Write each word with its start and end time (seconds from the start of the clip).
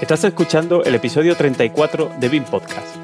Estás 0.00 0.22
escuchando 0.22 0.84
el 0.84 0.94
episodio 0.94 1.36
34 1.36 2.12
de 2.20 2.28
BIM 2.28 2.44
Podcast. 2.44 2.96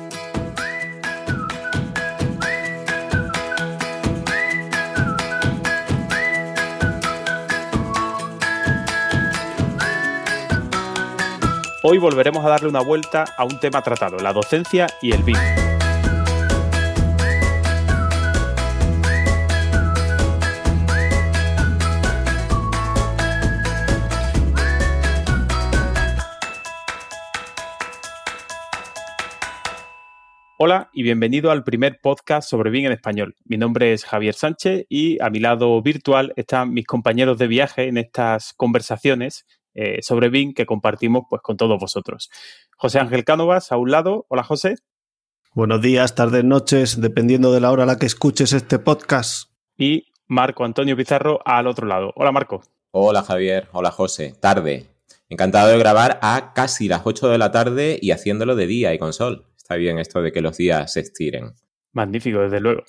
Hoy 11.82 11.98
volveremos 11.98 12.44
a 12.44 12.48
darle 12.48 12.68
una 12.68 12.80
vuelta 12.80 13.24
a 13.36 13.44
un 13.44 13.58
tema 13.58 13.82
tratado, 13.82 14.18
la 14.18 14.32
docencia 14.32 14.86
y 15.02 15.12
el 15.12 15.24
BIM. 15.24 15.73
Hola 30.66 30.88
y 30.94 31.02
bienvenido 31.02 31.50
al 31.50 31.62
primer 31.62 32.00
podcast 32.00 32.48
sobre 32.48 32.70
BIM 32.70 32.86
en 32.86 32.92
español. 32.92 33.36
Mi 33.44 33.58
nombre 33.58 33.92
es 33.92 34.06
Javier 34.06 34.32
Sánchez 34.32 34.86
y 34.88 35.22
a 35.22 35.28
mi 35.28 35.38
lado 35.38 35.82
virtual 35.82 36.32
están 36.36 36.72
mis 36.72 36.86
compañeros 36.86 37.36
de 37.36 37.48
viaje 37.48 37.86
en 37.86 37.98
estas 37.98 38.54
conversaciones 38.54 39.44
eh, 39.74 39.98
sobre 40.00 40.30
BIM 40.30 40.54
que 40.54 40.64
compartimos 40.64 41.24
pues, 41.28 41.42
con 41.42 41.58
todos 41.58 41.78
vosotros. 41.78 42.30
José 42.78 42.98
Ángel 42.98 43.26
Cánovas 43.26 43.72
a 43.72 43.76
un 43.76 43.90
lado. 43.90 44.24
Hola 44.30 44.42
José. 44.42 44.76
Buenos 45.52 45.82
días, 45.82 46.14
tardes, 46.14 46.44
noches, 46.44 46.98
dependiendo 46.98 47.52
de 47.52 47.60
la 47.60 47.70
hora 47.70 47.82
a 47.82 47.86
la 47.86 47.98
que 47.98 48.06
escuches 48.06 48.54
este 48.54 48.78
podcast. 48.78 49.50
Y 49.76 50.06
Marco 50.28 50.64
Antonio 50.64 50.96
Pizarro 50.96 51.40
al 51.44 51.66
otro 51.66 51.86
lado. 51.86 52.14
Hola 52.16 52.32
Marco. 52.32 52.62
Hola 52.90 53.22
Javier, 53.22 53.68
hola 53.72 53.90
José. 53.90 54.34
Tarde. 54.40 54.86
Encantado 55.28 55.68
de 55.68 55.78
grabar 55.78 56.18
a 56.22 56.54
casi 56.54 56.88
las 56.88 57.02
8 57.04 57.28
de 57.28 57.36
la 57.36 57.50
tarde 57.50 57.98
y 58.00 58.12
haciéndolo 58.12 58.56
de 58.56 58.66
día 58.66 58.94
y 58.94 58.98
con 58.98 59.12
sol. 59.12 59.44
Está 59.64 59.76
bien 59.76 59.98
esto 59.98 60.20
de 60.20 60.30
que 60.30 60.42
los 60.42 60.58
días 60.58 60.92
se 60.92 61.00
estiren. 61.00 61.54
Magnífico, 61.94 62.40
desde 62.40 62.60
luego. 62.60 62.84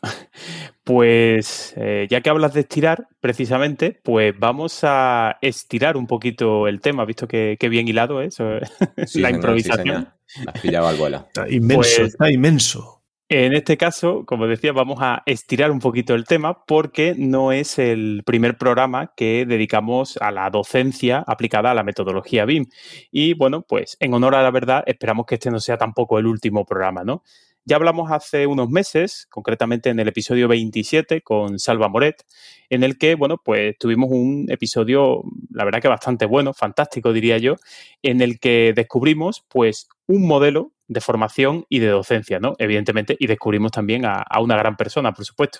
Pues 0.84 1.73
eh, 1.78 2.06
ya 2.09 2.22
que 2.22 2.30
hablas 2.30 2.54
de 2.54 2.59
estirar, 2.59 3.08
precisamente, 3.22 4.00
pues 4.04 4.38
vamos 4.38 4.82
a 4.84 5.38
estirar 5.42 5.95
un 5.98 6.06
poquito 6.06 6.67
el 6.67 6.80
tema, 6.80 7.06
visto 7.06 7.28
que, 7.28 7.58
bien 7.59 7.88
hilado 7.88 8.22
¿eh? 8.22 8.28
eso, 8.28 8.59
la 9.16 9.32
improvisación. 9.32 10.09
has 10.45 10.62
pillado 10.62 10.88
al 10.88 10.98
vuelo. 10.98 11.26
Está 11.26 11.50
inmenso, 11.50 11.76
pues 11.78 12.00
está 12.00 12.30
inmenso. 12.30 12.95
En 13.28 13.54
este 13.54 13.76
caso, 13.76 14.23
como 14.23 14.45
decía, 14.45 14.72
vamos 14.72 15.00
a 15.02 15.23
estirar 15.26 15.72
un 15.72 15.80
poquito 15.80 16.14
el 16.14 16.26
tema 16.26 16.64
porque 16.68 17.16
no 17.18 17.52
es 17.52 17.80
el 17.80 18.22
primer 18.23 18.56
programa 18.56 19.14
que 19.17 19.48
dedicamos 19.48 20.17
a 20.22 20.30
la 20.30 20.48
docencia 20.52 21.23
aplicada 21.26 21.72
a 21.72 21.73
la 21.73 21.84
metodología 21.84 22.45
BIM. 22.45 22.66
Y 23.12 23.34
bueno, 23.34 23.64
pues 23.67 23.98
en 24.00 24.14
honor 24.14 24.36
a 24.36 24.44
la 24.44 24.52
verdad, 24.52 24.84
esperamos 24.86 25.26
que 25.26 25.36
este 25.36 25.50
no 25.50 25.59
sea 25.59 25.80
tampoco 25.80 26.20
el 26.20 26.28
último 26.28 26.66
programa, 26.66 27.04
¿no? 27.04 27.23
Ya 27.67 27.78
hablamos 27.78 28.12
hace 28.12 28.45
unos 28.45 28.70
meses, 28.70 29.26
concretamente 29.32 29.89
en 29.89 30.00
el 30.00 30.08
episodio 30.08 30.48
27 30.48 31.22
con 31.22 31.58
Salva 31.58 31.89
Moret, 31.89 32.23
en 32.70 32.84
el 32.84 33.00
que, 33.00 33.16
bueno, 33.16 33.42
pues 33.44 33.76
tuvimos 33.80 34.12
un 34.12 34.45
episodio, 34.50 35.23
la 35.50 35.66
verdad 35.66 35.82
que 35.82 35.88
bastante 35.88 36.28
bueno, 36.28 36.54
fantástico 36.54 37.12
diría 37.12 37.39
yo, 37.39 37.56
en 38.04 38.22
el 38.22 38.39
que 38.39 38.73
descubrimos 38.76 39.44
pues 39.50 39.88
un 40.08 40.28
modelo 40.28 40.72
de 40.88 41.02
formación 41.02 41.66
y 41.67 41.80
de 41.80 41.88
docencia, 41.88 42.39
¿no? 42.39 42.53
Evidentemente, 42.59 43.16
y 43.20 43.28
descubrimos 43.28 43.72
también 43.72 44.06
a, 44.06 44.22
a, 44.22 44.39
una 44.42 44.56
gran 44.56 44.78
persona, 44.78 45.14
por 45.14 45.25
supuesto. 45.25 45.59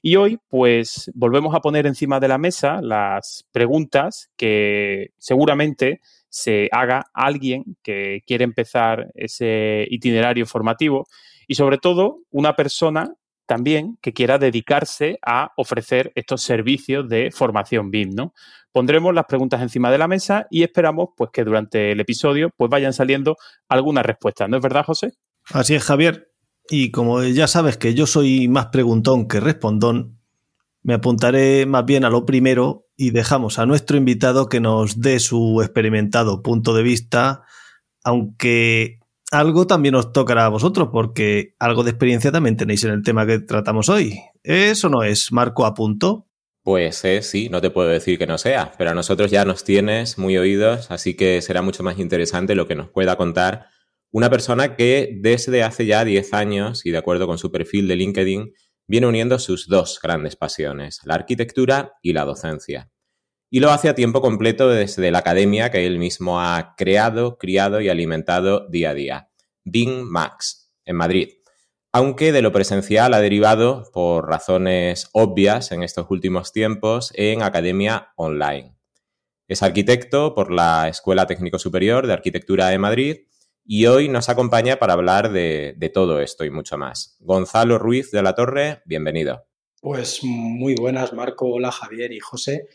Y 0.00 0.16
hoy, 0.16 0.38
pues, 0.48 1.10
volvemos 1.14 1.54
a 1.54 1.60
poner 1.60 1.86
encima 1.86 2.18
de 2.20 2.28
la 2.28 2.38
mesa 2.38 2.80
las 2.80 3.46
preguntas 3.52 4.30
que 4.36 5.10
seguramente 5.18 6.00
se 6.28 6.68
haga 6.72 7.06
alguien 7.12 7.76
que 7.82 8.22
quiere 8.26 8.44
empezar 8.44 9.12
ese 9.14 9.86
itinerario 9.88 10.46
formativo 10.46 11.06
y 11.46 11.54
sobre 11.54 11.78
todo 11.78 12.22
una 12.30 12.56
persona 12.56 13.14
también 13.46 13.98
que 14.00 14.12
quiera 14.12 14.38
dedicarse 14.38 15.18
a 15.24 15.52
ofrecer 15.56 16.12
estos 16.14 16.42
servicios 16.42 17.08
de 17.08 17.30
formación 17.30 17.90
BIM, 17.90 18.14
¿no? 18.14 18.34
Pondremos 18.72 19.14
las 19.14 19.26
preguntas 19.26 19.62
encima 19.62 19.90
de 19.90 19.98
la 19.98 20.08
mesa 20.08 20.46
y 20.50 20.62
esperamos 20.62 21.10
pues 21.16 21.30
que 21.32 21.44
durante 21.44 21.92
el 21.92 22.00
episodio 22.00 22.50
pues 22.56 22.70
vayan 22.70 22.92
saliendo 22.92 23.36
algunas 23.68 24.04
respuestas, 24.04 24.48
¿no 24.48 24.56
es 24.56 24.62
verdad, 24.62 24.84
José? 24.84 25.12
Así 25.52 25.74
es, 25.74 25.84
Javier. 25.84 26.30
Y 26.68 26.90
como 26.90 27.22
ya 27.22 27.46
sabes 27.46 27.76
que 27.76 27.94
yo 27.94 28.06
soy 28.06 28.48
más 28.48 28.66
preguntón 28.66 29.28
que 29.28 29.38
respondón, 29.38 30.18
me 30.82 30.94
apuntaré 30.94 31.66
más 31.66 31.84
bien 31.84 32.04
a 32.04 32.10
lo 32.10 32.26
primero 32.26 32.86
y 32.96 33.10
dejamos 33.10 33.58
a 33.58 33.66
nuestro 33.66 33.96
invitado 33.96 34.48
que 34.48 34.60
nos 34.60 35.00
dé 35.00 35.20
su 35.20 35.60
experimentado 35.62 36.42
punto 36.42 36.74
de 36.74 36.82
vista, 36.82 37.42
aunque 38.02 38.98
algo 39.34 39.66
también 39.66 39.94
os 39.94 40.12
tocará 40.12 40.46
a 40.46 40.48
vosotros, 40.48 40.88
porque 40.92 41.54
algo 41.58 41.82
de 41.82 41.90
experiencia 41.90 42.32
también 42.32 42.56
tenéis 42.56 42.84
en 42.84 42.92
el 42.92 43.02
tema 43.02 43.26
que 43.26 43.40
tratamos 43.40 43.88
hoy. 43.88 44.18
¿Eso 44.42 44.88
no 44.88 45.02
es 45.02 45.32
Marco 45.32 45.66
a 45.66 45.74
punto? 45.74 46.28
Pues 46.62 47.04
eh, 47.04 47.20
sí, 47.22 47.48
no 47.50 47.60
te 47.60 47.70
puedo 47.70 47.88
decir 47.88 48.18
que 48.18 48.26
no 48.26 48.38
sea, 48.38 48.72
pero 48.78 48.90
a 48.90 48.94
nosotros 48.94 49.30
ya 49.30 49.44
nos 49.44 49.64
tienes 49.64 50.16
muy 50.16 50.38
oídos, 50.38 50.90
así 50.90 51.14
que 51.14 51.42
será 51.42 51.60
mucho 51.60 51.82
más 51.82 51.98
interesante 51.98 52.54
lo 52.54 52.66
que 52.66 52.74
nos 52.74 52.88
pueda 52.88 53.16
contar 53.16 53.66
una 54.14 54.30
persona 54.30 54.76
que 54.76 55.18
desde 55.20 55.64
hace 55.64 55.86
ya 55.86 56.04
10 56.04 56.34
años, 56.34 56.86
y 56.86 56.92
de 56.92 56.98
acuerdo 56.98 57.26
con 57.26 57.36
su 57.36 57.50
perfil 57.50 57.88
de 57.88 57.96
LinkedIn, 57.96 58.52
viene 58.86 59.08
uniendo 59.08 59.40
sus 59.40 59.66
dos 59.66 59.98
grandes 60.00 60.36
pasiones, 60.36 61.00
la 61.04 61.16
arquitectura 61.16 61.94
y 62.00 62.12
la 62.12 62.24
docencia. 62.24 62.92
Y 63.54 63.60
lo 63.60 63.70
hace 63.70 63.88
a 63.88 63.94
tiempo 63.94 64.20
completo 64.20 64.68
desde 64.68 65.12
la 65.12 65.18
academia 65.18 65.70
que 65.70 65.86
él 65.86 65.96
mismo 65.96 66.40
ha 66.40 66.74
creado, 66.76 67.38
criado 67.38 67.80
y 67.80 67.88
alimentado 67.88 68.66
día 68.68 68.90
a 68.90 68.94
día, 68.94 69.30
Bing 69.62 70.02
Max, 70.02 70.72
en 70.84 70.96
Madrid. 70.96 71.28
Aunque 71.92 72.32
de 72.32 72.42
lo 72.42 72.50
presencial 72.50 73.14
ha 73.14 73.20
derivado, 73.20 73.88
por 73.92 74.26
razones 74.26 75.08
obvias 75.12 75.70
en 75.70 75.84
estos 75.84 76.06
últimos 76.10 76.50
tiempos, 76.52 77.12
en 77.14 77.42
academia 77.42 78.08
online. 78.16 78.74
Es 79.46 79.62
arquitecto 79.62 80.34
por 80.34 80.50
la 80.50 80.88
Escuela 80.88 81.28
Técnico 81.28 81.60
Superior 81.60 82.08
de 82.08 82.12
Arquitectura 82.12 82.70
de 82.70 82.78
Madrid 82.78 83.16
y 83.64 83.86
hoy 83.86 84.08
nos 84.08 84.28
acompaña 84.28 84.80
para 84.80 84.94
hablar 84.94 85.30
de, 85.30 85.74
de 85.76 85.90
todo 85.90 86.18
esto 86.18 86.44
y 86.44 86.50
mucho 86.50 86.76
más. 86.76 87.16
Gonzalo 87.20 87.78
Ruiz 87.78 88.10
de 88.10 88.20
la 88.20 88.34
Torre, 88.34 88.82
bienvenido. 88.84 89.46
Pues 89.84 90.24
muy 90.24 90.74
buenas, 90.74 91.12
Marco. 91.12 91.46
Hola, 91.46 91.70
Javier 91.70 92.10
y 92.10 92.18
José. 92.18 92.68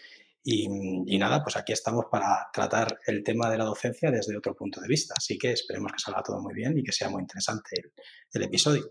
Y, 0.43 1.17
nada, 1.17 1.43
pues 1.43 1.57
aquí 1.57 1.73
estamos 1.73 2.05
para 2.09 2.47
tratar 2.53 2.97
el 3.07 3.23
tema 3.23 3.49
de 3.49 3.57
la 3.57 3.65
docencia 3.65 4.09
desde 4.09 4.37
otro 4.37 4.55
punto 4.55 4.79
de 4.81 4.87
vista. 4.87 5.13
Así 5.17 5.37
que 5.37 5.51
esperemos 5.51 5.91
que 5.91 5.99
salga 5.99 6.23
todo 6.23 6.41
muy 6.41 6.53
bien 6.53 6.77
y 6.77 6.83
que 6.83 6.91
sea 6.91 7.09
muy 7.09 7.21
interesante 7.21 7.75
el, 8.33 8.43
episodio. 8.43 8.83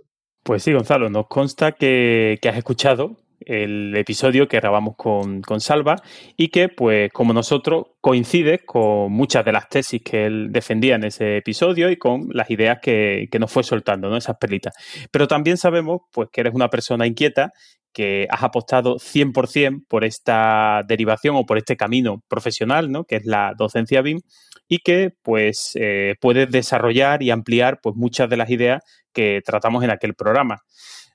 Pues 0.43 0.63
sí, 0.63 0.73
Gonzalo, 0.73 1.09
nos 1.09 1.27
consta 1.27 1.73
que, 1.73 2.39
has 2.43 2.57
escuchado 2.57 3.17
el 3.41 3.97
episodio 3.97 4.47
que 4.47 4.59
grabamos 4.59 4.95
con, 4.97 5.43
Salva 5.59 5.97
y 6.37 6.49
que, 6.49 6.69
pues, 6.69 7.11
como 7.13 7.33
nosotros, 7.33 7.87
coincide 8.01 8.65
con 8.65 9.11
muchas 9.11 9.45
de 9.45 9.53
las 9.53 9.69
tesis 9.69 10.03
que 10.03 10.27
él 10.27 10.49
defendía 10.51 10.97
en 10.97 11.05
ese 11.05 11.39
episodio 11.39 11.91
y 11.91 11.97
con 11.97 12.29
las 12.31 12.51
ideas 12.51 12.79
que, 12.83 13.29
que 13.31 13.39
nos 13.39 13.51
fue 13.51 13.63
soltando, 13.63 14.11
¿no? 14.11 14.17
Esas 14.17 14.37
perlitas. 14.37 14.75
Pero 15.11 15.27
también 15.27 15.57
sabemos, 15.57 16.03
pues, 16.13 16.29
que 16.31 16.43
eres 16.43 16.55
una 16.55 16.69
persona 16.69 17.07
inquieta 17.07 17.53
que 17.93 18.27
has 18.31 18.43
apostado 18.43 18.97
100% 18.97 19.85
por 19.89 20.05
esta 20.05 20.83
derivación 20.87 21.37
o 21.37 21.47
por 21.47 21.59
este 21.59 21.77
camino 21.77 22.23
profesional, 22.29 22.91
¿no? 22.91 23.05
que 23.05 23.17
es 23.17 23.27
la 23.27 23.55
docencia 23.57 24.03
BIM, 24.03 24.21
y 24.69 24.79
que 24.79 25.13
pues 25.23 25.73
eh, 25.75 26.15
puedes 26.21 26.51
desarrollar 26.51 27.23
y 27.23 27.31
ampliar 27.31 27.81
pues 27.83 27.97
muchas 27.97 28.29
de 28.29 28.37
las 28.37 28.51
ideas 28.51 28.83
que 29.13 29.41
tratamos 29.45 29.83
en 29.83 29.91
aquel 29.91 30.15
programa. 30.15 30.63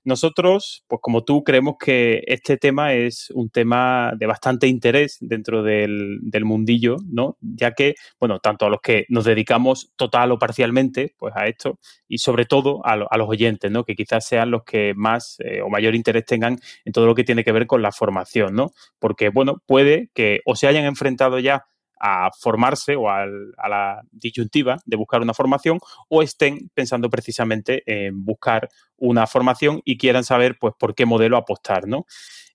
Nosotros, 0.05 0.83
pues 0.87 0.99
como 1.01 1.23
tú, 1.23 1.43
creemos 1.43 1.75
que 1.79 2.23
este 2.27 2.57
tema 2.57 2.93
es 2.93 3.31
un 3.33 3.49
tema 3.49 4.11
de 4.17 4.25
bastante 4.25 4.67
interés 4.67 5.17
dentro 5.21 5.63
del, 5.63 6.19
mundillo, 6.43 6.97
¿no? 7.09 7.37
Ya 7.41 7.71
que, 7.71 7.95
bueno, 8.19 8.39
tanto 8.39 8.65
a 8.65 8.69
los 8.69 8.81
que 8.81 9.05
nos 9.07 9.23
dedicamos 9.23 9.91
total 9.95 10.31
o 10.31 10.39
parcialmente, 10.39 11.15
pues 11.17 11.33
a 11.37 11.47
esto, 11.47 11.79
y 12.07 12.17
sobre 12.17 12.45
todo 12.45 12.85
a, 12.85 12.97
los 12.97 13.29
oyentes, 13.29 13.71
¿no? 13.71 13.85
Que 13.85 13.95
quizás 13.95 14.27
sean 14.27 14.51
los 14.51 14.63
que 14.63 14.93
más 14.95 15.37
eh, 15.39 15.61
o 15.61 15.69
mayor 15.69 15.95
interés 15.95 16.25
tengan 16.25 16.59
en 16.83 16.91
todo 16.91 17.05
lo 17.05 17.15
que 17.15 17.23
tiene 17.23 17.43
que 17.43 17.53
ver 17.53 17.65
con 17.65 17.81
la 17.81 17.91
formación, 17.91 18.55
¿no? 18.55 18.71
Porque, 18.99 19.29
bueno, 19.29 19.61
puede 19.65 20.09
que 20.13 20.41
o 20.45 20.55
se 20.55 20.67
hayan 20.67 20.85
enfrentado 20.85 21.39
ya 21.39 21.63
a 22.05 22.31
formarse 22.37 22.97
o 22.97 23.09
a 23.09 23.25
la 23.25 24.01
disyuntiva 24.11 24.77
de 24.85 24.97
buscar 24.97 25.21
una 25.21 25.33
formación 25.33 25.79
o 26.09 26.21
estén 26.21 26.69
pensando 26.73 27.09
precisamente 27.09 27.81
en 27.85 28.25
buscar 28.25 28.67
una 28.97 29.25
formación 29.25 29.81
y 29.85 29.97
quieran 29.97 30.25
saber 30.25 30.57
pues 30.59 30.73
por 30.77 30.95
qué 30.95 31.05
modelo 31.05 31.37
apostar, 31.37 31.87
¿no? 31.87 32.05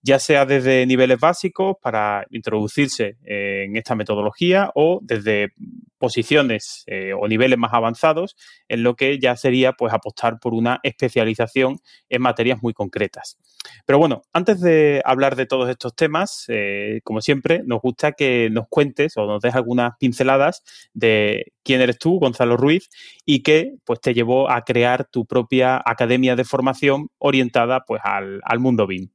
Ya 0.03 0.19
sea 0.19 0.45
desde 0.45 0.85
niveles 0.85 1.19
básicos 1.19 1.77
para 1.81 2.27
introducirse 2.31 3.17
en 3.25 3.75
esta 3.77 3.95
metodología 3.95 4.71
o 4.75 5.01
desde 5.03 5.55
posiciones 5.97 6.85
eh, 6.87 7.15
o 7.19 7.27
niveles 7.27 7.59
más 7.59 7.73
avanzados, 7.73 8.37
en 8.69 8.83
lo 8.83 8.97
que 8.97 9.19
ya 9.19 9.35
sería 9.35 9.73
pues 9.73 9.95
apostar 9.95 10.39
por 10.41 10.53
una 10.53 10.79
especialización 10.83 11.79
en 12.11 12.21
materias 12.21 12.63
muy 12.63 12.75
concretas. 12.75 13.39
Pero 13.87 13.99
bueno, 13.99 14.23
antes 14.33 14.61
de 14.61 15.03
hablar 15.05 15.37
de 15.37 15.47
todos 15.47 15.69
estos 15.69 15.95
temas, 15.95 16.45
eh, 16.49 17.01
como 17.05 17.21
siempre, 17.21 17.63
nos 17.65 17.81
gusta 17.81 18.13
que 18.13 18.49
nos 18.51 18.67
cuentes 18.69 19.17
o 19.17 19.27
nos 19.27 19.41
des 19.41 19.55
algunas 19.55 19.93
pinceladas 19.99 20.63
de 20.93 21.53
quién 21.63 21.81
eres 21.81 21.99
tú, 21.99 22.19
Gonzalo 22.19 22.57
Ruiz, 22.57 22.89
y 23.25 23.43
qué 23.43 23.75
pues 23.85 24.01
te 24.01 24.15
llevó 24.15 24.51
a 24.51 24.63
crear 24.63 25.09
tu 25.11 25.27
propia 25.27 25.81
academia 25.85 26.37
de 26.37 26.45
formación 26.45 27.09
orientada 27.19 27.85
pues 27.87 28.01
al, 28.05 28.41
al 28.45 28.59
mundo 28.59 28.87
BIM. 28.87 29.11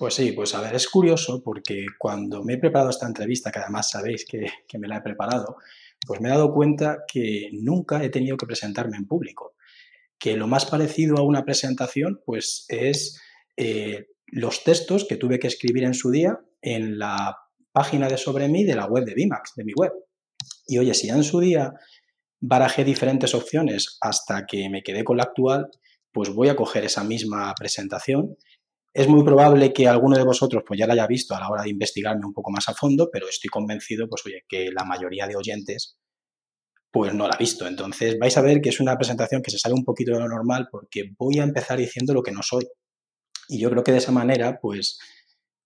Pues 0.00 0.14
sí, 0.14 0.32
pues 0.32 0.54
a 0.54 0.62
ver, 0.62 0.74
es 0.74 0.88
curioso 0.88 1.42
porque 1.44 1.84
cuando 1.98 2.42
me 2.42 2.54
he 2.54 2.56
preparado 2.56 2.88
esta 2.88 3.06
entrevista, 3.06 3.50
que 3.52 3.58
además 3.58 3.90
sabéis 3.90 4.24
que, 4.24 4.50
me 4.78 4.88
la 4.88 4.96
he 4.96 5.02
preparado, 5.02 5.58
pues 6.06 6.22
me 6.22 6.30
he 6.30 6.32
dado 6.32 6.54
cuenta 6.54 7.00
que 7.06 7.50
nunca 7.52 8.02
he 8.02 8.08
tenido 8.08 8.38
que 8.38 8.46
presentarme 8.46 8.96
en 8.96 9.06
público. 9.06 9.56
Que 10.18 10.38
lo 10.38 10.46
más 10.46 10.64
parecido 10.64 11.18
a 11.18 11.22
una 11.22 11.44
presentación, 11.44 12.18
pues 12.24 12.64
es 12.68 13.20
eh, 13.60 14.06
los 14.26 14.64
textos 14.64 15.06
que 15.08 15.16
tuve 15.16 15.38
que 15.38 15.48
escribir 15.48 15.84
en 15.84 15.94
su 15.94 16.10
día 16.10 16.38
en 16.62 16.98
la 16.98 17.36
página 17.72 18.08
de 18.08 18.16
sobre 18.16 18.48
mí 18.48 18.64
de 18.64 18.74
la 18.74 18.86
web 18.86 19.04
de 19.04 19.14
Bimax, 19.14 19.52
de 19.56 19.64
mi 19.64 19.72
web. 19.74 19.92
Y 20.66 20.78
oye, 20.78 20.94
si 20.94 21.08
ya 21.08 21.14
en 21.14 21.24
su 21.24 21.40
día 21.40 21.72
barajé 22.40 22.84
diferentes 22.84 23.34
opciones 23.34 23.98
hasta 24.00 24.46
que 24.46 24.68
me 24.70 24.82
quedé 24.82 25.04
con 25.04 25.18
la 25.18 25.24
actual, 25.24 25.68
pues 26.12 26.30
voy 26.30 26.48
a 26.48 26.56
coger 26.56 26.84
esa 26.84 27.04
misma 27.04 27.54
presentación 27.54 28.36
es 28.92 29.08
muy 29.08 29.24
probable 29.24 29.72
que 29.72 29.86
alguno 29.86 30.16
de 30.16 30.24
vosotros 30.24 30.64
pues 30.66 30.78
ya 30.78 30.86
la 30.86 30.94
haya 30.94 31.06
visto 31.06 31.34
a 31.34 31.40
la 31.40 31.48
hora 31.48 31.62
de 31.62 31.70
investigarme 31.70 32.26
un 32.26 32.32
poco 32.32 32.50
más 32.50 32.68
a 32.68 32.74
fondo, 32.74 33.08
pero 33.12 33.28
estoy 33.28 33.48
convencido 33.48 34.08
pues 34.08 34.22
oye, 34.26 34.44
que 34.48 34.70
la 34.72 34.84
mayoría 34.84 35.26
de 35.26 35.36
oyentes 35.36 35.96
pues 36.90 37.14
no 37.14 37.28
la 37.28 37.34
ha 37.34 37.38
visto. 37.38 37.68
Entonces 37.68 38.18
vais 38.18 38.36
a 38.36 38.42
ver 38.42 38.60
que 38.60 38.70
es 38.70 38.80
una 38.80 38.96
presentación 38.96 39.42
que 39.42 39.52
se 39.52 39.58
sale 39.58 39.74
un 39.74 39.84
poquito 39.84 40.12
de 40.12 40.18
lo 40.18 40.28
normal 40.28 40.68
porque 40.70 41.12
voy 41.16 41.38
a 41.38 41.44
empezar 41.44 41.78
diciendo 41.78 42.12
lo 42.14 42.22
que 42.22 42.32
no 42.32 42.42
soy. 42.42 42.66
Y 43.50 43.60
yo 43.60 43.70
creo 43.70 43.82
que 43.82 43.92
de 43.92 43.98
esa 43.98 44.12
manera 44.12 44.58
pues 44.60 44.98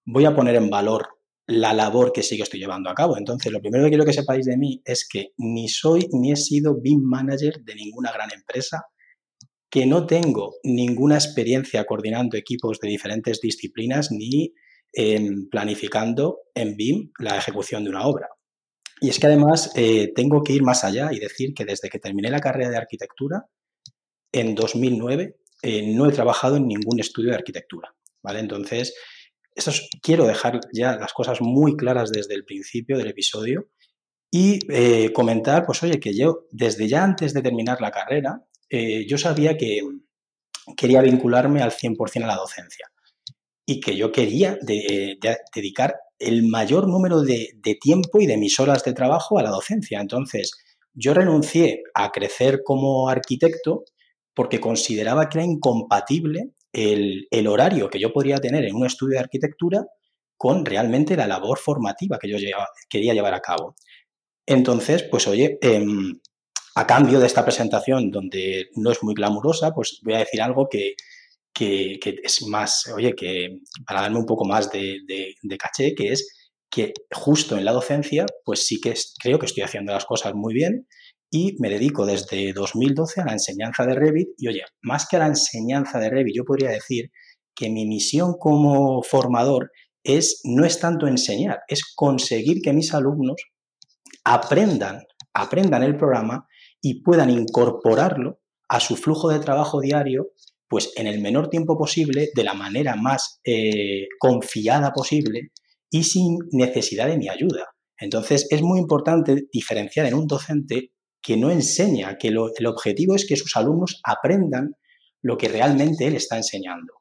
voy 0.05 0.25
a 0.25 0.35
poner 0.35 0.57
en 0.57 0.71
valor 0.71 1.09
la 1.47 1.75
labor 1.75 2.13
que 2.13 2.23
sí 2.23 2.37
que 2.37 2.43
estoy 2.43 2.61
llevando 2.61 2.91
a 2.91 2.95
cabo. 2.95 3.19
Entonces, 3.19 3.53
lo 3.53 3.61
primero 3.61 3.85
que 3.85 3.91
quiero 3.91 4.05
que 4.05 4.13
sepáis 4.13 4.47
de 4.47 4.57
mí 4.57 4.81
es 4.85 5.07
que 5.07 5.33
ni 5.37 5.69
soy 5.69 6.09
ni 6.13 6.33
he 6.33 6.37
sido 6.37 6.81
BIM 6.81 7.03
manager 7.03 7.61
de 7.63 7.75
ninguna 7.75 8.13
gran 8.13 8.31
empresa, 8.33 8.85
que 9.71 9.87
no 9.87 10.07
tengo 10.07 10.55
ninguna 10.63 11.17
experiencia 11.17 11.85
coordinando 11.85 12.37
equipos 12.37 12.79
de 12.81 12.89
diferentes 12.89 13.41
disciplinas 13.41 14.11
ni 14.11 14.55
em, 14.93 15.49
planificando 15.51 16.39
en 16.55 16.77
BIM 16.77 17.11
la 17.19 17.37
ejecución 17.37 17.85
de 17.85 17.91
una 17.91 18.07
obra. 18.07 18.29
Y 19.01 19.11
es 19.11 19.19
que 19.19 19.27
además 19.27 19.73
eh, 19.75 20.13
tengo 20.15 20.43
que 20.43 20.55
ir 20.55 20.63
más 20.63 20.85
allá 20.85 21.13
y 21.13 21.19
decir 21.19 21.53
que 21.53 21.65
desde 21.65 21.91
que 21.91 21.99
terminé 21.99 22.31
la 22.31 22.41
carrera 22.41 22.71
de 22.71 22.77
arquitectura, 22.77 23.47
en 24.33 24.55
2009, 24.55 25.37
eh, 25.65 25.83
no 25.95 26.09
he 26.09 26.13
trabajado 26.13 26.57
en 26.57 26.69
ningún 26.69 27.01
estudio 27.01 27.31
de 27.31 27.37
arquitectura. 27.37 27.95
¿vale? 28.23 28.41
Entonces, 28.41 28.95
eso 29.55 29.73
quiero 30.03 30.27
dejar 30.27 30.61
ya 30.73 30.97
las 30.97 31.13
cosas 31.13 31.41
muy 31.41 31.77
claras 31.77 32.11
desde 32.11 32.35
el 32.35 32.45
principio 32.45 32.99
del 32.99 33.09
episodio 33.09 33.69
y 34.31 34.59
eh, 34.69 35.13
comentar, 35.13 35.65
pues 35.65 35.83
oye, 35.83 35.99
que 36.01 36.15
yo 36.15 36.47
desde 36.51 36.89
ya 36.89 37.03
antes 37.05 37.33
de 37.33 37.43
terminar 37.43 37.81
la 37.81 37.91
carrera 37.91 38.45
eh, 38.69 39.07
yo 39.07 39.17
sabía 39.17 39.57
que 39.57 39.81
quería 40.77 41.03
vincularme 41.03 41.63
al 41.63 41.71
100% 41.71 42.25
a 42.25 42.27
la 42.27 42.37
docencia 42.37 42.91
y 43.67 43.81
que 43.81 43.97
yo 43.97 44.13
quería 44.13 44.59
dedicar 44.61 45.97
el 46.19 46.43
mayor 46.43 46.89
número 46.89 47.23
de, 47.23 47.57
tiempo 47.81 48.21
y 48.21 48.27
de 48.27 48.37
mis 48.37 48.59
horas 48.61 48.85
de 48.85 48.93
trabajo 48.93 49.39
a 49.39 49.43
la 49.43 49.51
docencia. 49.51 50.01
Entonces, 50.01 50.53
yo 50.93 51.15
renuncié 51.15 51.83
a 51.95 52.11
crecer 52.13 52.63
como 52.65 53.09
arquitecto 53.09 53.85
porque 54.35 54.61
consideraba 54.61 55.29
que 55.29 55.39
era 55.39 55.47
incompatible 55.47 56.51
el, 56.73 57.47
horario 57.47 57.89
que 57.89 58.01
yo 58.01 58.13
podría 58.13 58.39
tener 58.39 58.65
en 58.65 58.75
un 58.75 58.87
estudio 58.87 59.15
de 59.15 59.25
arquitectura 59.25 59.85
con 60.37 60.65
realmente 60.65 61.17
la 61.17 61.27
labor 61.27 61.59
formativa 61.59 62.19
que 62.19 62.29
yo 62.29 62.37
quería 62.89 63.15
llevar 63.15 63.35
a 63.35 63.41
cabo. 63.41 63.77
Entonces, 64.47 65.05
pues 65.05 65.27
oye, 65.29 65.59
em, 65.63 66.19
a 66.75 66.87
cambio 66.87 67.21
de 67.21 67.27
esta 67.27 67.45
presentación, 67.45 68.11
donde 68.11 68.69
no 68.75 68.91
es 68.91 69.03
muy 69.03 69.15
glamurosa, 69.15 69.73
pues 69.73 70.01
voy 70.03 70.15
a 70.15 70.19
decir 70.19 70.43
algo 70.43 70.69
que, 70.69 70.95
es 71.57 72.43
más, 72.49 72.89
oye, 72.95 73.15
que 73.15 73.61
para 73.87 74.03
darme 74.03 74.19
un 74.19 74.27
poco 74.27 74.45
más 74.45 74.71
de, 74.71 75.35
caché, 75.59 75.95
que 75.95 76.13
es 76.13 76.51
que 76.69 76.93
justo 77.13 77.57
en 77.57 77.65
la 77.65 77.73
docencia, 77.73 78.27
pues 78.45 78.67
sí 78.67 78.81
que 78.81 78.95
creo 79.23 79.39
que 79.39 79.47
estoy 79.47 79.63
haciendo 79.63 79.93
las 79.93 80.05
cosas 80.05 80.35
muy 80.35 80.53
bien 80.53 80.89
y 81.35 81.57
me 81.59 81.69
dedico 81.69 82.07
desde 82.07 82.53
2012 82.53 83.21
a 83.21 83.25
la 83.25 83.33
enseñanza 83.33 83.85
de 83.85 83.97
Revit 83.97 84.29
y 84.39 84.47
oye, 84.47 84.63
más 84.83 85.09
que 85.09 85.17
a 85.17 85.19
la 85.19 85.27
enseñanza 85.27 85.99
de 85.99 86.09
Revit, 86.09 86.37
yo 86.37 86.45
podría 86.45 86.71
decir 86.71 87.11
que 87.57 87.69
mi 87.71 87.87
misión 87.87 88.35
como 88.39 89.03
formador 89.03 89.73
es 90.05 90.43
no 90.45 90.65
es 90.65 90.79
tanto 90.79 91.09
enseñar, 91.09 91.59
es 91.67 91.93
conseguir 91.97 92.63
que 92.63 92.73
mis 92.73 92.95
alumnos 92.95 93.35
aprendan, 94.23 95.03
aprendan 95.35 95.83
el 95.83 95.97
programa 95.97 96.47
y 96.81 97.03
puedan 97.03 97.31
incorporarlo 97.31 98.39
a 98.69 98.79
su 98.79 98.95
flujo 98.95 99.31
de 99.31 99.41
trabajo 99.41 99.81
diario, 99.81 100.29
pues 100.69 100.93
en 100.95 101.09
el 101.09 101.21
menor 101.21 101.51
tiempo 101.51 101.77
posible, 101.77 102.29
de 102.33 102.45
la 102.45 102.55
manera 102.55 102.95
más 102.95 103.41
eh, 103.45 104.07
confiada 104.21 104.93
posible 104.93 105.51
y 105.91 106.05
sin 106.05 106.39
necesidad 106.53 107.09
de 107.09 107.19
mi 107.19 107.29
ayuda. 107.29 107.75
Entonces 107.99 108.47
es 108.51 108.63
muy 108.63 108.79
importante 108.79 109.49
diferenciar 109.53 110.07
en 110.07 110.15
un 110.15 110.29
docente 110.29 110.93
que 111.25 111.39
no 111.39 111.51
enseña, 111.51 112.19
que 112.19 112.29
el 112.29 112.67
objetivo 112.67 113.17
es 113.17 113.27
que 113.27 113.37
sus 113.37 113.57
alumnos 113.57 114.01
aprendan 114.05 114.77
lo 115.23 115.39
que 115.39 115.49
realmente 115.49 116.07
él 116.07 116.15
está 116.15 116.37
enseñando. 116.37 116.93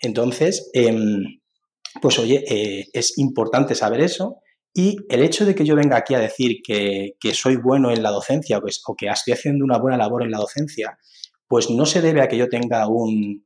Entonces, 0.00 0.70
em, 0.72 1.40
pues 2.00 2.18
oye, 2.20 2.44
eh, 2.48 2.86
es 2.92 3.18
importante 3.18 3.74
saber 3.74 4.00
eso 4.02 4.36
y 4.72 4.96
el 5.08 5.22
hecho 5.22 5.44
de 5.44 5.56
que 5.56 5.64
yo 5.64 5.74
venga 5.74 5.96
aquí 5.96 6.14
a 6.14 6.20
decir 6.20 6.58
que, 6.62 7.16
soy 7.34 7.56
bueno 7.56 7.90
en 7.90 8.04
la 8.04 8.10
docencia 8.10 8.58
o 8.58 8.62
que, 8.62 9.08
estoy 9.08 9.32
haciendo 9.32 9.64
una 9.64 9.78
buena 9.78 9.96
labor 9.96 10.22
en 10.22 10.30
la 10.30 10.38
docencia, 10.38 10.96
pues 11.48 11.68
no 11.68 11.86
se 11.86 12.02
debe 12.02 12.20
a 12.20 12.28
que 12.28 12.36
yo 12.36 12.48
tenga 12.48 12.86
un, 12.86 13.44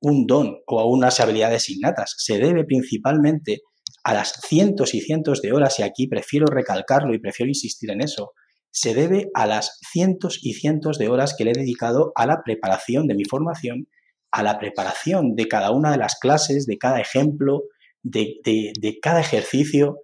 don 0.00 0.56
o 0.66 0.80
a 0.80 0.86
unas 0.86 1.20
habilidades 1.20 1.68
innatas, 1.70 2.16
se 2.18 2.38
debe 2.38 2.64
principalmente 2.64 3.60
a 4.02 4.14
las 4.14 4.32
cientos 4.48 4.94
y 4.94 5.00
cientos 5.00 5.42
de 5.42 5.52
horas, 5.52 5.78
y 5.78 5.82
aquí 5.82 6.08
prefiero 6.08 6.46
recalcarlo 6.46 7.14
y 7.14 7.20
prefiero 7.20 7.50
insistir 7.50 7.90
en 7.90 8.00
eso, 8.00 8.32
se 8.70 8.94
debe 8.94 9.30
a 9.34 9.46
las 9.46 9.78
cientos 9.90 10.38
y 10.42 10.54
cientos 10.54 10.98
de 10.98 11.08
horas 11.08 11.34
que 11.36 11.44
le 11.44 11.52
he 11.52 11.54
dedicado 11.54 12.12
a 12.14 12.26
la 12.26 12.42
preparación 12.44 13.06
de 13.06 13.14
mi 13.14 13.24
formación, 13.24 13.88
a 14.30 14.42
la 14.42 14.58
preparación 14.58 15.34
de 15.34 15.48
cada 15.48 15.70
una 15.70 15.90
de 15.90 15.98
las 15.98 16.16
clases, 16.18 16.66
de 16.66 16.78
cada 16.78 17.00
ejemplo, 17.00 17.64
de, 18.02 18.40
de 18.44 18.98
cada 19.00 19.20
ejercicio, 19.20 19.98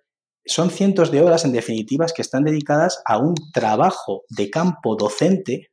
son 0.46 0.70
cientos 0.70 1.10
de 1.10 1.22
horas, 1.22 1.44
en 1.44 1.52
definitivas, 1.52 2.12
que 2.12 2.22
están 2.22 2.44
dedicadas 2.44 3.02
a 3.04 3.18
un 3.18 3.34
trabajo 3.52 4.22
de 4.28 4.48
campo 4.48 4.96
docente 4.96 5.70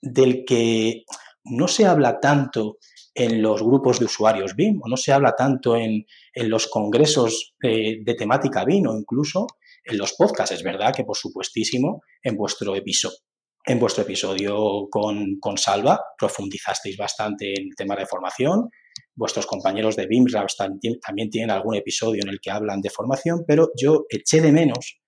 del 0.00 0.44
que 0.46 1.04
no 1.44 1.68
se 1.68 1.86
habla 1.86 2.20
tanto 2.20 2.78
en 3.14 3.42
los 3.42 3.62
grupos 3.62 3.98
de 3.98 4.06
usuarios 4.06 4.54
BIM 4.54 4.80
o 4.82 4.88
no 4.88 4.96
se 4.96 5.12
habla 5.12 5.34
tanto 5.36 5.76
en, 5.76 6.06
los 6.34 6.68
congresos 6.68 7.54
eh, 7.62 7.98
de 8.02 8.14
temática 8.14 8.64
BIM 8.64 8.86
o 8.86 8.96
incluso 8.96 9.46
en 9.90 9.98
los 9.98 10.14
podcasts. 10.14 10.54
Es 10.54 10.62
verdad 10.62 10.94
que, 10.94 11.04
por 11.04 11.16
supuestísimo, 11.16 12.02
en 12.22 12.36
vuestro 12.36 12.74
episodio, 12.74 14.88
con, 14.90 15.38
con 15.38 15.58
Salva 15.58 16.00
profundizasteis 16.18 16.96
bastante 16.96 17.52
en 17.54 17.68
el 17.68 17.76
tema 17.76 17.96
de 17.96 18.06
formación, 18.06 18.70
Vuestros 19.14 19.46
compañeros 19.46 19.96
de 19.96 20.06
BIMRAPS 20.06 20.56
también 20.56 21.30
tienen 21.30 21.50
algún 21.50 21.74
episodio 21.74 22.22
en 22.22 22.30
el 22.30 22.40
que 22.40 22.50
hablan 22.50 22.80
de 22.80 22.90
formación, 22.90 23.44
pero 23.46 23.70
yo 23.76 24.06
eché 24.08 24.40
de 24.40 24.52
menos 24.52 25.00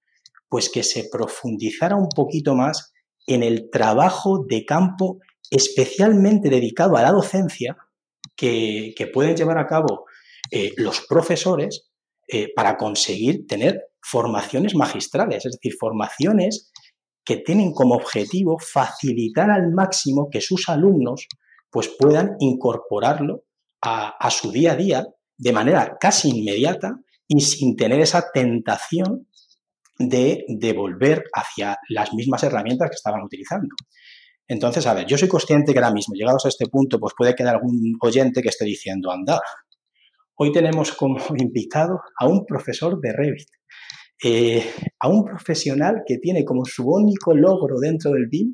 pues 0.49 0.69
que 0.69 0.83
se 0.83 1.09
profundizara 1.11 1.97
un 1.97 2.11
poquito 2.11 2.55
más 2.55 2.93
en 3.27 3.43
el 3.43 3.71
trabajo 3.71 4.45
de 4.47 4.67
campo 4.67 5.19
especialmente 5.51 6.51
dedicado 6.51 6.97
a 6.97 7.03
la 7.03 7.11
docencia 7.11 7.77
que, 8.37 8.95
pueden 9.15 9.35
llevar 9.35 9.57
a 9.57 9.67
cabo 9.67 10.05
eh, 10.51 10.73
los 10.77 11.07
profesores 11.09 11.91
eh, 12.29 12.53
para 12.55 12.77
conseguir 12.77 13.47
tener 13.47 13.81
formaciones 14.03 14.75
magistrales, 14.75 15.47
es 15.47 15.53
decir, 15.53 15.77
formaciones 15.79 16.73
que 17.25 17.37
tienen 17.37 17.73
como 17.73 17.95
objetivo 17.95 18.59
facilitar 18.59 19.51
al 19.51 19.71
máximo 19.73 20.29
que 20.31 20.41
sus 20.41 20.69
alumnos 20.69 21.29
pues 21.71 21.89
puedan 21.89 22.37
incorporarlo 22.41 23.45
a, 23.81 24.31
su 24.31 24.53
día 24.53 24.73
a 24.73 24.77
día 24.77 25.07
de 25.37 25.53
manera 25.53 25.97
casi 25.99 26.29
inmediata 26.29 26.95
y 27.27 27.41
sin 27.41 27.77
tener 27.77 28.01
esa 28.01 28.31
tentación 28.33 29.27
de, 29.99 30.45
volver 30.77 31.25
hacia 31.33 31.79
las 31.89 32.13
mismas 32.13 32.43
herramientas 32.45 32.91
que 32.91 32.97
estaban 32.97 33.23
utilizando. 33.23 33.75
Entonces, 34.47 34.87
a 34.87 34.95
ver, 34.95 35.07
yo 35.07 35.17
soy 35.17 35.29
consciente 35.29 35.73
que 35.73 35.79
ahora 35.79 35.95
mismo, 35.95 36.15
llegados 36.15 36.45
a 36.45 36.49
este 36.49 36.67
punto, 36.67 37.01
pues 37.01 37.15
puede 37.17 37.35
quedar 37.35 37.55
algún 37.57 37.97
oyente 38.01 38.43
que 38.43 38.51
esté 38.51 38.65
diciendo, 38.65 39.11
anda, 39.11 39.41
hoy 40.37 40.53
tenemos 40.53 40.93
como 40.93 41.19
invitado 41.39 42.01
a 42.19 42.27
un 42.27 42.45
profesor 42.45 43.01
de 43.01 43.13
Revit. 43.13 43.49
Eh, 44.25 44.65
a 45.01 45.09
un 45.09 45.25
profesional 45.25 46.03
que 46.07 46.19
tiene 46.19 46.45
como 46.45 46.65
su 46.65 46.89
único 46.89 47.35
logro 47.35 47.79
dentro 47.81 48.13
del 48.13 48.29
BIM 48.29 48.53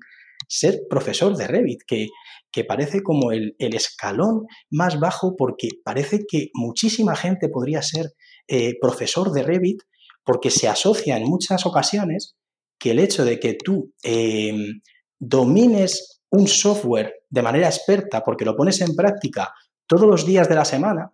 ser 0.48 0.80
profesor 0.88 1.36
de 1.36 1.46
Revit, 1.46 1.80
que, 1.86 2.08
que 2.50 2.64
parece 2.64 3.02
como 3.02 3.32
el, 3.32 3.54
escalón 3.58 4.46
más 4.70 4.98
bajo 4.98 5.36
porque 5.36 5.68
parece 5.84 6.20
que 6.26 6.48
muchísima 6.54 7.14
gente 7.14 7.48
podría 7.48 7.82
ser 7.82 8.12
eh, 8.46 8.78
profesor 8.80 9.30
de 9.32 9.42
Revit 9.42 9.82
porque 10.24 10.50
se 10.50 10.68
asocia 10.68 11.16
en 11.16 11.24
muchas 11.24 11.66
ocasiones 11.66 12.36
que 12.78 12.92
el 12.92 12.98
hecho 12.98 13.24
de 13.24 13.38
que 13.38 13.54
tú 13.54 13.92
em, 14.02 14.80
domines 15.18 16.22
un 16.30 16.46
software 16.46 17.12
de 17.28 17.42
manera 17.42 17.68
experta 17.68 18.22
porque 18.22 18.44
lo 18.44 18.56
pones 18.56 18.80
en 18.80 18.94
práctica 18.94 19.52
todos 19.86 20.08
los 20.08 20.26
días 20.26 20.48
de 20.48 20.54
la 20.54 20.64
semana, 20.64 21.12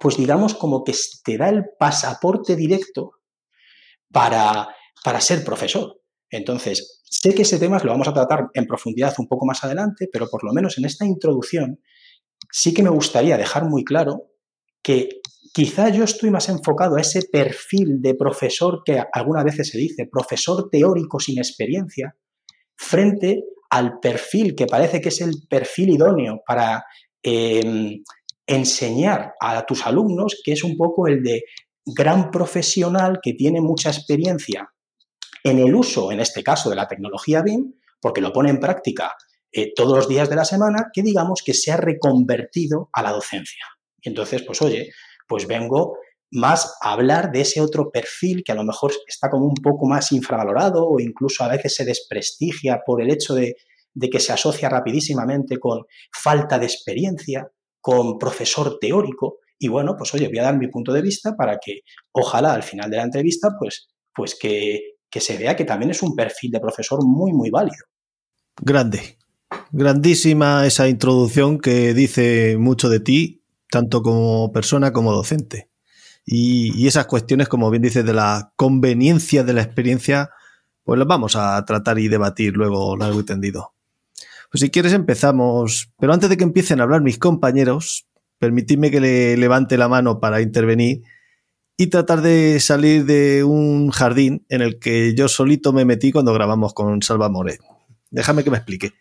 pues 0.00 0.16
digamos 0.16 0.54
como 0.54 0.84
que 0.84 0.94
te 1.24 1.36
da 1.36 1.48
el 1.48 1.64
pasaporte 1.78 2.56
directo 2.56 3.17
para, 4.12 4.68
para 5.04 5.20
ser 5.20 5.44
profesor. 5.44 6.00
Entonces, 6.30 7.02
sé 7.04 7.34
que 7.34 7.42
ese 7.42 7.58
tema 7.58 7.78
lo 7.82 7.92
vamos 7.92 8.08
a 8.08 8.12
tratar 8.12 8.48
en 8.54 8.66
profundidad 8.66 9.14
un 9.18 9.28
poco 9.28 9.46
más 9.46 9.64
adelante, 9.64 10.08
pero 10.12 10.28
por 10.28 10.44
lo 10.44 10.52
menos 10.52 10.78
en 10.78 10.84
esta 10.84 11.06
introducción 11.06 11.80
sí 12.50 12.74
que 12.74 12.82
me 12.82 12.90
gustaría 12.90 13.36
dejar 13.36 13.64
muy 13.64 13.84
claro 13.84 14.28
que 14.82 15.08
quizá 15.52 15.88
yo 15.88 16.04
estoy 16.04 16.30
más 16.30 16.48
enfocado 16.48 16.96
a 16.96 17.00
ese 17.00 17.22
perfil 17.30 18.00
de 18.00 18.14
profesor 18.14 18.82
que 18.84 19.02
algunas 19.12 19.44
veces 19.44 19.68
se 19.70 19.78
dice, 19.78 20.08
profesor 20.10 20.68
teórico 20.70 21.18
sin 21.18 21.38
experiencia, 21.38 22.14
frente 22.76 23.42
al 23.70 23.98
perfil 24.00 24.54
que 24.54 24.66
parece 24.66 25.00
que 25.00 25.08
es 25.08 25.20
el 25.20 25.46
perfil 25.48 25.90
idóneo 25.90 26.42
para 26.46 26.84
em, 27.22 28.02
enseñar 28.46 29.34
a 29.40 29.66
tus 29.66 29.86
alumnos, 29.86 30.40
que 30.44 30.52
es 30.52 30.64
un 30.64 30.76
poco 30.76 31.06
el 31.06 31.22
de 31.22 31.44
gran 31.94 32.30
profesional 32.30 33.20
que 33.22 33.34
tiene 33.34 33.60
mucha 33.60 33.90
experiencia 33.90 34.68
en 35.44 35.58
el 35.58 35.74
uso, 35.74 36.12
en 36.12 36.20
este 36.20 36.42
caso, 36.42 36.70
de 36.70 36.76
la 36.76 36.88
tecnología 36.88 37.42
BIM, 37.42 37.74
porque 38.00 38.20
lo 38.20 38.32
pone 38.32 38.50
en 38.50 38.60
práctica 38.60 39.14
eh, 39.50 39.72
todos 39.74 39.96
los 39.96 40.08
días 40.08 40.28
de 40.28 40.36
la 40.36 40.44
semana, 40.44 40.90
que 40.92 41.02
digamos 41.02 41.42
que 41.44 41.54
se 41.54 41.72
ha 41.72 41.76
reconvertido 41.76 42.90
a 42.92 43.02
la 43.02 43.12
docencia. 43.12 43.64
Y 44.00 44.08
entonces, 44.08 44.42
pues 44.42 44.60
oye, 44.62 44.90
pues 45.26 45.46
vengo 45.46 45.96
más 46.30 46.76
a 46.82 46.92
hablar 46.92 47.32
de 47.32 47.40
ese 47.40 47.60
otro 47.60 47.90
perfil 47.90 48.42
que 48.44 48.52
a 48.52 48.54
lo 48.54 48.64
mejor 48.64 48.92
está 49.06 49.30
como 49.30 49.46
un 49.46 49.54
poco 49.54 49.86
más 49.86 50.12
infravalorado 50.12 50.86
o 50.86 51.00
incluso 51.00 51.42
a 51.42 51.48
veces 51.48 51.74
se 51.74 51.84
desprestigia 51.84 52.82
por 52.84 53.00
el 53.00 53.10
hecho 53.10 53.34
de, 53.34 53.56
de 53.94 54.10
que 54.10 54.20
se 54.20 54.32
asocia 54.32 54.68
rapidísimamente 54.68 55.58
con 55.58 55.84
falta 56.12 56.58
de 56.58 56.66
experiencia, 56.66 57.50
con 57.80 58.18
profesor 58.18 58.78
teórico. 58.78 59.38
Y 59.58 59.68
bueno, 59.68 59.96
pues 59.96 60.14
oye, 60.14 60.28
voy 60.28 60.38
a 60.38 60.44
dar 60.44 60.58
mi 60.58 60.68
punto 60.68 60.92
de 60.92 61.02
vista 61.02 61.34
para 61.36 61.58
que 61.58 61.80
ojalá 62.12 62.52
al 62.52 62.62
final 62.62 62.90
de 62.90 62.98
la 62.98 63.04
entrevista, 63.04 63.50
pues, 63.58 63.88
pues 64.14 64.36
que, 64.40 64.96
que 65.10 65.20
se 65.20 65.36
vea 65.36 65.56
que 65.56 65.64
también 65.64 65.90
es 65.90 66.02
un 66.02 66.14
perfil 66.14 66.52
de 66.52 66.60
profesor 66.60 67.00
muy, 67.04 67.32
muy 67.32 67.50
válido. 67.50 67.84
Grande. 68.60 69.18
Grandísima 69.70 70.66
esa 70.66 70.88
introducción 70.88 71.58
que 71.58 71.94
dice 71.94 72.56
mucho 72.58 72.88
de 72.88 73.00
ti, 73.00 73.42
tanto 73.70 74.02
como 74.02 74.52
persona 74.52 74.92
como 74.92 75.12
docente. 75.12 75.68
Y, 76.30 76.86
esas 76.86 77.06
cuestiones, 77.06 77.48
como 77.48 77.70
bien 77.70 77.82
dices, 77.82 78.04
de 78.04 78.12
la 78.12 78.52
conveniencia 78.56 79.44
de 79.44 79.54
la 79.54 79.62
experiencia, 79.62 80.30
pues 80.84 80.98
las 80.98 81.08
vamos 81.08 81.36
a 81.36 81.64
tratar 81.64 81.98
y 81.98 82.08
debatir 82.08 82.54
luego 82.54 82.96
largo 82.96 83.20
y 83.20 83.24
tendido. 83.24 83.72
Pues 84.50 84.60
si 84.60 84.70
quieres 84.70 84.92
empezamos, 84.92 85.90
pero 85.98 86.12
antes 86.12 86.28
de 86.28 86.36
que 86.36 86.44
empiecen 86.44 86.80
a 86.80 86.84
hablar 86.84 87.00
mis 87.00 87.18
compañeros, 87.18 88.07
permitidme 88.38 88.90
que 88.90 89.00
le 89.00 89.36
levante 89.36 89.76
la 89.76 89.88
mano 89.88 90.20
para 90.20 90.40
intervenir 90.40 91.02
y 91.76 91.88
tratar 91.88 92.22
de 92.22 92.58
salir 92.60 93.04
de 93.04 93.44
un 93.44 93.90
jardín 93.90 94.44
en 94.48 94.62
el 94.62 94.78
que 94.78 95.14
yo 95.14 95.28
solito 95.28 95.72
me 95.72 95.84
metí 95.84 96.10
cuando 96.10 96.32
grabamos 96.32 96.74
con 96.74 97.02
Salva 97.02 97.28
Moret. 97.28 97.60
Déjame 98.10 98.42
que 98.42 98.50
me 98.50 98.56
explique. 98.56 98.94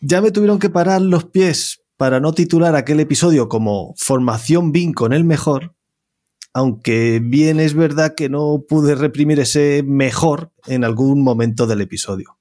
Ya 0.00 0.20
me 0.20 0.30
tuvieron 0.30 0.58
que 0.58 0.70
parar 0.70 1.00
los 1.00 1.24
pies 1.24 1.82
para 1.96 2.20
no 2.20 2.32
titular 2.32 2.74
aquel 2.74 3.00
episodio 3.00 3.48
como 3.48 3.94
Formación 3.96 4.72
BIN 4.72 4.92
con 4.92 5.12
el 5.12 5.24
mejor, 5.24 5.74
aunque 6.52 7.20
bien 7.22 7.60
es 7.60 7.74
verdad 7.74 8.14
que 8.14 8.28
no 8.28 8.64
pude 8.68 8.94
reprimir 8.94 9.40
ese 9.40 9.82
mejor 9.84 10.52
en 10.66 10.84
algún 10.84 11.22
momento 11.22 11.66
del 11.66 11.80
episodio. 11.80 12.38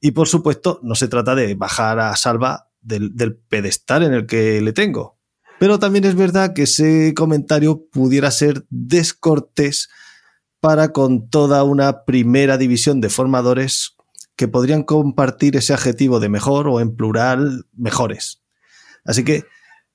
Y 0.00 0.12
por 0.12 0.28
supuesto, 0.28 0.80
no 0.82 0.94
se 0.94 1.08
trata 1.08 1.34
de 1.34 1.54
bajar 1.54 1.98
a 1.98 2.14
Salva 2.16 2.65
del, 2.86 3.36
pedestal 3.48 4.02
en 4.02 4.14
el 4.14 4.26
que 4.26 4.60
le 4.60 4.72
tengo 4.72 5.16
pero 5.58 5.78
también 5.78 6.04
es 6.04 6.14
verdad 6.14 6.52
que 6.52 6.64
ese 6.64 7.14
comentario 7.14 7.86
pudiera 7.90 8.30
ser 8.30 8.66
descortés 8.68 9.88
para 10.60 10.92
con 10.92 11.28
toda 11.30 11.62
una 11.64 12.04
primera 12.04 12.58
división 12.58 13.00
de 13.00 13.08
formadores 13.08 13.96
que 14.36 14.48
podrían 14.48 14.82
compartir 14.82 15.56
ese 15.56 15.72
adjetivo 15.72 16.20
de 16.20 16.28
mejor 16.28 16.68
o 16.68 16.80
en 16.80 16.94
plural 16.94 17.66
mejores. 17.74 18.42
Así 19.04 19.24
que 19.24 19.44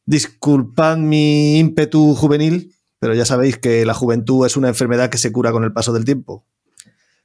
disculpad 0.06 0.98
mi 0.98 1.60
ímpetu 1.60 2.16
juvenil, 2.16 2.76
pero 3.00 3.14
ya 3.14 3.26
sabéis 3.26 3.58
que 3.58 3.86
la 3.86 3.94
juventud 3.94 4.46
es 4.46 4.58
una 4.58 4.70
enfermedad 4.70 5.10
que 5.10 5.20
se 5.20 5.32
cura 5.32 5.52
con 5.52 5.64
el 5.64 5.74
paso 5.74 5.94
del 5.94 6.06
tiempo. 6.06 6.46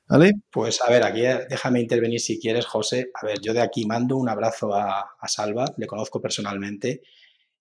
¿Vale? 0.09 0.35
Pues 0.51 0.81
a 0.83 0.91
ver, 0.91 1.03
aquí 1.03 1.25
eh, 1.25 1.47
déjame 1.49 1.81
intervenir 1.81 2.21
si 2.21 2.39
quieres, 2.39 2.67
José. 2.67 3.11
A 3.15 3.27
ver, 3.27 3.41
yo 3.41 3.53
de 3.53 3.61
aquí 3.61 3.87
mando 3.87 4.17
un 4.17 4.29
abrazo 4.29 4.75
a, 4.75 5.01
a 5.19 5.29
Salva, 5.29 5.67
le 5.77 5.87
conozco 5.87 6.21
personalmente 6.21 7.03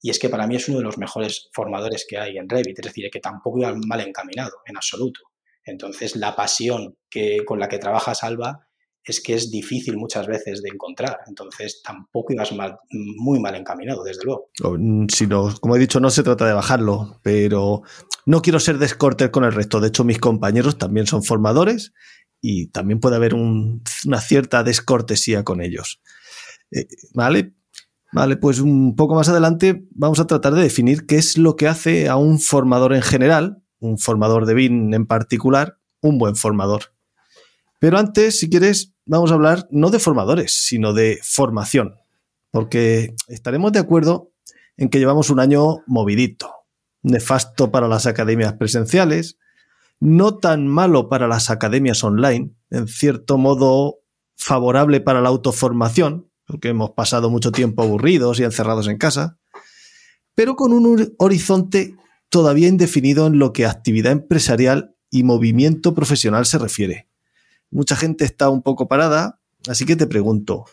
y 0.06 0.12
es 0.12 0.20
que 0.20 0.30
para 0.30 0.46
mí 0.46 0.56
es 0.56 0.70
uno 0.70 0.78
de 0.78 0.84
los 0.84 1.00
mejores 1.00 1.50
formadores 1.52 2.06
que 2.08 2.20
hay 2.20 2.38
en 2.38 2.48
Revit, 2.48 2.78
es 2.78 2.86
decir, 2.86 3.10
que 3.12 3.20
tampoco 3.20 3.58
iba 3.58 3.74
mal 3.88 4.02
encaminado, 4.02 4.52
en 4.68 4.78
absoluto. 4.78 5.22
Entonces, 5.64 6.16
la 6.16 6.36
pasión 6.36 6.96
que, 7.10 7.44
con 7.44 7.60
la 7.60 7.68
que 7.68 7.80
trabaja 7.80 8.14
Salva 8.14 8.68
es 9.04 9.20
que 9.20 9.34
es 9.34 9.50
difícil 9.50 9.98
muchas 9.98 10.28
veces 10.28 10.62
de 10.62 10.70
encontrar. 10.70 11.22
Entonces, 11.28 11.82
tampoco 11.84 12.34
ibas 12.34 12.52
mal, 12.54 12.78
muy 12.92 13.40
mal 13.40 13.56
encaminado, 13.56 14.04
desde 14.04 14.26
luego. 14.26 14.50
Mm, 14.78 15.08
si 15.10 15.28
como 15.28 15.76
he 15.76 15.80
dicho, 15.80 16.00
no 16.00 16.12
se 16.12 16.22
trata 16.22 16.46
de 16.46 16.54
bajarlo, 16.54 17.20
pero 17.24 17.82
no 18.28 18.44
quiero 18.44 18.60
ser 18.60 18.78
descortés 18.78 19.30
con 19.30 19.44
el 19.44 19.54
resto. 19.54 19.80
De 19.80 19.88
hecho, 19.88 20.04
mis 20.04 20.20
compañeros 20.20 20.78
también 20.78 21.08
son 21.08 21.24
formadores 21.24 21.94
y 22.48 22.68
también 22.68 23.00
puede 23.00 23.16
haber 23.16 23.34
una 23.34 24.22
cierta 24.22 24.64
descortesía 24.64 25.44
con 25.44 25.62
ellos. 25.62 26.00
Eh, 26.70 26.86
¿Vale? 27.16 27.56
Vale, 28.14 28.38
pues 28.38 28.60
un 28.60 28.96
poco 28.96 29.16
más 29.16 29.28
adelante 29.30 29.88
vamos 29.90 30.20
a 30.20 30.28
tratar 30.28 30.54
de 30.54 30.62
definir 30.62 31.08
qué 31.08 31.16
es 31.16 31.40
lo 31.40 31.56
que 31.56 31.68
hace 31.68 32.08
a 32.08 32.18
un 32.18 32.40
formador 32.40 32.94
en 32.94 33.02
general, 33.02 33.64
un 33.80 33.98
formador 33.98 34.46
de 34.46 34.54
BIN 34.54 34.94
en 34.94 35.08
particular, 35.08 35.80
un 36.02 36.20
buen 36.20 36.36
formador. 36.36 36.94
Pero 37.80 37.98
antes, 37.98 38.40
si 38.40 38.48
quieres, 38.48 38.94
vamos 39.08 39.32
a 39.32 39.34
hablar 39.34 39.68
no 39.72 39.90
de 39.90 39.98
formadores, 39.98 40.54
sino 40.54 40.94
de 40.94 41.20
formación, 41.24 41.96
porque 42.52 43.16
estaremos 43.28 43.72
de 43.72 43.80
acuerdo 43.80 44.32
en 44.78 44.90
que 44.90 45.00
llevamos 45.00 45.32
un 45.32 45.40
año 45.40 45.80
movidito, 45.88 46.54
nefasto 47.02 47.72
para 47.72 47.88
las 47.88 48.06
academias 48.06 48.54
presenciales, 48.54 49.40
no 50.00 50.38
tan 50.38 50.68
malo 50.68 51.10
para 51.10 51.28
las 51.28 51.50
academias 51.50 52.04
online, 52.04 52.52
en 52.70 52.88
cierto 52.88 53.38
modo 53.38 54.00
favorable 54.36 55.02
para 55.02 55.22
la 55.22 55.30
autoformación, 55.30 56.30
porque 56.46 56.70
hemos 56.70 56.92
pasado 56.92 57.30
mucho 57.30 57.52
tiempo 57.52 57.82
aburridos 57.82 58.40
y 58.40 58.44
encerrados 58.44 58.88
en 58.88 58.98
casa, 58.98 59.40
pero 60.36 60.56
con 60.56 60.74
un 60.74 61.16
horizonte 61.18 61.96
todavía 62.30 62.68
indefinido 62.68 63.28
en 63.28 63.40
lo 63.40 63.54
que 63.54 63.66
actividad 63.66 64.12
empresarial 64.12 64.96
y 65.10 65.24
movimiento 65.24 65.96
profesional 65.96 66.46
se 66.46 66.58
refiere. 66.58 67.08
Mucha 67.72 67.96
gente 67.96 68.26
está 68.26 68.50
un 68.50 68.62
poco 68.62 68.88
parada, 68.88 69.40
así 69.68 69.86
que 69.86 69.96
te 69.96 70.08
pregunto, 70.08 70.66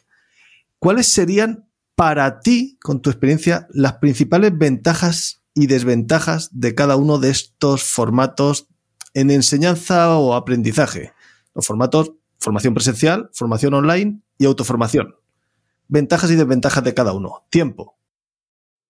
¿cuáles 0.78 1.06
serían 1.12 1.68
para 1.94 2.40
ti, 2.40 2.78
con 2.82 3.00
tu 3.00 3.10
experiencia, 3.10 3.68
las 3.70 3.94
principales 3.94 4.56
ventajas 4.56 5.42
y 5.54 5.66
desventajas 5.66 6.48
de 6.52 6.74
cada 6.74 6.96
uno 6.96 7.18
de 7.18 7.30
estos 7.30 7.84
formatos 7.84 8.68
en 9.14 9.30
enseñanza 9.30 10.16
o 10.16 10.34
aprendizaje? 10.34 11.12
Los 11.54 11.66
formatos 11.66 12.12
formación 12.38 12.74
presencial, 12.74 13.30
formación 13.32 13.74
online 13.74 14.20
y 14.36 14.46
autoformación 14.46 15.14
ventajas 15.92 16.30
y 16.30 16.36
desventajas 16.36 16.82
de 16.82 16.94
cada 16.94 17.12
uno. 17.12 17.44
Tiempo. 17.50 17.98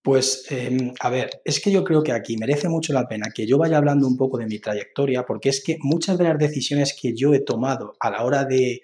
Pues, 0.01 0.45
em, 0.49 0.93
a 1.01 1.09
ver, 1.09 1.41
es 1.43 1.59
que 1.59 1.69
yo 1.69 1.83
creo 1.83 2.01
que 2.01 2.13
aquí 2.13 2.37
merece 2.37 2.69
mucho 2.69 2.93
la 2.93 3.07
pena 3.07 3.27
que 3.33 3.45
yo 3.45 3.57
vaya 3.57 3.77
hablando 3.77 4.07
un 4.07 4.15
poco 4.15 4.37
de 4.37 4.45
mi 4.45 4.59
trayectoria, 4.59 5.25
porque 5.25 5.49
es 5.49 5.61
que 5.61 5.77
muchas 5.81 6.17
de 6.17 6.23
las 6.23 6.37
decisiones 6.37 6.97
que 6.99 7.13
yo 7.13 7.33
he 7.33 7.41
tomado 7.41 7.95
a 7.99 8.09
la 8.09 8.23
hora 8.23 8.45
de, 8.45 8.81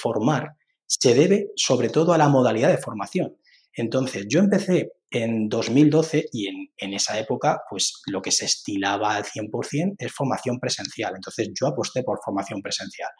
formar 0.00 0.56
se 0.86 1.14
debe 1.14 1.50
sobre 1.56 1.88
todo 1.88 2.12
a 2.12 2.18
la 2.18 2.28
modalidad 2.28 2.70
de 2.70 2.78
formación. 2.78 3.36
Entonces, 3.74 4.26
yo 4.28 4.40
empecé 4.40 4.92
en 5.14 5.48
2012 5.48 6.26
y 6.32 6.48
en, 6.48 6.68
en, 6.76 6.94
esa 6.94 7.18
época, 7.18 7.60
pues 7.70 8.02
lo 8.06 8.20
que 8.20 8.32
se 8.32 8.44
estilaba 8.44 9.14
al 9.14 9.24
100% 9.24 9.94
es 9.98 10.12
formación 10.12 10.58
presencial. 10.58 11.12
Entonces, 11.14 11.50
yo 11.58 11.68
aposté 11.68 12.02
por 12.02 12.18
formación 12.24 12.60
presencial. 12.60 13.10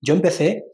Yo 0.00 0.14
empecé 0.14 0.64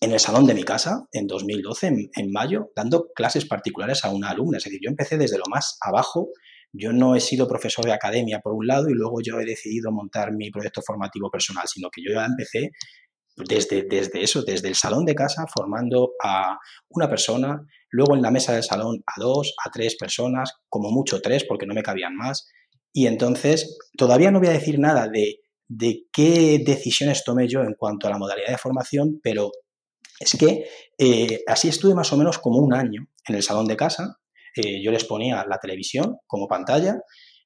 en 0.00 0.12
el 0.12 0.20
salón 0.20 0.46
de 0.46 0.54
mi 0.54 0.62
casa 0.62 1.06
en 1.12 1.26
2012, 1.26 2.10
en, 2.14 2.32
mayo, 2.32 2.70
dando 2.74 3.08
clases 3.14 3.44
particulares 3.46 4.04
a 4.04 4.10
una 4.10 4.30
alumna. 4.30 4.58
Es 4.58 4.64
decir, 4.64 4.80
yo 4.82 4.90
empecé 4.90 5.18
desde 5.18 5.38
lo 5.38 5.44
más 5.50 5.76
abajo 5.82 6.30
yo 6.72 6.92
no 6.92 7.16
he 7.16 7.20
sido 7.20 7.48
profesor 7.48 7.84
de 7.84 7.92
academia 7.92 8.40
por 8.40 8.52
un 8.52 8.66
lado 8.66 8.88
y 8.88 8.94
luego 8.94 9.20
yo 9.22 9.40
he 9.40 9.44
decidido 9.44 9.90
montar 9.90 10.32
mi 10.32 10.50
proyecto 10.50 10.82
formativo 10.82 11.30
personal, 11.30 11.66
sino 11.66 11.90
que 11.90 12.02
yo 12.02 12.14
ya 12.14 12.24
empecé 12.24 12.70
desde, 13.36 13.82
desde 13.88 14.22
eso, 14.22 14.42
desde 14.42 14.68
el 14.68 14.76
salón 14.76 15.04
de 15.04 15.14
casa, 15.14 15.46
formando 15.52 16.12
a 16.22 16.58
una 16.90 17.08
persona, 17.08 17.60
luego 17.90 18.14
en 18.14 18.22
la 18.22 18.30
mesa 18.30 18.52
del 18.52 18.62
salón 18.62 19.02
a 19.06 19.20
dos, 19.20 19.54
a 19.64 19.70
tres 19.70 19.96
personas, 19.96 20.52
como 20.68 20.90
mucho 20.90 21.20
tres, 21.20 21.44
porque 21.44 21.66
no 21.66 21.74
me 21.74 21.82
cabían 21.82 22.16
más. 22.16 22.48
Y 22.92 23.06
entonces, 23.06 23.78
todavía 23.96 24.30
no 24.30 24.38
voy 24.38 24.48
a 24.48 24.52
decir 24.52 24.78
nada 24.78 25.08
de, 25.08 25.40
qué 26.12 26.62
decisiones 26.64 27.24
tomé 27.24 27.46
yo 27.48 27.60
en 27.60 27.74
cuanto 27.74 28.06
a 28.06 28.10
la 28.10 28.18
modalidad 28.18 28.48
de 28.48 28.58
formación, 28.58 29.20
pero 29.22 29.50
es 30.18 30.36
que 30.36 30.64
eh, 30.98 31.42
así 31.46 31.68
estuve 31.68 31.94
más 31.94 32.12
o 32.12 32.16
menos 32.16 32.38
como 32.38 32.58
un 32.58 32.74
año 32.74 33.06
en 33.26 33.34
el 33.36 33.42
salón 33.42 33.66
de 33.66 33.76
casa. 33.76 34.16
Eh, 34.56 34.82
yo 34.82 34.90
les 34.90 35.04
ponía 35.04 35.44
la 35.48 35.58
televisión 35.58 36.18
como 36.26 36.48
pantalla 36.48 36.96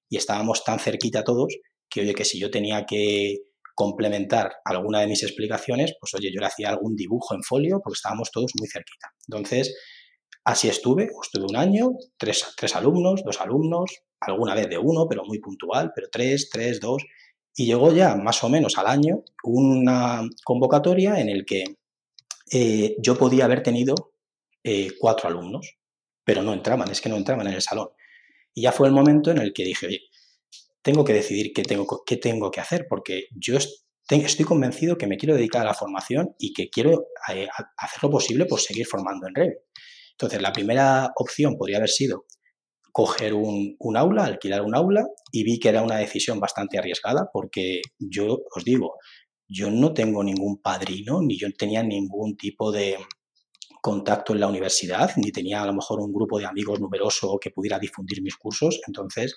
y 0.09 0.17
estábamos 0.17 0.65
tan 0.65 0.79
cerquita 0.79 1.23
todos 1.23 1.55
que, 1.89 2.01
oye, 2.01 2.15
que 2.15 2.25
si 2.25 2.41
yo 2.41 2.51
tenía 2.51 2.87
que 2.87 3.37
complementar 3.75 4.53
alguna 4.65 5.01
de 5.01 5.09
mis 5.09 5.23
explicaciones, 5.23 5.95
pues 6.01 6.15
oye, 6.15 6.31
yo 6.33 6.41
le 6.41 6.47
hacía 6.47 6.71
algún 6.71 6.95
dibujo 6.95 7.35
en 7.35 7.43
folio 7.43 7.81
porque 7.83 7.97
estábamos 7.97 8.31
todos 8.31 8.53
muy 8.59 8.69
cerquita. 8.69 9.09
Entonces, 9.29 9.75
así 10.45 10.69
estuve, 10.69 11.11
estuve 11.23 11.47
un 11.49 11.57
año, 11.57 11.93
tres, 12.19 12.45
tres 12.57 12.77
alumnos, 12.77 13.23
dos 13.25 13.41
alumnos, 13.41 14.03
alguna 14.21 14.55
vez 14.55 14.69
de 14.69 14.79
uno, 14.79 15.07
pero 15.09 15.25
muy 15.25 15.39
puntual, 15.39 15.93
pero 15.95 16.09
tres, 16.11 16.51
tres, 16.51 16.81
dos. 16.81 17.03
Y 17.57 17.67
llegó 17.67 17.93
ya 17.93 18.17
más 18.17 18.43
o 18.45 18.49
menos 18.49 18.79
al 18.79 18.87
año 18.87 19.23
una 19.45 20.23
convocatoria 20.45 21.21
en 21.21 21.29
el 21.29 21.45
que 21.45 21.65
eh, 22.53 22.97
yo 22.99 23.17
podía 23.17 23.47
haber 23.47 23.63
tenido 23.63 24.13
eh, 24.63 24.91
cuatro 24.99 25.29
alumnos, 25.29 25.77
pero 26.25 26.43
no 26.43 26.53
entraban, 26.53 26.91
es 26.91 27.01
que 27.01 27.09
no 27.09 27.17
entraban 27.17 27.47
en 27.47 27.55
el 27.55 27.63
salón. 27.63 27.89
Y 28.55 28.63
ya 28.63 28.73
fue 28.73 28.89
el 28.89 28.95
momento 28.95 29.31
en 29.31 29.39
el 29.39 29.53
que 29.53 29.65
dije, 29.65 29.87
oye, 29.87 30.01
tengo 30.83 31.05
que 31.05 31.15
decidir 31.15 31.53
qué 31.55 31.63
tengo, 31.63 32.03
qué 32.05 32.17
tengo 32.17 32.51
que 32.51 32.61
hacer, 32.61 32.87
porque 32.89 33.29
yo 33.35 33.57
estoy 33.57 34.45
convencido 34.45 34.99
que 34.99 35.07
me 35.07 35.17
quiero 35.17 35.35
dedicar 35.35 35.63
a 35.63 35.67
la 35.67 35.75
formación 35.75 36.35
y 36.39 36.53
que 36.53 36.69
quiero 36.69 37.07
eh, 37.33 37.49
hacer 37.79 38.03
lo 38.03 38.11
posible 38.11 38.47
por 38.47 38.61
seguir 38.61 38.87
formando 38.87 39.27
en 39.27 39.35
Revit. 39.35 39.59
Entonces, 40.15 40.41
la 40.41 40.53
primera 40.53 41.11
opción 41.17 41.57
podría 41.57 41.79
haber 41.79 41.91
sido 41.91 42.25
coger 42.93 43.35
un, 43.35 43.97
aula, 43.97 44.25
alquilar 44.25 44.63
un 44.63 44.77
aula, 44.77 45.05
y 45.33 45.43
vi 45.43 45.59
que 45.59 45.69
era 45.69 45.83
una 45.83 45.97
decisión 45.97 46.39
bastante 46.39 46.79
arriesgada, 46.79 47.29
porque 47.33 47.81
yo 47.99 48.39
os 48.55 48.65
digo, 48.65 48.95
yo 49.49 49.69
no 49.69 49.93
tengo 49.93 50.23
ningún 50.23 50.63
padrino, 50.63 51.21
ni 51.21 51.37
yo 51.37 51.49
tenía 51.59 51.83
ningún 51.83 52.37
tipo 52.37 52.71
de 52.71 52.97
contacto 53.83 54.33
en 54.33 54.41
la 54.41 54.47
universidad, 54.47 55.11
ni 55.17 55.33
tenía 55.33 55.63
a 55.63 55.67
lo 55.67 55.75
mejor 55.75 56.01
un 56.01 56.13
grupo 56.13 56.39
de 56.39 56.47
amigos 56.47 56.79
numeroso 56.79 57.37
que 57.41 57.51
pudiera 57.51 57.81
difundir 57.81 58.23
mis 58.23 58.37
cursos. 58.37 58.81
Entonces, 58.87 59.35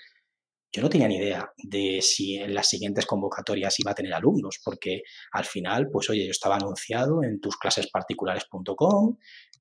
yo 0.71 0.83
no 0.83 0.89
tenía 0.89 1.07
ni 1.07 1.17
idea 1.17 1.51
de 1.57 1.99
si 2.01 2.35
en 2.35 2.53
las 2.53 2.69
siguientes 2.69 3.07
convocatorias 3.07 3.79
iba 3.79 3.91
a 3.91 3.95
tener 3.95 4.13
alumnos, 4.13 4.59
porque 4.63 5.01
al 5.31 5.45
final, 5.45 5.87
pues 5.91 6.09
oye, 6.11 6.25
yo 6.25 6.31
estaba 6.31 6.57
anunciado 6.57 7.23
en 7.23 7.39
tusclasesparticulares.com, 7.39 9.17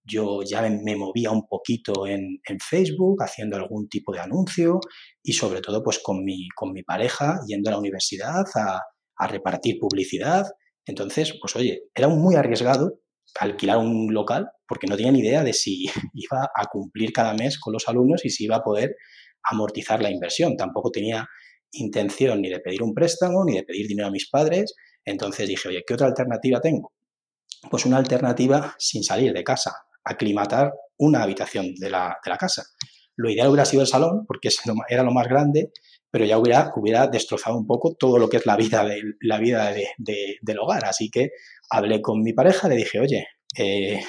yo 0.07 0.41
ya 0.43 0.63
me, 0.63 0.97
movía 0.97 1.31
un 1.31 1.47
poquito 1.47 2.07
en, 2.07 2.39
Facebook 2.61 3.23
haciendo 3.23 3.57
algún 3.57 3.89
tipo 3.89 4.13
de 4.13 4.21
anuncio 4.21 4.81
y 5.23 5.33
sobre 5.33 5.61
todo 5.61 5.83
pues 5.83 5.99
con 5.99 6.25
mi, 6.25 6.49
con 6.55 6.73
mi 6.73 6.83
pareja 6.83 7.41
yendo 7.47 7.71
a 7.71 7.73
la 7.73 7.79
universidad 7.79 8.45
a, 8.55 8.81
a 9.17 9.27
repartir 9.27 9.79
publicidad. 9.79 10.47
Entonces, 10.87 11.35
pues 11.41 11.57
oye, 11.57 11.83
era 11.95 12.09
muy 12.09 12.37
arriesgado 12.37 13.01
alquilar 13.41 13.79
un 13.79 14.13
local 14.13 14.49
porque 14.67 14.87
no 14.87 14.97
tenía 14.97 15.13
ni 15.13 15.21
idea 15.21 15.43
de 15.43 15.53
si 15.53 15.87
iba 16.15 16.51
a 16.55 16.67
cumplir 16.67 17.13
cada 17.13 17.35
mes 17.35 17.59
con 17.59 17.73
los 17.73 17.89
alumnos 17.89 18.25
y 18.25 18.31
si 18.31 18.45
iba 18.45 18.57
a 18.57 18.63
poder 18.63 18.97
amortizar 19.43 20.03
la 20.03 20.11
inversión. 20.11 20.57
Tampoco 20.57 20.91
tenía 20.91 21.27
intención 21.73 22.41
ni 22.41 22.49
de 22.49 22.61
pedir 22.61 22.83
un 22.83 22.95
préstamo 22.95 23.45
ni 23.45 23.55
de 23.55 23.63
pedir 23.63 23.87
dinero 23.87 24.09
a 24.09 24.13
mis 24.13 24.29
padres. 24.29 24.75
Entonces 25.05 25.49
dije, 25.49 25.69
oye, 25.69 25.83
¿qué 25.87 25.95
otra 25.95 26.09
alternativa 26.09 26.61
tengo? 26.61 26.93
Pues 27.71 27.87
una 27.87 27.97
alternativa 27.97 28.75
sin 28.79 29.03
salir 29.03 29.33
de 29.33 29.45
casa, 29.45 29.73
aclimatar 30.07 30.73
una 30.99 31.23
habitación 31.23 31.75
de 31.75 31.91
la, 31.91 32.17
de 32.25 32.31
la 32.31 32.39
casa. 32.39 32.65
Lo 33.17 33.31
ideal 33.31 33.49
hubiera 33.49 33.65
sido 33.65 33.83
el 33.83 33.89
salón, 33.89 34.25
porque 34.27 34.51
era 34.89 35.03
lo 35.03 35.13
más 35.13 35.27
grande, 35.27 35.73
pero 36.11 36.25
ya 36.25 36.39
hubiera, 36.39 36.73
hubiera 36.77 37.07
destrozado 37.09 37.57
un 37.57 37.67
poco 37.67 37.95
todo 37.95 38.19
lo 38.19 38.29
que 38.29 38.39
es 38.39 38.47
la 38.47 38.57
vida, 38.57 38.85
de, 38.85 39.03
la 39.21 39.39
vida 39.39 39.75
del 39.99 40.59
hogar. 40.59 40.85
Así 40.85 41.11
que 41.11 41.31
hablé 41.71 42.01
con 42.01 42.23
mi 42.23 42.33
pareja, 42.33 42.69
le 42.69 42.77
dije, 42.77 43.01
oye, 43.01 43.27
eh, 43.59 44.01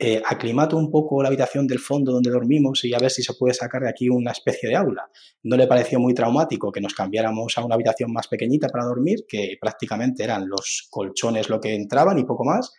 eh, 0.00 0.22
aclimato 0.24 0.76
un 0.76 0.92
poco 0.92 1.20
la 1.22 1.28
habitación 1.28 1.66
del 1.66 1.80
fondo 1.80 2.12
donde 2.12 2.30
dormimos 2.30 2.84
y 2.84 2.94
a 2.94 2.98
ver 2.98 3.10
si 3.10 3.22
se 3.22 3.34
puede 3.34 3.52
sacar 3.52 3.82
de 3.82 3.88
aquí 3.88 4.08
una 4.08 4.30
especie 4.30 4.68
de 4.68 4.76
aula. 4.76 5.10
No 5.42 5.56
le 5.56 5.66
pareció 5.66 5.98
muy 5.98 6.14
traumático 6.14 6.70
que 6.70 6.80
nos 6.80 6.94
cambiáramos 6.94 7.58
a 7.58 7.64
una 7.64 7.74
habitación 7.74 8.12
más 8.12 8.28
pequeñita 8.28 8.68
para 8.68 8.84
dormir, 8.84 9.24
que 9.28 9.56
prácticamente 9.60 10.22
eran 10.22 10.48
los 10.48 10.86
colchones 10.88 11.48
lo 11.48 11.60
que 11.60 11.74
entraban 11.74 12.18
y 12.18 12.24
poco 12.24 12.44
más. 12.44 12.72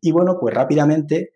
Y 0.00 0.12
bueno, 0.12 0.38
pues 0.40 0.54
rápidamente 0.54 1.32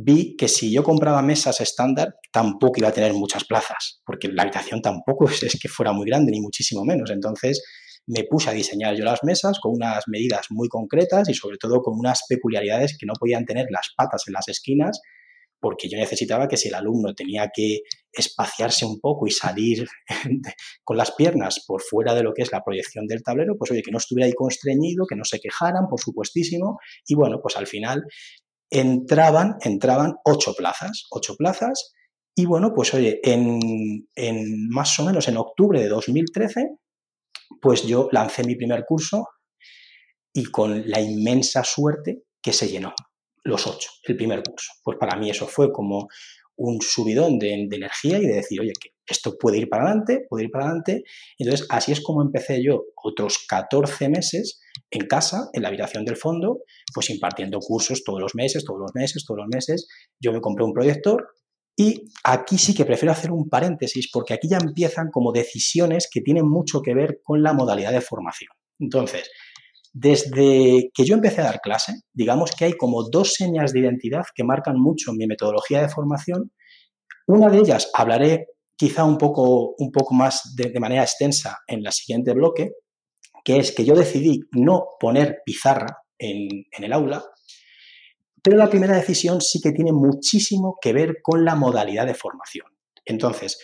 vi 0.00 0.36
que 0.36 0.46
si 0.46 0.72
yo 0.72 0.84
compraba 0.84 1.22
mesas 1.22 1.60
estándar, 1.60 2.14
tampoco 2.32 2.74
iba 2.76 2.88
a 2.88 2.92
tener 2.92 3.12
muchas 3.14 3.44
plazas, 3.44 4.00
porque 4.06 4.28
la 4.28 4.42
habitación 4.42 4.80
tampoco 4.80 5.28
es, 5.28 5.58
que 5.60 5.68
fuera 5.68 5.92
muy 5.92 6.06
grande, 6.06 6.30
ni 6.30 6.40
muchísimo 6.40 6.84
menos. 6.84 7.10
Entonces 7.10 7.64
me 8.06 8.22
puse 8.22 8.48
a 8.48 8.52
diseñar 8.52 8.94
yo 8.94 9.04
las 9.04 9.24
mesas 9.24 9.58
con 9.60 9.72
unas 9.72 10.04
medidas 10.06 10.46
muy 10.50 10.68
concretas 10.68 11.28
y 11.28 11.34
sobre 11.34 11.58
todo 11.58 11.82
con 11.82 11.98
unas 11.98 12.22
peculiaridades 12.28 12.96
que 12.96 13.06
no 13.06 13.14
podían 13.18 13.44
tener 13.44 13.66
las 13.70 13.88
patas 13.96 14.22
en 14.28 14.34
las 14.34 14.46
esquinas, 14.46 15.00
porque 15.58 15.88
yo 15.88 15.98
necesitaba 15.98 16.46
que 16.46 16.56
si 16.56 16.68
el 16.68 16.74
alumno 16.74 17.12
tenía 17.16 17.50
que 17.52 17.80
espaciarse 18.12 18.86
un 18.86 19.00
poco 19.00 19.26
y 19.26 19.32
salir 19.32 19.84
con 20.84 20.96
las 20.96 21.10
piernas 21.10 21.64
por 21.66 21.82
fuera 21.82 22.14
de 22.14 22.22
lo 22.22 22.32
que 22.34 22.42
es 22.42 22.52
la 22.52 22.62
proyección 22.62 23.08
del 23.08 23.24
tablero, 23.24 23.56
pues 23.58 23.72
oye, 23.72 23.82
que 23.82 23.90
no 23.90 23.98
estuviera 23.98 24.26
ahí 24.26 24.32
constreñido, 24.32 25.06
que 25.08 25.16
no 25.16 25.24
se 25.24 25.40
quejaran, 25.40 25.88
por 25.90 25.98
supuestísimo, 25.98 26.78
y 27.04 27.16
bueno, 27.16 27.40
pues 27.42 27.56
al 27.56 27.66
final 27.66 28.04
entraban, 28.70 29.56
entraban 29.62 30.16
ocho 30.24 30.54
plazas, 30.54 31.06
ocho 31.10 31.36
plazas, 31.36 31.92
y 32.38 32.46
bueno, 32.46 32.72
pues 32.72 32.94
oye, 32.94 33.20
en, 33.24 34.68
más 34.68 34.96
o 35.00 35.04
menos 35.04 35.26
en 35.26 35.36
octubre 35.36 35.80
de 35.80 35.88
2013, 35.88 36.68
pues 37.60 37.82
yo 37.82 38.08
lancé 38.12 38.44
mi 38.44 38.54
primer 38.54 38.84
curso 38.86 39.26
y 40.32 40.44
con 40.44 40.88
la 40.88 41.00
inmensa 41.00 41.64
suerte 41.64 42.22
que 42.40 42.52
se 42.52 42.68
llenó, 42.68 42.94
los 43.42 43.66
ocho, 43.66 43.90
el 44.04 44.16
primer 44.16 44.44
curso. 44.44 44.70
Pues 44.84 44.98
para 44.98 45.16
mí 45.16 45.30
eso 45.30 45.48
fue 45.48 45.72
como 45.72 46.06
un 46.56 46.80
subidón 46.80 47.40
de, 47.40 47.54
energía 47.54 48.18
y 48.18 48.26
de 48.26 48.34
decir, 48.34 48.60
oye, 48.60 48.72
que 48.80 48.90
esto 49.08 49.36
puede 49.38 49.58
ir 49.58 49.68
para 49.68 49.84
adelante, 49.84 50.26
puede 50.28 50.44
ir 50.44 50.50
para 50.50 50.66
adelante. 50.66 51.02
Entonces, 51.38 51.66
así 51.70 51.92
es 51.92 52.00
como 52.00 52.22
empecé 52.22 52.62
yo 52.62 52.84
otros 53.02 53.44
14 53.48 54.08
meses 54.08 54.60
en 54.90 55.06
casa, 55.06 55.48
en 55.52 55.62
la 55.62 55.68
habitación 55.68 56.04
del 56.04 56.16
fondo, 56.16 56.60
pues 56.94 57.10
impartiendo 57.10 57.58
cursos 57.60 58.02
todos 58.04 58.20
los 58.20 58.34
meses, 58.34 58.64
todos 58.64 58.80
los 58.80 58.94
meses, 58.94 59.24
todos 59.26 59.38
los 59.38 59.48
meses. 59.48 59.88
Yo 60.20 60.32
me 60.32 60.40
compré 60.40 60.64
un 60.64 60.72
proyector 60.72 61.28
y 61.76 62.08
aquí 62.24 62.58
sí 62.58 62.74
que 62.74 62.84
prefiero 62.84 63.12
hacer 63.12 63.30
un 63.30 63.48
paréntesis 63.48 64.10
porque 64.12 64.34
aquí 64.34 64.48
ya 64.48 64.58
empiezan 64.58 65.10
como 65.12 65.32
decisiones 65.32 66.08
que 66.10 66.20
tienen 66.20 66.48
mucho 66.48 66.82
que 66.82 66.94
ver 66.94 67.20
con 67.22 67.42
la 67.42 67.52
modalidad 67.52 67.92
de 67.92 68.00
formación. 68.00 68.50
Entonces, 68.80 69.30
desde 69.92 70.90
que 70.92 71.04
yo 71.04 71.14
empecé 71.14 71.40
a 71.40 71.44
dar 71.44 71.60
clase, 71.60 72.00
digamos 72.12 72.50
que 72.50 72.64
hay 72.66 72.72
como 72.72 73.08
dos 73.08 73.34
señas 73.34 73.72
de 73.72 73.80
identidad 73.80 74.24
que 74.34 74.44
marcan 74.44 74.78
mucho 74.78 75.12
mi 75.12 75.26
metodología 75.26 75.80
de 75.80 75.88
formación. 75.88 76.52
Una 77.26 77.48
de 77.48 77.58
ellas 77.58 77.90
hablaré 77.94 78.46
quizá 78.78 79.04
un 79.04 79.18
poco, 79.18 79.74
un 79.76 79.90
poco 79.90 80.14
más 80.14 80.54
de, 80.54 80.72
manera 80.78 81.02
extensa 81.02 81.58
en 81.66 81.82
la 81.82 81.90
siguiente 81.90 82.32
bloque, 82.32 82.74
que 83.44 83.58
es 83.58 83.72
que 83.72 83.84
yo 83.84 83.94
decidí 83.94 84.40
no 84.52 84.86
poner 85.00 85.42
pizarra 85.44 85.98
en, 86.16 86.64
el 86.70 86.92
aula, 86.92 87.24
pero 88.40 88.56
la 88.56 88.70
primera 88.70 88.96
decisión 88.96 89.40
sí 89.40 89.60
que 89.60 89.72
tiene 89.72 89.92
muchísimo 89.92 90.78
que 90.80 90.92
ver 90.92 91.16
con 91.22 91.44
la 91.44 91.56
modalidad 91.56 92.06
de 92.06 92.14
formación. 92.14 92.66
Entonces, 93.04 93.58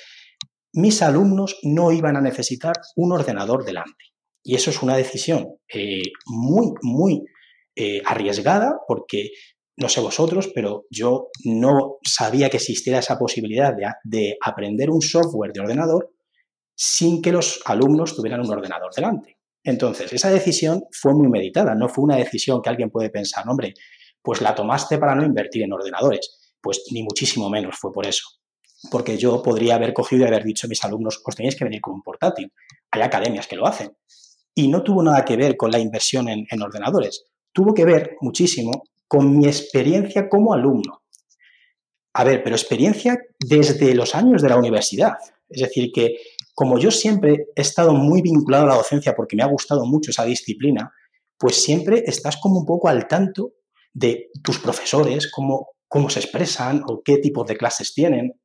mis 0.72 1.00
alumnos 1.00 1.59
no 1.62 1.92
iban 1.92 2.16
a 2.16 2.20
necesitar 2.20 2.74
un 2.96 3.12
ordenador 3.12 3.64
delante. 3.64 4.07
Y 4.42 4.57
eso 4.57 4.70
es 4.70 4.83
una 4.83 4.96
decisión 4.96 5.46
eh, 5.72 6.03
muy, 6.27 6.72
muy 6.83 7.22
eh, 7.77 8.03
arriesgada 8.05 8.81
porque, 8.88 9.31
no 9.77 9.89
sé 9.89 10.01
vosotros, 10.01 10.51
pero 10.55 10.85
yo 10.91 11.29
no 11.45 11.97
sabía 12.05 12.49
que 12.49 12.59
existiera 12.59 13.01
esa 13.01 13.19
posibilidad 13.19 13.75
de 14.05 14.37
aprender 14.45 14.91
un 14.91 15.03
software 15.03 15.53
de 15.53 15.61
ordenador 15.61 16.11
sin 16.77 17.23
que 17.23 17.33
los 17.33 17.61
alumnos 17.65 18.15
tuvieran 18.15 18.41
un 18.41 18.51
ordenador 18.51 18.93
delante. 18.95 19.39
Entonces, 19.63 20.13
esa 20.13 20.31
decisión 20.31 20.85
fue 20.93 21.15
muy 21.15 21.29
meditada, 21.29 21.75
no 21.75 21.89
fue 21.89 22.05
una 22.05 22.17
decisión 22.17 22.61
que 22.61 22.69
alguien 22.69 22.91
puede 22.91 23.11
pensar, 23.11 23.49
hombre, 23.49 23.75
pues 24.23 24.41
la 24.43 24.55
tomaste 24.55 24.99
para 24.99 25.15
no 25.15 25.25
invertir 25.25 25.63
en 25.63 25.73
ordenadores. 25.73 26.55
Pues 26.61 26.85
ni 26.93 27.03
muchísimo 27.03 27.49
menos 27.49 27.77
fue 27.79 27.93
por 27.93 28.07
eso. 28.07 28.25
Porque 28.91 29.17
yo 29.17 29.43
podría 29.43 29.77
haber 29.77 29.95
cogido 29.95 30.25
y 30.25 30.29
haber 30.29 30.45
dicho 30.45 30.67
a 30.67 30.69
mis 30.69 30.85
alumnos, 30.85 31.23
os 31.25 31.35
tenéis 31.35 31.57
que 31.57 31.65
venir 31.65 31.81
con 31.81 31.95
un 31.95 32.03
portátil. 32.03 32.53
Hay 32.91 33.03
academias 33.03 33.47
que 33.47 33.57
lo 33.57 33.67
hacen. 33.67 33.97
Y 34.55 34.69
no 34.69 34.83
tuvo 34.83 35.03
nada 35.03 35.25
que 35.25 35.37
ver 35.37 35.57
con 35.57 35.71
la 35.71 35.79
inversión 35.79 36.29
en, 36.29 36.47
en 36.51 36.63
ordenadores. 36.63 37.25
Tuvo 37.53 37.73
que 37.75 37.85
ver 37.85 38.17
muchísimo 38.21 38.85
con 39.09 39.37
mi 39.37 39.47
experiencia 39.47 40.29
como 40.29 40.55
alumno. 40.55 41.03
A 42.14 42.25
ver, 42.25 42.43
pero 42.43 42.55
experiencia 42.55 43.19
desde 43.38 43.95
los 43.95 44.14
años 44.14 44.40
de 44.43 44.49
la 44.49 44.57
universidad. 44.57 45.14
Es 45.49 45.62
decir, 45.62 45.90
que 45.93 46.17
como 46.55 46.79
yo 46.79 46.90
siempre 46.90 47.49
he 47.55 47.61
estado 47.62 47.93
muy 47.93 48.23
vinculado 48.23 48.64
a 48.64 48.69
la 48.69 48.77
docencia 48.77 49.14
porque 49.14 49.37
me 49.37 49.43
ha 49.43 49.47
gustado 49.47 49.85
mucho 49.85 50.11
esa 50.11 50.25
disciplina, 50.25 50.93
pues 51.37 51.62
siempre 51.62 52.05
estás 52.07 52.37
como 52.37 52.61
un 52.61 52.67
poco 52.67 52.88
al 52.88 53.09
tanto 53.09 53.55
de 53.93 54.31
tus 54.43 54.59
profesores, 54.59 55.31
cómo, 55.31 55.71
cómo 55.88 56.09
se 56.09 56.21
expresan 56.21 56.83
o 56.87 57.03
qué 57.05 57.19
tipos 57.19 57.47
de 57.47 57.57
clases 57.57 57.93
tienen. 57.93 58.40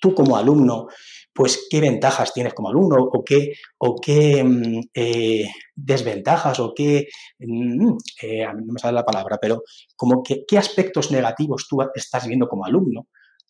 Tú 0.00 0.14
como 0.14 0.36
alumno, 0.36 0.88
pues 1.32 1.66
qué 1.70 1.80
ventajas 1.80 2.32
tienes 2.32 2.54
como 2.54 2.68
alumno 2.68 2.96
o 2.98 3.24
qué, 3.24 3.52
o 3.78 3.96
qué 4.00 4.42
mm, 4.42 4.80
eh, 4.94 5.46
desventajas 5.74 6.58
o 6.60 6.72
qué, 6.74 7.06
mm, 7.38 7.96
eh, 8.22 8.44
a 8.44 8.52
mí 8.52 8.64
no 8.64 8.72
me 8.72 8.80
sale 8.80 8.94
la 8.94 9.04
palabra, 9.04 9.38
pero 9.40 9.62
como 9.96 10.22
que, 10.22 10.44
qué 10.46 10.58
aspectos 10.58 11.10
negativos 11.10 11.66
tú 11.68 11.78
estás 11.94 12.26
viendo 12.26 12.48
como 12.48 12.64
alumno. 12.64 13.06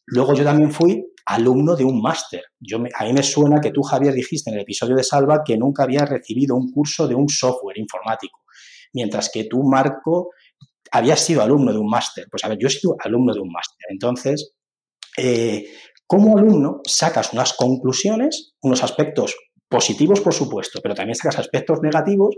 Luego 0.07 0.35
yo 0.35 0.45
también 0.45 0.71
fui 0.71 1.05
alumno 1.27 1.77
de 1.77 1.85
un 1.85 2.01
máster. 2.01 2.43
Yo 2.59 2.79
a 2.79 3.05
mí 3.05 3.13
me 3.13 3.23
suena 3.23 3.61
que 3.61 3.71
tú, 3.71 3.83
Javier, 3.83 4.15
dijiste 4.15 4.51
en 4.51 4.57
el 4.57 4.63
episodio 4.63 4.97
de 4.97 5.05
Salva 5.05 5.43
que 5.45 5.59
nunca 5.59 5.83
habías 5.83 6.09
recibido 6.09 6.57
un 6.57 6.73
curso 6.73 7.07
de 7.07 7.15
un 7.15 7.29
software 7.29 7.79
informático, 7.79 8.41
mientras 8.95 9.31
que 9.31 9.45
tú, 9.45 9.63
Marco, 9.65 10.31
habías 10.91 11.21
sido 11.21 11.43
alumno 11.43 11.73
de 11.73 11.79
un 11.79 11.89
máster. 11.89 12.27
Pues 12.31 12.45
a 12.45 12.49
ver, 12.49 12.59
yo 12.59 12.69
he 12.69 12.71
sido 12.71 12.97
alumno 13.01 13.35
de 13.35 13.41
un 13.41 13.51
máster. 13.51 13.87
Entonces, 13.91 14.55
eh, 15.19 15.67
como 16.09 16.39
alumno 16.39 16.81
sacas 16.87 17.35
unas 17.35 17.53
conclusiones, 17.53 18.55
unos 18.63 18.83
aspectos 18.83 19.37
positivos, 19.69 20.23
por 20.23 20.33
supuesto, 20.33 20.81
pero 20.83 20.95
también 20.95 21.15
sacas 21.15 21.39
aspectos 21.39 21.81
negativos. 21.83 22.35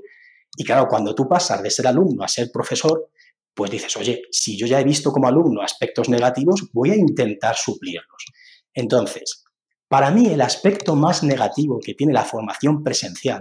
Y 0.56 0.64
claro, 0.64 0.88
cuando 0.88 1.14
tú 1.14 1.28
pasas 1.28 1.62
de 1.62 1.70
ser 1.70 1.87
alumno 1.87 2.24
a 2.24 2.28
ser 2.28 2.50
profesor, 2.52 3.11
pues 3.54 3.70
dices, 3.70 3.96
oye, 3.96 4.22
si 4.33 4.59
yo 4.59 4.66
ya 4.66 4.80
he 4.80 4.85
visto 4.85 5.12
como 5.12 5.28
alumno 5.28 5.62
aspectos 5.62 6.09
negativos, 6.09 6.68
voy 6.72 6.90
a 6.90 6.96
intentar 6.96 7.54
suplirlos. 7.54 8.26
Entonces, 8.74 9.44
para 9.87 10.11
mí 10.11 10.26
el 10.26 10.40
aspecto 10.40 10.96
más 10.96 11.22
negativo 11.22 11.78
que 11.78 11.94
tiene 11.94 12.12
la 12.12 12.24
formación 12.24 12.83
presencial 12.83 13.40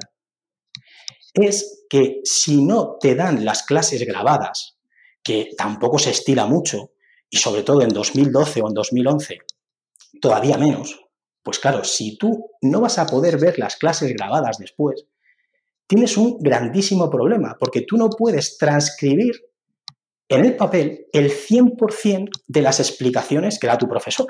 es 1.33 1.85
que 1.89 2.21
si 2.23 2.63
no 2.63 2.97
te 2.99 3.15
dan 3.15 3.43
las 3.43 3.63
clases 3.63 4.05
grabadas, 4.05 4.77
que 5.23 5.49
tampoco 5.57 5.97
se 5.97 6.11
estila 6.11 6.45
mucho, 6.45 6.91
y 7.31 7.37
sobre 7.37 7.63
todo 7.63 7.81
en 7.81 7.89
2012 7.89 8.61
o 8.61 8.67
en 8.67 8.73
2011, 8.75 9.39
todavía 10.21 10.57
menos, 10.57 10.99
pues 11.43 11.59
claro, 11.59 11.83
si 11.83 12.17
tú 12.17 12.51
no 12.61 12.81
vas 12.81 12.99
a 12.99 13.05
poder 13.05 13.39
ver 13.39 13.57
las 13.57 13.75
clases 13.75 14.13
grabadas 14.13 14.57
después, 14.57 15.05
tienes 15.87 16.17
un 16.17 16.37
grandísimo 16.39 17.09
problema, 17.09 17.55
porque 17.59 17.81
tú 17.81 17.97
no 17.97 18.09
puedes 18.09 18.57
transcribir 18.57 19.33
en 20.27 20.45
el 20.45 20.55
papel 20.55 21.07
el 21.11 21.31
100% 21.31 22.29
de 22.45 22.61
las 22.61 22.79
explicaciones 22.79 23.57
que 23.57 23.67
da 23.67 23.77
tu 23.77 23.87
profesor. 23.87 24.27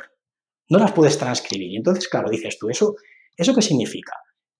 No 0.70 0.80
las 0.80 0.94
puedes 0.94 1.18
transcribir. 1.18 1.72
Y 1.74 1.76
entonces, 1.76 2.08
claro, 2.08 2.30
dices 2.30 2.58
tú, 2.58 2.70
¿eso, 2.70 2.96
¿eso 3.36 3.54
qué 3.54 3.62
significa? 3.62 4.14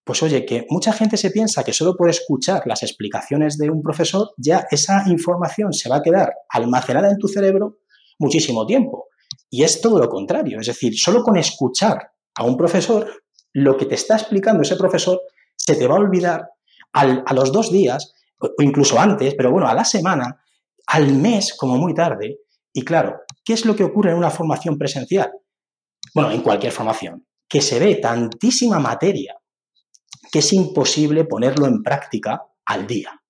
Pues 0.04 0.22
oye, 0.24 0.46
que 0.46 0.66
mucha 0.70 0.92
gente 0.92 1.16
se 1.16 1.32
piensa 1.32 1.64
que 1.64 1.72
solo 1.72 1.96
por 1.96 2.10
escuchar 2.10 2.64
las 2.66 2.84
explicaciones 2.84 3.58
de 3.58 3.70
un 3.70 3.82
profesor, 3.82 4.32
ya 4.38 4.66
esa 4.70 5.04
información 5.08 5.72
se 5.72 5.88
va 5.88 5.98
a 5.98 6.02
quedar 6.02 6.34
almacenada 6.50 7.10
en 7.10 7.18
tu 7.18 7.28
cerebro 7.28 7.78
muchísimo 8.18 8.66
tiempo. 8.66 9.08
Y 9.50 9.64
es 9.64 9.82
todo 9.82 10.00
lo 10.00 10.10
contrario. 10.10 10.60
Es 10.60 10.68
decir, 10.68 10.98
solo 10.98 11.24
con 11.24 11.38
escuchar 11.38 12.12
a 12.36 12.44
un 12.44 12.56
profesor, 12.56 13.24
lo 13.54 13.78
que 13.78 13.86
te 13.86 13.96
está 13.96 14.16
explicando 14.16 14.62
ese 14.62 14.76
profesor 14.76 15.22
se 15.56 15.76
te 15.76 15.88
va 15.88 15.96
a 15.96 16.00
olvidar 16.00 16.50
a 16.94 17.34
los 17.34 17.52
dos 17.52 17.72
días, 17.72 18.14
o 18.40 18.62
incluso 18.62 19.00
antes, 19.00 19.36
pero 19.36 19.52
bueno, 19.52 19.68
a 19.68 19.74
la 19.74 19.86
semana, 19.86 20.42
al 20.88 21.14
mes 21.14 21.54
como 21.56 21.78
muy 21.78 21.94
tarde. 21.94 22.40
Y 22.74 22.84
claro, 22.84 23.22
¿qué 23.44 23.54
es 23.54 23.66
lo 23.66 23.76
que 23.76 23.84
ocurre 23.84 24.12
en 24.12 24.18
una 24.18 24.32
formación 24.32 24.78
presencial? 24.78 25.32
Bueno, 26.14 26.32
en 26.32 26.42
cualquier 26.42 26.72
formación, 26.72 27.28
que 27.48 27.62
se 27.62 27.80
ve 27.80 27.96
tantísima 27.96 28.80
materia 28.80 29.36
que 30.32 30.40
es 30.40 30.54
imposible 30.54 31.26
ponerlo 31.26 31.68
en 31.68 31.82
práctica 31.82 32.44
al 32.66 32.88
día. 32.88 33.22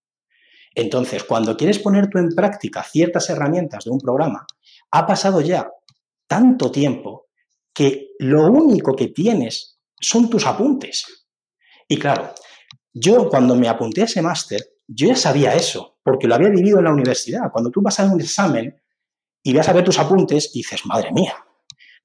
Entonces, 0.75 1.23
cuando 1.23 1.57
quieres 1.57 1.79
poner 1.79 2.09
tú 2.09 2.17
en 2.17 2.29
práctica 2.29 2.83
ciertas 2.83 3.29
herramientas 3.29 3.85
de 3.85 3.91
un 3.91 3.99
programa, 3.99 4.45
ha 4.91 5.07
pasado 5.07 5.41
ya 5.41 5.69
tanto 6.29 6.71
tiempo 6.71 7.27
que 7.73 8.11
lo 8.19 8.47
único 8.47 8.95
que 8.95 9.07
tienes 9.07 9.79
son 9.99 10.29
tus 10.29 10.45
apuntes. 10.45 11.27
Y 11.87 11.97
claro, 11.97 12.33
yo 12.93 13.27
cuando 13.29 13.55
me 13.55 13.67
apunté 13.67 14.01
a 14.01 14.05
ese 14.05 14.21
máster, 14.21 14.61
yo 14.87 15.07
ya 15.07 15.15
sabía 15.15 15.55
eso, 15.55 15.97
porque 16.03 16.27
lo 16.27 16.35
había 16.35 16.49
vivido 16.49 16.77
en 16.77 16.85
la 16.85 16.93
universidad. 16.93 17.51
Cuando 17.51 17.71
tú 17.71 17.81
vas 17.81 17.99
a 17.99 18.05
un 18.05 18.21
examen 18.21 18.79
y 19.43 19.53
vas 19.53 19.67
a 19.69 19.73
ver 19.73 19.83
tus 19.83 19.97
apuntes, 19.97 20.51
dices, 20.53 20.85
madre 20.85 21.11
mía, 21.11 21.33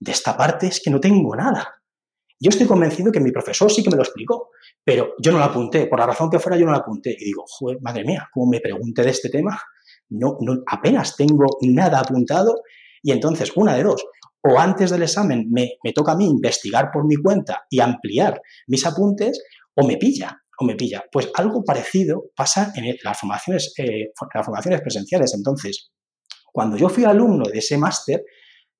de 0.00 0.12
esta 0.12 0.36
parte 0.36 0.68
es 0.68 0.80
que 0.80 0.90
no 0.90 1.00
tengo 1.00 1.36
nada. 1.36 1.74
Yo 2.40 2.48
estoy 2.48 2.66
convencido 2.66 3.12
que 3.12 3.20
mi 3.20 3.30
profesor 3.30 3.70
sí 3.70 3.82
que 3.82 3.90
me 3.90 3.96
lo 3.96 4.02
explicó, 4.02 4.50
pero 4.82 5.14
yo 5.18 5.32
no 5.32 5.38
lo 5.38 5.44
apunté, 5.44 5.86
por 5.86 5.98
la 5.98 6.06
razón 6.06 6.30
que 6.30 6.38
fuera 6.38 6.58
yo 6.58 6.66
no 6.66 6.72
lo 6.72 6.78
apunté. 6.78 7.14
Y 7.18 7.26
digo, 7.26 7.44
joder, 7.46 7.78
madre 7.80 8.04
mía, 8.04 8.28
como 8.32 8.50
me 8.50 8.60
pregunté 8.60 9.02
de 9.02 9.10
este 9.10 9.28
tema, 9.28 9.60
no, 10.10 10.38
no, 10.40 10.62
apenas 10.66 11.16
tengo 11.16 11.44
nada 11.62 12.00
apuntado. 12.00 12.62
Y 13.04 13.12
entonces, 13.12 13.52
una 13.54 13.76
de 13.76 13.84
dos, 13.84 14.02
o 14.42 14.58
antes 14.58 14.90
del 14.90 15.02
examen 15.02 15.46
me, 15.50 15.74
me 15.84 15.92
toca 15.92 16.12
a 16.12 16.16
mí 16.16 16.26
investigar 16.26 16.90
por 16.90 17.06
mi 17.06 17.16
cuenta 17.16 17.64
y 17.68 17.80
ampliar 17.80 18.40
mis 18.66 18.84
apuntes, 18.86 19.44
o 19.74 19.86
me 19.86 19.98
pilla, 19.98 20.40
o 20.58 20.64
me 20.64 20.74
pilla. 20.74 21.04
Pues 21.12 21.30
algo 21.34 21.62
parecido 21.62 22.30
pasa 22.34 22.72
en 22.74 22.96
las 23.04 23.20
formaciones, 23.20 23.74
eh, 23.76 24.12
las 24.34 24.46
formaciones 24.46 24.80
presenciales. 24.80 25.34
Entonces, 25.34 25.92
cuando 26.50 26.78
yo 26.78 26.88
fui 26.88 27.04
alumno 27.04 27.44
de 27.44 27.58
ese 27.58 27.76
máster, 27.76 28.24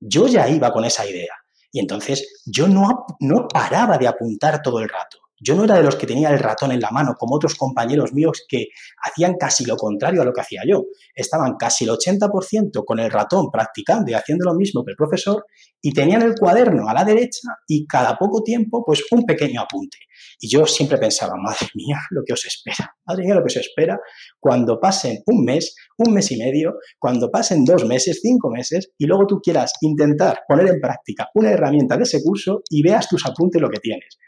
yo 0.01 0.27
ya 0.27 0.49
iba 0.49 0.73
con 0.73 0.87
esa 0.87 1.07
idea. 1.07 1.35
Y 1.71 1.81
entonces 1.81 2.43
yo 2.47 2.67
no, 2.67 3.05
no 3.21 3.47
paraba 3.47 3.99
de 3.99 4.09
apuntar 4.09 4.63
todo 4.63 4.79
el 4.79 4.89
rato. 4.89 5.19
Yo 5.41 5.57
no 5.57 5.65
era 5.65 5.77
de 5.77 5.83
los 5.83 5.97
que 5.97 6.07
tenía 6.07 6.31
el 6.31 6.39
ratón 6.39 6.73
en 6.73 6.81
la 6.81 6.91
mano, 6.91 7.15
como 7.19 7.35
otros 7.37 7.55
compañeros 7.57 8.13
míos 8.13 8.45
que 8.49 8.69
hacían 9.03 9.35
casi 9.39 9.65
lo 9.65 9.77
contrario 9.77 10.23
a 10.23 10.25
lo 10.25 10.33
que 10.33 10.41
hacía 10.41 10.63
yo. 10.67 10.85
Estaban 11.15 11.57
casi 11.59 11.85
el 11.85 11.91
80% 11.91 12.85
con 12.85 13.01
el 13.01 13.11
ratón 13.11 13.51
practicando 13.51 14.11
y 14.11 14.15
haciendo 14.15 14.45
lo 14.45 14.55
mismo 14.55 14.85
que 14.85 14.93
el 14.93 14.97
profesor 14.97 15.45
y 15.83 15.93
tenían 15.93 16.23
el 16.23 16.35
cuaderno 16.35 16.89
a 16.89 16.95
la 16.95 17.05
derecha 17.05 17.49
y 17.67 17.87
cada 17.87 18.17
poco 18.17 18.43
tiempo 18.43 18.85
pues 18.87 19.03
un 19.11 19.25
pequeño 19.25 19.61
apunte. 19.61 19.99
Y 20.41 20.49
yo 20.49 20.67
siempre 20.67 20.99
pensaba, 20.99 21.35
madre 21.37 21.69
mía, 21.75 21.99
lo 22.11 22.23
que 22.25 22.33
os 22.33 22.47
espera, 22.47 22.97
madre 23.05 23.25
mía, 23.25 23.35
lo 23.35 23.41
que 23.41 23.47
os 23.47 23.57
espera 23.57 23.99
cuando 24.39 24.79
pasen 24.81 25.23
un 25.27 25.45
mes, 25.45 25.75
un 25.99 26.15
mes 26.15 26.31
y 26.31 26.39
medio, 26.39 26.75
cuando 26.99 27.31
pasen 27.31 27.65
dos 27.65 27.85
meses, 27.85 28.21
cinco 28.23 28.51
meses 28.51 28.93
y 28.97 29.07
luego 29.07 29.27
tú 29.27 29.41
quieras 29.43 29.73
intentar 29.81 30.43
poner 30.49 30.69
en 30.69 30.81
práctica 30.81 31.29
una 31.35 31.51
herramienta 31.51 31.97
de 31.97 32.05
ese 32.05 32.23
curso 32.23 32.63
y 32.71 32.83
veas 32.83 33.09
tus 33.09 33.27
apuntes 33.27 33.61
lo 33.61 33.69
que 33.69 33.81
tienes. 33.81 34.19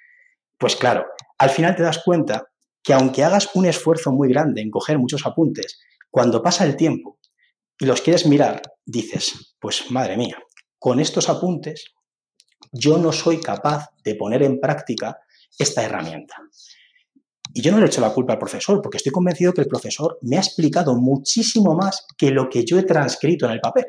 Pues 0.58 0.76
claro, 0.76 1.06
al 1.38 1.50
final 1.50 1.76
te 1.76 1.82
das 1.82 2.02
cuenta 2.04 2.48
que 2.82 2.94
aunque 2.94 3.24
hagas 3.24 3.50
un 3.54 3.66
esfuerzo 3.66 4.12
muy 4.12 4.28
grande 4.28 4.62
en 4.62 4.70
coger 4.70 4.98
muchos 4.98 5.26
apuntes, 5.26 5.80
cuando 6.10 6.42
pasa 6.42 6.64
el 6.64 6.76
tiempo 6.76 7.18
y 7.78 7.84
los 7.84 8.00
quieres 8.00 8.26
mirar, 8.26 8.62
dices, 8.84 9.56
pues 9.60 9.90
madre 9.90 10.16
mía, 10.16 10.38
con 10.78 11.00
estos 11.00 11.28
apuntes 11.28 11.92
yo 12.72 12.98
no 12.98 13.12
soy 13.12 13.40
capaz 13.40 13.88
de 14.04 14.14
poner 14.14 14.42
en 14.42 14.60
práctica 14.60 15.18
esta 15.58 15.82
herramienta. 15.82 16.36
Y 17.52 17.62
yo 17.62 17.72
no 17.72 17.78
le 17.78 17.86
echo 17.86 18.00
la 18.00 18.12
culpa 18.12 18.34
al 18.34 18.38
profesor, 18.38 18.82
porque 18.82 18.98
estoy 18.98 19.12
convencido 19.12 19.52
que 19.52 19.62
el 19.62 19.68
profesor 19.68 20.18
me 20.22 20.36
ha 20.36 20.40
explicado 20.40 20.94
muchísimo 20.94 21.74
más 21.74 22.06
que 22.16 22.30
lo 22.30 22.48
que 22.48 22.64
yo 22.64 22.78
he 22.78 22.82
transcrito 22.82 23.46
en 23.46 23.52
el 23.52 23.60
papel. 23.60 23.86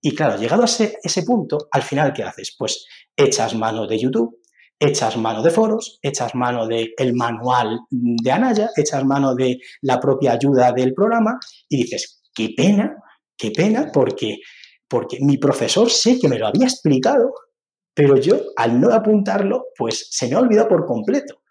Y 0.00 0.14
claro, 0.14 0.38
llegado 0.38 0.62
a 0.62 0.66
ese, 0.66 0.98
ese 1.02 1.22
punto, 1.22 1.68
al 1.70 1.82
final, 1.82 2.12
¿qué 2.12 2.22
haces? 2.22 2.54
Pues 2.56 2.86
echas 3.14 3.54
mano 3.54 3.86
de 3.86 3.98
YouTube, 3.98 4.38
echas 4.78 5.16
mano 5.16 5.42
de 5.42 5.50
foros, 5.50 5.98
echas 6.02 6.34
mano 6.34 6.66
del 6.66 7.14
manual 7.14 7.80
de 7.90 8.30
Anaya, 8.30 8.70
echas 8.76 9.04
mano 9.04 9.34
de 9.34 9.58
la 9.82 9.98
propia 9.98 10.32
ayuda 10.32 10.72
del 10.72 10.94
programa 10.94 11.38
y 11.68 11.78
dices, 11.78 12.22
qué 12.34 12.50
pena, 12.56 12.96
qué 13.36 13.50
pena, 13.50 13.90
porque, 13.92 14.38
porque 14.88 15.18
mi 15.20 15.38
profesor 15.38 15.90
sé 15.90 16.18
que 16.18 16.28
me 16.28 16.38
lo 16.38 16.46
había 16.46 16.66
explicado, 16.66 17.32
pero 17.94 18.16
yo 18.16 18.38
al 18.56 18.80
no 18.80 18.92
apuntarlo, 18.92 19.66
pues 19.76 20.08
se 20.10 20.28
me 20.28 20.34
ha 20.34 20.40
olvidado 20.40 20.68
por 20.68 20.84
completo. 20.84 21.42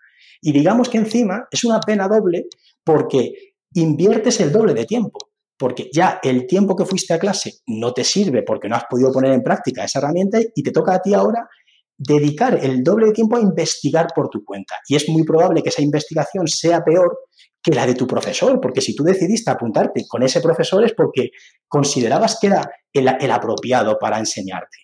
Y 0.42 0.52
digamos 0.52 0.90
que 0.90 1.00
encima 1.00 1.48
es 1.50 1.64
una 1.64 1.80
pena 1.80 2.08
doble 2.08 2.46
porque 2.84 3.56
inviertes 3.74 4.40
el 4.42 4.52
doble 4.52 4.76
de 4.76 4.86
tiempo, 4.86 5.18
porque 5.58 5.90
ya 5.92 6.20
el 6.22 6.46
tiempo 6.46 6.76
que 6.76 6.86
fuiste 6.86 7.16
a 7.16 7.20
clase 7.20 7.56
no 7.66 7.94
te 7.94 8.04
sirve 8.04 8.44
porque 8.44 8.70
no 8.70 8.76
has 8.76 8.86
podido 8.86 9.12
poner 9.12 9.34
en 9.34 9.42
práctica 9.42 9.84
esa 9.84 10.00
herramienta 10.00 10.40
y 10.54 10.62
te 10.62 10.72
toca 10.72 10.94
a 10.94 11.02
ti 11.02 11.16
ahora 11.16 11.50
dedicar 11.98 12.60
el 12.62 12.84
doble 12.84 13.08
de 13.08 13.14
tiempo 13.14 13.38
a 13.38 13.42
investigar 13.42 14.08
por 14.14 14.30
tu 14.30 14.44
cuenta. 14.44 14.80
Y 14.88 14.96
es 14.96 15.08
muy 15.10 15.24
probable 15.24 15.64
que 15.64 15.70
esa 15.70 15.82
investigación 15.82 16.48
sea 16.48 16.84
peor 16.84 17.18
que 17.62 17.72
la 17.72 17.88
de 17.88 17.96
tu 17.96 18.06
profesor, 18.06 18.60
porque 18.62 18.82
si 18.82 18.96
tú 18.96 19.04
decidiste 19.04 19.50
apuntarte 19.50 20.06
con 20.08 20.22
ese 20.22 20.42
profesor 20.42 20.84
es 20.86 20.94
porque 20.94 21.32
considerabas 21.68 22.38
que 22.40 22.48
era 22.48 22.70
el, 22.94 23.32
apropiado 23.32 23.98
para 23.98 24.20
enseñarte. 24.20 24.78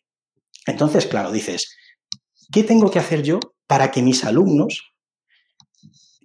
Entonces, 0.65 1.06
claro, 1.06 1.32
dices, 1.32 1.76
¿qué 2.52 2.63
tengo 2.63 2.89
que 2.89 3.00
hacer 3.00 3.21
yo 3.21 3.39
para 3.67 3.91
que 3.91 4.02
mis 4.02 4.24
alumnos 4.24 4.93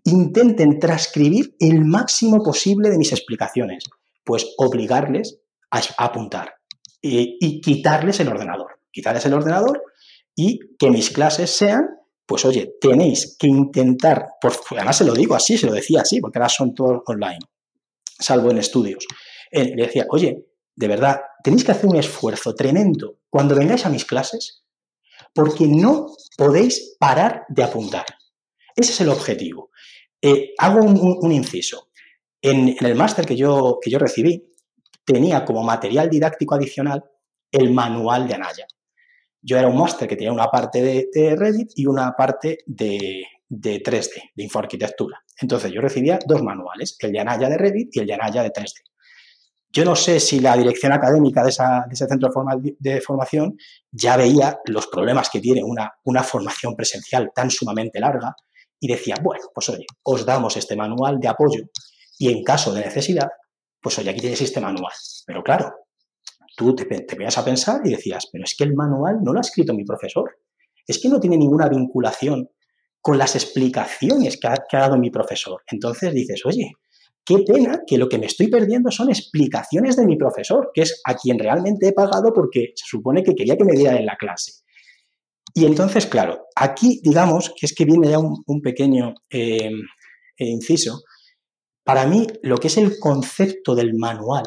intenten 0.05 0.79
transcribir 0.79 1.57
el 1.59 1.85
máximo 1.85 2.43
posible 2.43 2.91
de 2.91 2.99
mis 2.99 3.13
explicaciones? 3.13 3.85
Pues 4.25 4.55
obligarles 4.57 5.41
a, 5.71 5.83
apuntar 5.99 6.55
y 7.03 7.61
quitarles 7.61 8.19
el 8.21 8.29
ordenador. 8.29 8.81
Quitarles 8.91 9.27
el 9.27 9.35
ordenador 9.35 9.83
y 10.37 10.61
que 10.79 10.91
mis 10.91 11.11
clases 11.11 11.51
sean 11.51 11.97
pues 12.27 12.45
oye, 12.45 12.75
tenéis 12.81 13.37
que 13.39 13.47
intentar, 13.47 14.31
por, 14.41 14.53
además 14.73 14.97
se 14.97 15.05
lo 15.05 15.15
digo 15.15 15.37
así, 15.37 15.57
se 15.57 15.67
lo 15.67 15.73
decía 15.73 16.01
así, 16.01 16.21
porque 16.21 16.39
ahora 16.39 16.49
son 16.49 16.75
todos 16.75 17.03
online, 17.07 17.39
salvo 18.19 18.51
en 18.51 18.59
estudios. 18.59 19.07
le 19.53 19.77
decía, 19.77 20.07
oye, 20.11 20.45
de 20.75 20.89
verdad, 20.89 21.21
tenéis 21.43 21.65
que 21.65 21.73
hacer 21.73 21.87
un 21.89 21.97
esfuerzo 21.97 22.55
tremendo 22.55 23.21
cuando 23.31 23.55
vengáis 23.55 23.87
a 23.87 23.91
mis 23.91 24.05
clases, 24.05 24.65
porque 25.33 25.67
no 25.67 26.09
podéis 26.37 26.97
parar 26.99 27.45
de 27.49 27.63
apuntar. 27.63 28.07
Ese 28.75 28.93
es 28.93 29.01
el 29.01 29.09
objetivo. 29.09 29.71
Eh, 30.21 30.53
hago 30.59 30.81
un, 30.85 31.33
inciso. 31.33 31.89
En, 32.43 32.77
el 32.81 32.95
máster 32.95 33.25
que 33.25 33.37
yo, 33.37 33.79
que 33.81 33.91
yo 33.91 33.99
recibí, 33.99 34.53
tenía 35.05 35.45
como 35.45 35.63
material 35.63 36.11
didáctico 36.11 36.57
adicional 36.57 37.05
el 37.53 37.73
manual 37.73 38.27
de 38.27 38.35
Anaya. 38.35 38.67
Yo 39.49 39.57
era 39.57 39.69
un 39.69 39.79
máster 39.79 40.09
que 40.09 40.17
tenía 40.17 40.33
una 40.33 40.49
parte 40.49 40.83
de, 40.83 41.37
Reddit 41.37 41.71
y 41.77 41.87
una 41.87 42.17
parte 42.17 42.59
de, 42.67 43.23
3D, 43.49 44.33
de 44.35 44.43
infoarquitectura. 44.43 45.23
Entonces 45.41 45.71
yo 45.71 45.81
recibía 45.81 46.19
dos 46.27 46.43
manuales, 46.43 46.97
el 46.99 47.13
de 47.13 47.21
Anaya 47.21 47.49
de 47.49 47.57
Reddit 47.57 47.95
y 47.95 48.01
el 48.01 48.07
de 48.07 48.15
Anaya 48.15 48.43
de 48.43 48.51
3D. 48.51 48.83
Yo 49.71 49.85
no 49.85 49.95
sé 49.95 50.19
si 50.19 50.41
la 50.41 50.57
dirección 50.57 50.93
académica 50.93 51.45
de, 51.45 51.51
ese 51.51 52.07
centro 52.09 52.29
de 52.81 53.01
formación 53.01 53.57
ya 53.93 54.17
veía 54.17 54.59
los 54.65 54.89
problemas 54.89 55.31
que 55.31 55.41
tiene 55.41 55.63
una, 55.63 55.93
una 56.03 56.25
formación 56.25 56.75
presencial 56.75 57.31
tan 57.33 57.49
sumamente 57.49 58.01
larga 58.01 58.35
y 58.81 58.89
decía, 58.89 59.15
bueno, 59.23 59.45
pues 59.55 59.69
oye, 59.69 59.87
os 60.03 60.27
damos 60.27 60.57
este 60.57 60.75
manual 60.75 61.21
de 61.21 61.29
apoyo 61.29 61.63
y 62.19 62.33
en 62.33 62.43
caso 62.43 62.75
de 62.75 62.81
necesidad, 62.81 63.29
pues 63.81 63.97
oye, 64.01 64.11
aquí 64.11 64.21
tenéis 64.21 64.41
este 64.41 64.61
manual. 64.61 64.93
Pero 65.25 65.45
claro, 65.45 65.73
tú 66.57 66.75
te, 66.75 66.85
te 66.85 67.27
a 67.27 67.45
pensar 67.45 67.83
y 67.85 67.91
decías, 67.91 68.29
pero 68.33 68.45
es 68.45 68.57
que 68.57 68.65
el 68.65 68.75
manual 68.75 69.19
no 69.23 69.33
lo 69.33 69.39
ha 69.39 69.43
escrito 69.43 69.75
mi 69.75 69.85
profesor. 69.85 70.39
Es 70.87 70.99
que 70.99 71.09
no 71.09 71.21
tiene 71.21 71.37
ninguna 71.37 71.69
vinculación 71.69 72.49
con 73.01 73.19
las 73.19 73.37
explicaciones 73.37 74.39
que 74.41 74.49
ha, 74.49 74.57
dado 74.73 74.97
mi 74.97 75.11
profesor. 75.11 75.63
Entonces 75.71 76.13
dices, 76.13 76.45
oye, 76.45 76.73
qué 77.25 77.39
pena 77.47 77.83
que 77.87 77.99
lo 77.99 78.09
que 78.09 78.19
me 78.19 78.27
estoy 78.27 78.49
perdiendo 78.49 78.91
son 78.91 79.11
explicaciones 79.11 79.97
de 79.97 80.07
mi 80.07 80.17
profesor, 80.17 80.71
que 80.75 80.83
es 80.83 81.01
a 81.05 81.15
quien 81.15 81.39
realmente 81.39 81.89
he 81.89 81.93
pagado 81.93 82.33
porque 82.33 82.73
se 82.75 82.85
supone 82.87 83.23
que 83.23 83.35
quería 83.35 83.57
que 83.57 83.65
me 83.65 83.75
diera 83.75 83.97
en 83.97 84.07
la 84.07 84.17
clase. 84.17 84.55
Y 85.55 85.67
entonces, 85.67 86.07
claro, 86.07 86.47
aquí 86.57 87.01
digamos 87.03 87.55
que 87.57 87.67
es 87.67 87.75
que 87.75 87.85
viene 87.85 88.11
ya 88.11 88.19
un, 88.19 88.61
pequeño 88.63 89.15
eh, 89.31 89.71
inciso. 90.39 91.01
Para 91.85 92.07
mí, 92.07 92.27
lo 92.43 92.59
que 92.59 92.67
es 92.67 92.77
el 92.77 92.99
concepto 92.99 93.75
del 93.75 93.95
manual 93.95 94.45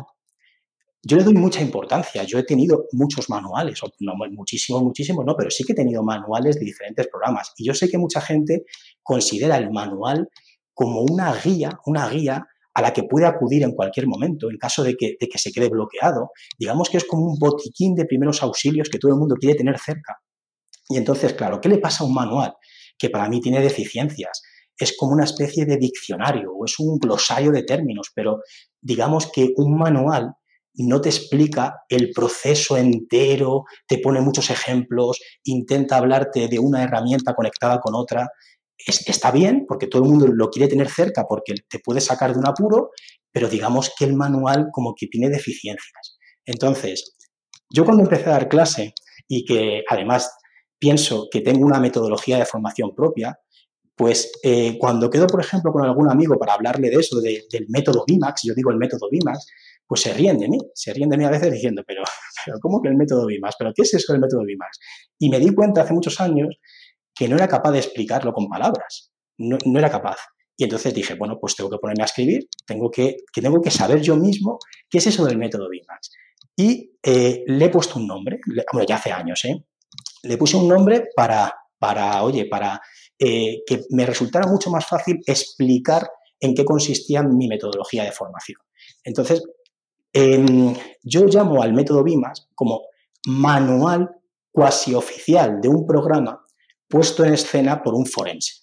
yo 1.01 1.17
le 1.17 1.23
doy 1.23 1.33
mucha 1.33 1.61
importancia. 1.61 2.23
Yo 2.23 2.39
he 2.39 2.43
tenido 2.43 2.85
muchos 2.91 3.29
manuales, 3.29 3.79
no 3.99 4.13
muchísimos, 4.31 4.83
muchísimos, 4.83 5.25
no, 5.25 5.35
pero 5.35 5.49
sí 5.49 5.63
que 5.63 5.73
he 5.73 5.75
tenido 5.75 6.03
manuales 6.03 6.59
de 6.59 6.65
diferentes 6.65 7.07
programas. 7.07 7.53
Y 7.57 7.65
yo 7.65 7.73
sé 7.73 7.89
que 7.89 7.97
mucha 7.97 8.21
gente 8.21 8.65
considera 9.01 9.57
el 9.57 9.71
manual 9.71 10.29
como 10.73 11.01
una 11.01 11.33
guía, 11.33 11.79
una 11.85 12.09
guía 12.09 12.47
a 12.73 12.81
la 12.81 12.93
que 12.93 13.03
puede 13.03 13.25
acudir 13.25 13.63
en 13.63 13.71
cualquier 13.71 14.07
momento 14.07 14.49
en 14.49 14.57
caso 14.57 14.83
de 14.83 14.95
que, 14.95 15.15
de 15.19 15.27
que 15.27 15.37
se 15.37 15.51
quede 15.51 15.69
bloqueado. 15.69 16.31
Digamos 16.57 16.89
que 16.89 16.97
es 16.97 17.05
como 17.05 17.25
un 17.25 17.39
botiquín 17.39 17.95
de 17.95 18.05
primeros 18.05 18.43
auxilios 18.43 18.89
que 18.89 18.99
todo 18.99 19.11
el 19.11 19.17
mundo 19.17 19.35
quiere 19.35 19.55
tener 19.55 19.77
cerca. 19.79 20.19
Y 20.89 20.97
entonces, 20.97 21.33
claro, 21.33 21.61
¿qué 21.61 21.69
le 21.69 21.77
pasa 21.77 22.03
a 22.03 22.07
un 22.07 22.13
manual 22.13 22.53
que 22.97 23.09
para 23.09 23.29
mí 23.29 23.41
tiene 23.41 23.61
deficiencias? 23.61 24.41
Es 24.77 24.95
como 24.97 25.13
una 25.13 25.25
especie 25.25 25.65
de 25.65 25.77
diccionario 25.77 26.51
o 26.53 26.65
es 26.65 26.79
un 26.79 26.97
glosario 26.97 27.51
de 27.51 27.63
términos, 27.63 28.11
pero 28.13 28.39
digamos 28.81 29.29
que 29.31 29.49
un 29.57 29.77
manual 29.77 30.33
no 30.75 31.01
te 31.01 31.09
explica 31.09 31.83
el 31.89 32.11
proceso 32.11 32.77
entero, 32.77 33.65
te 33.87 33.97
pone 33.99 34.21
muchos 34.21 34.49
ejemplos, 34.49 35.19
intenta 35.43 35.97
hablarte 35.97 36.47
de 36.47 36.59
una 36.59 36.83
herramienta 36.83 37.33
conectada 37.33 37.79
con 37.79 37.95
otra. 37.95 38.29
está 38.77 39.31
bien, 39.31 39.65
porque 39.67 39.87
todo 39.87 40.03
el 40.03 40.09
mundo 40.09 40.27
lo 40.27 40.49
quiere 40.49 40.69
tener 40.69 40.89
cerca 40.89 41.25
porque 41.27 41.53
te 41.69 41.79
puede 41.79 42.01
sacar 42.01 42.33
de 42.33 42.39
un 42.39 42.47
apuro, 42.47 42.91
pero 43.31 43.49
digamos 43.49 43.91
que 43.97 44.05
el 44.05 44.15
manual 44.15 44.67
como 44.71 44.93
que 44.95 45.07
tiene 45.07 45.29
deficiencias. 45.29 46.17
Entonces, 46.45 47.15
yo 47.69 47.85
cuando 47.85 48.03
empecé 48.03 48.25
a 48.29 48.33
dar 48.33 48.49
clase 48.49 48.93
y 49.27 49.45
que 49.45 49.83
además 49.87 50.31
pienso 50.79 51.27
que 51.29 51.41
tengo 51.41 51.65
una 51.65 51.79
metodología 51.79 52.37
de 52.37 52.45
formación 52.45 52.95
propia, 52.95 53.37
pues 53.95 54.31
eh, 54.43 54.77
cuando 54.79 55.09
quedo, 55.09 55.27
por 55.27 55.41
ejemplo, 55.41 55.73
con 55.73 55.83
algún 55.83 56.09
amigo 56.09 56.37
para 56.39 56.53
hablarle 56.53 56.89
de 56.89 56.95
eso, 56.95 57.19
del 57.19 57.65
método 57.67 58.05
BIMAX, 58.07 58.43
yo 58.45 58.53
digo 58.55 58.71
el 58.71 58.77
método 58.77 59.09
BIMAX, 59.11 59.45
pues 59.89 60.01
se 60.01 60.13
ríen 60.13 60.37
de 60.37 60.47
mí, 60.47 60.59
se 60.75 60.93
ríen 60.93 61.09
de 61.09 61.17
mí 61.17 61.25
a 61.25 61.31
veces 61.31 61.51
diciendo, 61.51 61.81
pero, 61.85 62.03
pero 62.45 62.59
¿cómo 62.61 62.79
que 62.79 62.89
el 62.89 62.95
método 62.95 63.25
BIMAX? 63.25 63.55
¿Pero 63.57 63.71
qué 63.75 63.81
es 63.81 63.93
eso 63.95 64.13
del 64.13 64.21
método 64.21 64.43
BIMAX? 64.45 64.77
Y 65.17 65.29
me 65.29 65.39
di 65.39 65.51
cuenta 65.51 65.81
hace 65.81 65.93
muchos 65.93 66.21
años 66.21 66.59
que 67.15 67.27
no 67.27 67.35
era 67.35 67.47
capaz 67.47 67.71
de 67.71 67.79
explicarlo 67.79 68.31
con 68.31 68.47
palabras, 68.47 69.11
no, 69.39 69.57
era 69.79 69.89
capaz. 69.89 70.17
Y 70.55 70.65
entonces 70.65 70.93
dije, 70.93 71.15
bueno, 71.15 71.39
pues 71.41 71.55
tengo 71.55 71.71
que 71.71 71.79
ponerme 71.79 72.03
a 72.03 72.05
escribir, 72.05 72.47
tengo 72.67 72.91
que, 72.91 73.17
que 73.33 73.41
tengo 73.41 73.59
que 73.61 73.71
saber 73.71 73.99
yo 73.99 74.15
mismo 74.15 74.59
qué 74.87 74.99
es 74.99 75.07
eso 75.07 75.25
del 75.25 75.39
método 75.39 75.67
BIMAX. 75.67 76.11
Y 76.55 76.91
eh, 77.01 77.43
le 77.47 77.65
he 77.65 77.69
puesto 77.69 77.97
un 77.97 78.05
nombre, 78.05 78.39
bueno, 78.71 78.85
ya 78.87 78.97
hace 78.97 79.11
años, 79.11 79.43
¿eh? 79.45 79.65
Le 80.21 80.37
puse 80.37 80.55
un 80.55 80.67
nombre 80.67 81.07
para, 81.15 81.51
para 81.79 82.21
oye, 82.21 82.45
para 82.45 82.79
eh, 83.17 83.63
que 83.65 83.85
me 83.89 84.05
resultara 84.05 84.45
mucho 84.45 84.69
más 84.69 84.85
fácil 84.85 85.19
explicar 85.25 86.07
en 86.39 86.53
qué 86.53 86.63
consistía 86.63 87.23
mi 87.23 87.47
metodología 87.47 88.03
de 88.03 88.11
formación. 88.11 88.59
Entonces, 89.03 89.41
Em, 90.13 90.75
yo 91.03 91.25
llamo 91.25 91.61
al 91.61 91.73
método 91.73 92.03
BIMAS 92.03 92.49
como 92.55 92.81
manual 93.27 94.09
cuasi 94.51 94.93
oficial 94.93 95.61
de 95.61 95.69
un 95.69 95.85
programa 95.85 96.43
puesto 96.87 97.23
en 97.23 97.33
escena 97.33 97.81
por 97.83 97.93
un 97.93 98.05
forense. 98.05 98.53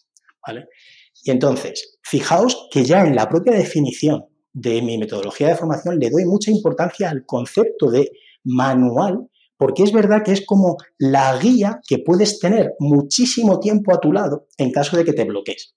Y 1.24 1.30
entonces, 1.30 1.98
fijaos 2.02 2.68
que 2.70 2.84
ya 2.84 3.02
en 3.02 3.16
la 3.16 3.28
propia 3.28 3.54
definición 3.54 4.26
de 4.52 4.80
mi 4.82 4.98
metodología 4.98 5.48
de 5.48 5.56
formación 5.56 5.98
le 5.98 6.10
doy 6.10 6.24
mucha 6.24 6.50
importancia 6.50 7.10
al 7.10 7.24
concepto 7.26 7.90
de 7.90 8.10
manual, 8.44 9.28
porque 9.56 9.82
es 9.82 9.92
verdad 9.92 10.22
que 10.24 10.32
es 10.32 10.44
como 10.44 10.76
la 10.98 11.36
guía 11.38 11.80
que 11.86 11.98
puedes 11.98 12.38
tener 12.38 12.74
muchísimo 12.78 13.58
tiempo 13.60 13.94
a 13.94 14.00
tu 14.00 14.12
lado 14.12 14.46
en 14.56 14.70
caso 14.70 14.96
de 14.96 15.04
que 15.04 15.12
te 15.12 15.24
bloquees. 15.24 15.74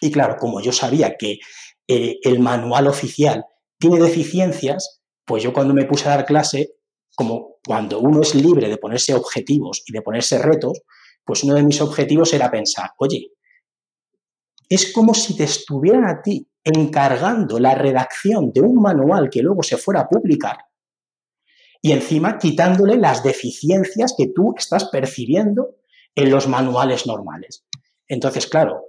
Y 0.00 0.10
claro, 0.10 0.36
como 0.38 0.60
yo 0.60 0.72
sabía 0.72 1.16
que 1.16 1.38
eh, 1.88 2.18
el 2.22 2.40
manual 2.40 2.86
oficial 2.86 3.44
tiene 3.78 4.00
deficiencias, 4.00 5.00
pues 5.24 5.42
yo 5.42 5.52
cuando 5.52 5.74
me 5.74 5.84
puse 5.84 6.08
a 6.08 6.16
dar 6.16 6.26
clase, 6.26 6.74
como 7.14 7.56
cuando 7.66 8.00
uno 8.00 8.22
es 8.22 8.34
libre 8.34 8.68
de 8.68 8.76
ponerse 8.76 9.14
objetivos 9.14 9.82
y 9.86 9.92
de 9.92 10.02
ponerse 10.02 10.38
retos, 10.38 10.82
pues 11.24 11.42
uno 11.44 11.54
de 11.54 11.62
mis 11.62 11.80
objetivos 11.80 12.32
era 12.32 12.50
pensar, 12.50 12.90
oye, 12.98 13.32
es 14.68 14.92
como 14.92 15.14
si 15.14 15.36
te 15.36 15.44
estuvieran 15.44 16.08
a 16.08 16.22
ti 16.22 16.48
encargando 16.64 17.58
la 17.58 17.74
redacción 17.74 18.52
de 18.52 18.60
un 18.60 18.80
manual 18.80 19.30
que 19.30 19.42
luego 19.42 19.62
se 19.62 19.76
fuera 19.76 20.00
a 20.00 20.08
publicar 20.08 20.58
y 21.86 21.92
encima 21.92 22.38
quitándole 22.38 22.96
las 22.96 23.22
deficiencias 23.22 24.14
que 24.18 24.28
tú 24.34 24.54
estás 24.56 24.86
percibiendo 24.86 25.76
en 26.16 26.30
los 26.30 26.48
manuales 26.48 27.06
normales. 27.06 27.64
Entonces, 28.08 28.48
claro, 28.48 28.82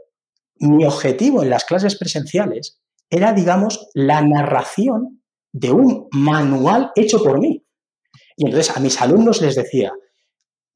mi 0.55 0.83
objetivo 0.83 1.43
en 1.43 1.51
las 1.51 1.65
clases 1.65 1.95
presenciales 1.95 2.81
era, 3.09 3.33
digamos, 3.33 3.89
la 3.93 4.21
narración 4.21 5.21
de 5.51 5.71
un 5.71 6.07
manual 6.11 6.91
hecho 6.95 7.23
por 7.23 7.39
mí. 7.39 7.63
Y 8.35 8.45
entonces 8.45 8.75
a 8.75 8.79
mis 8.79 9.01
alumnos 9.01 9.41
les 9.41 9.55
decía, 9.55 9.91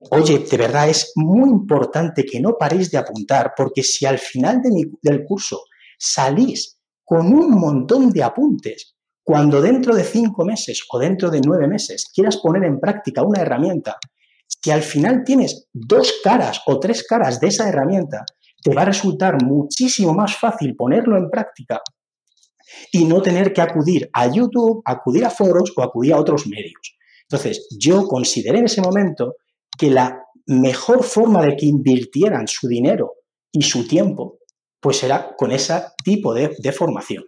oye, 0.10 0.40
de 0.40 0.58
verdad 0.58 0.90
es 0.90 1.12
muy 1.16 1.50
importante 1.50 2.26
que 2.26 2.40
no 2.40 2.58
paréis 2.58 2.90
de 2.90 2.98
apuntar, 2.98 3.54
porque 3.56 3.84
si 3.84 4.06
al 4.06 4.18
final 4.18 4.62
del 5.02 5.24
curso 5.26 5.64
salís 5.98 6.80
con 7.04 7.28
un 7.28 7.52
montón 7.52 8.10
de 8.12 8.24
apuntes, 8.24 8.96
cuando 9.24 9.62
dentro 9.62 9.96
de 9.96 10.04
cinco 10.04 10.44
meses 10.44 10.84
o 10.90 10.98
dentro 10.98 11.30
de 11.30 11.42
nueve 11.46 11.68
meses 11.68 12.10
quieras 12.14 12.38
poner 12.38 12.64
en 12.64 12.80
práctica 12.80 13.22
una 13.22 13.42
herramienta, 13.42 13.98
que 14.62 14.72
al 14.72 14.82
final 14.82 15.24
tienes 15.24 15.68
dos 15.72 16.14
caras 16.24 16.62
o 16.66 16.80
tres 16.80 17.06
caras 17.08 17.40
de 17.40 17.48
esa 17.48 17.70
herramienta, 17.70 18.26
te 18.64 18.74
va 18.74 18.84
a 18.84 18.86
resultar 18.86 19.44
muchísimo 19.44 20.14
más 20.14 20.36
fácil 20.36 20.76
ponerlo 20.76 21.18
en 21.18 21.30
práctica 21.30 21.82
y 22.92 23.06
no 23.06 23.22
tener 23.22 23.54
que 23.54 23.62
acudir 23.62 24.10
a 24.14 24.28
YouTube, 24.28 24.82
acudir 24.86 25.26
a 25.26 25.30
foros 25.30 25.74
o 25.76 25.84
acudir 25.84 26.14
a 26.14 26.20
otros 26.20 26.48
medios. 26.48 26.98
Entonces, 27.24 27.68
yo 27.80 28.08
consideré 28.08 28.60
en 28.60 28.66
ese 28.66 28.82
momento 28.82 29.36
que 29.78 29.90
la 29.90 30.26
mejor 30.48 31.04
forma 31.04 31.46
de 31.46 31.56
que 31.56 31.66
invirtieran 31.66 32.48
su 32.48 32.68
dinero 32.68 33.14
y 33.52 33.62
su 33.62 33.88
tiempo, 33.88 34.40
pues 34.80 35.04
era 35.04 35.36
con 35.38 35.52
ese 35.52 35.82
tipo 36.04 36.34
de, 36.34 36.72
formación. 36.72 37.24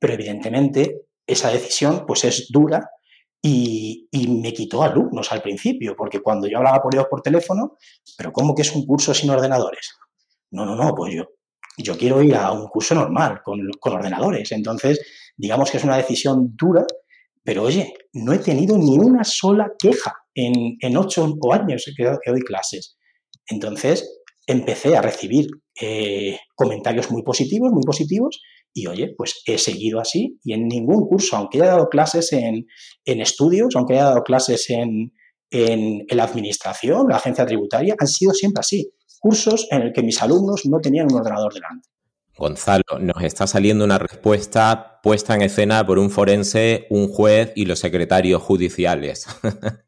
Pero 0.00 0.14
evidentemente 0.14 1.06
esa 1.26 1.50
decisión 1.50 2.04
pues 2.06 2.24
es 2.24 2.48
dura 2.50 2.90
y, 3.42 4.08
y, 4.10 4.28
me 4.28 4.52
quitó 4.52 4.82
alumnos 4.82 5.30
al 5.32 5.42
principio, 5.42 5.94
porque 5.96 6.20
cuando 6.20 6.48
yo 6.48 6.58
hablaba 6.58 6.82
por 6.82 6.94
ellos 6.94 7.06
por 7.08 7.22
teléfono, 7.22 7.76
pero 8.16 8.32
¿cómo 8.32 8.54
que 8.54 8.62
es 8.62 8.74
un 8.74 8.84
curso 8.84 9.14
sin 9.14 9.30
ordenadores? 9.30 9.94
No, 10.50 10.64
no, 10.64 10.74
no, 10.74 10.94
pues 10.94 11.14
yo, 11.14 11.24
yo 11.76 11.96
quiero 11.96 12.22
ir 12.22 12.34
a 12.34 12.52
un 12.52 12.66
curso 12.68 12.94
normal, 12.94 13.40
con, 13.44 13.60
ordenadores. 13.80 14.52
Entonces, 14.52 15.00
digamos 15.36 15.70
que 15.70 15.76
es 15.78 15.84
una 15.84 15.96
decisión 15.96 16.54
dura, 16.56 16.86
pero 17.42 17.64
oye, 17.64 17.94
no 18.12 18.32
he 18.32 18.38
tenido 18.38 18.76
ni 18.78 18.98
una 18.98 19.24
sola 19.24 19.70
queja 19.78 20.14
en, 20.34 20.96
ocho 20.96 21.36
años 21.52 21.84
que, 21.96 22.30
doy 22.30 22.40
clases. 22.40 22.98
Entonces, 23.48 24.22
empecé 24.46 24.96
a 24.96 25.02
recibir 25.02 25.46
eh, 25.80 26.38
comentarios 26.54 27.10
muy 27.10 27.22
positivos, 27.22 27.70
muy 27.72 27.84
positivos, 27.84 28.40
y 28.76 28.86
oye, 28.88 29.14
pues 29.16 29.42
he 29.46 29.56
seguido 29.56 30.00
así 30.00 30.38
y 30.44 30.52
en 30.52 30.68
ningún 30.68 31.08
curso, 31.08 31.36
aunque 31.36 31.62
haya 31.62 31.72
dado 31.72 31.88
clases 31.88 32.30
en, 32.34 32.66
estudios, 33.06 33.74
aunque 33.74 33.94
haya 33.94 34.04
dado 34.04 34.22
clases 34.22 34.68
en, 34.68 35.14
en, 35.50 36.04
la 36.10 36.24
administración, 36.24 37.06
la 37.08 37.16
agencia 37.16 37.46
tributaria, 37.46 37.94
han 37.98 38.06
sido 38.06 38.34
siempre 38.34 38.60
así. 38.60 38.92
Cursos 39.20 39.66
en 39.70 39.82
el 39.82 39.92
que 39.92 40.02
mis 40.02 40.22
alumnos 40.22 40.66
no 40.66 40.80
tenían 40.80 41.06
un 41.10 41.18
ordenador 41.18 41.52
delante. 41.52 41.88
Gonzalo, 42.36 42.84
nos 43.00 43.22
está 43.22 43.46
saliendo 43.46 43.84
una 43.84 43.98
respuesta 43.98 45.00
puesta 45.02 45.34
en 45.34 45.42
escena 45.42 45.86
por 45.86 45.98
un 45.98 46.10
forense, 46.10 46.86
un 46.90 47.08
juez 47.08 47.52
y 47.56 47.64
los 47.64 47.78
secretarios 47.78 48.42
judiciales. 48.42 49.26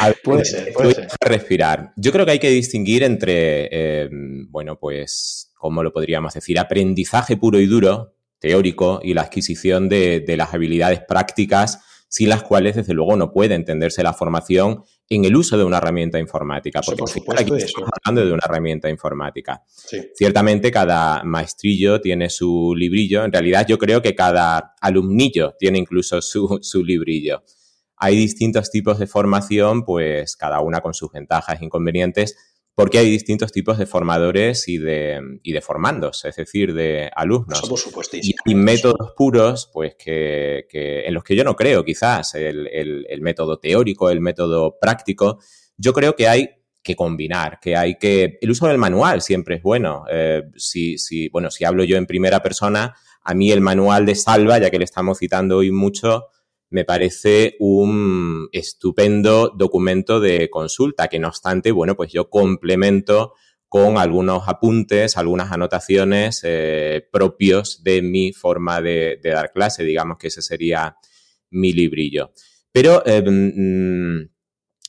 A 0.00 0.08
ver, 0.08 0.16
puede 0.24 0.44
ser, 0.44 0.72
puede 0.72 1.06
respirar. 1.20 1.92
Yo 1.96 2.10
creo 2.10 2.26
que 2.26 2.32
hay 2.32 2.38
que 2.40 2.50
distinguir 2.50 3.04
entre, 3.04 3.68
eh, 3.70 4.08
bueno, 4.48 4.76
pues, 4.78 5.52
¿cómo 5.56 5.82
lo 5.82 5.92
podríamos 5.92 6.34
decir? 6.34 6.58
Aprendizaje 6.58 7.36
puro 7.36 7.60
y 7.60 7.66
duro, 7.66 8.16
teórico, 8.40 9.00
y 9.02 9.14
la 9.14 9.22
adquisición 9.22 9.88
de, 9.88 10.24
las 10.36 10.52
habilidades 10.52 11.00
prácticas, 11.06 11.80
sin 12.08 12.28
las 12.28 12.42
cuales, 12.42 12.74
desde 12.76 12.92
luego, 12.92 13.16
no 13.16 13.32
puede 13.32 13.54
entenderse 13.54 14.02
la 14.02 14.14
formación 14.14 14.84
en 15.08 15.24
el 15.24 15.36
uso 15.36 15.58
de 15.58 15.64
una 15.64 15.78
herramienta 15.78 16.18
informática, 16.18 16.80
porque 16.80 17.02
aquí 17.02 17.52
estamos 17.56 17.90
hablando 18.02 18.26
de 18.26 18.32
una 18.32 18.42
herramienta 18.44 18.88
informática. 18.88 19.62
Ciertamente 20.14 20.70
cada 20.70 21.22
maestrillo 21.24 22.00
tiene 22.00 22.30
su 22.30 22.74
librillo, 22.76 23.24
en 23.24 23.32
realidad 23.32 23.66
yo 23.68 23.78
creo 23.78 24.00
que 24.00 24.14
cada 24.14 24.74
alumnillo 24.80 25.54
tiene 25.58 25.78
incluso 25.78 26.22
su, 26.22 26.58
su 26.62 26.82
librillo. 26.82 27.42
Hay 27.96 28.16
distintos 28.16 28.70
tipos 28.70 28.98
de 28.98 29.06
formación, 29.06 29.84
pues 29.84 30.36
cada 30.36 30.60
una 30.60 30.80
con 30.80 30.94
sus 30.94 31.12
ventajas 31.12 31.60
e 31.60 31.64
inconvenientes, 31.64 32.36
porque 32.74 32.98
hay 32.98 33.08
distintos 33.08 33.52
tipos 33.52 33.78
de 33.78 33.86
formadores 33.86 34.66
y 34.68 34.78
de, 34.78 35.20
y 35.42 35.52
de 35.52 35.60
formandos, 35.60 36.24
es 36.24 36.36
decir, 36.36 36.74
de 36.74 37.08
alumnos. 37.14 37.60
por 37.68 37.78
supuesto. 37.78 38.16
Y, 38.20 38.54
métodos 38.54 39.12
puros, 39.16 39.70
pues 39.72 39.94
que, 39.94 40.66
en 40.72 41.14
los 41.14 41.22
que 41.22 41.36
yo 41.36 41.44
no 41.44 41.54
creo, 41.54 41.84
quizás, 41.84 42.34
el, 42.34 43.20
método 43.20 43.58
teórico, 43.58 44.10
el 44.10 44.20
método 44.20 44.76
práctico, 44.80 45.38
yo 45.76 45.92
creo 45.92 46.16
que 46.16 46.26
hay 46.26 46.48
que 46.82 46.96
combinar, 46.96 47.60
que 47.60 47.76
hay 47.76 47.96
que... 47.96 48.38
El 48.42 48.50
uso 48.50 48.66
del 48.66 48.78
manual 48.78 49.22
siempre 49.22 49.56
es 49.56 49.62
bueno. 49.62 50.04
Eh, 50.10 50.42
si, 50.56 50.98
si, 50.98 51.28
bueno, 51.28 51.50
si 51.50 51.64
hablo 51.64 51.84
yo 51.84 51.96
en 51.96 52.06
primera 52.06 52.42
persona, 52.42 52.94
a 53.22 53.34
mí 53.34 53.52
el 53.52 53.60
manual 53.60 54.04
de 54.04 54.16
Salva, 54.16 54.58
ya 54.58 54.70
que 54.70 54.78
le 54.78 54.84
estamos 54.84 55.18
citando 55.18 55.58
hoy 55.58 55.70
mucho, 55.70 56.26
me 56.74 56.84
parece 56.84 57.54
un 57.60 58.48
estupendo 58.50 59.52
documento 59.56 60.18
de 60.18 60.50
consulta 60.50 61.06
que 61.06 61.20
no 61.20 61.28
obstante, 61.28 61.70
bueno, 61.70 61.94
pues 61.94 62.10
yo 62.12 62.28
complemento 62.28 63.34
con 63.68 63.96
algunos 63.96 64.48
apuntes, 64.48 65.16
algunas 65.16 65.52
anotaciones 65.52 66.40
eh, 66.42 67.06
propios 67.12 67.84
de 67.84 68.02
mi 68.02 68.32
forma 68.32 68.80
de, 68.80 69.20
dar 69.22 69.52
clase, 69.52 69.84
digamos 69.84 70.18
que 70.18 70.26
ese 70.26 70.42
sería 70.42 70.96
mi 71.50 71.72
librillo. 71.72 72.32
Pero 72.72 73.06
em, 73.06 74.28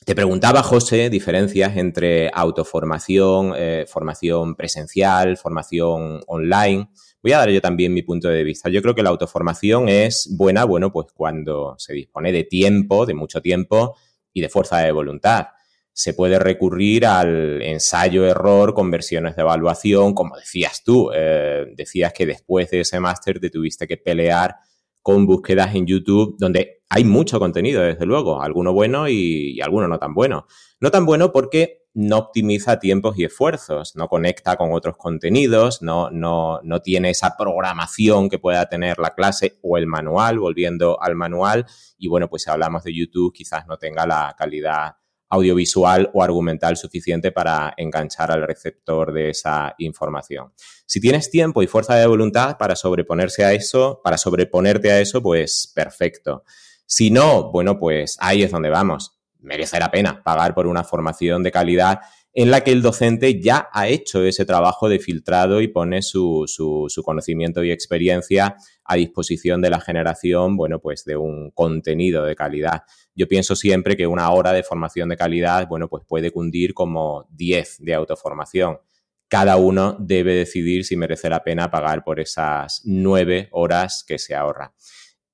te 0.04 0.16
preguntaba, 0.16 0.64
José, 0.64 1.08
diferencias 1.08 1.76
entre 1.76 2.32
autoformación, 2.34 3.52
eh, 3.56 3.84
formación 3.86 4.56
presencial, 4.56 5.36
formación 5.36 6.20
online. 6.26 6.88
Voy 7.26 7.32
a 7.32 7.38
dar 7.38 7.50
yo 7.50 7.60
también 7.60 7.92
mi 7.92 8.02
punto 8.02 8.28
de 8.28 8.44
vista. 8.44 8.70
Yo 8.70 8.80
creo 8.80 8.94
que 8.94 9.02
la 9.02 9.10
autoformación 9.10 9.88
es 9.88 10.28
buena, 10.30 10.64
bueno, 10.64 10.92
pues 10.92 11.08
cuando 11.12 11.74
se 11.76 11.92
dispone 11.92 12.30
de 12.30 12.44
tiempo, 12.44 13.04
de 13.04 13.14
mucho 13.14 13.42
tiempo 13.42 13.96
y 14.32 14.40
de 14.40 14.48
fuerza 14.48 14.78
de 14.78 14.92
voluntad. 14.92 15.48
Se 15.92 16.14
puede 16.14 16.38
recurrir 16.38 17.04
al 17.04 17.60
ensayo-error 17.62 18.74
con 18.74 18.92
versiones 18.92 19.34
de 19.34 19.42
evaluación, 19.42 20.14
como 20.14 20.36
decías 20.36 20.84
tú. 20.84 21.10
Eh, 21.12 21.66
decías 21.74 22.12
que 22.12 22.26
después 22.26 22.70
de 22.70 22.82
ese 22.82 23.00
máster 23.00 23.40
te 23.40 23.50
tuviste 23.50 23.88
que 23.88 23.96
pelear 23.96 24.54
con 25.02 25.26
búsquedas 25.26 25.74
en 25.74 25.84
YouTube, 25.84 26.36
donde 26.38 26.82
hay 26.88 27.02
mucho 27.02 27.40
contenido, 27.40 27.82
desde 27.82 28.06
luego, 28.06 28.40
alguno 28.40 28.72
bueno 28.72 29.08
y, 29.08 29.56
y 29.56 29.60
alguno 29.62 29.88
no 29.88 29.98
tan 29.98 30.14
bueno. 30.14 30.46
No 30.78 30.92
tan 30.92 31.04
bueno 31.04 31.32
porque 31.32 31.85
no 31.96 32.18
optimiza 32.18 32.78
tiempos 32.78 33.18
y 33.18 33.24
esfuerzos, 33.24 33.96
no 33.96 34.06
conecta 34.06 34.56
con 34.56 34.74
otros 34.74 34.98
contenidos, 34.98 35.80
no, 35.80 36.10
no, 36.10 36.60
no 36.62 36.82
tiene 36.82 37.08
esa 37.08 37.38
programación 37.38 38.28
que 38.28 38.38
pueda 38.38 38.68
tener 38.68 38.98
la 38.98 39.14
clase 39.14 39.58
o 39.62 39.78
el 39.78 39.86
manual, 39.86 40.38
volviendo 40.38 41.02
al 41.02 41.14
manual. 41.14 41.64
Y 41.96 42.08
bueno, 42.08 42.28
pues 42.28 42.42
si 42.42 42.50
hablamos 42.50 42.84
de 42.84 42.94
YouTube, 42.94 43.32
quizás 43.32 43.66
no 43.66 43.78
tenga 43.78 44.06
la 44.06 44.34
calidad 44.36 44.96
audiovisual 45.30 46.10
o 46.12 46.22
argumental 46.22 46.76
suficiente 46.76 47.32
para 47.32 47.72
enganchar 47.78 48.30
al 48.30 48.46
receptor 48.46 49.14
de 49.14 49.30
esa 49.30 49.74
información. 49.78 50.52
Si 50.84 51.00
tienes 51.00 51.30
tiempo 51.30 51.62
y 51.62 51.66
fuerza 51.66 51.94
de 51.94 52.06
voluntad 52.06 52.58
para 52.58 52.76
sobreponerse 52.76 53.42
a 53.42 53.54
eso, 53.54 54.02
para 54.04 54.18
sobreponerte 54.18 54.92
a 54.92 55.00
eso, 55.00 55.22
pues 55.22 55.72
perfecto. 55.74 56.44
Si 56.84 57.10
no, 57.10 57.50
bueno, 57.50 57.78
pues 57.78 58.18
ahí 58.20 58.42
es 58.42 58.50
donde 58.50 58.68
vamos 58.68 59.15
merece 59.46 59.78
la 59.78 59.90
pena 59.90 60.22
pagar 60.22 60.54
por 60.54 60.66
una 60.66 60.84
formación 60.84 61.42
de 61.42 61.52
calidad 61.52 62.00
en 62.38 62.50
la 62.50 62.62
que 62.62 62.70
el 62.70 62.82
docente 62.82 63.40
ya 63.40 63.70
ha 63.72 63.88
hecho 63.88 64.22
ese 64.22 64.44
trabajo 64.44 64.90
de 64.90 64.98
filtrado 64.98 65.62
y 65.62 65.68
pone 65.68 66.02
su, 66.02 66.44
su, 66.46 67.02
conocimiento 67.02 67.64
y 67.64 67.70
experiencia 67.70 68.56
a 68.84 68.96
disposición 68.96 69.62
de 69.62 69.70
la 69.70 69.80
generación, 69.80 70.54
bueno, 70.54 70.78
pues 70.78 71.06
de 71.06 71.16
un 71.16 71.50
contenido 71.52 72.24
de 72.24 72.36
calidad. 72.36 72.82
Yo 73.14 73.26
pienso 73.26 73.56
siempre 73.56 73.96
que 73.96 74.06
una 74.06 74.30
hora 74.32 74.52
de 74.52 74.62
formación 74.62 75.08
de 75.08 75.16
calidad, 75.16 75.66
bueno, 75.66 75.88
pues 75.88 76.04
puede 76.06 76.30
cundir 76.30 76.74
como 76.74 77.26
10 77.30 77.78
de 77.78 77.94
autoformación. 77.94 78.80
Cada 79.28 79.56
uno 79.56 79.96
debe 79.98 80.34
decidir 80.34 80.84
si 80.84 80.94
merece 80.94 81.30
la 81.30 81.42
pena 81.42 81.70
pagar 81.70 82.04
por 82.04 82.20
esas 82.20 82.82
nueve 82.84 83.48
horas 83.52 84.04
que 84.06 84.18
se 84.18 84.34
ahorra. 84.34 84.74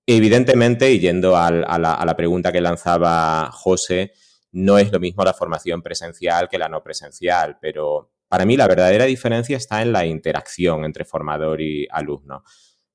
Evidentemente, 0.07 0.91
y 0.91 0.99
yendo 0.99 1.37
a, 1.37 1.51
la, 1.51 2.17
pregunta 2.17 2.51
que 2.51 2.61
lanzaba 2.61 3.51
José, 3.53 4.13
no 4.51 4.79
es 4.79 4.91
lo 4.91 4.99
mismo 4.99 5.25
la 5.25 5.33
formación 5.33 5.81
presencial 5.81 6.49
que 6.49 6.59
la 6.59 6.69
no 6.69 6.83
presencial, 6.83 7.59
pero 7.61 8.11
para 8.29 8.45
mí 8.45 8.57
la 8.57 8.67
verdadera 8.67 9.05
diferencia 9.05 9.57
está 9.57 9.81
en 9.81 9.93
la 9.93 10.05
interacción 10.05 10.85
entre 10.85 11.05
formador 11.05 11.61
y 11.61 11.87
alumno. 11.91 12.43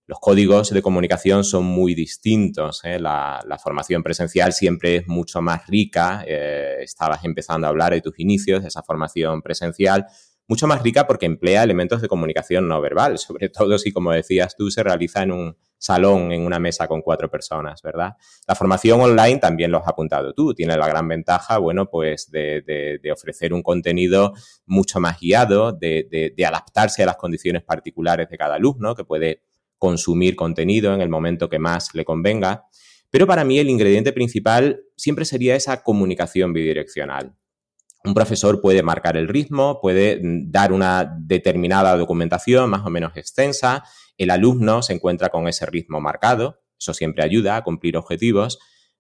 Los 0.06 0.20
códigos 0.20 0.70
de 0.70 0.82
comunicación 0.82 1.44
son 1.44 1.66
muy 1.66 1.94
distintos. 1.94 2.82
¿eh? 2.84 3.00
La, 3.00 3.60
formación 3.62 4.04
presencial 4.04 4.54
siempre 4.54 4.98
es 4.98 5.08
mucho 5.08 5.42
más 5.42 5.68
rica. 5.68 6.24
Eh, 6.26 6.78
estabas 6.82 7.26
empezando 7.26 7.68
a 7.68 7.70
hablar 7.70 7.94
de 7.94 8.02
tus 8.02 8.18
inicios 8.20 8.62
de 8.62 8.70
esa 8.70 8.84
formación 8.84 9.42
presencial 9.42 10.08
mucho 10.48 10.66
más 10.68 10.82
rica 10.82 11.06
porque 11.06 11.26
emplea 11.26 11.64
elementos 11.64 12.02
de 12.02 12.08
comunicación 12.08 12.68
no 12.68 12.82
verbal, 12.82 13.18
sobre 13.18 13.50
todo 13.50 13.78
si, 13.78 13.92
como 13.92 14.12
decías 14.12 14.56
tú, 14.56 14.72
se 14.72 14.84
realiza 14.84 15.24
en 15.24 15.32
un 15.32 15.58
salón, 15.78 16.32
en 16.32 16.46
una 16.46 16.60
mesa 16.60 16.88
con 16.88 17.02
cuatro 17.02 17.30
personas, 17.30 17.82
¿verdad? 17.82 18.14
La 18.48 18.56
formación 18.56 19.00
online 19.00 19.38
también 19.38 19.72
lo 19.72 19.78
has 19.78 19.88
apuntado 19.88 20.34
tú, 20.34 20.54
tiene 20.54 20.76
la 20.76 20.88
gran 20.88 21.08
ventaja, 21.08 21.58
bueno, 21.58 21.90
pues 21.90 22.32
de, 22.32 23.00
ofrecer 23.14 23.54
un 23.54 23.62
contenido 23.62 24.34
mucho 24.66 25.00
más 25.00 25.20
guiado, 25.20 25.72
de, 25.72 26.34
de 26.36 26.46
adaptarse 26.46 27.04
a 27.04 27.06
las 27.06 27.18
condiciones 27.18 27.64
particulares 27.64 28.30
de 28.30 28.38
cada 28.38 28.56
alumno, 28.56 28.96
que 28.96 29.04
puede 29.04 29.44
consumir 29.78 30.36
contenido 30.36 30.94
en 30.94 31.02
el 31.02 31.10
momento 31.10 31.50
que 31.50 31.60
más 31.60 31.94
le 31.94 32.06
convenga. 32.06 32.66
Pero 33.10 33.28
para 33.28 33.44
mí 33.44 33.60
el 33.60 33.70
ingrediente 33.70 34.12
principal 34.12 34.82
siempre 34.96 35.26
sería 35.26 35.56
esa 35.56 35.84
comunicación 35.84 36.54
bidireccional. 36.54 37.36
Un 38.04 38.14
profesor 38.14 38.62
puede 38.62 38.84
marcar 38.84 39.18
el 39.18 39.28
ritmo, 39.28 39.80
puede 39.82 40.20
mm, 40.22 40.52
dar 40.52 40.72
una 40.72 41.16
determinada 41.20 41.98
documentación 41.98 42.70
más 42.70 42.86
o 42.86 42.90
menos 42.90 43.16
extensa, 43.16 43.84
el 44.18 44.32
alumno 44.32 44.82
se 44.82 44.94
encuentra 44.94 45.30
con 45.30 45.48
ese 45.48 45.66
ritmo 45.66 46.00
marcado, 46.02 46.62
eso 46.80 46.94
siempre 46.94 47.24
ayuda 47.24 47.56
a 47.56 47.64
cumplir 47.64 47.98
objetivos, 47.98 48.60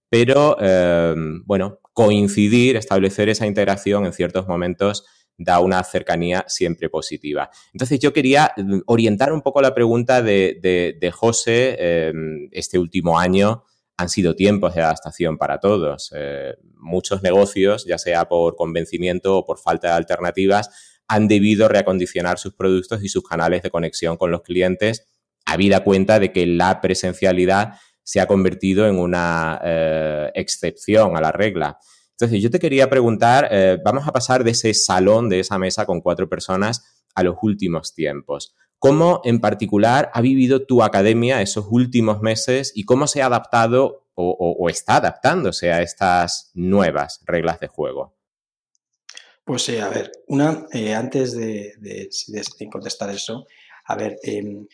pero 0.10 0.58
em, 0.60 1.44
bueno, 1.46 1.80
coincidir, 1.94 2.76
establecer 2.76 3.30
esa 3.30 3.46
interacción 3.46 4.06
en 4.06 4.14
ciertos 4.14 4.48
momentos 4.48 5.06
da 5.38 5.60
una 5.60 5.84
cercanía 5.84 6.46
siempre 6.48 6.90
positiva. 6.90 7.50
Entonces 7.74 8.00
yo 8.00 8.14
quería 8.14 8.54
mm, 8.58 8.80
orientar 8.88 9.34
un 9.34 9.42
poco 9.42 9.62
la 9.62 9.76
pregunta 9.76 10.22
de, 10.22 11.12
José 11.14 11.78
em, 11.80 12.50
este 12.52 12.80
último 12.80 13.20
año 13.20 13.64
han 13.98 14.10
sido 14.10 14.36
tiempos 14.36 14.76
de 14.76 14.82
adaptación 14.82 15.38
para 15.38 15.60
todos. 15.60 16.12
Eh, 16.16 16.54
muchos 16.76 17.24
negocios, 17.24 17.86
ya 17.86 17.98
sea 17.98 18.28
por 18.28 18.56
convencimiento 18.56 19.38
o 19.38 19.46
por 19.46 19.60
falta 19.60 19.90
de 19.90 19.94
alternativas, 19.96 20.97
han 21.08 21.28
debido 21.28 21.68
reacondicionar 21.68 22.38
sus 22.38 22.54
productos 22.54 23.04
y 23.04 23.10
sus 23.10 23.24
canales 23.24 23.64
de 23.64 23.70
conexión 23.70 24.18
con 24.18 24.32
los 24.32 24.42
clientes, 24.42 25.08
habida 25.46 25.84
cuenta 25.84 26.20
de 26.20 26.32
que 26.32 26.46
la 26.46 26.82
presencialidad 26.82 27.80
se 28.04 28.20
ha 28.20 28.28
convertido 28.28 28.88
en 28.88 29.00
una 29.00 29.60
eh, 29.64 30.32
excepción 30.36 31.18
a 31.18 31.22
la 31.22 31.32
regla. 31.32 31.78
Entonces, 32.12 32.42
yo 32.42 32.50
te 32.50 32.60
quería 32.60 32.90
preguntar, 32.90 33.48
eh, 33.52 33.78
vamos 33.84 34.08
a 34.08 34.12
pasar 34.12 34.44
de 34.44 34.52
ese 34.52 34.74
salón, 34.74 35.30
de 35.30 35.40
esa 35.40 35.58
mesa 35.58 35.86
con 35.86 36.02
cuatro 36.02 36.28
personas, 36.28 37.04
a 37.16 37.24
los 37.24 37.36
últimos 37.42 37.94
tiempos. 37.94 38.56
¿Cómo 38.80 39.22
en 39.24 39.40
particular 39.40 40.12
ha 40.14 40.22
vivido 40.22 40.66
tu 40.66 40.84
academia 40.84 41.42
esos 41.42 41.66
últimos 41.70 42.22
meses 42.22 42.72
y 42.76 42.86
cómo 42.86 43.08
se 43.08 43.22
ha 43.22 43.26
adaptado 43.26 44.08
o, 44.14 44.68
está 44.70 44.98
adaptándose 44.98 45.72
a 45.72 45.82
estas 45.82 46.52
nuevas 46.54 47.22
reglas 47.26 47.60
de 47.60 47.68
juego? 47.68 48.17
Pues 49.48 49.62
sí, 49.62 49.78
a 49.78 49.88
ver, 49.88 50.12
una, 50.28 50.68
eh, 50.74 50.94
antes 50.94 51.32
de, 51.32 51.72
contestar 52.70 53.10
eso, 53.12 53.46
a 53.86 53.96
ver, 53.96 54.18
em, 54.22 54.68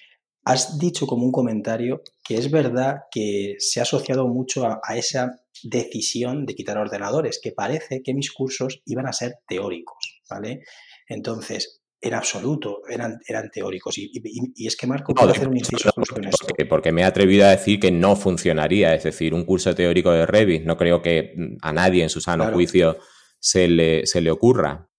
has 0.45 0.79
dicho 0.79 1.05
como 1.05 1.25
un 1.25 1.31
comentario 1.31 2.01
que 2.23 2.39
es 2.39 2.49
verdad 2.49 3.01
que 3.11 3.53
se 3.59 3.79
ha 3.79 3.83
asociado 3.83 4.27
mucho 4.27 4.65
a, 4.65 4.97
esa 4.97 5.39
decisión 5.61 6.47
de 6.47 6.55
quitar 6.55 6.79
ordenadores, 6.79 7.39
que 7.39 7.51
parece 7.51 8.01
que 8.01 8.15
mis 8.15 8.31
cursos 8.31 8.81
iban 8.85 9.05
a 9.05 9.13
ser 9.13 9.35
teóricos, 9.47 10.23
¿vale? 10.27 10.61
Entonces, 11.07 11.83
en 12.01 12.15
absoluto 12.15 12.81
eran, 12.89 13.19
eran 13.27 13.51
teóricos. 13.51 13.95
Y, 13.99 14.65
es 14.65 14.75
que 14.75 14.87
Marco 14.87 15.13
puede 15.13 15.33
hacer 15.33 15.49
un 15.49 15.57
inciso 15.57 15.91
justo 15.91 16.17
en 16.17 16.29
esto. 16.29 16.47
Porque, 16.67 16.91
me 16.91 17.01
he 17.01 17.05
atrevido 17.05 17.45
a 17.45 17.51
decir 17.51 17.79
que 17.79 17.91
no 17.91 18.15
funcionaría. 18.15 18.95
Es 18.95 19.03
decir, 19.03 19.35
un 19.35 19.45
curso 19.45 19.75
teórico 19.75 20.11
de 20.11 20.25
Revit, 20.25 20.63
no 20.63 20.77
creo 20.77 21.03
que 21.03 21.35
a 21.61 21.71
nadie 21.71 22.01
en 22.01 22.09
su 22.09 22.19
sano 22.19 22.51
juicio 22.51 22.97
se 23.43 23.67
le, 23.67 24.05
se 24.07 24.21
le 24.21 24.31
ocurra. 24.31 24.89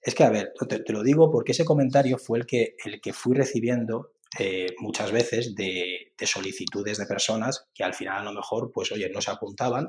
Es 0.00 0.14
que, 0.14 0.22
a 0.22 0.30
ver, 0.30 0.52
te, 0.68 0.92
lo 0.92 1.02
digo 1.02 1.30
porque 1.32 1.50
ese 1.50 1.64
comentario 1.64 2.16
fue 2.16 2.38
el 2.38 2.46
que, 2.46 2.76
el 2.84 3.00
que 3.00 3.12
fui 3.12 3.34
recibiendo 3.34 4.12
eh, 4.38 4.68
muchas 4.78 5.10
veces 5.10 5.54
de, 5.56 6.12
de, 6.16 6.26
solicitudes 6.26 6.98
de 6.98 7.06
personas 7.06 7.66
que 7.74 7.82
al 7.82 7.94
final 7.94 8.20
a 8.20 8.24
lo 8.24 8.32
mejor, 8.32 8.70
pues 8.72 8.92
oye, 8.92 9.10
no 9.10 9.20
se 9.20 9.32
apuntaban 9.32 9.88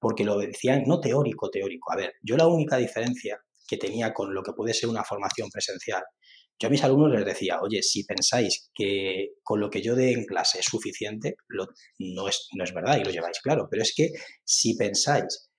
porque 0.00 0.24
lo 0.24 0.38
decían 0.38 0.82
no 0.86 1.00
teórico, 1.00 1.50
teórico. 1.50 1.92
A 1.92 1.96
ver, 1.96 2.14
yo 2.20 2.36
la 2.36 2.48
única 2.48 2.78
diferencia 2.78 3.40
que 3.66 3.76
tenía 3.76 4.12
con 4.12 4.34
lo 4.34 4.42
que 4.42 4.52
puede 4.52 4.74
ser 4.74 4.88
una 4.88 5.04
formación 5.04 5.48
presencial. 5.50 6.02
Yo 6.58 6.66
a 6.66 6.70
mis 6.70 6.82
alumnos 6.82 7.12
les 7.12 7.24
decía, 7.24 7.60
oye, 7.60 7.80
si 7.82 8.04
pensáis 8.04 8.70
que 8.74 9.34
con 9.42 9.60
lo 9.60 9.70
que 9.70 9.82
yo 9.82 9.94
dé 9.94 10.12
en 10.12 10.24
clase 10.24 10.58
es 10.58 10.66
suficiente, 10.66 11.36
no, 11.98 12.28
es, 12.28 12.48
no 12.54 12.64
es 12.64 12.74
verdad 12.74 12.98
y 12.98 13.04
lo 13.04 13.10
lleváis 13.10 13.40
claro, 13.40 13.68
pero 13.70 13.82
es 13.82 13.94
que 13.96 14.10
si 14.44 14.76
pensáis 14.76 15.50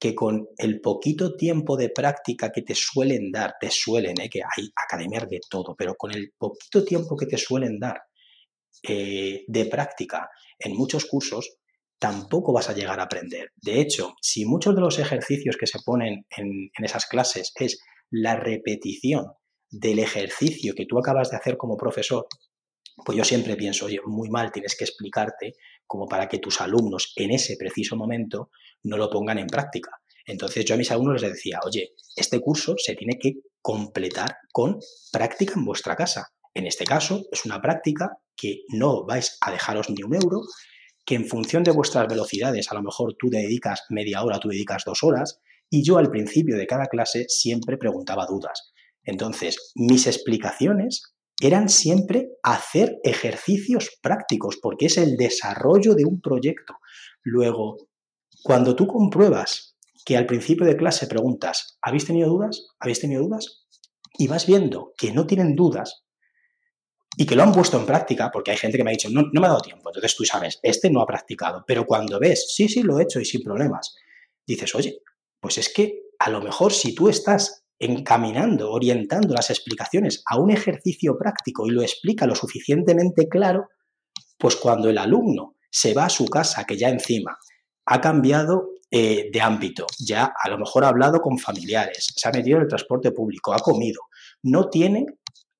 que 0.00 0.14
con 0.14 0.48
el 0.56 0.80
poquito 0.80 1.36
tiempo 1.36 1.76
de 1.76 1.90
práctica 1.90 2.50
que 2.50 2.62
te 2.62 2.74
suelen 2.74 3.30
dar, 3.30 3.56
te 3.60 3.70
suelen, 3.70 4.18
¿eh? 4.18 4.30
que 4.30 4.40
hay 4.40 4.70
academias 4.74 5.28
de 5.28 5.40
todo, 5.48 5.76
pero 5.76 5.94
con 5.94 6.10
el 6.10 6.32
poquito 6.38 6.82
tiempo 6.82 7.14
que 7.14 7.26
te 7.26 7.36
suelen 7.36 7.78
dar 7.78 8.00
eh, 8.82 9.44
de 9.46 9.66
práctica 9.66 10.30
en 10.58 10.74
muchos 10.74 11.04
cursos, 11.04 11.58
tampoco 11.98 12.50
vas 12.50 12.70
a 12.70 12.72
llegar 12.72 12.98
a 12.98 13.02
aprender. 13.02 13.50
De 13.56 13.78
hecho, 13.78 14.14
si 14.22 14.46
muchos 14.46 14.74
de 14.74 14.80
los 14.80 14.98
ejercicios 14.98 15.58
que 15.58 15.66
se 15.66 15.80
ponen 15.84 16.24
en, 16.34 16.70
esas 16.82 17.04
clases 17.04 17.52
es 17.56 17.78
la 18.10 18.36
repetición 18.36 19.26
del 19.68 19.98
ejercicio 19.98 20.74
que 20.74 20.86
tú 20.86 20.98
acabas 20.98 21.30
de 21.30 21.36
hacer 21.36 21.58
como 21.58 21.76
profesor, 21.76 22.26
pues 23.04 23.18
yo 23.18 23.24
siempre 23.24 23.54
pienso, 23.54 23.84
oye, 23.84 24.00
muy 24.06 24.30
mal 24.30 24.50
tienes 24.50 24.76
que 24.78 24.84
explicarte 24.84 25.52
como 25.90 26.06
para 26.06 26.28
que 26.28 26.38
tus 26.38 26.60
alumnos 26.60 27.12
en 27.16 27.32
ese 27.32 27.56
preciso 27.56 27.96
momento 27.96 28.50
no 28.84 28.96
lo 28.96 29.10
pongan 29.10 29.38
en 29.38 29.48
práctica. 29.48 29.90
Entonces 30.24 30.64
yo 30.64 30.76
a 30.76 30.78
mis 30.78 30.92
alumnos 30.92 31.20
les 31.20 31.32
decía, 31.32 31.58
oye, 31.66 31.94
este 32.14 32.38
curso 32.38 32.76
se 32.78 32.94
tiene 32.94 33.18
que 33.18 33.40
completar 33.60 34.36
con 34.52 34.78
práctica 35.10 35.54
en 35.56 35.64
vuestra 35.64 35.96
casa. 35.96 36.28
En 36.54 36.68
este 36.68 36.84
caso 36.84 37.24
es 37.32 37.44
una 37.44 37.60
práctica 37.60 38.18
que 38.36 38.60
no 38.68 39.04
vais 39.04 39.36
a 39.40 39.50
dejaros 39.50 39.90
ni 39.90 40.04
un 40.04 40.14
euro, 40.14 40.42
que 41.04 41.16
en 41.16 41.26
función 41.26 41.64
de 41.64 41.72
vuestras 41.72 42.06
velocidades, 42.06 42.70
a 42.70 42.76
lo 42.76 42.82
mejor 42.82 43.16
tú 43.18 43.28
dedicas 43.28 43.82
media 43.88 44.22
hora, 44.22 44.38
tú 44.38 44.48
dedicas 44.48 44.84
dos 44.86 45.02
horas, 45.02 45.40
y 45.68 45.82
yo 45.82 45.98
al 45.98 46.08
principio 46.08 46.56
de 46.56 46.68
cada 46.68 46.86
clase 46.86 47.24
siempre 47.26 47.76
preguntaba 47.76 48.26
dudas. 48.26 48.70
Entonces, 49.02 49.72
mis 49.74 50.06
explicaciones 50.06 51.02
eran 51.40 51.68
siempre 51.68 52.28
hacer 52.42 52.98
ejercicios 53.02 53.98
prácticos, 54.02 54.58
porque 54.60 54.86
es 54.86 54.98
el 54.98 55.16
desarrollo 55.16 55.94
de 55.94 56.04
un 56.04 56.20
proyecto. 56.20 56.74
Luego, 57.22 57.88
cuando 58.42 58.76
tú 58.76 58.86
compruebas 58.86 59.76
que 60.04 60.16
al 60.16 60.26
principio 60.26 60.66
de 60.66 60.76
clase 60.76 61.06
preguntas, 61.06 61.78
¿habéis 61.82 62.06
tenido 62.06 62.28
dudas? 62.28 62.68
¿Habéis 62.78 63.00
tenido 63.00 63.22
dudas? 63.22 63.66
Y 64.18 64.28
vas 64.28 64.46
viendo 64.46 64.92
que 64.96 65.12
no 65.12 65.26
tienen 65.26 65.54
dudas, 65.54 66.04
y 67.16 67.26
que 67.26 67.34
lo 67.34 67.42
han 67.42 67.52
puesto 67.52 67.78
en 67.78 67.86
práctica, 67.86 68.30
porque 68.32 68.50
hay 68.50 68.56
gente 68.56 68.78
que 68.78 68.84
me 68.84 68.90
ha 68.90 68.92
dicho, 68.92 69.08
no, 69.10 69.22
no 69.32 69.40
me 69.40 69.46
ha 69.46 69.50
dado 69.50 69.62
tiempo, 69.62 69.88
entonces 69.88 70.16
tú 70.16 70.24
sabes, 70.24 70.58
este 70.62 70.90
no 70.90 71.00
ha 71.00 71.06
practicado, 71.06 71.64
pero 71.66 71.84
cuando 71.84 72.18
ves, 72.18 72.52
sí, 72.54 72.68
sí, 72.68 72.82
lo 72.82 72.98
he 72.98 73.02
hecho 73.02 73.20
y 73.20 73.24
sin 73.24 73.42
problemas, 73.42 73.96
dices, 74.46 74.74
oye, 74.74 75.00
pues 75.40 75.58
es 75.58 75.72
que 75.72 76.02
a 76.18 76.30
lo 76.30 76.40
mejor 76.40 76.72
si 76.72 76.94
tú 76.94 77.08
estás 77.08 77.64
encaminando, 77.80 78.70
orientando 78.70 79.34
las 79.34 79.48
explicaciones 79.48 80.22
a 80.26 80.38
un 80.38 80.50
ejercicio 80.50 81.16
práctico 81.18 81.66
y 81.66 81.70
lo 81.70 81.80
explica 81.80 82.26
lo 82.26 82.34
suficientemente 82.34 83.26
claro, 83.26 83.68
pues 84.38 84.56
cuando 84.56 84.90
el 84.90 84.98
alumno 84.98 85.56
se 85.70 85.94
va 85.94 86.04
a 86.04 86.10
su 86.10 86.26
casa, 86.26 86.64
que 86.64 86.76
ya 86.76 86.90
encima 86.90 87.38
ha 87.86 88.00
cambiado 88.00 88.68
eh, 88.90 89.30
de 89.32 89.40
ámbito, 89.40 89.86
ya 89.98 90.32
a 90.42 90.48
lo 90.50 90.58
mejor 90.58 90.84
ha 90.84 90.88
hablado 90.88 91.20
con 91.20 91.38
familiares, 91.38 92.12
se 92.14 92.28
ha 92.28 92.32
metido 92.32 92.58
en 92.58 92.64
el 92.64 92.68
transporte 92.68 93.12
público, 93.12 93.54
ha 93.54 93.58
comido, 93.58 94.02
no 94.42 94.68
tiene 94.68 95.06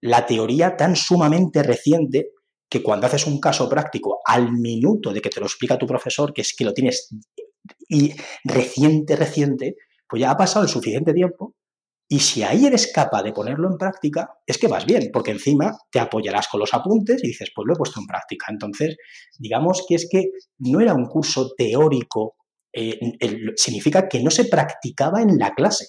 la 0.02 0.26
teoría 0.26 0.76
tan 0.76 0.96
sumamente 0.96 1.62
reciente 1.62 2.32
que 2.68 2.82
cuando 2.82 3.06
haces 3.06 3.26
un 3.26 3.40
caso 3.40 3.68
práctico 3.68 4.20
al 4.26 4.52
minuto 4.52 5.12
de 5.12 5.20
que 5.20 5.30
te 5.30 5.40
lo 5.40 5.46
explica 5.46 5.78
tu 5.78 5.86
profesor, 5.86 6.32
que 6.34 6.42
es 6.42 6.54
que 6.54 6.64
lo 6.64 6.74
tienes 6.74 7.08
y 7.88 8.12
reciente, 8.44 9.16
reciente, 9.16 9.76
pues 10.08 10.20
ya 10.20 10.30
ha 10.30 10.36
pasado 10.36 10.64
el 10.64 10.70
suficiente 10.70 11.12
tiempo 11.12 11.54
y 12.10 12.18
si 12.18 12.42
ahí 12.42 12.66
eres 12.66 12.92
capaz 12.92 13.22
de 13.22 13.32
ponerlo 13.32 13.70
en 13.70 13.78
práctica, 13.78 14.28
es 14.44 14.58
que 14.58 14.66
vas 14.66 14.84
bien, 14.84 15.10
porque 15.12 15.30
encima 15.30 15.78
te 15.90 16.00
apoyarás 16.00 16.48
con 16.48 16.60
los 16.60 16.74
apuntes 16.74 17.22
y 17.22 17.28
dices, 17.28 17.50
pues 17.54 17.64
lo 17.66 17.74
he 17.74 17.76
puesto 17.76 18.00
en 18.00 18.06
práctica. 18.06 18.46
Entonces, 18.50 18.96
digamos 19.38 19.86
que 19.88 19.94
es 19.94 20.08
que 20.10 20.24
no 20.58 20.80
era 20.80 20.92
un 20.92 21.06
curso 21.06 21.52
teórico, 21.56 22.34
eh, 22.72 22.98
significa 23.56 24.08
que 24.08 24.22
no 24.22 24.30
se 24.30 24.44
practicaba 24.44 25.22
en 25.22 25.38
la 25.38 25.54
clase 25.54 25.86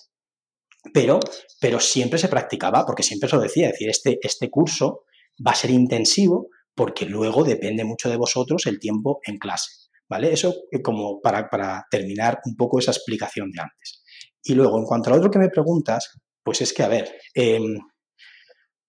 pero, 0.94 1.20
pero 1.60 1.80
siempre 1.80 2.18
se 2.20 2.28
practicaba, 2.28 2.86
porque 2.86 3.04
siempre 3.04 3.30
se 3.30 3.36
lo 3.36 3.42
decía, 3.42 3.68
es 3.68 3.74
decir, 3.74 3.90
este, 3.90 4.20
este 4.22 4.50
curso 4.50 5.04
va 5.46 5.52
a 5.52 5.56
ser 5.56 5.70
intensivo 5.70 6.50
porque 6.74 7.06
luego 7.06 7.44
depende 7.44 7.84
mucho 7.84 8.10
de 8.10 8.18
vosotros 8.18 8.66
el 8.66 8.80
tiempo 8.80 9.20
en 9.26 9.38
clase. 9.38 9.70
¿Vale? 10.10 10.34
Eso 10.34 10.54
eh, 10.72 10.82
como 10.82 11.22
para, 11.22 11.50
para 11.50 11.86
terminar 11.90 12.40
un 12.46 12.56
poco 12.58 12.80
esa 12.80 12.92
explicación 12.92 13.50
de 13.52 13.62
antes. 13.62 14.01
Y 14.44 14.56
luego, 14.56 14.78
en 14.78 14.86
cuanto 14.86 15.10
a 15.10 15.14
lo 15.14 15.20
otro 15.20 15.32
que 15.32 15.40
me 15.40 15.50
preguntas, 15.50 16.20
pues 16.44 16.62
es 16.62 16.74
que, 16.74 16.84
a 16.84 16.88
ver, 16.88 17.14
em, 17.34 17.78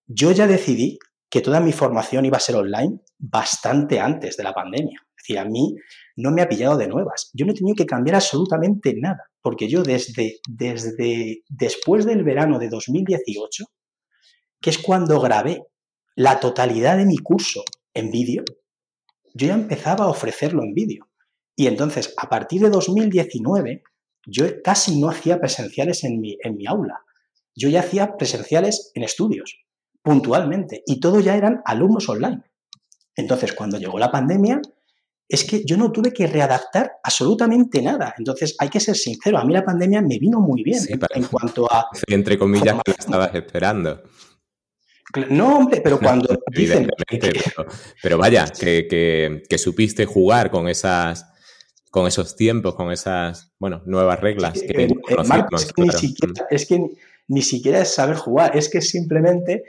yo 0.07 0.33
ya 0.33 0.47
decidí 0.47 0.99
que 1.31 1.41
toda 1.41 1.61
mi 1.61 1.73
formación 1.73 2.25
iba 2.25 2.37
a 2.37 2.41
ser 2.41 2.57
online 2.57 3.01
bastante 3.19 4.01
antes 4.01 4.37
de 4.37 4.45
la 4.45 4.53
pandemia. 4.53 5.01
Es 5.17 5.23
decir, 5.23 5.39
a 5.39 5.45
mí 5.45 5.77
no 6.17 6.31
me 6.31 6.43
ha 6.43 6.49
pillado 6.49 6.77
de 6.77 6.89
nuevas. 6.89 7.31
Yo 7.33 7.47
no 7.47 7.53
he 7.53 7.55
tenido 7.55 7.75
que 7.75 7.87
cambiar 7.87 8.17
absolutamente 8.17 8.95
nada, 8.97 9.31
porque 9.41 9.69
yo 9.69 9.83
desde, 9.83 10.41
desde 10.49 11.43
después 11.49 12.05
del 12.05 12.25
verano 12.25 12.59
de 12.59 12.69
2018, 12.69 13.65
que 14.61 14.71
es 14.71 14.79
cuando 14.79 15.21
grabé 15.21 15.63
la 16.17 16.41
totalidad 16.41 16.99
de 16.99 17.07
mi 17.07 17.19
curso 17.19 17.63
en 17.95 18.11
vídeo, 18.11 18.45
yo 19.35 19.47
ya 19.47 19.55
empezaba 19.55 20.05
a 20.05 20.09
ofrecerlo 20.09 20.63
en 20.63 20.75
vídeo. 20.75 21.09
Y 21.57 21.67
entonces, 21.67 22.15
a 22.17 22.29
partir 22.29 22.61
de 22.61 22.71
2019, 22.71 23.83
yo 24.27 24.47
casi 24.63 25.01
no 25.01 25.09
hacía 25.09 25.41
presenciales 25.41 26.05
en 26.05 26.21
mi, 26.21 26.37
en 26.43 26.57
mi 26.57 26.67
aula. 26.67 27.01
Yo 27.55 27.69
ya 27.69 27.81
hacía 27.81 28.17
presenciales 28.17 28.91
en 28.95 29.03
estudios, 29.03 29.59
puntualmente, 30.03 30.83
y 30.87 31.01
todo 31.01 31.21
ya 31.21 31.37
eran 31.37 31.63
alumnos 31.65 32.09
online. 32.09 32.43
Entonces, 33.15 33.53
cuando 33.53 33.79
llegó 33.79 33.99
la 33.99 34.11
pandemia, 34.11 34.61
es 35.29 35.45
que 35.45 35.65
yo 35.65 35.77
no 35.77 35.91
tuve 35.93 36.13
que 36.13 36.27
readaptar 36.27 36.93
absolutamente 37.03 37.81
nada. 37.81 38.15
Entonces, 38.19 38.55
hay 38.59 38.69
que 38.69 38.81
ser 38.81 38.97
sincero, 38.97 39.39
a 39.39 39.45
mí 39.45 39.53
la 39.53 39.65
pandemia 39.65 40.03
me 40.03 40.19
vino 40.19 40.41
muy 40.41 40.63
bien 40.63 40.83
en 41.15 41.25
cuanto 41.25 41.73
a... 41.73 41.87
Entre 42.07 42.39
comillas, 42.39 42.77
que 42.85 42.93
estabas 42.93 43.35
esperando. 43.35 44.03
No, 45.31 45.59
hombre, 45.59 45.81
pero 45.81 45.99
cuando 46.01 46.37
dicen... 46.51 46.89
pero, 48.03 48.19
vaya, 48.19 48.47
que, 48.59 49.59
supiste 49.59 50.05
jugar 50.07 50.51
con 50.51 50.69
esas 50.69 51.32
con 51.93 52.07
esos 52.07 52.37
tiempos, 52.37 52.75
con 52.75 52.91
esas, 52.91 53.53
bueno, 53.61 53.83
nuevas 53.85 54.19
reglas 54.19 54.55
que, 54.55 54.85
eh, 54.85 54.89
eh, 55.11 55.17
es, 55.53 55.73
que 55.75 55.83
ni 55.83 55.93
siquiera, 55.93 56.47
es 56.51 56.67
que 56.67 56.87
ni 57.29 57.43
siquiera 57.43 57.81
es 57.83 57.95
saber 57.95 58.17
jugar, 58.17 58.57
es 58.57 58.71
que 58.71 58.81
simplemente 58.81 59.65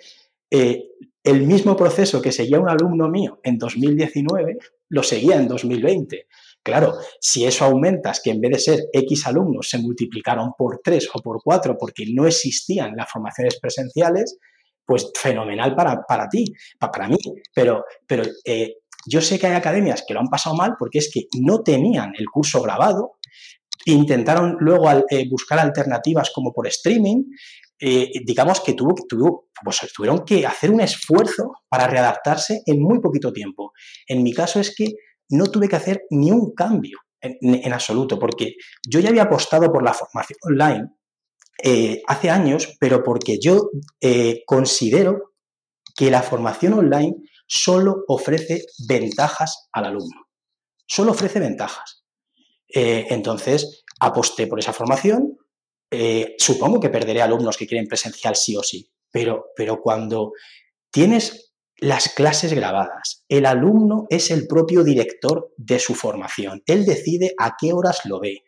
eh, 0.49 0.85
el 1.21 1.45
mismo 1.45 1.75
proceso 1.75 2.21
que 2.21 2.31
seguía 2.31 2.61
un 2.61 2.69
alumno 2.69 3.09
mío 3.09 3.41
en 3.43 3.57
2019, 3.57 4.57
lo 4.87 5.03
seguía 5.03 5.35
en 5.35 5.49
2020. 5.49 6.27
Claro, 6.63 6.93
si 7.19 7.43
eso 7.43 7.65
aumentas, 7.65 8.21
que 8.23 8.31
en 8.31 8.39
vez 8.39 8.51
de 8.51 8.59
ser 8.59 8.79
X 8.93 9.27
alumnos 9.27 9.69
se 9.69 9.79
multiplicaron 9.79 10.53
por 10.57 10.79
3 10.81 11.09
o 11.15 11.19
por 11.19 11.41
4 11.43 11.75
porque 11.77 12.05
no 12.13 12.25
existían 12.25 12.95
las 12.95 13.11
formaciones 13.11 13.59
presenciales, 13.59 14.37
pues 14.85 15.11
fenomenal 15.13 15.75
para, 15.75 16.03
para 16.07 16.29
ti, 16.29 16.45
para, 16.79 17.09
mí. 17.09 17.17
Pero, 17.53 17.83
pero 18.07 18.23
eh, 18.45 18.77
yo 19.05 19.21
sé 19.21 19.39
que 19.39 19.47
hay 19.47 19.53
academias 19.53 20.03
que 20.07 20.13
lo 20.13 20.19
han 20.19 20.27
pasado 20.27 20.55
mal 20.55 20.73
porque 20.77 20.99
es 20.99 21.09
que 21.13 21.23
no 21.39 21.61
tenían 21.61 22.13
el 22.17 22.25
curso 22.27 22.61
grabado, 22.61 23.13
intentaron 23.85 24.57
luego 24.59 24.89
eh, 25.09 25.27
buscar 25.29 25.59
alternativas 25.59 26.31
como 26.33 26.53
por 26.53 26.67
streaming, 26.67 27.23
eh, 27.79 28.11
digamos 28.25 28.61
que 28.61 28.73
tuvo, 28.73 28.95
tuvo, 29.07 29.47
pues, 29.63 29.81
tuvieron 29.93 30.23
que 30.23 30.45
hacer 30.45 30.71
un 30.71 30.81
esfuerzo 30.81 31.53
para 31.67 31.87
readaptarse 31.87 32.61
en 32.65 32.81
muy 32.81 32.99
poquito 32.99 33.33
tiempo. 33.33 33.73
En 34.07 34.23
mi 34.23 34.33
caso 34.33 34.59
es 34.59 34.73
que 34.75 34.93
no 35.29 35.47
tuve 35.47 35.67
que 35.67 35.75
hacer 35.75 36.03
ni 36.11 36.31
un 36.31 36.53
cambio 36.53 36.99
en, 37.19 37.71
absoluto, 37.71 38.19
porque 38.19 38.55
yo 38.87 38.99
ya 38.99 39.09
había 39.09 39.23
apostado 39.23 39.71
por 39.71 39.81
la 39.83 39.93
formación 39.93 40.37
online 40.43 40.89
eh, 41.63 42.01
hace 42.07 42.29
años, 42.29 42.75
pero 42.79 43.01
porque 43.01 43.37
yo 43.41 43.69
considero 44.45 45.33
que 45.95 46.11
la 46.11 46.21
formación 46.21 46.73
online 46.73 47.15
solo 47.53 48.03
ofrece 48.07 48.65
ventajas 48.87 49.69
al 49.71 49.85
alumno. 49.85 50.27
Solo 50.87 51.11
ofrece 51.11 51.39
ventajas. 51.39 52.03
Eh, 52.67 53.05
entonces, 53.09 53.83
aposté 53.99 54.47
por 54.47 54.59
esa 54.59 54.73
formación. 54.73 55.37
supongo 56.39 56.79
que 56.79 56.89
perderé 56.89 57.21
alumnos 57.21 57.55
que 57.55 57.67
quieren 57.67 57.87
presencial 57.87 58.35
sí 58.35 58.57
o 58.57 58.63
sí, 58.63 58.89
pero, 59.11 59.51
pero 59.55 59.79
cuando 59.79 60.31
tienes 60.91 61.53
las 61.77 62.09
clases 62.09 62.51
grabadas, 62.53 63.23
el 63.29 63.45
alumno 63.45 64.07
es 64.09 64.31
el 64.31 64.47
propio 64.47 64.83
director 64.83 65.53
de 65.55 65.77
su 65.77 65.93
formación. 65.93 66.63
Él 66.65 66.83
decide 66.85 67.35
a 67.37 67.53
qué 67.59 67.73
horas 67.73 68.01
lo 68.05 68.19
ve 68.19 68.43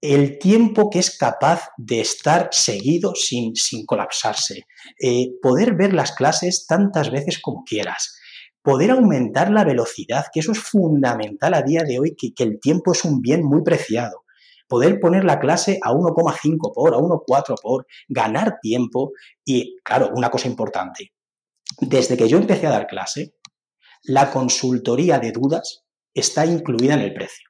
el 0.00 0.38
tiempo 0.38 0.88
que 0.88 0.98
es 0.98 1.16
capaz 1.16 1.68
de 1.76 2.00
estar 2.00 2.48
seguido 2.52 3.14
sin, 3.14 3.54
sin 3.54 3.84
colapsarse, 3.84 4.66
eh, 4.98 5.32
poder 5.42 5.74
ver 5.74 5.92
las 5.92 6.12
clases 6.12 6.66
tantas 6.66 7.10
veces 7.10 7.38
como 7.40 7.64
quieras, 7.64 8.16
poder 8.62 8.92
aumentar 8.92 9.50
la 9.50 9.64
velocidad, 9.64 10.26
que 10.32 10.40
eso 10.40 10.52
es 10.52 10.58
fundamental 10.58 11.52
a 11.54 11.62
día 11.62 11.82
de 11.82 11.98
hoy, 11.98 12.14
que, 12.16 12.32
que 12.32 12.44
el 12.44 12.58
tiempo 12.60 12.92
es 12.92 13.04
un 13.04 13.20
bien 13.20 13.44
muy 13.44 13.62
preciado. 13.62 14.24
Poder 14.68 15.00
poner 15.00 15.24
la 15.24 15.40
clase 15.40 15.80
a 15.82 15.90
1,5 15.90 16.72
por, 16.72 16.94
a 16.94 16.98
1,4 16.98 17.54
por, 17.60 17.86
ganar 18.08 18.58
tiempo 18.62 19.10
y, 19.44 19.76
claro, 19.82 20.10
una 20.14 20.30
cosa 20.30 20.48
importante, 20.48 21.12
desde 21.80 22.16
que 22.16 22.28
yo 22.28 22.38
empecé 22.38 22.68
a 22.68 22.70
dar 22.70 22.86
clase, 22.86 23.34
la 24.04 24.30
consultoría 24.30 25.18
de 25.18 25.32
dudas 25.32 25.84
está 26.14 26.46
incluida 26.46 26.94
en 26.94 27.00
el 27.00 27.12
precio 27.12 27.49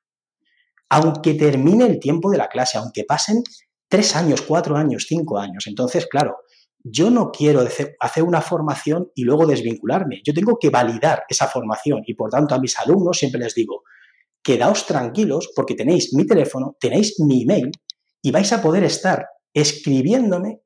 aunque 0.91 1.35
termine 1.35 1.87
el 1.87 1.99
tiempo 1.99 2.31
de 2.31 2.39
la 2.39 2.49
clase, 2.49 2.77
aunque 2.77 3.05
pasen 3.05 3.43
tres 3.89 4.15
años, 4.17 4.43
cuatro 4.43 4.77
años, 4.77 5.07
cinco 5.09 5.39
años. 5.39 5.67
Entonces, 5.67 6.07
claro, 6.07 6.37
yo 6.83 7.11
no 7.11 7.31
quiero 7.31 7.61
hacer 8.01 8.23
una 8.23 8.41
formación 8.41 9.11
y 9.15 9.25
luego 9.25 9.47
desvincularme. 9.47 10.21
Yo 10.25 10.35
tengo 10.35 10.59
que 10.59 10.71
validar 10.71 11.25
esa 11.29 11.47
formación 11.47 12.03
y 12.07 12.15
por 12.15 12.31
tanto 12.31 12.55
a 12.55 12.59
mis 12.59 12.79
alumnos 12.79 13.19
siempre 13.19 13.41
les 13.41 13.55
digo, 13.55 13.83
quedaos 14.43 14.87
tranquilos 14.87 15.51
porque 15.55 15.75
tenéis 15.75 16.15
mi 16.15 16.27
teléfono, 16.27 16.77
tenéis 16.81 17.21
mi 17.21 17.43
email 17.43 17.71
y 18.23 18.31
vais 18.31 18.53
a 18.53 18.63
poder 18.63 18.85
estar 18.85 19.27
escribiéndome 19.53 20.61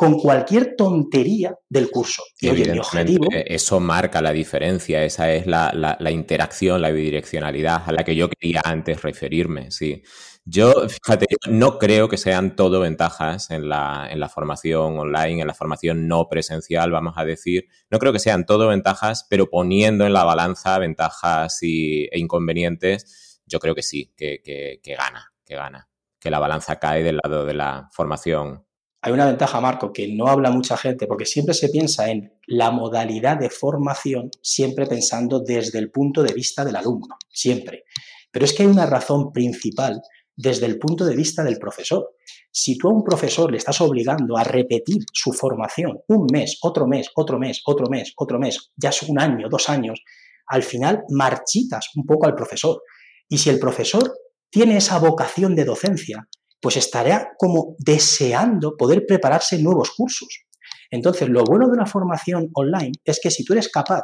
con 0.00 0.18
cualquier 0.18 0.76
tontería 0.76 1.54
del 1.68 1.90
curso. 1.90 2.22
Y 2.40 2.48
oye, 2.48 2.72
mi 2.72 2.78
objetivo... 2.78 3.26
Eso 3.30 3.80
marca 3.80 4.22
la 4.22 4.32
diferencia, 4.32 5.04
esa 5.04 5.30
es 5.30 5.46
la, 5.46 5.74
la, 5.74 6.10
interacción, 6.10 6.80
la 6.80 6.90
bidireccionalidad 6.90 7.82
a 7.84 7.92
la 7.92 8.02
que 8.02 8.16
yo 8.16 8.30
quería 8.30 8.62
antes 8.64 9.02
referirme, 9.02 9.70
sí. 9.70 10.02
Yo, 10.46 10.72
fíjate, 10.88 11.26
no 11.50 11.78
creo 11.78 12.08
que 12.08 12.16
sean 12.16 12.56
todo 12.56 12.80
ventajas 12.80 13.50
en 13.50 13.68
la, 13.68 14.08
en 14.10 14.20
la 14.20 14.30
formación 14.30 14.98
online, 14.98 15.42
en 15.42 15.46
la 15.46 15.52
formación 15.52 16.08
no 16.08 16.28
presencial, 16.30 16.90
vamos 16.90 17.12
a 17.18 17.26
decir. 17.26 17.66
No 17.90 17.98
creo 17.98 18.14
que 18.14 18.20
sean 18.20 18.46
todo 18.46 18.68
ventajas, 18.68 19.26
pero 19.28 19.50
poniendo 19.50 20.06
en 20.06 20.14
la 20.14 20.24
balanza 20.24 20.78
ventajas 20.78 21.58
y, 21.62 22.04
e 22.04 22.18
inconvenientes, 22.18 23.42
yo 23.44 23.58
creo 23.58 23.74
que 23.74 23.82
sí, 23.82 24.14
que, 24.16 24.40
que, 24.42 24.80
que 24.82 24.94
gana, 24.94 25.34
que 25.44 25.56
gana, 25.56 25.90
que 26.18 26.30
la 26.30 26.38
balanza 26.38 26.78
cae 26.78 27.02
del 27.02 27.20
lado 27.22 27.44
de 27.44 27.52
la 27.52 27.90
formación 27.92 28.64
hay 29.02 29.12
una 29.12 29.26
ventaja, 29.26 29.60
Marco, 29.60 29.92
que 29.92 30.08
no 30.08 30.26
habla 30.26 30.50
mucha 30.50 30.76
gente, 30.76 31.06
porque 31.06 31.24
siempre 31.24 31.54
se 31.54 31.70
piensa 31.70 32.10
en 32.10 32.34
la 32.46 32.70
modalidad 32.70 33.38
de 33.38 33.48
formación, 33.48 34.30
siempre 34.42 34.86
pensando 34.86 35.40
desde 35.40 35.78
el 35.78 35.90
punto 35.90 36.22
de 36.22 36.34
vista 36.34 36.64
del 36.64 36.76
alumno, 36.76 37.16
siempre. 37.30 37.84
Pero 38.30 38.44
es 38.44 38.52
que 38.52 38.62
hay 38.62 38.68
una 38.68 38.86
razón 38.86 39.32
principal 39.32 40.02
desde 40.36 40.66
el 40.66 40.78
punto 40.78 41.04
de 41.04 41.16
vista 41.16 41.42
del 41.42 41.58
profesor. 41.58 42.10
Si 42.52 42.76
tú 42.76 42.88
a 42.88 42.92
un 42.92 43.02
profesor 43.02 43.50
le 43.50 43.56
estás 43.56 43.80
obligando 43.80 44.36
a 44.36 44.44
repetir 44.44 45.02
su 45.12 45.32
formación 45.32 46.00
un 46.08 46.26
mes, 46.30 46.58
otro 46.62 46.86
mes, 46.86 47.10
otro 47.14 47.38
mes, 47.38 47.62
otro 47.64 47.88
mes, 47.88 48.12
otro 48.16 48.38
mes, 48.38 48.70
ya 48.76 48.90
es 48.90 49.02
un 49.02 49.18
año, 49.18 49.48
dos 49.48 49.68
años, 49.68 50.02
al 50.46 50.62
final 50.62 51.04
marchitas 51.08 51.90
un 51.94 52.04
poco 52.04 52.26
al 52.26 52.34
profesor. 52.34 52.82
Y 53.28 53.38
si 53.38 53.48
el 53.48 53.58
profesor 53.58 54.12
tiene 54.50 54.76
esa 54.76 54.98
vocación 54.98 55.54
de 55.54 55.64
docencia, 55.64 56.28
pues 56.60 56.76
estará 56.76 57.32
como 57.38 57.74
deseando 57.78 58.76
poder 58.76 59.04
prepararse 59.06 59.62
nuevos 59.62 59.90
cursos. 59.92 60.46
Entonces, 60.90 61.28
lo 61.28 61.44
bueno 61.44 61.66
de 61.66 61.72
una 61.72 61.86
formación 61.86 62.50
online 62.52 62.92
es 63.04 63.20
que 63.22 63.30
si 63.30 63.44
tú 63.44 63.52
eres 63.52 63.68
capaz 63.68 64.02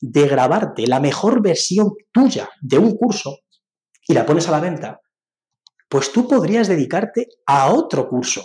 de 0.00 0.28
grabarte 0.28 0.86
la 0.86 1.00
mejor 1.00 1.42
versión 1.42 1.92
tuya 2.12 2.48
de 2.60 2.78
un 2.78 2.96
curso 2.96 3.38
y 4.06 4.14
la 4.14 4.24
pones 4.24 4.48
a 4.48 4.52
la 4.52 4.60
venta, 4.60 5.00
pues 5.88 6.12
tú 6.12 6.28
podrías 6.28 6.68
dedicarte 6.68 7.28
a 7.46 7.72
otro 7.72 8.08
curso. 8.08 8.42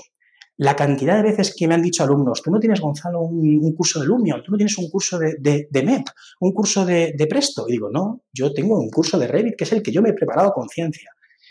La 0.58 0.76
cantidad 0.76 1.18
de 1.18 1.24
veces 1.24 1.56
que 1.58 1.68
me 1.68 1.74
han 1.74 1.82
dicho 1.82 2.04
alumnos, 2.04 2.42
tú 2.42 2.52
no 2.52 2.60
tienes, 2.60 2.80
Gonzalo, 2.80 3.22
un, 3.22 3.74
curso 3.76 4.00
de 4.00 4.06
Lumion, 4.06 4.44
tú 4.44 4.52
no 4.52 4.58
tienes 4.58 4.78
un 4.78 4.90
curso 4.90 5.18
de, 5.18 5.36
de, 5.40 5.84
MEP, 5.84 6.06
un 6.42 6.54
curso 6.54 6.86
de, 6.86 7.14
de, 7.18 7.28
Presto. 7.28 7.66
Y 7.68 7.74
digo, 7.74 7.90
no, 7.92 8.22
yo 8.32 8.54
tengo 8.54 8.80
un 8.80 8.90
curso 8.90 9.18
de 9.18 9.28
Revit, 9.28 9.56
que 9.58 9.64
es 9.64 9.72
el 9.72 9.82
que 9.82 9.92
yo 9.92 10.02
me 10.02 10.10
he 10.10 10.14
preparado 10.14 10.52
con 10.54 10.70
ciencia. 10.70 11.10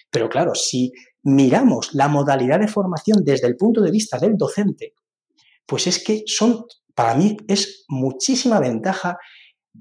Pero 0.08 0.28
claro, 0.28 0.54
si 0.54 0.92
miramos 1.24 1.94
la 1.94 2.08
modalidad 2.08 2.60
de 2.60 2.68
formación 2.68 3.24
desde 3.24 3.46
el 3.46 3.56
punto 3.56 3.80
de 3.80 3.90
vista 3.90 4.18
del 4.18 4.36
docente, 4.36 4.94
pues 5.66 5.86
es 5.86 6.02
que 6.02 6.24
son, 6.26 6.64
para 6.94 7.14
mí, 7.14 7.36
es 7.48 7.84
muchísima 7.88 8.60
ventaja. 8.60 9.18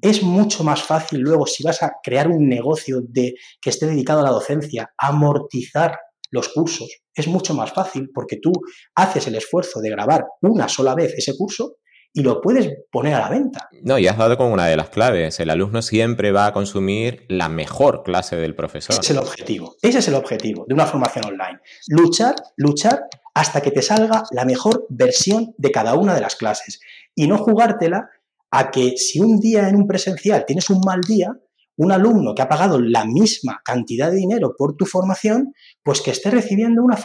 Es 0.02 0.24
mucho 0.24 0.64
más 0.64 0.84
fácil 0.84 1.20
luego, 1.20 1.46
si 1.46 1.64
vas 1.64 1.84
a 1.84 1.94
crear 2.02 2.30
un 2.30 2.48
negocio 2.48 3.02
de, 3.02 3.36
que 3.62 3.70
esté 3.70 3.88
dedicado 3.88 4.22
a 4.22 4.24
la 4.24 4.30
docencia, 4.30 4.94
amortizar 4.98 5.98
los 6.30 6.48
cursos. 6.48 7.02
Es 7.14 7.28
mucho 7.28 7.54
más 7.54 7.74
fácil 7.74 8.10
porque 8.14 8.38
tú 8.38 8.54
haces 8.96 9.28
el 9.28 9.36
esfuerzo 9.36 9.82
de 9.82 9.90
grabar 9.90 10.26
una 10.42 10.70
sola 10.70 10.96
vez 10.96 11.14
ese 11.18 11.36
curso 11.36 11.76
y 12.14 12.24
lo 12.24 12.42
puedes 12.42 12.70
poner 12.92 13.14
a 13.16 13.20
la 13.20 13.30
venta. 13.30 13.70
No, 13.84 13.98
y 13.98 14.08
has 14.08 14.18
dado 14.18 14.38
con 14.38 14.52
una 14.52 14.68
de 14.68 14.76
las 14.76 14.90
claves. 14.90 15.40
El 15.40 15.50
alumno 15.50 15.82
siempre 15.82 16.32
va 16.32 16.48
a 16.48 16.54
consumir 16.54 17.26
la 17.30 17.50
mejor 17.50 18.04
clase 18.04 18.36
del 18.36 18.56
profesor. 18.56 18.94
Ese 18.94 19.02
es 19.02 19.10
el 19.12 19.18
objetivo. 19.18 19.76
Ese 19.82 20.00
es 20.00 20.08
el 20.08 20.16
objetivo 20.16 20.66
de 20.68 20.74
una 20.74 20.86
formación 20.86 21.26
online. 21.26 21.60
Luchar, 21.88 22.36
luchar 22.58 23.06
hasta 23.34 23.62
que 23.62 23.72
te 23.72 23.82
salga 23.82 24.24
la 24.32 24.46
mejor 24.46 24.86
versión 24.90 25.54
de 25.58 25.72
cada 25.72 25.96
una 25.96 26.14
de 26.14 26.22
las 26.22 26.36
clases. 26.36 26.82
Y 27.16 27.28
no 27.28 27.38
jugártela 27.38 28.10
a 28.52 28.72
que 28.72 28.98
si 28.98 29.20
un 29.20 29.40
día 29.40 29.70
en 29.70 29.76
un 29.76 29.88
presencial 29.88 30.46
tienes 30.46 30.70
un 30.70 30.82
mal 30.86 31.02
día, 31.02 31.32
un 31.78 31.92
alumno 31.92 32.36
que 32.36 32.42
ha 32.42 32.50
pagado 32.50 32.80
la 32.80 33.06
misma 33.06 33.62
cantidad 33.64 34.12
de 34.12 34.18
dinero 34.18 34.54
por 34.58 34.76
tu 34.76 34.86
formación, 34.86 35.54
pues 35.82 36.02
que 36.02 36.12
esté 36.12 36.30
recibiendo 36.30 36.84
una, 36.84 36.98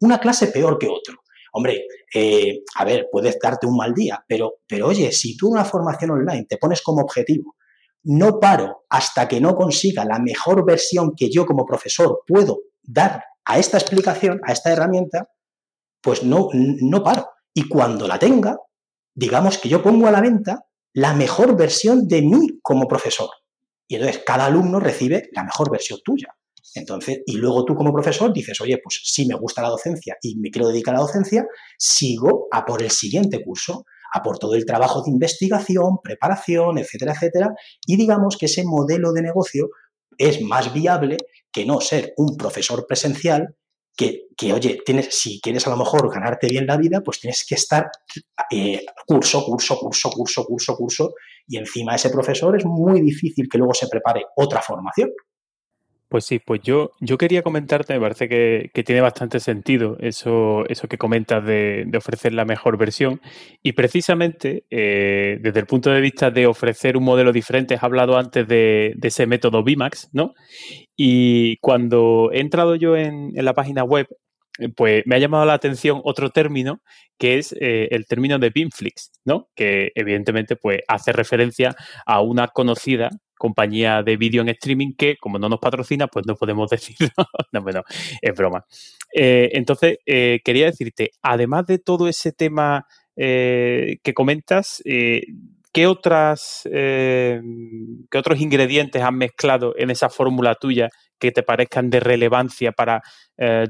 una 0.00 0.18
clase 0.18 0.48
peor 0.48 0.78
que 0.78 0.88
otro. 0.88 1.22
Hombre, 1.52 1.86
eh, 2.14 2.62
a 2.76 2.84
ver, 2.84 3.08
puedes 3.10 3.38
darte 3.38 3.66
un 3.66 3.76
mal 3.76 3.94
día, 3.94 4.24
pero, 4.26 4.60
pero 4.66 4.88
oye, 4.88 5.12
si 5.12 5.36
tú 5.36 5.48
una 5.48 5.64
formación 5.64 6.10
online 6.12 6.46
te 6.48 6.58
pones 6.58 6.82
como 6.82 7.02
objetivo, 7.02 7.56
no 8.04 8.38
paro 8.38 8.84
hasta 8.88 9.26
que 9.28 9.40
no 9.40 9.54
consiga 9.54 10.04
la 10.04 10.18
mejor 10.18 10.64
versión 10.64 11.12
que 11.16 11.30
yo 11.30 11.44
como 11.46 11.66
profesor 11.66 12.22
puedo 12.26 12.60
dar 12.82 13.22
a 13.44 13.58
esta 13.58 13.78
explicación, 13.78 14.40
a 14.46 14.52
esta 14.52 14.72
herramienta, 14.72 15.28
pues 16.00 16.22
no, 16.22 16.48
no 16.52 17.02
paro. 17.02 17.28
Y 17.52 17.68
cuando 17.68 18.06
la 18.06 18.18
tenga, 18.18 18.56
digamos 19.14 19.58
que 19.58 19.68
yo 19.68 19.82
pongo 19.82 20.06
a 20.06 20.10
la 20.10 20.20
venta 20.20 20.66
la 20.94 21.14
mejor 21.14 21.56
versión 21.56 22.06
de 22.08 22.22
mí 22.22 22.60
como 22.62 22.86
profesor. 22.88 23.30
Y 23.86 23.96
entonces 23.96 24.22
cada 24.24 24.46
alumno 24.46 24.80
recibe 24.80 25.28
la 25.32 25.44
mejor 25.44 25.70
versión 25.70 26.00
tuya. 26.04 26.34
Entonces, 26.78 27.20
y 27.26 27.36
luego 27.36 27.64
tú 27.64 27.74
como 27.74 27.92
profesor 27.92 28.32
dices, 28.32 28.60
oye, 28.60 28.78
pues 28.82 29.00
si 29.04 29.26
me 29.26 29.34
gusta 29.34 29.62
la 29.62 29.68
docencia 29.68 30.16
y 30.22 30.36
me 30.36 30.50
quiero 30.50 30.68
dedicar 30.68 30.94
a 30.94 30.98
la 30.98 31.04
docencia, 31.04 31.46
sigo 31.78 32.48
a 32.50 32.64
por 32.64 32.82
el 32.82 32.90
siguiente 32.90 33.42
curso, 33.44 33.84
a 34.12 34.22
por 34.22 34.38
todo 34.38 34.54
el 34.54 34.64
trabajo 34.64 35.02
de 35.02 35.10
investigación, 35.10 35.98
preparación, 36.02 36.78
etcétera, 36.78 37.12
etcétera. 37.12 37.50
Y 37.86 37.96
digamos 37.96 38.36
que 38.36 38.46
ese 38.46 38.64
modelo 38.64 39.12
de 39.12 39.22
negocio 39.22 39.68
es 40.16 40.40
más 40.40 40.72
viable 40.72 41.16
que 41.52 41.64
no 41.64 41.80
ser 41.80 42.12
un 42.16 42.36
profesor 42.36 42.86
presencial 42.86 43.56
que, 43.96 44.28
que, 44.36 44.52
oye, 44.52 44.78
tienes, 44.86 45.08
si 45.10 45.40
quieres 45.40 45.66
a 45.66 45.70
lo 45.70 45.76
mejor 45.76 46.08
ganarte 46.12 46.48
bien 46.48 46.66
la 46.66 46.76
vida, 46.76 47.00
pues 47.04 47.18
tienes 47.18 47.44
que 47.44 47.56
estar 47.56 47.90
eh, 48.50 48.86
curso, 49.04 49.44
curso, 49.44 49.76
curso, 49.76 50.10
curso, 50.10 50.44
curso, 50.44 50.76
curso, 50.76 51.14
y 51.48 51.56
encima 51.56 51.96
ese 51.96 52.08
profesor 52.08 52.56
es 52.56 52.64
muy 52.64 53.00
difícil 53.00 53.48
que 53.50 53.58
luego 53.58 53.74
se 53.74 53.88
prepare 53.88 54.26
otra 54.36 54.62
formación. 54.62 55.10
Pues 56.08 56.24
sí, 56.24 56.38
pues 56.38 56.62
yo, 56.62 56.92
yo 57.00 57.18
quería 57.18 57.42
comentarte, 57.42 57.92
me 57.92 58.00
parece 58.00 58.28
que, 58.30 58.70
tiene 58.82 59.02
bastante 59.02 59.40
sentido 59.40 59.98
eso, 60.00 60.64
eso 60.68 60.88
que 60.88 60.96
comentas 60.96 61.44
de, 61.44 61.86
ofrecer 61.98 62.32
la 62.32 62.46
mejor 62.46 62.78
versión. 62.78 63.20
Y 63.62 63.72
precisamente, 63.72 64.64
eh, 64.70 65.38
desde 65.42 65.60
el 65.60 65.66
punto 65.66 65.90
de 65.90 66.00
vista 66.00 66.30
de 66.30 66.46
ofrecer 66.46 66.96
un 66.96 67.04
modelo 67.04 67.30
diferente, 67.30 67.74
has 67.74 67.82
hablado 67.82 68.16
antes 68.16 68.48
de, 68.48 68.96
ese 69.02 69.26
método 69.26 69.62
VMAX, 69.62 70.08
¿no? 70.12 70.32
Y 70.96 71.58
cuando 71.58 72.30
he 72.32 72.40
entrado 72.40 72.74
yo 72.76 72.96
en, 72.96 73.32
la 73.34 73.52
página 73.52 73.84
web, 73.84 74.06
eh, 74.60 74.70
pues 74.74 75.02
me 75.06 75.16
ha 75.16 75.18
llamado 75.18 75.44
la 75.44 75.54
atención 75.54 76.00
otro 76.04 76.30
término 76.30 76.80
que 77.18 77.38
es 77.38 77.54
eh, 77.60 77.88
el 77.90 78.06
término 78.06 78.38
de 78.38 78.50
Beamflix, 78.50 79.12
¿no? 79.26 79.48
Que 79.54 79.92
evidentemente 79.94 80.56
pues 80.56 80.80
hace 80.88 81.12
referencia 81.12 81.76
a 82.06 82.22
una 82.22 82.48
conocida 82.48 83.10
compañía 83.38 84.02
de 84.02 84.16
vídeo 84.16 84.42
en 84.42 84.48
streaming 84.50 84.92
que, 84.96 85.16
como 85.16 85.38
no 85.38 85.48
nos 85.48 85.60
patrocina, 85.60 86.08
pues 86.08 86.26
no 86.26 86.34
podemos 86.34 86.68
decirlo. 86.70 87.08
no, 87.52 87.62
bueno, 87.62 87.82
es 88.20 88.34
broma. 88.34 88.66
Eh, 89.14 89.50
entonces, 89.52 89.98
eh, 90.04 90.40
quería 90.44 90.66
decirte, 90.66 91.12
además 91.22 91.66
de 91.66 91.78
todo 91.78 92.08
ese 92.08 92.32
tema 92.32 92.86
eh, 93.16 93.98
que 94.02 94.14
comentas, 94.14 94.82
¿qué, 94.84 95.86
otras, 95.86 96.62
¿qué 96.64 98.18
otros 98.18 98.40
ingredientes 98.40 99.02
has 99.02 99.12
mezclado 99.12 99.74
en 99.76 99.90
esa 99.90 100.08
fórmula 100.08 100.54
tuya 100.54 100.90
que 101.18 101.32
te 101.32 101.42
parezcan 101.42 101.90
de 101.90 102.00
relevancia 102.00 102.72
para 102.72 103.02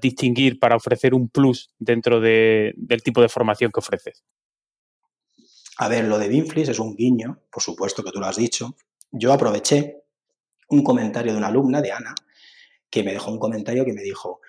distinguir, 0.01 0.59
para 0.59 0.77
ofrecer 0.77 1.15
un 1.15 1.29
plus 1.29 1.71
dentro 1.79 2.21
del 2.21 3.03
tipo 3.03 3.23
de 3.23 3.29
formación 3.29 3.71
que 3.71 3.81
ofreces? 3.81 4.25
A 5.79 5.89
ver, 5.89 6.07
lo 6.07 6.19
de 6.19 6.29
Binflis 6.29 6.69
es 6.69 6.81
un 6.81 6.97
guiño, 6.97 7.39
por 7.53 7.63
supuesto 7.63 8.03
que 8.03 8.11
tú 8.11 8.19
lo 8.19 8.27
has 8.27 8.37
dicho. 8.37 8.77
Yo 9.11 9.33
aproveché 9.33 10.03
un 10.71 10.83
comentario 10.83 11.33
de 11.33 11.39
una 11.39 11.49
alumna, 11.49 11.81
de 11.81 11.93
Ana, 11.93 12.15
que 12.91 13.03
me 13.03 13.13
dejó 13.13 13.31
un 13.31 13.39
comentario 13.39 13.85
que 13.85 13.93
me 13.93 14.03
dijo, 14.03 14.41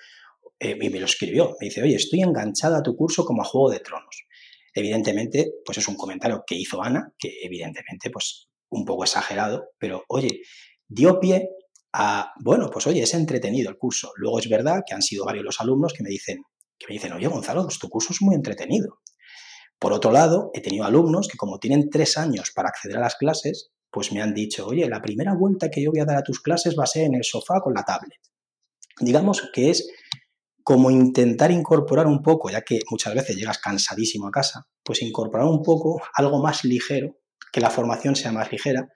eh, 0.60 0.78
y 0.80 0.90
me 0.90 1.00
lo 1.00 1.06
escribió, 1.06 1.56
me 1.60 1.68
dice, 1.68 1.82
oye, 1.82 1.96
estoy 1.96 2.22
enganchada 2.22 2.80
a 2.80 2.84
tu 2.84 2.96
curso 2.96 3.24
como 3.26 3.42
a 3.42 3.46
Juego 3.46 3.70
de 3.70 3.80
Tronos. 3.80 4.26
Evidentemente, 4.74 5.54
pues 5.66 5.78
es 5.78 5.88
un 5.88 5.96
comentario 5.96 6.44
que 6.46 6.56
hizo 6.56 6.82
Ana, 6.82 7.14
que 7.18 7.38
evidentemente, 7.42 8.10
pues 8.10 8.50
un 8.70 8.86
poco 8.86 9.04
exagerado, 9.04 9.70
pero 9.78 10.04
oye, 10.10 10.42
dio 10.88 11.20
pie 11.20 11.50
a, 11.94 12.34
bueno, 12.42 12.70
pues 12.70 12.86
oye, 12.88 13.02
es 13.02 13.14
entretenido 13.14 13.70
el 13.70 13.78
curso. 13.78 14.12
Luego 14.16 14.40
es 14.40 14.50
verdad 14.50 14.82
que 14.86 14.94
han 14.94 15.02
sido 15.02 15.26
varios 15.26 15.46
los 15.46 15.60
alumnos 15.62 15.94
que 15.94 16.04
me 16.04 16.10
dicen, 16.10 16.44
que 16.78 16.88
me 16.88 16.94
dicen, 16.94 17.14
oye, 17.14 17.28
Gonzalo, 17.28 17.64
pues 17.64 17.80
tu 17.80 17.90
curso 17.90 18.14
es 18.14 18.22
muy 18.22 18.36
entretenido. 18.36 19.00
Por 19.80 19.94
otro 19.94 20.12
lado, 20.12 20.52
he 20.54 20.62
tenido 20.62 20.84
alumnos 20.84 21.28
que 21.28 21.38
como 21.38 21.58
tienen 21.58 21.90
tres 21.90 22.18
años 22.18 22.52
para 22.54 22.70
acceder 22.70 22.98
a 22.98 23.02
las 23.02 23.16
clases, 23.16 23.72
pues 23.92 24.12
me 24.12 24.22
han 24.22 24.34
dicho, 24.34 24.68
oye, 24.68 24.88
la 24.88 25.02
primera 25.02 25.34
vuelta 25.34 25.70
que 25.70 25.82
yo 25.82 25.92
voy 25.92 26.00
a 26.00 26.06
dar 26.06 26.18
a 26.18 26.24
tus 26.24 26.42
clases 26.42 26.76
va 26.78 26.84
a 26.84 26.88
ser 26.88 27.06
en 27.06 27.16
el 27.16 27.24
sofá 27.24 27.60
con 27.62 27.74
la 27.74 27.84
tablet. 27.84 28.20
Digamos 29.00 29.50
que 29.54 29.70
es 29.70 29.90
como 30.64 30.92
intentar 30.92 31.52
incorporar 31.52 32.06
un 32.06 32.22
poco, 32.22 32.50
ya 32.50 32.62
que 32.62 32.80
muchas 32.92 33.16
veces 33.16 33.36
llegas 33.36 33.58
cansadísimo 33.58 34.28
a 34.28 34.32
casa, 34.32 34.68
pues 34.84 35.02
incorporar 35.02 35.48
un 35.48 35.64
poco 35.64 36.02
algo 36.14 36.42
más 36.42 36.64
ligero, 36.64 37.18
que 37.52 37.62
la 37.62 37.72
formación 37.72 38.16
sea 38.16 38.32
más 38.32 38.52
ligera. 38.52 38.88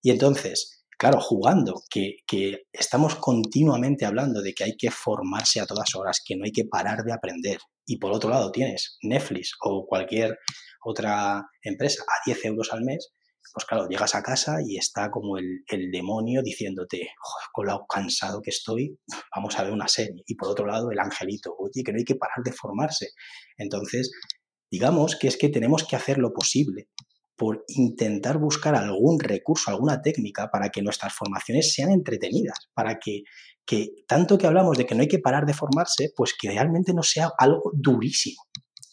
Y 0.00 0.10
entonces, 0.10 0.84
claro, 0.96 1.20
jugando, 1.20 1.82
que, 1.90 2.18
que 2.26 2.66
estamos 2.72 3.16
continuamente 3.16 4.04
hablando 4.04 4.42
de 4.42 4.54
que 4.54 4.64
hay 4.64 4.76
que 4.76 4.90
formarse 4.90 5.60
a 5.60 5.66
todas 5.66 5.94
horas, 5.96 6.22
que 6.24 6.36
no 6.36 6.44
hay 6.44 6.52
que 6.52 6.66
parar 6.66 7.02
de 7.02 7.12
aprender, 7.12 7.58
y 7.88 7.96
por 7.96 8.12
otro 8.12 8.30
lado 8.30 8.52
tienes 8.52 8.98
Netflix 9.02 9.56
o 9.60 9.86
cualquier 9.86 10.38
otra 10.84 11.48
empresa 11.62 12.04
a 12.06 12.22
10 12.26 12.44
euros 12.44 12.72
al 12.72 12.84
mes, 12.84 13.12
pues 13.52 13.64
claro, 13.66 13.88
llegas 13.88 14.14
a 14.14 14.22
casa 14.22 14.58
y 14.64 14.76
está 14.76 15.10
como 15.10 15.38
el, 15.38 15.64
demonio 15.90 16.42
diciéndote, 16.42 17.10
con 17.52 17.66
lo 17.66 17.86
cansado 17.86 18.40
que 18.42 18.50
estoy, 18.50 18.98
vamos 19.34 19.58
a 19.58 19.64
ver 19.64 19.72
una 19.72 19.88
serie. 19.88 20.22
Y 20.26 20.34
por 20.34 20.48
otro 20.48 20.66
lado, 20.66 20.90
el 20.90 20.98
angelito, 20.98 21.54
oye, 21.58 21.82
que 21.82 21.92
no 21.92 21.98
hay 21.98 22.04
que 22.04 22.16
parar 22.16 22.42
de 22.44 22.52
formarse. 22.52 23.08
Entonces, 23.56 24.10
digamos 24.70 25.16
que 25.16 25.28
es 25.28 25.36
que 25.36 25.48
tenemos 25.48 25.84
que 25.84 25.96
hacer 25.96 26.18
lo 26.18 26.32
posible 26.32 26.88
por 27.36 27.64
intentar 27.68 28.38
buscar 28.38 28.74
algún 28.74 29.20
recurso, 29.20 29.70
alguna 29.70 30.02
técnica 30.02 30.50
para 30.50 30.70
que 30.70 30.82
nuestras 30.82 31.14
formaciones 31.14 31.72
sean 31.72 31.90
entretenidas, 31.90 32.68
para 32.74 32.98
que 32.98 33.22
que 33.68 33.90
tanto 34.08 34.38
que 34.38 34.46
hablamos 34.46 34.78
de 34.78 34.86
que 34.86 34.94
no 34.94 35.02
hay 35.02 35.08
que 35.08 35.18
parar 35.18 35.44
de 35.44 35.52
formarse, 35.52 36.10
pues 36.16 36.32
que 36.32 36.48
realmente 36.48 36.94
no 36.94 37.02
sea 37.02 37.30
algo 37.38 37.70
durísimo. 37.74 38.42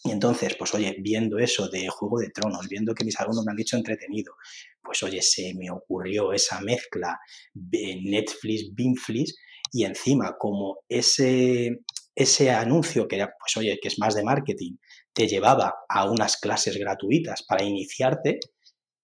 Y 0.04 0.10
entonces, 0.10 0.54
pues 0.56 0.74
oye, 0.74 0.96
viendo 1.00 1.38
eso 1.38 1.68
de 1.68 1.88
Juego 1.88 2.18
de 2.18 2.30
Tronos, 2.30 2.68
viendo 2.68 2.94
que 2.94 3.04
mis 3.04 3.18
alumnos 3.18 3.44
me 3.44 3.50
han 3.50 3.56
dicho 3.56 3.76
entretenido, 3.76 4.34
pues 4.82 5.02
oye, 5.02 5.20
se 5.22 5.52
me 5.54 5.70
ocurrió 5.70 6.32
esa 6.32 6.60
mezcla 6.60 7.18
de 7.52 8.00
Netflix, 8.02 8.72
Binflix, 8.74 9.34
y 9.72 9.84
encima 9.84 10.36
como 10.38 10.78
ese, 10.88 11.80
ese 12.14 12.50
anuncio 12.50 13.08
que 13.08 13.16
era, 13.16 13.32
pues 13.38 13.56
oye, 13.56 13.78
que 13.80 13.88
es 13.88 13.98
más 13.98 14.14
de 14.14 14.22
marketing, 14.22 14.76
te 15.12 15.26
llevaba 15.26 15.74
a 15.88 16.10
unas 16.10 16.36
clases 16.36 16.76
gratuitas 16.78 17.42
para 17.42 17.64
iniciarte, 17.64 18.38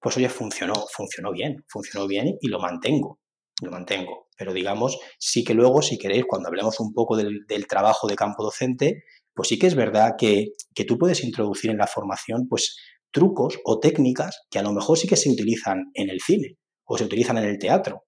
pues 0.00 0.16
oye, 0.16 0.28
funcionó, 0.28 0.74
funcionó 0.92 1.32
bien, 1.32 1.64
funcionó 1.68 2.06
bien 2.06 2.36
y 2.40 2.48
lo 2.48 2.58
mantengo, 2.58 3.20
lo 3.62 3.70
mantengo. 3.70 4.28
Pero 4.36 4.52
digamos, 4.52 4.98
sí 5.18 5.44
que 5.44 5.54
luego, 5.54 5.82
si 5.82 5.98
queréis, 5.98 6.24
cuando 6.26 6.48
hablemos 6.48 6.80
un 6.80 6.92
poco 6.92 7.16
del, 7.16 7.66
trabajo 7.68 8.08
de 8.08 8.16
campo 8.16 8.42
docente, 8.42 9.04
pues 9.34 9.48
sí 9.48 9.58
que 9.58 9.66
es 9.66 9.74
verdad 9.74 10.14
que, 10.18 10.52
que, 10.74 10.84
tú 10.84 10.98
puedes 10.98 11.24
introducir 11.24 11.70
en 11.70 11.78
la 11.78 11.86
formación 11.86 12.48
pues 12.48 12.76
trucos 13.10 13.58
o 13.64 13.78
técnicas 13.78 14.42
que 14.50 14.58
a 14.58 14.62
lo 14.62 14.72
mejor 14.72 14.98
sí 14.98 15.06
que 15.06 15.16
se 15.16 15.30
utilizan 15.30 15.90
en 15.94 16.10
el 16.10 16.20
cine 16.20 16.58
o 16.84 16.98
se 16.98 17.04
utilizan 17.04 17.38
en 17.38 17.44
el 17.44 17.58
teatro. 17.58 18.04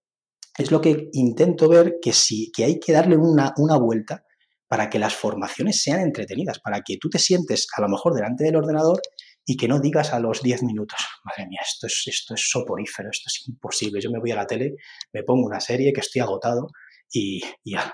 Es 0.57 0.71
lo 0.71 0.81
que 0.81 1.09
intento 1.13 1.69
ver 1.69 1.97
que 2.01 2.13
sí, 2.13 2.51
que 2.55 2.65
hay 2.65 2.79
que 2.79 2.93
darle 2.93 3.17
una, 3.17 3.53
una 3.57 3.77
vuelta 3.77 4.25
para 4.69 4.89
que 4.89 4.99
las 4.99 5.15
formaciones 5.15 5.83
sean 5.83 6.01
entretenidas, 6.01 6.61
para 6.61 6.81
que 6.81 6.97
tú 7.01 7.09
te 7.09 7.19
sientes 7.19 7.67
a 7.77 7.81
lo 7.81 7.89
mejor 7.89 8.15
delante 8.15 8.45
del 8.45 8.57
ordenador 8.57 9.01
y 9.47 9.57
que 9.57 9.69
no 9.69 9.79
digas 9.79 10.13
a 10.13 10.21
los 10.21 10.43
10 10.43 10.63
minutos, 10.63 10.99
madre 11.25 11.49
mía, 11.49 11.61
esto 11.63 11.87
es, 11.87 12.03
esto 12.07 12.35
es 12.35 12.49
soporífero, 12.51 13.11
esto 13.11 13.25
es 13.27 13.47
imposible, 13.47 14.01
yo 14.01 14.11
me 14.11 14.19
voy 14.19 14.31
a 14.31 14.37
la 14.37 14.47
tele, 14.47 14.75
me 15.13 15.23
pongo 15.23 15.47
una 15.47 15.61
serie 15.61 15.93
que 15.93 16.01
estoy 16.01 16.23
agotado 16.23 16.69
y, 17.13 17.43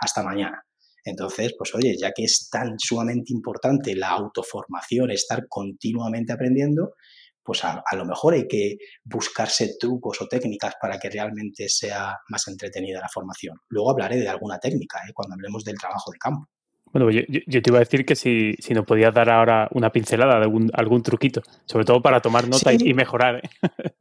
hasta 0.01 0.23
mañana. 0.23 0.65
Entonces, 1.05 1.55
pues 1.57 1.75
oye, 1.75 1.97
ya 1.99 2.13
que 2.13 2.25
es 2.25 2.49
tan 2.51 2.79
sumamente 2.79 3.33
importante 3.33 3.95
la 3.95 4.11
autoformación, 4.11 5.11
estar 5.11 5.47
continuamente 5.49 6.33
aprendiendo, 6.33 6.95
pues 7.43 7.65
a, 7.65 7.83
lo 7.97 8.05
mejor 8.05 8.35
hay 8.35 8.47
que 8.47 8.77
buscarse 9.03 9.77
trucos 9.79 10.21
o 10.21 10.29
técnicas 10.29 10.75
para 10.81 10.99
que 10.99 11.11
realmente 11.11 11.69
sea 11.69 12.17
más 12.29 12.47
entretenida 12.49 13.01
la 13.01 13.09
formación. 13.09 13.57
Luego 13.69 13.91
hablaré 13.91 14.19
de 14.19 14.29
alguna 14.29 14.59
técnica 14.59 14.99
¿eh? 15.09 15.13
cuando 15.13 15.35
hablemos 15.35 15.65
del 15.65 15.79
trabajo 15.79 16.13
de 16.13 16.19
campo. 16.19 16.49
Bueno, 16.93 17.11
yo, 17.11 17.23
te 17.27 17.71
iba 17.71 17.79
a 17.79 17.81
decir 17.81 18.05
que 18.05 18.17
si, 18.17 18.55
si 18.59 18.75
nos 18.75 18.85
podías 18.85 19.15
dar 19.15 19.31
ahora 19.31 19.69
una 19.73 19.91
pincelada 19.93 20.37
de 20.37 20.43
algún, 20.43 20.71
algún 20.75 21.03
truquito, 21.03 21.41
sobre 21.65 21.85
todo 21.85 22.03
para 22.03 22.21
tomar 22.21 22.49
nota 22.49 22.73
y, 22.73 22.95
mejorar. 22.95 23.37
¿eh? 23.37 23.51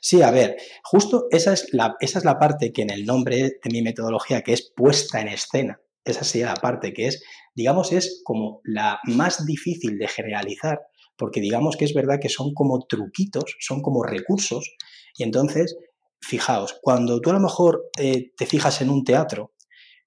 Sí, 0.00 0.22
a 0.22 0.30
ver, 0.30 0.56
justo 0.84 1.26
esa 1.32 1.52
es, 1.52 1.72
la, 1.72 1.96
esa 1.98 2.20
es 2.20 2.24
la 2.24 2.38
parte 2.38 2.72
que 2.72 2.82
en 2.82 2.90
el 2.90 3.04
nombre 3.04 3.36
de 3.36 3.70
mi 3.72 3.82
metodología, 3.82 4.42
que 4.42 4.52
es 4.52 4.72
puesta 4.74 5.20
en 5.20 5.26
escena, 5.26 5.80
esa 6.12 6.24
sería 6.24 6.48
la 6.48 6.54
parte 6.54 6.92
que 6.92 7.06
es, 7.06 7.22
digamos, 7.54 7.92
es 7.92 8.20
como 8.24 8.60
la 8.64 9.00
más 9.04 9.44
difícil 9.46 9.98
de 9.98 10.08
generalizar, 10.08 10.80
porque 11.16 11.40
digamos 11.40 11.76
que 11.76 11.84
es 11.84 11.94
verdad 11.94 12.18
que 12.20 12.28
son 12.28 12.54
como 12.54 12.86
truquitos, 12.86 13.56
son 13.60 13.82
como 13.82 14.02
recursos, 14.02 14.76
y 15.16 15.24
entonces, 15.24 15.76
fijaos, 16.20 16.78
cuando 16.80 17.20
tú 17.20 17.30
a 17.30 17.34
lo 17.34 17.40
mejor 17.40 17.90
eh, 17.98 18.30
te 18.36 18.46
fijas 18.46 18.80
en 18.80 18.90
un 18.90 19.04
teatro, 19.04 19.52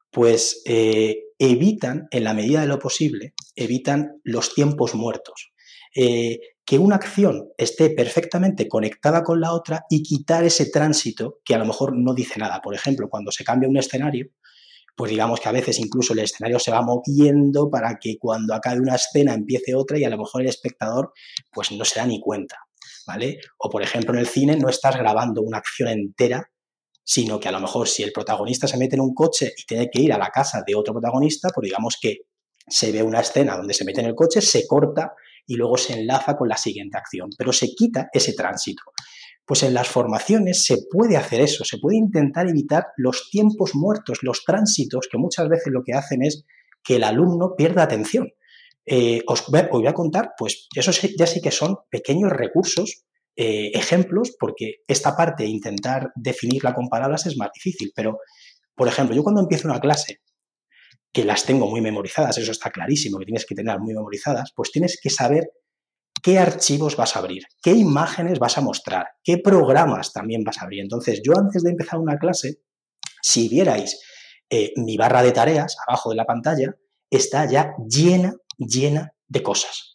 pues 0.10 0.62
eh, 0.66 1.24
evitan, 1.38 2.08
en 2.12 2.24
la 2.24 2.34
medida 2.34 2.62
de 2.62 2.68
lo 2.68 2.80
posible, 2.80 3.34
evitan 3.56 4.22
los 4.24 4.54
tiempos 4.54 4.96
muertos. 4.96 5.52
Eh, 5.96 6.40
que 6.64 6.78
una 6.78 6.96
acción 6.96 7.50
esté 7.58 7.90
perfectamente 7.90 8.70
conectada 8.70 9.24
con 9.24 9.42
la 9.42 9.52
otra 9.52 9.86
y 9.90 10.04
quitar 10.04 10.46
ese 10.46 10.70
tránsito 10.70 11.40
que 11.44 11.54
a 11.54 11.58
lo 11.58 11.66
mejor 11.66 11.98
no 11.98 12.14
dice 12.14 12.40
nada. 12.40 12.62
Por 12.62 12.74
ejemplo, 12.74 13.10
cuando 13.10 13.32
se 13.32 13.44
cambia 13.44 13.68
un 13.68 13.78
escenario, 13.78 14.28
pues 14.96 15.12
digamos 15.12 15.40
que 15.40 15.50
a 15.50 15.54
veces 15.54 15.80
incluso 15.80 16.14
el 16.14 16.20
escenario 16.20 16.60
se 16.60 16.72
va 16.72 16.82
moviendo 16.82 17.70
para 17.70 17.98
que 18.00 18.18
cuando 18.20 18.54
acabe 18.54 18.80
una 18.80 18.96
escena 18.96 19.34
empiece 19.34 19.74
otra 19.76 19.98
y 19.98 20.04
a 20.04 20.10
lo 20.10 20.18
mejor 20.18 20.42
el 20.42 20.50
espectador 20.50 21.14
pues 21.52 21.72
no 21.72 21.86
se 21.86 22.00
da 22.00 22.06
ni 22.06 22.20
cuenta, 22.20 22.58
¿vale? 23.08 23.40
O 23.58 23.70
por 23.70 23.82
ejemplo 23.82 24.14
en 24.14 24.20
el 24.20 24.28
cine 24.28 24.58
no 24.58 24.70
estás 24.70 24.98
grabando 24.98 25.42
una 25.42 25.58
acción 25.58 25.90
entera 25.90 26.52
sino 27.04 27.40
que 27.40 27.50
a 27.50 27.52
lo 27.52 27.60
mejor 27.60 27.88
si 27.88 28.04
el 28.04 28.12
protagonista 28.12 28.68
se 28.68 28.78
mete 28.78 28.96
en 28.96 29.02
un 29.02 29.14
coche 29.14 29.54
y 29.58 29.66
tiene 29.66 29.90
que 29.90 30.02
ir 30.02 30.14
a 30.14 30.18
la 30.18 30.30
casa 30.30 30.64
de 30.66 30.76
otro 30.76 30.94
protagonista, 30.94 31.50
pues 31.54 31.66
digamos 31.66 31.98
que 32.00 32.20
se 32.68 32.92
ve 32.92 33.04
una 33.04 33.20
escena 33.20 33.58
donde 33.58 33.74
se 33.74 33.86
mete 33.86 34.02
en 34.02 34.08
el 34.08 34.16
coche, 34.16 34.42
se 34.42 34.66
corta 34.68 35.14
y 35.46 35.56
luego 35.56 35.78
se 35.78 35.94
enlaza 35.94 36.38
con 36.38 36.48
la 36.48 36.58
siguiente 36.58 36.98
acción, 36.98 37.30
pero 37.38 37.52
se 37.52 37.74
quita 37.74 38.10
ese 38.14 38.34
tránsito. 38.34 38.84
Pues 39.46 39.64
en 39.64 39.74
las 39.74 39.88
formaciones 39.88 40.64
se 40.64 40.78
puede 40.90 41.18
hacer 41.18 41.42
eso, 41.42 41.66
se 41.66 41.78
puede 41.78 41.98
intentar 41.98 42.48
evitar 42.48 42.88
los 42.98 43.30
tiempos 43.30 43.76
muertos, 43.76 44.20
los 44.22 44.44
tránsitos, 44.46 45.08
que 45.12 45.18
muchas 45.18 45.50
veces 45.50 45.74
lo 45.74 45.84
que 45.84 45.94
hacen 45.94 46.24
es 46.24 46.46
que 46.84 46.96
el 46.98 47.04
alumno 47.04 47.56
pierda 47.56 47.84
atención. 47.84 48.30
Eh, 48.86 49.22
os, 49.28 49.46
voy 49.48 49.88
a 49.88 49.94
contar, 49.94 50.32
pues 50.38 50.68
eso 50.76 50.92
ya 51.18 51.28
sí 51.28 51.42
que 51.42 51.52
son 51.52 51.78
pequeños 51.90 52.32
recursos 52.32 53.04
eh, 53.36 53.72
ejemplos, 53.74 54.36
porque 54.40 54.78
esta 54.88 55.16
parte, 55.16 55.46
intentar 55.46 56.12
definirla 56.16 56.74
con 56.74 56.90
palabras 56.90 57.26
es 57.26 57.38
más 57.38 57.50
difícil. 57.54 57.92
Pero, 57.96 58.20
por 58.76 58.88
ejemplo, 58.88 59.16
yo 59.16 59.24
cuando 59.24 59.42
empiezo 59.42 59.68
una 59.68 59.80
clase, 59.80 60.22
que 61.14 61.26
las 61.26 61.46
tengo 61.46 61.68
muy 61.68 61.82
memorizadas, 61.82 62.38
eso 62.38 62.52
está 62.52 62.72
clarísimo, 62.72 63.20
que 63.20 63.26
tienes 63.26 63.46
que 63.46 63.56
tener 63.56 63.80
muy 63.80 63.94
memorizadas, 63.94 64.52
pues 64.56 64.72
tienes 64.72 65.00
que 65.02 65.10
saber 65.10 65.50
qué 66.22 66.40
archivos 66.40 66.96
vas 66.96 67.16
a 67.16 67.20
abrir, 67.20 67.44
qué 67.62 67.72
imágenes 67.72 68.40
vas 68.40 68.58
a 68.58 68.62
mostrar, 68.62 69.08
qué 69.24 69.38
programas 69.38 70.14
también 70.14 70.44
vas 70.44 70.60
a 70.60 70.64
abrir. 70.64 70.82
Entonces, 70.82 71.22
yo 71.24 71.34
antes 71.38 71.64
de 71.64 71.72
empezar 71.72 72.00
una 72.00 72.18
clase, 72.18 72.62
si 73.22 73.50
vierais 73.50 74.00
eh, 74.50 74.74
mi 74.76 74.98
barra 74.98 75.24
de 75.24 75.32
tareas 75.32 75.76
abajo 75.88 76.10
de 76.10 76.16
la 76.16 76.26
pantalla, 76.26 76.76
está 77.10 77.46
ya 77.46 77.74
llena, 77.88 78.36
llena 78.58 79.14
de 79.28 79.44
cosas. 79.44 79.94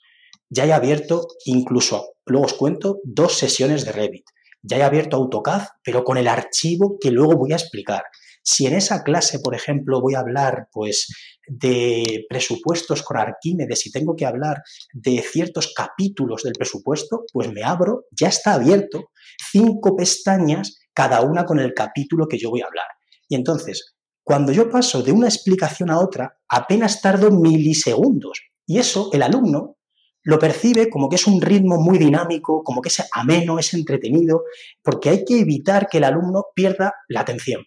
Ya 0.49 0.64
he 0.64 0.72
abierto 0.72 1.27
incluso 1.45 2.14
luego 2.24 2.47
os 2.47 2.55
cuento 2.55 3.01
dos 3.05 3.35
sesiones 3.35 3.85
de 3.85 3.93
Revit. 3.93 4.24
ya 4.62 4.79
he 4.79 4.83
abierto 4.83 5.16
AutoCAD, 5.16 5.62
pero 5.83 6.03
con 6.03 6.16
el 6.16 6.27
archivo 6.27 6.99
que 7.01 7.11
luego 7.11 7.37
voy 7.37 7.53
a 7.53 7.57
explicar. 7.57 8.03
Si 8.49 8.64
en 8.64 8.74
esa 8.74 9.03
clase, 9.03 9.40
por 9.40 9.57
ejemplo, 9.57 10.01
voy 10.01 10.14
a 10.14 10.20
hablar 10.20 10.68
pues, 10.70 11.09
de 11.49 12.26
presupuestos 12.28 13.03
con 13.03 13.16
Arquímedes 13.16 13.84
y 13.86 13.90
tengo 13.90 14.14
que 14.14 14.24
hablar 14.24 14.62
de 14.92 15.20
ciertos 15.20 15.74
capítulos 15.74 16.44
del 16.44 16.53
presupuesto, 16.53 17.24
pues 17.32 17.53
me 17.53 17.64
abro, 17.64 18.05
ya 18.12 18.28
está 18.28 18.55
abierto, 18.55 19.11
cinco 19.51 19.97
pestañas, 19.97 20.78
cada 20.94 21.22
una 21.22 21.44
con 21.44 21.59
el 21.59 21.74
capítulo 21.74 22.28
que 22.28 22.38
yo 22.38 22.51
voy 22.51 22.61
a 22.61 22.66
hablar. 22.66 22.86
Y 23.28 23.34
entonces, 23.34 23.97
cuando 24.22 24.53
yo 24.53 24.70
paso 24.70 25.03
de 25.03 25.11
una 25.11 25.26
explicación 25.26 25.90
a 25.90 25.99
otra, 25.99 26.38
apenas 26.49 27.03
tardo 27.03 27.32
milisegundos. 27.32 28.42
Y 28.64 28.78
eso 28.78 29.11
el 29.12 29.24
alumno 29.24 29.76
lo 30.22 30.38
percibe 30.38 30.88
como 30.88 31.09
que 31.09 31.16
es 31.16 31.26
un 31.26 31.40
ritmo 31.40 31.80
muy 31.80 31.99
dinámico, 31.99 32.62
como 32.62 32.80
que 32.80 32.90
es 32.90 33.03
ameno, 33.12 33.59
es 33.59 33.74
entretenido, 33.74 34.44
porque 34.84 35.09
hay 35.09 35.24
que 35.24 35.40
evitar 35.40 35.88
que 35.88 35.99
el 35.99 36.05
alumno 36.05 36.44
pierda 36.55 36.94
la 37.09 37.22
atención. 37.22 37.64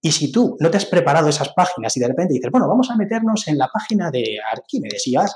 Y 0.00 0.12
si 0.12 0.32
tú 0.32 0.56
no 0.60 0.70
te 0.70 0.78
has 0.78 0.86
preparado 0.86 1.28
esas 1.28 1.50
páginas 1.50 1.96
y 1.96 2.00
de 2.00 2.08
repente 2.08 2.34
dices, 2.34 2.50
bueno, 2.50 2.68
vamos 2.68 2.90
a 2.90 2.96
meternos 2.96 3.46
en 3.48 3.58
la 3.58 3.68
página 3.68 4.10
de 4.10 4.38
Arquímedes 4.52 5.06
y 5.06 5.14
vas, 5.14 5.34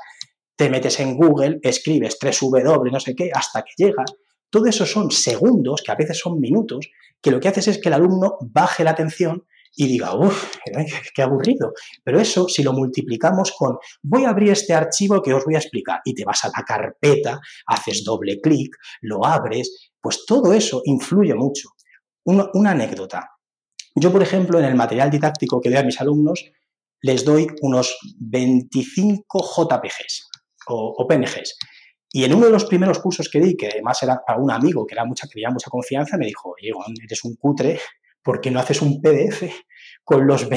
te 0.56 0.70
metes 0.70 1.00
en 1.00 1.16
Google, 1.16 1.58
escribes 1.62 2.18
3W, 2.18 2.90
no 2.90 3.00
sé 3.00 3.14
qué, 3.14 3.30
hasta 3.32 3.62
que 3.62 3.72
llegas, 3.76 4.12
todo 4.48 4.66
eso 4.66 4.86
son 4.86 5.10
segundos, 5.10 5.82
que 5.84 5.92
a 5.92 5.96
veces 5.96 6.18
son 6.18 6.38
minutos, 6.38 6.88
que 7.20 7.30
lo 7.30 7.40
que 7.40 7.48
haces 7.48 7.68
es 7.68 7.78
que 7.78 7.88
el 7.88 7.94
alumno 7.94 8.38
baje 8.40 8.84
la 8.84 8.92
atención 8.92 9.44
y 9.76 9.88
diga, 9.88 10.14
uff, 10.14 10.56
qué 11.14 11.22
aburrido. 11.22 11.72
Pero 12.04 12.20
eso, 12.20 12.48
si 12.48 12.62
lo 12.62 12.72
multiplicamos 12.72 13.52
con, 13.58 13.78
voy 14.02 14.24
a 14.24 14.30
abrir 14.30 14.50
este 14.50 14.72
archivo 14.72 15.20
que 15.20 15.34
os 15.34 15.44
voy 15.44 15.56
a 15.56 15.58
explicar, 15.58 16.00
y 16.04 16.14
te 16.14 16.24
vas 16.24 16.44
a 16.44 16.50
la 16.56 16.62
carpeta, 16.64 17.40
haces 17.66 18.04
doble 18.04 18.40
clic, 18.40 18.76
lo 19.00 19.24
abres, 19.24 19.90
pues 20.00 20.24
todo 20.26 20.52
eso 20.52 20.82
influye 20.84 21.34
mucho. 21.34 21.70
Una, 22.24 22.70
anécdota. 22.70 23.30
Yo, 23.94 24.12
por 24.12 24.22
ejemplo, 24.22 24.58
en 24.58 24.64
el 24.64 24.74
material 24.74 25.10
didáctico 25.10 25.60
que 25.60 25.70
doy 25.70 25.78
a 25.78 25.84
mis 25.84 26.00
alumnos, 26.00 26.52
les 27.00 27.24
doy 27.24 27.46
unos 27.60 27.96
25 28.18 29.44
JPGs 29.44 30.28
o, 30.68 31.06
PNGs. 31.06 31.56
Y 32.10 32.24
en 32.24 32.34
uno 32.34 32.46
de 32.46 32.52
los 32.52 32.64
primeros 32.64 32.98
cursos 32.98 33.28
que 33.28 33.40
di, 33.40 33.56
que 33.56 33.68
además 33.68 34.02
era 34.02 34.20
para 34.26 34.40
un 34.40 34.50
amigo 34.50 34.86
que 34.86 34.94
era 34.94 35.04
mucha, 35.04 35.26
que 35.26 35.34
tenía 35.34 35.50
mucha 35.50 35.70
confianza, 35.70 36.16
me 36.16 36.26
dijo, 36.26 36.54
oye, 36.56 36.72
eres 37.04 37.24
un 37.24 37.36
cutre, 37.36 37.78
¿por 38.22 38.40
qué 38.40 38.50
no 38.50 38.60
haces 38.60 38.82
un 38.82 39.00
PDF 39.00 39.44
con 40.02 40.26
las 40.26 40.48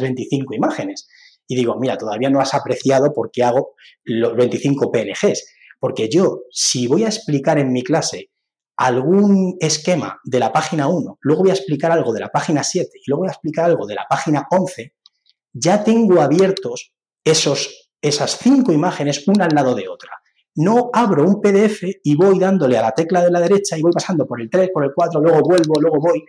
25 0.00 0.54
imágenes? 0.54 1.08
Y 1.48 1.56
digo, 1.56 1.78
mira, 1.78 1.96
todavía 1.98 2.30
no 2.30 2.40
has 2.40 2.54
apreciado 2.54 3.12
por 3.12 3.30
qué 3.30 3.44
hago 3.44 3.74
los 4.04 4.36
25 4.36 4.90
PNGs. 4.90 5.54
Porque 5.78 6.08
yo, 6.08 6.42
si 6.50 6.86
voy 6.86 7.04
a 7.04 7.08
explicar 7.08 7.58
en 7.58 7.72
mi 7.72 7.82
clase 7.82 8.30
algún 8.76 9.56
esquema 9.60 10.20
de 10.24 10.38
la 10.38 10.52
página 10.52 10.88
1, 10.88 11.18
luego 11.20 11.42
voy 11.42 11.50
a 11.50 11.54
explicar 11.54 11.92
algo 11.92 12.12
de 12.12 12.20
la 12.20 12.28
página 12.28 12.62
7 12.62 12.90
y 12.94 13.10
luego 13.10 13.22
voy 13.22 13.28
a 13.28 13.32
explicar 13.32 13.64
algo 13.66 13.86
de 13.86 13.94
la 13.94 14.06
página 14.08 14.46
11, 14.50 14.94
ya 15.52 15.82
tengo 15.82 16.20
abiertos 16.20 16.92
esos, 17.24 17.90
esas 18.00 18.38
cinco 18.38 18.72
imágenes 18.72 19.26
una 19.26 19.46
al 19.46 19.54
lado 19.54 19.74
de 19.74 19.88
otra. 19.88 20.10
No 20.56 20.90
abro 20.92 21.24
un 21.24 21.40
PDF 21.40 21.82
y 22.02 22.14
voy 22.14 22.38
dándole 22.38 22.78
a 22.78 22.82
la 22.82 22.92
tecla 22.92 23.22
de 23.22 23.30
la 23.30 23.40
derecha 23.40 23.76
y 23.76 23.82
voy 23.82 23.92
pasando 23.92 24.26
por 24.26 24.40
el 24.40 24.48
3, 24.48 24.70
por 24.72 24.84
el 24.84 24.92
4, 24.94 25.20
luego 25.20 25.40
vuelvo, 25.40 25.80
luego 25.80 25.98
voy 26.00 26.24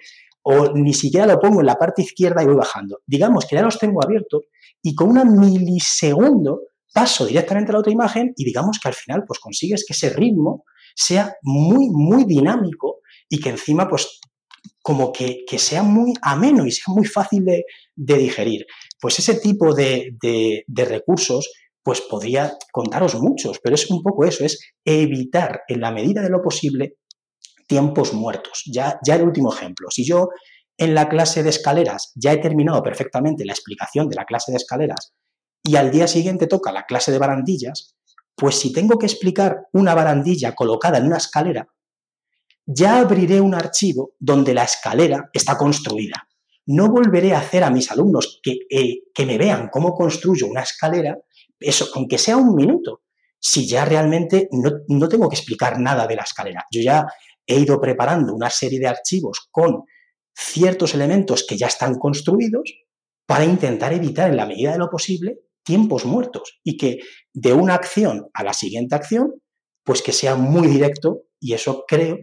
o 0.50 0.72
ni 0.74 0.94
siquiera 0.94 1.26
lo 1.26 1.40
pongo 1.40 1.60
en 1.60 1.66
la 1.66 1.76
parte 1.76 2.02
izquierda 2.02 2.42
y 2.42 2.46
voy 2.46 2.56
bajando. 2.56 3.02
Digamos 3.06 3.46
que 3.46 3.58
ya 3.58 3.62
los 3.62 3.78
tengo 3.78 4.02
abiertos 4.02 4.44
y 4.82 4.96
con 4.96 5.10
una 5.10 5.26
milisegundo 5.26 6.62
paso 6.94 7.26
directamente 7.26 7.72
a 7.72 7.74
la 7.74 7.80
otra 7.80 7.92
imagen 7.92 8.34
y 8.36 8.46
digamos 8.46 8.80
que 8.82 8.88
al 8.88 8.94
final 8.94 9.24
pues 9.28 9.40
consigues 9.40 9.84
que 9.86 9.94
ese 9.94 10.10
ritmo 10.10 10.64
sea 10.98 11.36
muy, 11.44 11.90
muy 11.90 12.26
dinámico 12.26 13.02
y 13.30 13.40
que 13.40 13.50
encima 13.50 13.88
pues 13.88 14.20
como 14.82 15.12
que, 15.12 15.46
sea 15.58 15.84
muy 15.84 16.14
ameno 16.22 16.66
y 16.66 16.72
sea 16.72 16.94
muy 16.94 17.06
fácil 17.06 17.46
de, 17.46 17.64
digerir. 17.96 18.66
Pues 19.00 19.20
ese 19.20 19.36
tipo 19.40 19.74
de, 19.74 20.16
de 20.20 20.86
recursos 20.86 21.52
pues 21.84 22.02
podría 22.02 22.58
contaros 22.72 23.16
muchos, 23.16 23.60
pero 23.64 23.76
es 23.76 23.90
un 23.90 24.02
poco 24.02 24.26
eso, 24.26 24.44
es 24.44 24.60
evitar 24.84 25.62
en 25.68 25.82
la 25.82 25.92
medida 25.92 26.22
de 26.22 26.30
lo 26.30 26.42
posible 26.42 26.98
tiempos 27.68 28.14
muertos. 28.14 28.64
Ya, 28.66 29.00
ya 29.06 29.16
el 29.16 29.24
último 29.24 29.54
ejemplo. 29.54 29.90
Si 29.92 30.06
yo 30.06 30.30
en 30.78 30.94
la 30.94 31.10
clase 31.10 31.44
de 31.44 31.50
escaleras 31.50 32.12
ya 32.16 32.34
he 32.34 32.38
terminado 32.38 32.82
perfectamente 32.84 33.46
la 33.46 33.54
explicación 33.54 34.10
de 34.10 34.16
la 34.16 34.26
clase 34.26 34.52
de 34.52 34.58
escaleras 34.58 35.14
y 35.64 35.76
al 35.76 35.92
día 35.92 36.08
siguiente 36.08 36.48
toca 36.48 36.72
la 36.72 36.86
clase 36.86 37.12
de 37.12 37.20
barandillas, 37.20 37.96
pues 38.38 38.60
si 38.60 38.72
tengo 38.72 39.00
que 39.00 39.08
explicar 39.08 39.68
una 39.74 39.96
barandilla 39.96 40.54
colocada 40.54 41.00
en 41.00 41.08
una 41.08 41.18
escalera, 41.18 41.68
ya 42.68 43.00
abriré 43.00 43.42
un 43.42 43.56
archivo 43.56 44.12
donde 44.20 44.54
la 44.54 44.64
escalera 44.64 45.28
está 45.34 45.58
construida. 45.58 46.28
No 46.68 46.90
volveré 46.90 47.34
a 47.34 47.40
hacer 47.40 47.64
a 47.64 47.72
mis 47.72 47.90
alumnos 47.90 48.40
que, 48.44 48.60
eh, 48.70 49.06
que 49.12 49.26
me 49.26 49.40
vean 49.40 49.70
cómo 49.72 49.96
construyo 49.96 50.46
una 50.46 50.62
escalera, 50.62 51.18
eso, 51.60 51.88
aunque 51.96 52.20
sea 52.20 52.38
un 52.38 52.54
minuto, 52.54 53.02
si 53.40 53.68
ya 53.68 53.86
realmente 53.86 54.50
no, 54.52 54.72
no, 54.88 55.10
tengo 55.10 55.28
que 55.30 55.36
explicar 55.36 55.80
nada 55.80 56.06
de 56.06 56.16
la 56.16 56.24
escalera. 56.24 56.66
Yo 56.72 56.82
ya 56.82 57.08
he 57.46 57.60
ido 57.60 57.82
preparando 57.82 58.36
una 58.36 58.52
serie 58.52 58.80
de 58.80 58.88
archivos 58.88 59.48
con 59.50 59.84
ciertos 60.36 60.94
elementos 60.94 61.44
que 61.48 61.58
ya 61.58 61.68
están 61.68 61.96
construidos 61.96 62.72
para 63.26 63.46
intentar 63.46 63.94
evitar 63.94 64.30
en 64.30 64.38
la 64.38 64.46
medida 64.46 64.74
de 64.74 64.78
lo 64.78 64.90
posible 64.90 65.40
tiempos 65.68 66.06
muertos 66.06 66.62
y 66.64 66.78
que 66.78 67.00
de 67.40 67.54
una 67.54 67.76
acción 67.76 68.30
a 68.34 68.44
la 68.44 68.54
siguiente 68.54 68.96
acción, 68.96 69.32
pues 69.84 70.02
que 70.02 70.12
sea 70.12 70.36
muy 70.36 70.68
directo 70.68 71.26
y 71.40 71.54
eso 71.54 71.86
creo 71.88 72.18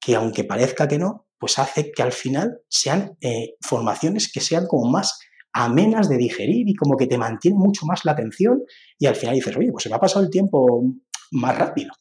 que 0.00 0.14
aunque 0.14 0.44
parezca 0.44 0.86
que 0.86 0.96
no, 0.96 1.26
pues 1.40 1.58
hace 1.58 1.90
que 1.90 2.02
al 2.04 2.12
final 2.12 2.60
sean 2.68 3.16
eh, 3.20 3.56
formaciones 3.60 4.30
que 4.32 4.40
sean 4.40 4.68
como 4.68 4.88
más 4.88 5.18
amenas 5.52 6.08
de 6.08 6.18
digerir 6.18 6.68
y 6.68 6.76
como 6.76 6.96
que 6.96 7.08
te 7.08 7.18
mantienen 7.18 7.58
mucho 7.58 7.84
más 7.84 8.04
la 8.04 8.12
atención 8.12 8.62
y 8.96 9.06
al 9.06 9.16
final 9.16 9.34
dices, 9.34 9.56
oye, 9.56 9.72
pues 9.72 9.82
se 9.82 9.88
me 9.90 9.96
ha 9.96 10.00
pasado 10.00 10.24
el 10.24 10.30
tiempo 10.30 10.84
más 11.32 11.58
rápido 11.58 11.92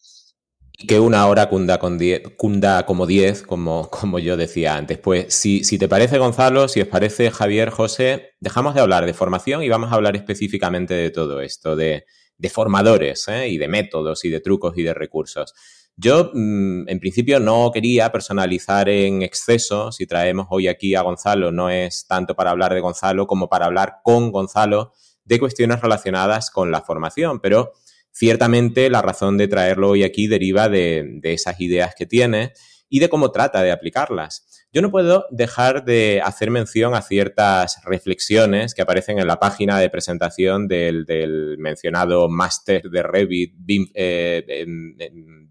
que 0.88 1.00
una 1.00 1.26
hora 1.28 1.48
cunda, 1.48 1.78
con 1.80 1.98
cunda 2.36 2.86
como 2.86 3.06
diez, 3.06 3.44
como, 3.44 3.90
como 3.90 4.20
yo 4.20 4.36
decía 4.36 4.76
antes. 4.76 4.98
Pues 4.98 5.34
si, 5.34 5.64
si 5.64 5.78
te 5.78 5.88
parece, 5.88 6.18
Gonzalo, 6.18 6.68
si 6.68 6.82
os 6.82 6.88
parece, 6.88 7.32
Javier, 7.32 7.70
José, 7.70 8.32
dejamos 8.42 8.76
de 8.76 8.82
hablar 8.82 9.06
de 9.06 9.14
formación 9.14 9.64
y 9.64 9.70
vamos 9.70 9.92
a 9.92 9.96
hablar 9.96 10.16
específicamente 10.16 10.94
de 10.94 11.10
todo 11.12 11.40
esto, 11.42 11.76
de, 11.78 12.06
de 12.44 12.50
formadores 12.50 13.26
¿eh? 13.30 13.48
y 13.48 13.58
de 13.58 13.70
métodos 13.70 14.26
y 14.26 14.30
de 14.30 14.42
trucos 14.42 14.78
y 14.78 14.84
de 14.84 14.94
recursos. 14.94 15.54
Yo, 15.96 16.30
mm, 16.34 16.90
en 16.90 17.00
principio, 17.00 17.40
no 17.40 17.72
quería 17.74 18.12
personalizar 18.12 18.90
en 18.90 19.22
exceso. 19.22 19.94
Si 19.94 20.06
traemos 20.06 20.48
hoy 20.50 20.68
aquí 20.68 20.94
a 20.94 21.04
Gonzalo, 21.04 21.54
no 21.54 21.70
es 21.70 22.06
tanto 22.06 22.36
para 22.36 22.52
hablar 22.52 22.74
de 22.74 22.82
Gonzalo 22.82 23.28
como 23.28 23.48
para 23.48 23.68
hablar 23.68 24.02
con 24.04 24.30
Gonzalo 24.34 24.92
de 25.24 25.40
cuestiones 25.40 25.80
relacionadas 25.80 26.52
con 26.52 26.70
la 26.70 26.82
formación, 26.82 27.40
pero 27.40 27.72
Ciertamente 28.16 28.92
la 28.92 29.02
razón 29.02 29.40
de 29.40 29.48
traerlo 29.48 29.90
hoy 29.90 30.04
aquí 30.04 30.28
deriva 30.28 30.70
de, 30.70 31.20
esas 31.24 31.60
ideas 31.60 31.96
que 31.96 32.06
tiene 32.06 32.54
y 32.94 33.00
de 33.00 33.10
cómo 33.10 33.32
trata 33.32 33.64
de 33.64 33.72
aplicarlas. 33.72 34.68
Yo 34.72 34.84
no 34.84 34.92
puedo 34.92 35.26
dejar 35.32 35.84
de 35.84 36.22
hacer 36.24 36.52
mención 36.52 36.94
a 36.94 37.02
ciertas 37.02 37.82
reflexiones 37.86 38.76
que 38.76 38.84
aparecen 38.84 39.18
en 39.18 39.26
la 39.26 39.40
página 39.40 39.80
de 39.80 39.90
presentación 39.90 40.68
del, 40.68 41.56
mencionado 41.58 42.30
máster 42.30 42.84
de 42.92 43.02
Revit, 43.02 43.56
eh, 43.96 44.64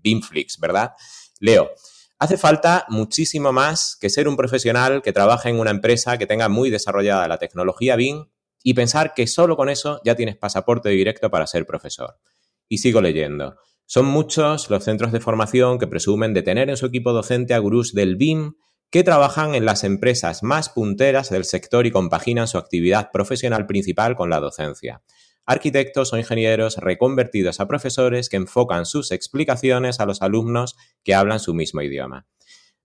Beamflix, 0.04 0.60
¿verdad? 0.60 0.92
Leo, 1.40 1.72
hace 2.20 2.38
falta 2.38 2.86
muchísimo 2.88 3.50
más 3.50 3.96
que 4.00 4.08
ser 4.08 4.28
un 4.28 4.36
profesional 4.36 5.02
que 5.02 5.12
trabaja 5.12 5.48
en 5.48 5.58
una 5.58 5.72
empresa 5.72 6.18
que 6.18 6.28
tenga 6.28 6.48
muy 6.48 6.70
desarrollada 6.70 7.26
la 7.26 7.38
tecnología 7.38 7.96
BIM 7.96 8.26
y 8.62 8.74
pensar 8.74 9.14
que 9.14 9.26
solo 9.26 9.56
con 9.56 9.68
eso 9.68 10.00
ya 10.04 10.14
tienes 10.14 10.36
pasaporte 10.36 10.90
directo 10.90 11.28
para 11.28 11.48
ser 11.48 11.66
profesor. 11.66 12.20
Y 12.68 12.78
sigo 12.78 13.00
leyendo. 13.00 13.56
Son 13.94 14.06
muchos 14.06 14.70
los 14.70 14.84
centros 14.84 15.12
de 15.12 15.20
formación 15.20 15.78
que 15.78 15.86
presumen 15.86 16.32
de 16.32 16.40
tener 16.40 16.70
en 16.70 16.78
su 16.78 16.86
equipo 16.86 17.12
docente 17.12 17.52
a 17.52 17.58
gurús 17.58 17.92
del 17.92 18.16
BIM 18.16 18.54
que 18.90 19.04
trabajan 19.04 19.54
en 19.54 19.66
las 19.66 19.84
empresas 19.84 20.42
más 20.42 20.70
punteras 20.70 21.28
del 21.28 21.44
sector 21.44 21.84
y 21.84 21.90
compaginan 21.90 22.48
su 22.48 22.56
actividad 22.56 23.10
profesional 23.12 23.66
principal 23.66 24.16
con 24.16 24.30
la 24.30 24.40
docencia. 24.40 25.02
Arquitectos 25.44 26.14
o 26.14 26.16
ingenieros 26.16 26.78
reconvertidos 26.78 27.60
a 27.60 27.68
profesores 27.68 28.30
que 28.30 28.38
enfocan 28.38 28.86
sus 28.86 29.10
explicaciones 29.10 30.00
a 30.00 30.06
los 30.06 30.22
alumnos 30.22 30.74
que 31.04 31.14
hablan 31.14 31.38
su 31.38 31.52
mismo 31.52 31.82
idioma. 31.82 32.26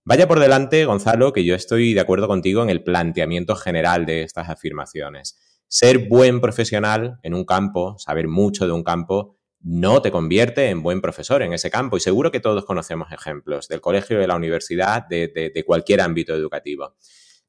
Vaya 0.04 0.28
por 0.28 0.40
delante, 0.40 0.84
Gonzalo, 0.84 1.32
que 1.32 1.42
yo 1.42 1.54
estoy 1.54 1.94
de 1.94 2.00
acuerdo 2.00 2.28
contigo 2.28 2.62
en 2.62 2.68
el 2.68 2.84
planteamiento 2.84 3.56
general 3.56 4.04
de 4.04 4.24
estas 4.24 4.50
afirmaciones. 4.50 5.38
Ser 5.68 6.06
buen 6.10 6.42
profesional 6.42 7.18
en 7.22 7.32
un 7.32 7.46
campo, 7.46 7.98
saber 7.98 8.28
mucho 8.28 8.66
de 8.66 8.72
un 8.72 8.84
campo, 8.84 9.37
no 9.60 10.00
te 10.02 10.10
convierte 10.10 10.70
en 10.70 10.82
buen 10.82 11.00
profesor 11.00 11.42
en 11.42 11.52
ese 11.52 11.70
campo. 11.70 11.96
Y 11.96 12.00
seguro 12.00 12.30
que 12.30 12.40
todos 12.40 12.64
conocemos 12.64 13.10
ejemplos 13.12 13.68
del 13.68 13.80
colegio, 13.80 14.18
de 14.18 14.26
la 14.26 14.36
universidad, 14.36 15.06
de, 15.08 15.64
cualquier 15.66 16.00
ámbito 16.00 16.34
educativo. 16.34 16.94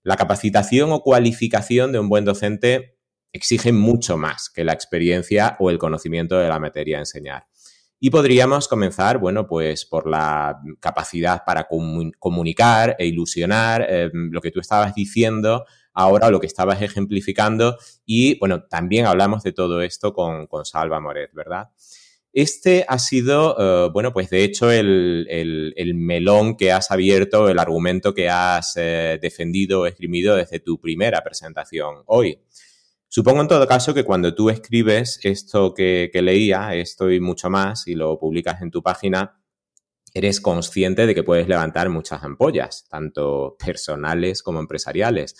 La 0.04 0.16
capacitación 0.16 0.92
o 0.92 1.02
cualificación 1.02 1.92
de 1.92 2.00
un 2.00 2.10
buen 2.10 2.26
docente 2.26 2.98
exige 3.32 3.72
mucho 3.72 4.18
más 4.18 4.50
que 4.50 4.64
la 4.64 4.74
experiencia 4.74 5.56
o 5.60 5.70
el 5.70 5.78
conocimiento 5.78 6.38
de 6.40 6.50
la 6.50 6.60
materia 6.60 6.98
a 6.98 7.02
enseñar. 7.02 7.48
Y 8.00 8.10
podríamos 8.10 8.70
comenzar, 8.70 9.18
bueno, 9.18 9.46
pues 9.46 9.86
por 9.86 10.10
la 10.10 10.58
capacidad 10.80 11.44
para 11.46 11.68
comunicar 12.18 12.96
e 12.98 13.06
ilusionar, 13.06 13.86
eh, 13.90 14.10
lo 14.14 14.40
que 14.40 14.52
tú 14.52 14.62
estabas 14.62 14.96
diciendo 14.96 15.66
ahora, 15.94 16.30
lo 16.30 16.40
que 16.40 16.48
estabas 16.48 16.82
ejemplificando. 16.82 17.78
Y 18.06 18.40
bueno, 18.40 18.64
también 18.64 19.06
hablamos 19.06 19.44
de 19.44 19.52
todo 19.52 19.82
esto 19.82 20.14
con, 20.14 20.48
con 20.48 20.64
Salva 20.64 21.02
Moret, 21.02 21.32
¿verdad? 21.34 21.70
Este 22.32 22.86
ha 22.88 23.00
sido, 23.00 23.56
eh, 23.58 23.90
bueno, 23.92 24.14
pues 24.14 24.30
de 24.30 24.44
hecho 24.44 24.70
el, 24.72 25.26
melón 25.96 26.58
que 26.58 26.72
has 26.72 26.92
abierto, 26.92 27.50
el 27.50 27.58
argumento 27.58 28.14
que 28.14 28.30
has 28.30 28.74
eh, 28.76 29.18
defendido 29.22 29.82
o 29.82 29.86
esgrimido 29.88 30.36
desde 30.36 30.60
tu 30.60 30.80
primera 30.80 31.24
presentación 31.24 32.04
hoy. 32.06 32.40
Supongo 33.08 33.42
en 33.42 33.48
todo 33.48 33.68
caso 33.68 33.96
que 33.96 34.04
cuando 34.04 34.36
tú 34.36 34.52
escribes 34.52 35.20
esto 35.24 35.74
que, 35.74 36.12
leía, 36.14 36.76
esto 36.76 37.10
y 37.12 37.20
mucho 37.20 37.50
más, 37.50 37.88
y 37.88 37.96
lo 37.96 38.20
publicas 38.20 38.62
en 38.62 38.70
tu 38.70 38.84
página, 38.84 39.42
eres 40.14 40.40
consciente 40.40 41.08
de 41.08 41.16
que 41.16 41.24
puedes 41.24 41.48
levantar 41.48 41.90
muchas 41.90 42.24
ampollas, 42.24 42.86
tanto 42.88 43.58
personales 43.58 44.44
como 44.44 44.60
empresariales. 44.60 45.36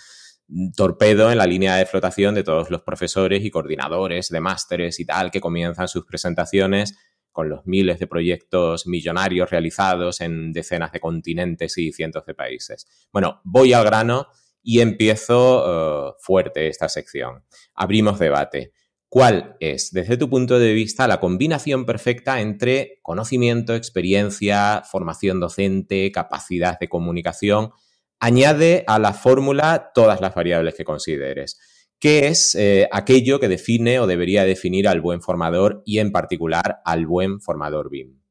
Torpedo 0.76 1.32
en 1.32 1.38
la 1.38 1.46
línea 1.46 1.76
de 1.76 1.86
flotación 1.86 2.36
de 2.36 2.44
todos 2.44 2.72
los 2.72 2.82
profesores 2.82 3.44
y 3.44 3.52
coordinadores 3.52 4.30
de 4.30 4.40
másteres 4.40 5.00
y 5.00 5.06
tal 5.06 5.32
que 5.32 5.42
comienzan 5.42 5.88
sus 5.88 6.06
presentaciones 6.06 6.98
con 7.32 7.50
los 7.50 7.66
miles 7.66 8.00
de 8.00 8.08
proyectos 8.08 8.88
millonarios 8.88 9.50
realizados 9.50 10.22
en 10.22 10.52
decenas 10.52 10.92
de 10.92 11.00
continentes 11.00 11.78
y 11.78 11.92
cientos 11.92 12.26
de 12.26 12.34
países. 12.34 12.88
Bueno, 13.14 13.42
voy 13.44 13.74
al 13.74 13.86
grano 13.86 14.28
y 14.62 14.82
empiezo 14.82 16.10
eh, 16.10 16.14
fuerte 16.20 16.68
esta 16.68 16.90
sección. 16.90 17.46
Abrimos 17.76 18.20
debate. 18.20 18.74
¿Cuál 19.08 19.56
es, 19.60 19.92
desde 19.92 20.18
tu 20.18 20.30
punto 20.30 20.60
de 20.60 20.74
vista, 20.74 21.08
la 21.08 21.20
combinación 21.20 21.86
perfecta 21.86 22.42
entre 22.42 23.00
conocimiento, 23.02 23.74
experiencia, 23.74 24.84
formación 24.90 25.40
docente, 25.40 26.12
capacidad 26.12 26.78
de 26.80 26.90
comunicación? 26.90 27.72
Añade 28.20 28.84
a 28.88 29.00
la 29.00 29.14
fórmula 29.14 29.92
todas 29.94 30.20
las 30.20 30.36
variables 30.36 30.76
que 30.76 30.84
consideres. 30.84 31.58
¿Qué 32.00 32.28
es 32.28 32.56
eh, 32.56 32.88
aquello 32.92 33.40
que 33.40 33.48
define 33.50 34.00
o 34.00 34.08
debería 34.08 34.46
definir 34.46 34.88
al 34.88 35.02
buen 35.02 35.22
formador 35.22 35.84
y 35.86 36.00
en 36.00 36.12
particular 36.12 36.80
al 36.86 37.06
buen 37.06 37.42
formador 37.42 37.90
BIM? 37.90 38.22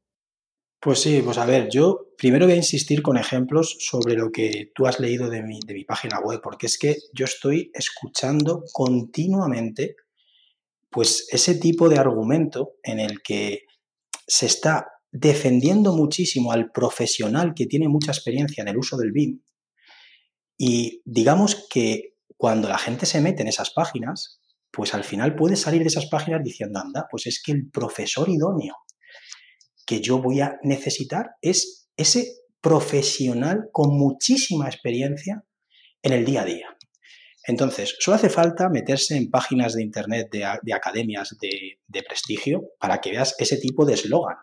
Pues 0.79 1.01
sí, 1.01 1.21
pues 1.23 1.37
a 1.37 1.45
ver, 1.45 1.69
yo 1.69 2.07
primero 2.17 2.45
voy 2.45 2.53
a 2.53 2.57
insistir 2.57 3.01
con 3.01 3.17
ejemplos 3.17 3.77
sobre 3.79 4.15
lo 4.15 4.31
que 4.31 4.71
tú 4.73 4.87
has 4.87 4.99
leído 4.99 5.29
de 5.29 5.43
mi, 5.43 5.59
de 5.65 5.73
mi 5.73 5.83
página 5.83 6.19
web, 6.19 6.39
porque 6.41 6.67
es 6.67 6.77
que 6.77 6.97
yo 7.13 7.25
estoy 7.25 7.69
escuchando 7.73 8.63
continuamente 8.71 9.95
pues 10.89 11.27
ese 11.31 11.55
tipo 11.55 11.89
de 11.89 11.99
argumento 11.99 12.75
en 12.81 12.99
el 12.99 13.21
que 13.21 13.65
se 14.25 14.45
está 14.45 14.87
defendiendo 15.11 15.95
muchísimo 15.95 16.51
al 16.51 16.71
profesional 16.71 17.53
que 17.55 17.65
tiene 17.65 17.87
mucha 17.87 18.11
experiencia 18.11 18.61
en 18.61 18.69
el 18.69 18.77
uso 18.77 18.97
del 18.97 19.11
BIM 19.11 19.41
y 20.61 21.01
digamos 21.05 21.67
que 21.69 22.17
cuando 22.35 22.67
la 22.67 22.77
gente 22.77 23.05
se 23.05 23.21
mete 23.21 23.43
en 23.43 23.47
esas 23.47 23.71
páginas, 23.71 24.41
pues 24.71 24.93
al 24.93 25.05
final 25.05 25.35
puede 25.35 25.55
salir 25.55 25.81
de 25.81 25.87
esas 25.87 26.07
páginas 26.07 26.43
diciendo, 26.43 26.79
anda, 26.79 27.07
pues 27.09 27.27
es 27.27 27.41
que 27.41 27.53
el 27.53 27.69
profesor 27.71 28.29
idóneo 28.29 28.75
que 29.85 30.01
yo 30.01 30.21
voy 30.21 30.41
a 30.41 30.57
necesitar 30.61 31.31
es 31.41 31.89
ese 31.95 32.27
profesional 32.59 33.69
con 33.71 33.97
muchísima 33.97 34.67
experiencia 34.67 35.45
en 36.03 36.11
el 36.11 36.25
día 36.25 36.41
a 36.41 36.45
día. 36.45 36.77
Entonces, 37.47 37.95
solo 37.99 38.15
hace 38.15 38.29
falta 38.29 38.69
meterse 38.69 39.15
en 39.15 39.31
páginas 39.31 39.73
de 39.73 39.81
Internet 39.81 40.27
de, 40.29 40.73
academias 40.73 41.37
de, 41.41 41.79
de, 41.87 42.03
prestigio 42.03 42.63
para 42.79 42.99
que 42.99 43.11
veas 43.11 43.33
ese 43.39 43.57
tipo 43.57 43.85
de 43.85 43.93
eslogan. 43.93 44.35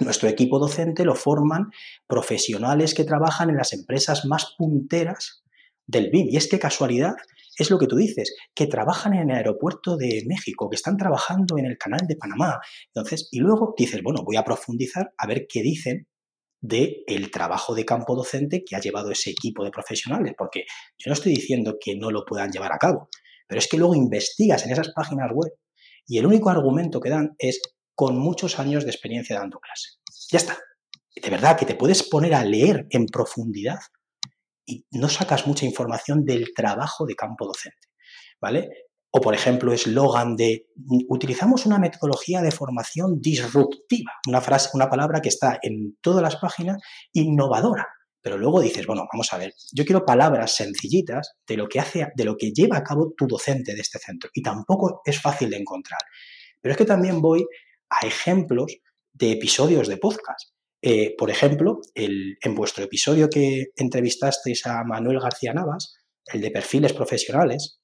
Nuestro 0.00 0.28
equipo 0.28 0.58
docente 0.58 1.04
lo 1.04 1.14
forman 1.14 1.70
profesionales 2.08 2.92
que 2.92 3.04
trabajan 3.04 3.50
en 3.50 3.56
las 3.56 3.72
empresas 3.72 4.24
más 4.24 4.54
punteras 4.58 5.43
del 5.86 6.10
BIM. 6.10 6.28
Y 6.30 6.36
es 6.36 6.48
que 6.48 6.58
casualidad 6.58 7.14
es 7.56 7.70
lo 7.70 7.78
que 7.78 7.86
tú 7.86 7.96
dices, 7.96 8.34
que 8.54 8.66
trabajan 8.66 9.14
en 9.14 9.30
el 9.30 9.36
aeropuerto 9.36 9.96
de 9.96 10.24
México, 10.26 10.68
que 10.68 10.76
están 10.76 10.96
trabajando 10.96 11.56
en 11.58 11.66
el 11.66 11.78
canal 11.78 12.00
de 12.06 12.16
Panamá. 12.16 12.60
Entonces, 12.92 13.28
y 13.30 13.38
luego 13.38 13.74
dices, 13.76 14.02
bueno, 14.02 14.22
voy 14.24 14.36
a 14.36 14.44
profundizar 14.44 15.12
a 15.16 15.26
ver 15.26 15.46
qué 15.48 15.62
dicen 15.62 16.08
del 16.60 17.04
el 17.06 17.30
trabajo 17.30 17.74
de 17.74 17.84
campo 17.84 18.16
docente 18.16 18.64
que 18.64 18.74
ha 18.74 18.80
llevado 18.80 19.10
ese 19.10 19.30
equipo 19.30 19.64
de 19.64 19.70
profesionales, 19.70 20.32
porque 20.36 20.64
yo 20.98 21.10
no 21.10 21.12
estoy 21.12 21.34
diciendo 21.34 21.76
que 21.78 21.94
no 21.94 22.10
lo 22.10 22.24
puedan 22.24 22.50
llevar 22.50 22.72
a 22.72 22.78
cabo, 22.78 23.08
pero 23.46 23.58
es 23.58 23.68
que 23.68 23.76
luego 23.76 23.94
investigas 23.94 24.64
en 24.64 24.72
esas 24.72 24.90
páginas 24.94 25.30
web 25.34 25.52
y 26.06 26.18
el 26.18 26.26
único 26.26 26.48
argumento 26.48 27.00
que 27.00 27.10
dan 27.10 27.34
es 27.38 27.60
con 27.94 28.18
muchos 28.18 28.58
años 28.58 28.84
de 28.84 28.90
experiencia 28.90 29.38
dando 29.38 29.60
clase. 29.60 29.90
Ya 30.30 30.38
está. 30.38 30.58
De 31.14 31.30
verdad 31.30 31.56
que 31.56 31.66
te 31.66 31.74
puedes 31.74 32.02
poner 32.02 32.34
a 32.34 32.44
leer 32.44 32.86
en 32.90 33.06
profundidad 33.06 33.78
y 34.66 34.84
no 34.92 35.08
sacas 35.08 35.46
mucha 35.46 35.66
información 35.66 36.24
del 36.24 36.52
trabajo 36.54 37.06
de 37.06 37.14
campo 37.14 37.46
docente, 37.46 37.88
¿vale? 38.40 38.68
O, 39.10 39.20
por 39.20 39.34
ejemplo, 39.34 39.72
eslogan 39.72 40.34
de 40.34 40.66
utilizamos 41.08 41.66
una 41.66 41.78
metodología 41.78 42.42
de 42.42 42.50
formación 42.50 43.20
disruptiva, 43.20 44.10
una 44.26 44.40
frase, 44.40 44.70
una 44.74 44.90
palabra 44.90 45.20
que 45.20 45.28
está 45.28 45.58
en 45.62 45.96
todas 46.00 46.20
las 46.20 46.36
páginas, 46.36 46.82
innovadora. 47.12 47.86
Pero 48.20 48.38
luego 48.38 48.60
dices, 48.60 48.86
bueno, 48.86 49.06
vamos 49.12 49.32
a 49.32 49.38
ver, 49.38 49.52
yo 49.72 49.84
quiero 49.84 50.04
palabras 50.04 50.56
sencillitas 50.56 51.36
de 51.46 51.56
lo 51.56 51.68
que 51.68 51.78
hace, 51.78 52.08
de 52.16 52.24
lo 52.24 52.36
que 52.36 52.50
lleva 52.52 52.78
a 52.78 52.82
cabo 52.82 53.12
tu 53.16 53.26
docente 53.26 53.74
de 53.74 53.82
este 53.82 53.98
centro. 53.98 54.30
Y 54.32 54.42
tampoco 54.42 55.02
es 55.04 55.20
fácil 55.20 55.50
de 55.50 55.58
encontrar. 55.58 56.00
Pero 56.60 56.72
es 56.72 56.78
que 56.78 56.86
también 56.86 57.20
voy 57.20 57.46
a 57.90 58.06
ejemplos 58.06 58.72
de 59.12 59.30
episodios 59.30 59.88
de 59.88 59.98
podcast. 59.98 60.53
Eh, 60.86 61.14
por 61.16 61.30
ejemplo, 61.30 61.80
en 61.94 62.54
vuestro 62.54 62.84
episodio 62.84 63.30
que 63.30 63.68
entrevistasteis 63.74 64.66
a 64.66 64.84
Manuel 64.84 65.18
García 65.18 65.54
Navas, 65.54 65.94
el 66.26 66.42
de 66.42 66.50
perfiles 66.50 66.92
profesionales, 66.92 67.80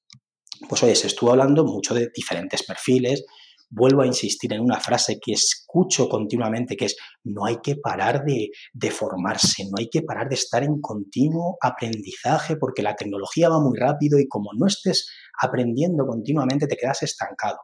pues 0.69 0.83
oye, 0.83 0.95
se 0.95 1.07
estuvo 1.07 1.31
hablando 1.31 1.65
mucho 1.65 1.95
de 1.95 2.11
diferentes 2.13 2.61
perfiles. 2.61 3.25
Vuelvo 3.71 4.03
a 4.03 4.05
insistir 4.05 4.53
en 4.53 4.61
una 4.61 4.79
frase 4.79 5.17
que 5.19 5.31
escucho 5.31 6.07
continuamente, 6.07 6.77
que 6.77 6.85
es 6.85 6.95
no 7.23 7.45
hay 7.45 7.57
que 7.63 7.77
parar 7.77 8.23
de 8.23 8.91
formarse, 8.91 9.63
no 9.63 9.79
hay 9.79 9.89
que 9.89 10.03
parar 10.03 10.29
de 10.29 10.35
estar 10.35 10.61
en 10.61 10.79
continuo 10.79 11.57
aprendizaje 11.59 12.55
porque 12.55 12.83
la 12.83 12.95
tecnología 12.95 13.49
va 13.49 13.59
muy 13.59 13.79
rápido 13.79 14.19
y 14.19 14.27
como 14.27 14.51
no 14.55 14.67
estés 14.67 15.09
aprendiendo 15.41 16.05
continuamente 16.05 16.67
te 16.67 16.77
quedas 16.77 17.01
estancado. 17.01 17.61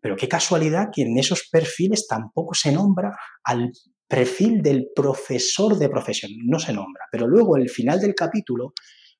Pero 0.00 0.14
qué 0.14 0.28
casualidad 0.28 0.90
que 0.94 1.02
en 1.02 1.18
esos 1.18 1.48
perfiles 1.50 2.06
tampoco 2.06 2.54
se 2.54 2.70
nombra 2.70 3.16
al 3.42 3.72
perfil 4.08 4.62
del 4.62 4.88
profesor 4.94 5.76
de 5.78 5.88
profesión, 5.88 6.32
no 6.44 6.58
se 6.58 6.72
nombra. 6.72 7.04
Pero 7.12 7.28
luego, 7.28 7.56
el 7.56 7.68
final 7.68 8.00
del 8.00 8.14
capítulo, 8.14 8.72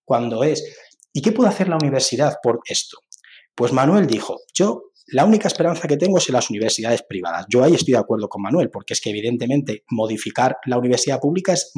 cuando 0.05 0.43
es, 0.43 0.65
¿y 1.13 1.21
qué 1.21 1.33
puede 1.33 1.51
hacer 1.51 1.69
la 1.69 1.77
universidad 1.77 2.37
por 2.43 2.61
esto? 2.65 2.99
Pues 3.55 3.73
Manuel 3.73 4.07
dijo, 4.07 4.39
yo 4.55 4.93
la 5.09 5.25
única 5.25 5.49
esperanza 5.49 5.89
que 5.89 5.97
tengo 5.97 6.19
es 6.19 6.29
en 6.29 6.35
las 6.35 6.51
universidades 6.51 7.03
privadas. 7.03 7.47
Yo 7.49 7.63
ahí 7.63 7.75
estoy 7.75 7.93
de 7.93 7.99
acuerdo 7.99 8.29
con 8.29 8.43
Manuel, 8.43 8.71
porque 8.71 8.95
es 8.95 9.01
que 9.01 9.11
evidentemente 9.11 9.85
modificar 9.91 10.57
la 10.67 10.79
universidad 10.79 11.21
pública 11.21 11.53
es 11.53 11.73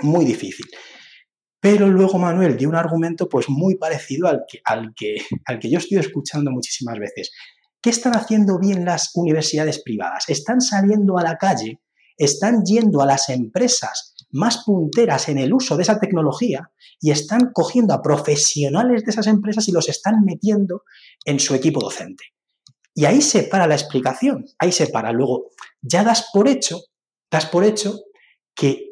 muy 0.00 0.24
difícil. 0.24 0.66
Pero 1.60 1.88
luego 1.88 2.18
Manuel 2.18 2.56
dio 2.56 2.68
un 2.68 2.76
argumento 2.76 3.28
pues 3.28 3.48
muy 3.48 3.76
parecido 3.76 4.28
al 4.28 4.44
que, 4.48 4.60
al 4.64 4.94
que, 4.96 5.16
al 5.46 5.58
que 5.58 5.70
yo 5.70 5.78
estoy 5.78 5.98
escuchando 5.98 6.50
muchísimas 6.50 6.98
veces. 6.98 7.32
¿Qué 7.82 7.90
están 7.90 8.14
haciendo 8.14 8.58
bien 8.58 8.84
las 8.84 9.10
universidades 9.14 9.82
privadas? 9.82 10.28
Están 10.28 10.60
saliendo 10.60 11.18
a 11.18 11.22
la 11.22 11.36
calle 11.36 11.80
están 12.20 12.64
yendo 12.64 13.00
a 13.00 13.06
las 13.06 13.30
empresas 13.30 14.14
más 14.30 14.62
punteras 14.64 15.28
en 15.30 15.38
el 15.38 15.52
uso 15.54 15.76
de 15.76 15.82
esa 15.82 15.98
tecnología 15.98 16.70
y 17.00 17.10
están 17.10 17.50
cogiendo 17.52 17.94
a 17.94 18.02
profesionales 18.02 19.04
de 19.04 19.10
esas 19.10 19.26
empresas 19.26 19.66
y 19.68 19.72
los 19.72 19.88
están 19.88 20.22
metiendo 20.24 20.84
en 21.24 21.40
su 21.40 21.54
equipo 21.54 21.80
docente. 21.80 22.24
Y 22.94 23.06
ahí 23.06 23.22
se 23.22 23.44
para 23.44 23.66
la 23.66 23.74
explicación, 23.74 24.44
ahí 24.58 24.70
se 24.70 24.88
para. 24.88 25.12
Luego, 25.12 25.48
ya 25.80 26.04
das 26.04 26.28
por 26.32 26.46
hecho, 26.46 26.82
das 27.30 27.46
por 27.46 27.64
hecho 27.64 28.00
que, 28.54 28.90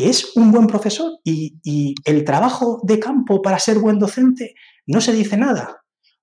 es 0.00 0.34
un 0.36 0.50
buen 0.50 0.66
profesor 0.66 1.12
y, 1.24 1.94
el 2.04 2.24
trabajo 2.24 2.80
de 2.84 2.98
campo 2.98 3.42
para 3.42 3.58
ser 3.58 3.78
buen 3.78 3.98
docente 3.98 4.54
no 4.86 5.02
se 5.02 5.12
dice 5.12 5.36
nada. 5.36 5.82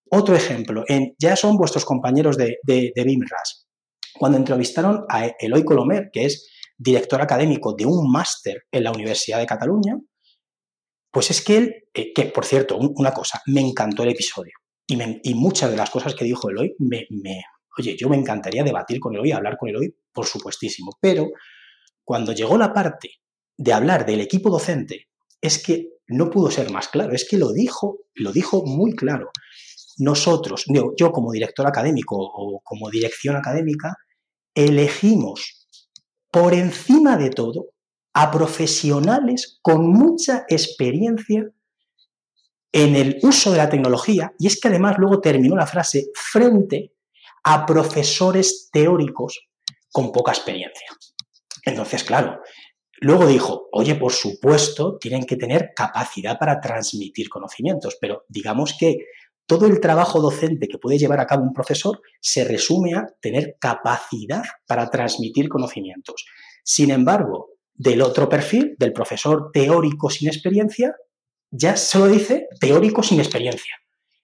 Otro 0.09 0.35
ejemplo, 0.35 0.83
en, 0.87 1.13
ya 1.19 1.35
son 1.35 1.57
vuestros 1.57 1.85
compañeros 1.85 2.37
de, 2.37 2.57
de, 2.63 2.91
de 2.95 3.03
BIMRAS 3.03 3.67
cuando 4.17 4.37
entrevistaron 4.37 5.05
a 5.09 5.27
Eloy 5.39 5.63
Colomer, 5.63 6.09
que 6.11 6.25
es 6.25 6.49
director 6.77 7.21
académico 7.21 7.73
de 7.73 7.85
un 7.85 8.11
máster 8.11 8.63
en 8.71 8.83
la 8.83 8.91
Universidad 8.91 9.39
de 9.39 9.45
Cataluña, 9.45 9.97
pues 11.11 11.29
es 11.29 11.43
que 11.43 11.57
él, 11.57 11.75
eh, 11.93 12.11
que 12.13 12.25
por 12.25 12.45
cierto, 12.45 12.77
una 12.77 13.13
cosa, 13.13 13.41
me 13.47 13.61
encantó 13.61 14.03
el 14.03 14.09
episodio. 14.09 14.53
Y, 14.87 15.33
muchas 15.33 15.71
de 15.71 15.77
las 15.77 15.89
cosas 15.89 16.13
que 16.13 16.25
dijo 16.25 16.49
Eloy, 16.49 16.75
me, 16.79 17.07
oye, 17.77 17.95
yo 17.97 18.09
me 18.09 18.17
encantaría 18.17 18.63
debatir 18.63 18.99
con 18.99 19.13
Eloy, 19.13 19.31
hablar 19.31 19.57
con 19.57 19.69
Eloy, 19.69 19.95
por 20.11 20.25
supuestísimo, 20.25 20.91
pero 20.99 21.29
cuando 22.03 22.33
llegó 22.33 22.57
la 22.57 22.73
parte 22.73 23.09
de 23.55 23.73
hablar 23.73 24.05
del 24.05 24.21
equipo 24.21 24.49
docente, 24.49 25.07
es 25.39 25.63
que 25.63 25.89
no 26.07 26.29
pudo 26.29 26.51
ser 26.51 26.69
más 26.71 26.89
claro, 26.89 27.13
es 27.13 27.27
que 27.27 27.37
lo 27.37 27.53
dijo, 27.53 27.99
lo 28.15 28.31
dijo 28.31 28.65
muy 28.65 28.93
claro. 28.93 29.29
Nosotros, 29.99 30.65
yo 30.97 31.11
como 31.11 31.31
director 31.31 31.65
académico 31.65 32.17
o 32.17 32.59
como 32.63 32.89
dirección 32.89 33.35
académica, 33.35 33.95
elegimos 34.55 35.67
por 36.31 36.53
encima 36.53 37.17
de 37.17 37.29
todo 37.29 37.69
a 38.13 38.31
profesionales 38.31 39.59
con 39.61 39.87
mucha 39.87 40.45
experiencia 40.47 41.49
en 42.71 42.95
el 42.95 43.19
uso 43.21 43.51
de 43.51 43.57
la 43.57 43.69
tecnología, 43.69 44.33
y 44.39 44.47
es 44.47 44.59
que 44.59 44.67
además 44.67 44.95
luego 44.97 45.21
terminó 45.21 45.55
la 45.55 45.67
frase 45.67 46.07
frente 46.15 46.93
a 47.43 47.65
profesores 47.65 48.69
teóricos 48.71 49.47
con 49.91 50.11
poca 50.11 50.31
experiencia. 50.31 50.87
Entonces, 51.65 52.03
claro, 52.03 52.41
luego 52.99 53.27
dijo, 53.27 53.69
oye, 53.71 53.95
por 53.95 54.11
supuesto, 54.11 54.97
tienen 54.97 55.25
que 55.25 55.35
tener 55.35 55.73
capacidad 55.75 56.39
para 56.39 56.59
transmitir 56.59 57.29
conocimientos, 57.29 57.97
pero 58.01 58.25
digamos 58.27 58.75
que 58.79 59.05
todo 59.45 59.65
el 59.65 59.79
trabajo 59.79 60.21
docente 60.21 60.67
que 60.67 60.77
puede 60.77 60.97
llevar 60.97 61.19
a 61.19 61.27
cabo 61.27 61.43
un 61.43 61.53
profesor 61.53 62.01
se 62.21 62.43
resume 62.43 62.95
a 62.95 63.05
tener 63.21 63.57
capacidad 63.59 64.43
para 64.65 64.89
transmitir 64.89 65.49
conocimientos. 65.49 66.25
Sin 66.63 66.91
embargo, 66.91 67.49
del 67.73 68.01
otro 68.01 68.29
perfil, 68.29 68.75
del 68.77 68.93
profesor 68.93 69.49
teórico 69.51 70.09
sin 70.09 70.27
experiencia, 70.27 70.95
ya 71.51 71.75
se 71.75 71.99
lo 71.99 72.07
dice 72.07 72.47
teórico 72.59 73.03
sin 73.03 73.19
experiencia. 73.19 73.75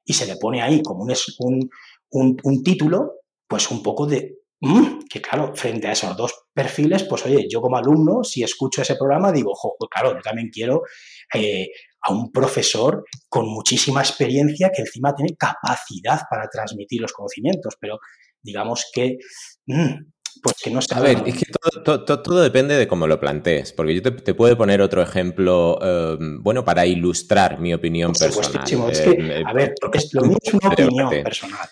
Y 0.03 0.13
se 0.13 0.25
le 0.25 0.37
pone 0.37 0.61
ahí 0.61 0.81
como 0.81 1.03
un, 1.03 1.69
un, 2.11 2.63
título, 2.63 3.19
pues 3.47 3.69
un 3.69 3.83
poco 3.83 4.07
de, 4.07 4.39
que 5.09 5.21
claro, 5.21 5.53
frente 5.55 5.87
a 5.87 5.93
esos 5.93 6.15
dos 6.17 6.33
perfiles, 6.53 7.03
pues 7.03 7.25
oye, 7.25 7.47
yo 7.49 7.61
como 7.61 7.77
alumno, 7.77 8.23
si 8.23 8.43
escucho 8.43 8.81
ese 8.81 8.95
programa, 8.95 9.31
digo, 9.31 9.51
ojo, 9.51 9.75
pues 9.79 9.89
claro, 9.89 10.13
yo 10.13 10.21
también 10.21 10.49
quiero 10.49 10.81
eh, 11.33 11.69
a 12.01 12.13
un 12.13 12.31
profesor 12.31 13.05
con 13.29 13.47
muchísima 13.47 14.01
experiencia 14.01 14.69
que 14.73 14.81
encima 14.81 15.15
tiene 15.15 15.35
capacidad 15.37 16.21
para 16.29 16.47
transmitir 16.49 17.01
los 17.01 17.13
conocimientos, 17.13 17.75
pero 17.79 17.99
digamos 18.41 18.89
que... 18.93 19.17
Mm, 19.65 20.11
pues 20.41 20.55
que 20.63 20.69
no 20.69 20.79
A 20.91 20.99
ver, 21.01 21.23
es 21.25 21.35
que 21.35 21.45
todo, 21.83 22.41
depende 22.41 22.75
de 22.75 22.87
cómo 22.87 23.07
lo 23.07 23.19
plantees, 23.19 23.73
porque 23.73 23.95
yo 23.95 24.01
te, 24.01 24.33
puedo 24.33 24.57
poner 24.57 24.79
otro 24.81 25.01
ejemplo, 25.01 25.77
em, 25.81 26.41
bueno, 26.41 26.63
para 26.63 26.85
ilustrar 26.85 27.59
mi 27.59 27.73
opinión 27.73 28.13
personal. 28.13 28.63
Es 28.89 29.01
que, 29.01 29.43
a 29.45 29.53
ver, 29.53 29.73
es 29.91 30.13
lo 30.13 30.21
mío 30.21 30.37
es 30.41 30.53
una 30.53 30.69
opinión 30.69 31.09
personal. 31.09 31.67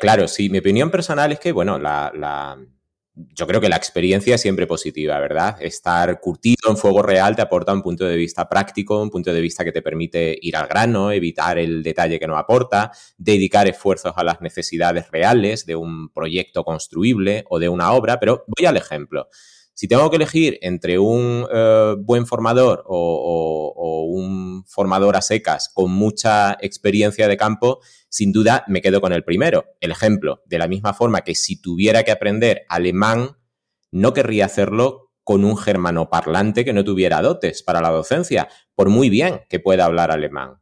Claro, 0.00 0.28
sí, 0.28 0.48
mi 0.48 0.58
opinión 0.58 0.90
personal 0.90 1.32
es 1.32 1.40
que, 1.40 1.52
bueno, 1.52 1.78
la, 1.78 2.58
yo 3.14 3.46
creo 3.46 3.60
que 3.60 3.68
la 3.68 3.76
experiencia 3.76 4.34
es 4.34 4.40
siempre 4.42 4.66
positiva, 4.66 5.18
¿verdad? 5.20 5.56
Estar 5.60 6.20
curtido 6.20 6.70
en 6.70 6.76
fuego 6.76 7.02
real 7.02 7.34
te 7.34 7.42
aporta 7.42 7.72
un 7.72 7.82
punto 7.82 8.04
de 8.04 8.16
vista 8.16 8.48
práctico, 8.48 9.00
un 9.00 9.10
punto 9.10 9.32
de 9.32 9.40
vista 9.40 9.64
que 9.64 9.72
te 9.72 9.82
permite 9.82 10.38
ir 10.40 10.56
al 10.56 10.66
grano, 10.66 11.10
evitar 11.10 11.58
el 11.58 11.82
detalle 11.82 12.18
que 12.18 12.26
no 12.26 12.36
aporta, 12.36 12.92
dedicar 13.16 13.66
esfuerzos 13.66 14.12
a 14.16 14.24
las 14.24 14.40
necesidades 14.40 15.10
reales 15.10 15.64
de 15.64 15.76
un 15.76 16.10
proyecto 16.10 16.64
construible 16.64 17.44
o 17.48 17.58
de 17.58 17.68
una 17.68 17.92
obra, 17.92 18.20
pero 18.20 18.44
voy 18.46 18.66
al 18.66 18.76
ejemplo. 18.76 19.28
Si 19.78 19.88
tengo 19.88 20.08
que 20.08 20.16
elegir 20.16 20.58
entre 20.62 20.98
un 20.98 21.46
eh, 21.52 21.96
buen 21.98 22.26
formador 22.26 22.82
o, 22.86 24.06
un 24.08 24.64
formador 24.64 25.16
a 25.16 25.20
secas 25.20 25.68
con 25.68 25.90
mucha 25.90 26.56
experiencia 26.62 27.28
de 27.28 27.36
campo, 27.36 27.80
sin 28.08 28.32
duda 28.32 28.64
me 28.68 28.80
quedo 28.80 29.02
con 29.02 29.12
el 29.12 29.22
primero. 29.22 29.66
El 29.80 29.90
ejemplo, 29.90 30.40
de 30.46 30.58
la 30.58 30.66
misma 30.66 30.94
forma 30.94 31.20
que 31.20 31.34
si 31.34 31.60
tuviera 31.60 32.04
que 32.04 32.10
aprender 32.10 32.62
alemán, 32.70 33.36
no 33.90 34.14
querría 34.14 34.46
hacerlo 34.46 35.12
con 35.22 35.44
un 35.44 35.58
germano 35.58 36.08
parlante 36.08 36.64
que 36.64 36.72
no 36.72 36.82
tuviera 36.82 37.20
dotes 37.20 37.62
para 37.62 37.82
la 37.82 37.90
docencia, 37.90 38.48
por 38.74 38.88
muy 38.88 39.10
bien 39.10 39.42
que 39.50 39.60
pueda 39.60 39.84
hablar 39.84 40.10
alemán. 40.10 40.54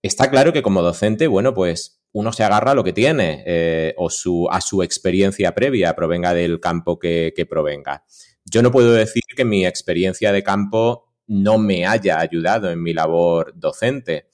Está 0.00 0.30
claro 0.30 0.54
que 0.54 0.62
como 0.62 0.80
docente, 0.80 1.26
bueno, 1.26 1.52
pues 1.52 2.00
uno 2.12 2.32
se 2.32 2.44
agarra 2.44 2.70
a 2.70 2.74
lo 2.74 2.82
que 2.82 2.94
tiene 2.94 3.44
eh, 3.46 3.94
o 3.98 4.08
su, 4.08 4.48
a 4.50 4.62
su 4.62 4.82
experiencia 4.82 5.54
previa, 5.54 5.94
provenga 5.94 6.32
del 6.32 6.60
campo 6.60 6.98
que 6.98 7.46
provenga. 7.46 8.06
Yo 8.50 8.62
no 8.62 8.70
puedo 8.70 8.92
decir 8.92 9.22
que 9.36 9.44
mi 9.44 9.66
experiencia 9.66 10.32
de 10.32 10.42
campo 10.42 11.04
no 11.26 11.58
me 11.58 11.86
haya 11.86 12.18
ayudado 12.18 12.70
en 12.70 12.82
mi 12.82 12.92
labor 12.92 13.52
docente. 13.54 14.28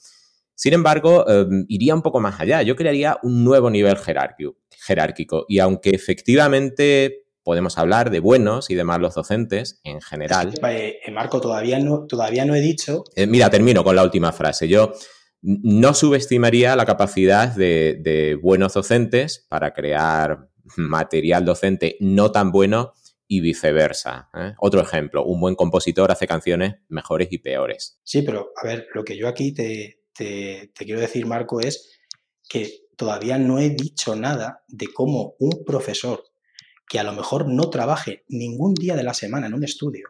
Sin 0.55 0.73
embargo, 0.73 1.29
em, 1.29 1.67
iría 1.69 1.95
un 1.95 2.03
poco 2.03 2.21
más 2.21 2.41
allá. 2.41 2.63
Yo 2.63 2.77
crearía 2.77 3.19
un 3.23 3.45
nuevo 3.45 3.71
nivel 3.71 3.97
jerárquico. 3.97 5.45
Y 5.49 5.59
aunque 5.59 5.91
efectivamente 5.91 7.25
podemos 7.43 7.77
hablar 7.77 8.11
de 8.11 8.21
buenos 8.21 8.71
y 8.71 8.75
de 8.75 8.85
malos 8.85 9.15
docentes 9.15 9.81
en 9.85 10.01
general. 10.01 10.55
Eh, 10.69 11.01
Marco, 11.13 11.41
todavía 11.41 11.79
no, 11.79 12.07
todavía 12.07 12.45
no 12.45 12.55
he 12.55 12.61
dicho. 12.61 13.05
Eh, 13.17 13.27
mira, 13.27 13.51
termino 13.51 13.85
con 13.85 13.97
la 13.97 14.05
última 14.05 14.33
frase. 14.33 14.69
Yo 14.69 14.93
no 15.43 15.93
subestimaría 15.93 16.75
la 16.75 16.87
capacidad 16.87 17.55
de 17.55 18.39
buenos 18.41 18.73
docentes 18.73 19.45
para 19.49 19.75
crear 19.75 20.49
material 20.77 21.45
docente 21.45 21.97
no 22.01 22.31
tan 22.33 22.51
bueno 22.51 22.95
y 23.27 23.41
viceversa. 23.41 24.29
¿eh? 24.35 24.55
Otro 24.59 24.81
ejemplo, 24.81 25.25
un 25.25 25.41
buen 25.41 25.55
compositor 25.55 26.11
hace 26.11 26.27
canciones 26.27 26.77
mejores 26.89 27.29
y 27.31 27.39
peores. 27.39 27.99
Sí, 28.03 28.23
pero 28.23 28.53
a 28.63 28.67
ver, 28.67 28.87
lo 28.95 29.05
que 29.05 29.17
yo 29.17 29.29
aquí 29.29 29.53
te, 29.53 30.03
quiero 30.15 31.01
decir, 31.01 31.27
Marco, 31.27 31.61
es 31.61 31.99
que 32.49 32.89
todavía 32.97 33.39
no 33.39 33.59
he 33.59 33.71
dicho 33.71 34.15
nada 34.15 34.65
de 34.69 34.89
cómo 34.93 35.35
un 35.39 35.65
profesor 35.65 36.23
que 36.89 36.99
a 36.99 37.05
lo 37.05 37.13
mejor 37.13 37.49
no 37.49 37.71
trabaje 37.71 38.25
ningún 38.29 38.75
día 38.75 38.95
de 38.95 39.05
la 39.05 39.15
semana 39.15 39.47
en 39.47 39.55
un 39.55 39.65
estudio, 39.65 40.09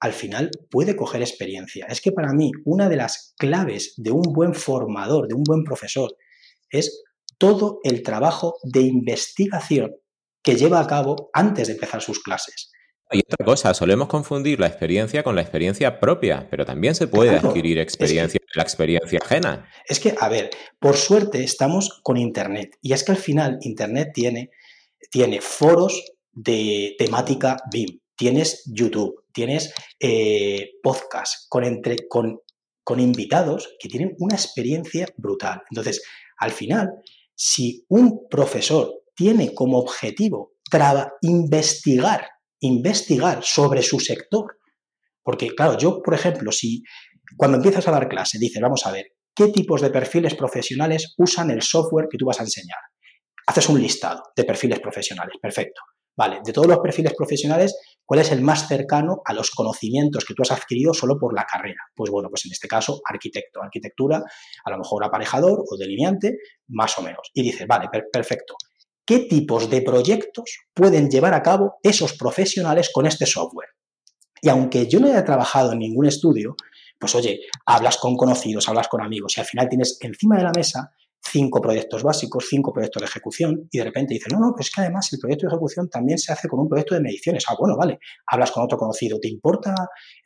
al 0.00 0.12
final 0.12 0.50
puede 0.70 0.96
coger 0.96 1.20
experiencia. 1.20 1.86
Es 1.88 2.00
que 2.00 2.12
para 2.12 2.32
mí 2.32 2.50
una 2.64 2.88
de 2.88 2.96
las 2.96 3.34
claves 3.36 3.94
de 3.98 4.10
un 4.10 4.22
buen 4.22 4.54
formador, 4.54 5.28
de 5.28 5.34
un 5.34 5.44
buen 5.44 5.64
profesor, 5.64 6.16
es 6.70 7.04
todo 7.38 7.80
el 7.84 8.02
trabajo 8.02 8.56
de 8.62 8.80
investigación 8.80 9.96
que 10.44 10.54
lleva 10.54 10.78
a 10.78 10.86
cabo 10.86 11.30
antes 11.32 11.66
de 11.66 11.74
empezar 11.74 12.00
sus 12.00 12.22
clases. 12.22 12.70
Y 13.10 13.20
otra 13.20 13.44
cosa, 13.44 13.74
solemos 13.74 14.08
confundir 14.08 14.60
la 14.60 14.66
experiencia 14.66 15.22
con 15.22 15.34
la 15.34 15.42
experiencia 15.42 15.98
propia, 16.00 16.46
pero 16.50 16.64
también 16.64 16.94
se 16.94 17.06
puede 17.06 17.36
adquirir 17.36 17.78
experiencia 17.78 18.40
la 18.54 18.62
experiencia 18.62 19.18
ajena. 19.22 19.68
Es 19.86 20.00
que, 20.00 20.14
a 20.18 20.28
ver, 20.28 20.50
por 20.78 20.96
suerte 20.96 21.42
estamos 21.42 22.00
con 22.02 22.16
Internet 22.16 22.76
y 22.80 22.92
es 22.92 23.04
que 23.04 23.12
al 23.12 23.18
final 23.18 23.58
Internet 23.62 24.10
tiene, 24.14 24.50
tiene 25.10 25.40
foros 25.40 26.02
de 26.32 26.94
temática 26.98 27.56
BIM, 27.70 28.00
tienes 28.16 28.62
YouTube, 28.66 29.24
tienes 29.32 29.72
eh, 30.00 30.72
podcast 30.82 31.48
con, 31.48 31.64
entre, 31.64 32.08
con, 32.08 32.40
con 32.82 33.00
invitados 33.00 33.74
que 33.78 33.88
tienen 33.88 34.14
una 34.18 34.34
experiencia 34.36 35.06
brutal. 35.16 35.62
Entonces, 35.70 36.02
al 36.38 36.50
final, 36.50 36.90
si 37.34 37.84
un 37.88 38.28
profesor 38.28 39.03
tiene 39.14 39.54
como 39.54 39.78
objetivo 39.78 40.54
investigar, 41.22 42.28
investigar 42.60 43.42
sobre 43.42 43.82
su 43.82 44.00
sector. 44.00 44.58
Porque, 45.22 45.54
claro, 45.54 45.78
yo, 45.78 46.02
por 46.02 46.14
ejemplo, 46.14 46.52
si 46.52 46.82
cuando 47.36 47.56
empiezas 47.56 47.86
a 47.88 47.90
dar 47.90 48.08
clase 48.08 48.38
dices, 48.38 48.60
vamos 48.60 48.84
a 48.86 48.92
ver, 48.92 49.06
¿qué 49.34 49.48
tipos 49.48 49.80
de 49.80 49.90
perfiles 49.90 50.34
profesionales 50.34 51.14
usan 51.18 51.50
el 51.50 51.62
software 51.62 52.08
que 52.10 52.18
tú 52.18 52.26
vas 52.26 52.40
a 52.40 52.44
enseñar? 52.44 52.78
Haces 53.46 53.68
un 53.68 53.80
listado 53.80 54.22
de 54.36 54.44
perfiles 54.44 54.80
profesionales, 54.80 55.34
perfecto. 55.40 55.80
Vale, 56.16 56.40
de 56.44 56.52
todos 56.52 56.68
los 56.68 56.78
perfiles 56.78 57.12
profesionales, 57.16 57.74
¿cuál 58.04 58.20
es 58.20 58.30
el 58.30 58.40
más 58.40 58.68
cercano 58.68 59.20
a 59.24 59.32
los 59.32 59.50
conocimientos 59.50 60.24
que 60.24 60.32
tú 60.32 60.42
has 60.42 60.52
adquirido 60.52 60.94
solo 60.94 61.18
por 61.18 61.34
la 61.34 61.44
carrera? 61.44 61.80
Pues 61.94 62.08
bueno, 62.10 62.28
pues 62.28 62.44
en 62.46 62.52
este 62.52 62.68
caso, 62.68 63.00
arquitecto, 63.04 63.60
arquitectura, 63.60 64.22
a 64.64 64.70
lo 64.70 64.78
mejor 64.78 65.04
aparejador 65.04 65.64
o 65.68 65.76
delineante, 65.76 66.38
más 66.68 66.96
o 66.98 67.02
menos. 67.02 67.30
Y 67.34 67.42
dices, 67.42 67.66
vale, 67.66 67.88
perfecto 68.12 68.54
qué 69.04 69.20
tipos 69.20 69.70
de 69.70 69.82
proyectos 69.82 70.60
pueden 70.72 71.10
llevar 71.10 71.34
a 71.34 71.42
cabo 71.42 71.76
esos 71.82 72.14
profesionales 72.14 72.90
con 72.92 73.06
este 73.06 73.26
software. 73.26 73.70
Y 74.40 74.48
aunque 74.48 74.86
yo 74.86 75.00
no 75.00 75.06
haya 75.06 75.24
trabajado 75.24 75.72
en 75.72 75.78
ningún 75.78 76.06
estudio, 76.06 76.56
pues 76.98 77.14
oye, 77.14 77.40
hablas 77.66 77.96
con 77.96 78.16
conocidos, 78.16 78.68
hablas 78.68 78.88
con 78.88 79.02
amigos 79.02 79.36
y 79.36 79.40
al 79.40 79.46
final 79.46 79.68
tienes 79.68 79.98
encima 80.00 80.36
de 80.36 80.44
la 80.44 80.52
mesa 80.52 80.92
cinco 81.30 81.60
proyectos 81.60 82.02
básicos, 82.02 82.46
cinco 82.48 82.72
proyectos 82.72 83.00
de 83.00 83.06
ejecución 83.06 83.68
y 83.70 83.78
de 83.78 83.84
repente 83.84 84.14
dices, 84.14 84.32
no, 84.32 84.38
no, 84.38 84.52
pues 84.54 84.68
es 84.68 84.74
que 84.74 84.82
además 84.82 85.12
el 85.12 85.18
proyecto 85.18 85.46
de 85.46 85.52
ejecución 85.52 85.88
también 85.88 86.18
se 86.18 86.32
hace 86.32 86.48
con 86.48 86.60
un 86.60 86.68
proyecto 86.68 86.94
de 86.94 87.00
mediciones. 87.00 87.44
Ah, 87.48 87.56
bueno, 87.58 87.76
vale, 87.76 87.98
hablas 88.26 88.50
con 88.50 88.64
otro 88.64 88.78
conocido, 88.78 89.18
¿te 89.18 89.28
importa 89.28 89.74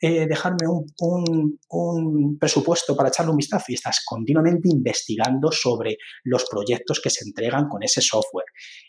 eh, 0.01 0.27
dejarme 0.27 0.67
un, 0.67 1.57
un, 1.69 2.37
presupuesto 2.37 2.95
para 2.95 3.09
echarle 3.09 3.31
un 3.31 3.37
vistazo? 3.37 3.65
Y 3.69 3.75
estás 3.75 4.01
continuamente 4.05 4.69
investigando 4.69 5.51
sobre 5.51 5.97
los 6.23 6.45
proyectos 6.45 6.99
que 7.01 7.09
se 7.09 7.25
entregan 7.25 7.67
con 7.67 7.83
ese 7.83 8.01
software. 8.01 8.47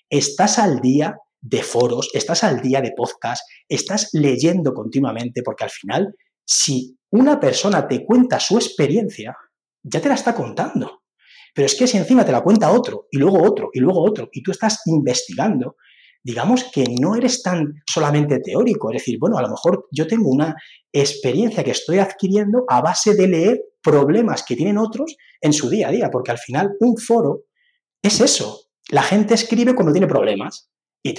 Estás 0.08 0.58
al 0.58 0.80
día 0.80 1.16
de 1.40 1.62
foros, 1.62 2.10
estás 2.12 2.44
al 2.44 2.60
día 2.60 2.80
de 2.80 2.92
podcast, 2.96 3.42
estás 3.68 4.10
leyendo 4.12 4.74
continuamente 4.74 5.42
porque 5.42 5.64
al 5.64 5.70
final, 5.70 6.14
si 6.44 6.98
una 7.10 7.40
persona 7.40 7.88
te 7.88 8.04
cuenta 8.04 8.38
su 8.38 8.56
experiencia, 8.56 9.36
ya 9.82 10.00
te 10.00 10.08
la 10.08 10.14
está 10.14 10.34
contando. 10.34 10.99
Pero 11.54 11.66
es 11.66 11.74
que 11.74 11.86
si 11.86 11.96
encima 11.96 12.24
te 12.24 12.32
la 12.32 12.42
cuenta 12.42 12.70
otro, 12.70 13.06
y 13.10 13.18
luego 13.18 13.42
otro, 13.42 13.70
y 13.72 13.80
luego 13.80 14.02
otro, 14.02 14.28
y 14.32 14.42
tú 14.42 14.50
estás 14.50 14.80
investigando, 14.86 15.76
digamos 16.22 16.64
que 16.64 16.84
no 17.00 17.16
eres 17.16 17.42
tan 17.42 17.74
solamente 17.86 18.40
teórico. 18.40 18.90
Es 18.90 19.02
decir, 19.02 19.18
bueno, 19.18 19.38
a 19.38 19.42
lo 19.42 19.48
mejor 19.48 19.86
yo 19.90 20.06
tengo 20.06 20.30
una 20.30 20.54
experiencia 20.92 21.64
que 21.64 21.70
estoy 21.70 21.98
adquiriendo 21.98 22.64
a 22.68 22.80
base 22.80 23.14
de 23.14 23.28
leer 23.28 23.60
problemas 23.82 24.44
que 24.44 24.56
tienen 24.56 24.78
otros 24.78 25.16
en 25.40 25.52
su 25.52 25.70
día 25.70 25.88
a 25.88 25.92
día, 25.92 26.10
porque 26.10 26.30
al 26.30 26.38
final 26.38 26.70
un 26.80 26.96
foro 26.96 27.44
es 28.02 28.20
eso. 28.20 28.66
La 28.90 29.02
gente 29.02 29.34
escribe 29.34 29.74
cuando 29.74 29.92
tiene 29.92 30.06
problemas. 30.06 30.70
Y, 31.02 31.14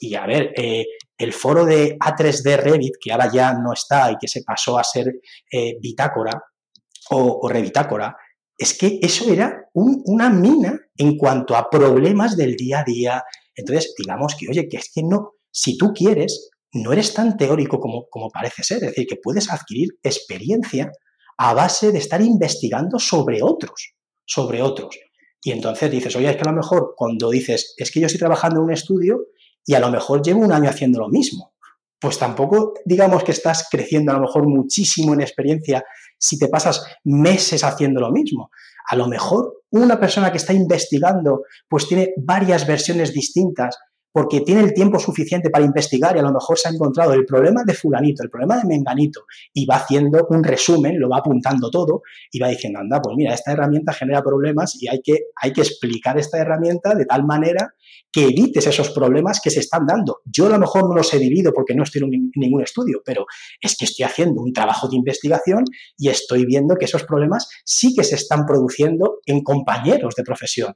y 0.00 0.14
a 0.16 0.26
ver, 0.26 0.52
eh, 0.56 0.84
el 1.16 1.32
foro 1.32 1.64
de 1.64 1.96
A3D 1.98 2.56
Revit, 2.56 2.94
que 3.00 3.12
ahora 3.12 3.30
ya 3.30 3.52
no 3.52 3.72
está 3.72 4.10
y 4.10 4.16
que 4.16 4.26
se 4.26 4.42
pasó 4.42 4.78
a 4.78 4.82
ser 4.82 5.06
eh, 5.52 5.76
Bitácora 5.80 6.32
o, 7.10 7.48
Revitácora, 7.48 8.16
es 8.60 8.76
que 8.76 8.98
eso 9.00 9.32
era 9.32 9.70
una 9.72 10.28
mina 10.28 10.78
en 10.98 11.16
cuanto 11.16 11.56
a 11.56 11.70
problemas 11.70 12.36
del 12.36 12.56
día 12.56 12.80
a 12.80 12.84
día. 12.84 13.24
Entonces, 13.54 13.94
digamos 13.96 14.36
que, 14.38 14.48
oye, 14.50 14.68
que 14.68 14.76
es 14.76 14.92
que 14.94 15.02
no, 15.02 15.32
si 15.50 15.78
tú 15.78 15.94
quieres, 15.94 16.50
no 16.74 16.92
eres 16.92 17.14
tan 17.14 17.38
teórico 17.38 17.80
como, 17.80 18.06
como 18.10 18.28
parece 18.28 18.62
ser, 18.62 18.84
es 18.84 18.90
decir, 18.90 19.06
que 19.06 19.16
puedes 19.16 19.50
adquirir 19.50 19.88
experiencia 20.02 20.92
a 21.38 21.54
base 21.54 21.90
de 21.90 21.98
estar 21.98 22.20
investigando 22.20 22.98
sobre 22.98 23.42
otros, 23.42 23.94
sobre 24.26 24.60
otros. 24.60 24.94
Y 25.42 25.52
entonces 25.52 25.90
dices, 25.90 26.14
oye, 26.16 26.28
es 26.28 26.36
que 26.36 26.42
a 26.42 26.50
lo 26.50 26.56
mejor 26.56 26.92
cuando 26.94 27.30
dices, 27.30 27.72
es 27.78 27.90
que 27.90 28.00
yo 28.00 28.06
estoy 28.08 28.18
trabajando 28.18 28.60
en 28.60 28.64
un 28.64 28.72
estudio 28.72 29.28
y 29.64 29.72
a 29.72 29.80
lo 29.80 29.90
mejor 29.90 30.20
llevo 30.20 30.40
un 30.40 30.52
año 30.52 30.68
haciendo 30.68 31.00
lo 31.00 31.08
mismo, 31.08 31.54
pues 31.98 32.18
tampoco 32.18 32.74
digamos 32.84 33.24
que 33.24 33.32
estás 33.32 33.68
creciendo 33.70 34.12
a 34.12 34.16
lo 34.16 34.20
mejor 34.20 34.46
muchísimo 34.46 35.14
en 35.14 35.22
experiencia 35.22 35.82
si 36.20 36.38
te 36.38 36.48
pasas 36.48 36.84
meses 37.04 37.64
haciendo 37.64 38.00
lo 38.00 38.12
mismo. 38.12 38.50
A 38.88 38.96
lo 38.96 39.08
mejor 39.08 39.62
una 39.70 39.98
persona 39.98 40.30
que 40.30 40.38
está 40.38 40.52
investigando 40.52 41.42
pues 41.68 41.88
tiene 41.88 42.12
varias 42.16 42.66
versiones 42.66 43.12
distintas 43.12 43.78
porque 44.12 44.40
tiene 44.40 44.62
el 44.62 44.74
tiempo 44.74 44.98
suficiente 44.98 45.50
para 45.50 45.64
investigar 45.64 46.16
y 46.16 46.18
a 46.18 46.22
lo 46.22 46.32
mejor 46.32 46.58
se 46.58 46.68
ha 46.68 46.72
encontrado 46.72 47.12
el 47.12 47.24
problema 47.24 47.62
de 47.64 47.74
fulanito, 47.74 48.22
el 48.22 48.30
problema 48.30 48.58
de 48.58 48.64
menganito, 48.64 49.24
y 49.52 49.66
va 49.66 49.76
haciendo 49.76 50.26
un 50.30 50.42
resumen, 50.42 50.98
lo 50.98 51.08
va 51.08 51.18
apuntando 51.18 51.70
todo 51.70 52.02
y 52.32 52.38
va 52.38 52.48
diciendo, 52.48 52.80
anda, 52.80 53.00
pues 53.00 53.16
mira, 53.16 53.34
esta 53.34 53.52
herramienta 53.52 53.92
genera 53.92 54.22
problemas 54.22 54.76
y 54.80 54.88
hay 54.88 55.00
que, 55.02 55.26
hay 55.40 55.52
que 55.52 55.60
explicar 55.60 56.18
esta 56.18 56.38
herramienta 56.38 56.94
de 56.94 57.06
tal 57.06 57.24
manera 57.24 57.74
que 58.12 58.24
evites 58.24 58.66
esos 58.66 58.90
problemas 58.90 59.40
que 59.40 59.50
se 59.50 59.60
están 59.60 59.86
dando. 59.86 60.20
Yo 60.24 60.46
a 60.46 60.50
lo 60.50 60.58
mejor 60.58 60.88
no 60.88 60.96
los 60.96 61.12
he 61.14 61.18
vivido 61.18 61.52
porque 61.52 61.74
no 61.74 61.84
estoy 61.84 62.02
en 62.02 62.30
ningún 62.34 62.62
estudio, 62.62 63.02
pero 63.04 63.26
es 63.60 63.76
que 63.76 63.84
estoy 63.84 64.04
haciendo 64.04 64.42
un 64.42 64.52
trabajo 64.52 64.88
de 64.88 64.96
investigación 64.96 65.64
y 65.96 66.08
estoy 66.08 66.44
viendo 66.44 66.74
que 66.76 66.86
esos 66.86 67.04
problemas 67.04 67.48
sí 67.64 67.94
que 67.94 68.04
se 68.04 68.16
están 68.16 68.46
produciendo 68.46 69.18
en 69.26 69.42
compañeros 69.42 70.14
de 70.16 70.24
profesión. 70.24 70.74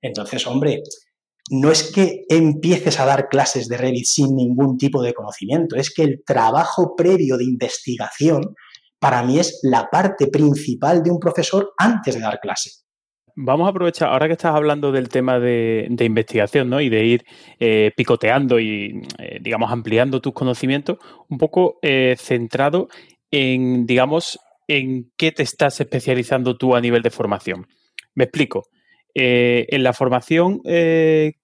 Entonces, 0.00 0.46
hombre, 0.46 0.82
no 1.50 1.70
es 1.70 1.92
que 1.92 2.24
empieces 2.28 2.98
a 2.98 3.06
dar 3.06 3.28
clases 3.28 3.68
de 3.68 3.76
Revit 3.76 4.06
sin 4.06 4.34
ningún 4.34 4.78
tipo 4.78 5.02
de 5.02 5.14
conocimiento, 5.14 5.76
es 5.76 5.92
que 5.92 6.02
el 6.02 6.22
trabajo 6.24 6.94
previo 6.96 7.36
de 7.36 7.44
investigación 7.44 8.54
para 8.98 9.22
mí 9.22 9.38
es 9.38 9.60
la 9.62 9.88
parte 9.90 10.26
principal 10.28 11.02
de 11.02 11.10
un 11.10 11.20
profesor 11.20 11.72
antes 11.78 12.14
de 12.14 12.20
dar 12.20 12.40
clase. 12.40 12.70
Vamos 13.38 13.66
a 13.66 13.70
aprovechar, 13.70 14.08
ahora 14.08 14.28
que 14.28 14.32
estás 14.32 14.54
hablando 14.54 14.92
del 14.92 15.10
tema 15.10 15.38
de, 15.38 15.94
investigación 16.00 16.70
¿no? 16.70 16.80
y 16.80 16.88
de 16.88 17.04
ir 17.04 17.24
eh, 17.60 17.92
picoteando 17.94 18.58
y, 18.58 19.02
eh, 19.18 19.38
digamos, 19.42 19.70
ampliando 19.70 20.22
tus 20.22 20.32
conocimientos, 20.32 20.96
un 21.28 21.36
poco 21.36 21.78
eh, 21.82 22.16
centrado 22.18 22.88
en, 23.30 23.84
digamos, 23.84 24.38
en 24.68 25.12
qué 25.18 25.32
te 25.32 25.42
estás 25.42 25.78
especializando 25.80 26.56
tú 26.56 26.74
a 26.74 26.80
nivel 26.80 27.02
de 27.02 27.10
formación. 27.10 27.66
Me 28.14 28.24
explico. 28.24 28.64
Eh, 29.18 29.64
en 29.70 29.82
la 29.82 29.94
formación 29.94 30.60
eh, 30.66 31.36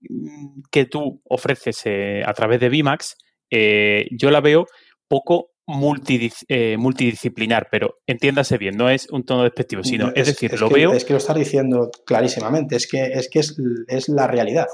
que 0.70 0.84
tú 0.84 1.22
ofreces 1.24 1.80
eh, 1.86 2.22
a 2.22 2.34
través 2.34 2.60
de 2.60 2.68
Bimax, 2.68 3.16
yo 3.50 4.30
la 4.30 4.42
veo 4.42 4.66
poco 5.08 5.52
multidisciplinar, 5.66 7.68
pero 7.70 8.00
entiéndase 8.06 8.58
bien, 8.58 8.76
no 8.76 8.90
es 8.90 9.08
un 9.10 9.24
tono 9.24 9.44
despectivo, 9.44 9.82
sino, 9.84 10.12
es, 10.14 10.26
decir, 10.26 10.52
lo 10.60 10.68
veo... 10.68 10.92
Es 10.92 11.06
que 11.06 11.14
lo 11.14 11.18
estás 11.18 11.36
diciendo 11.36 11.90
clarísimamente, 12.04 12.76
es 12.76 12.86
que 12.86 13.04
es, 13.04 13.30
que 13.30 13.38
es, 13.38 13.56
es 13.88 14.10
la 14.10 14.26
realidad, 14.26 14.66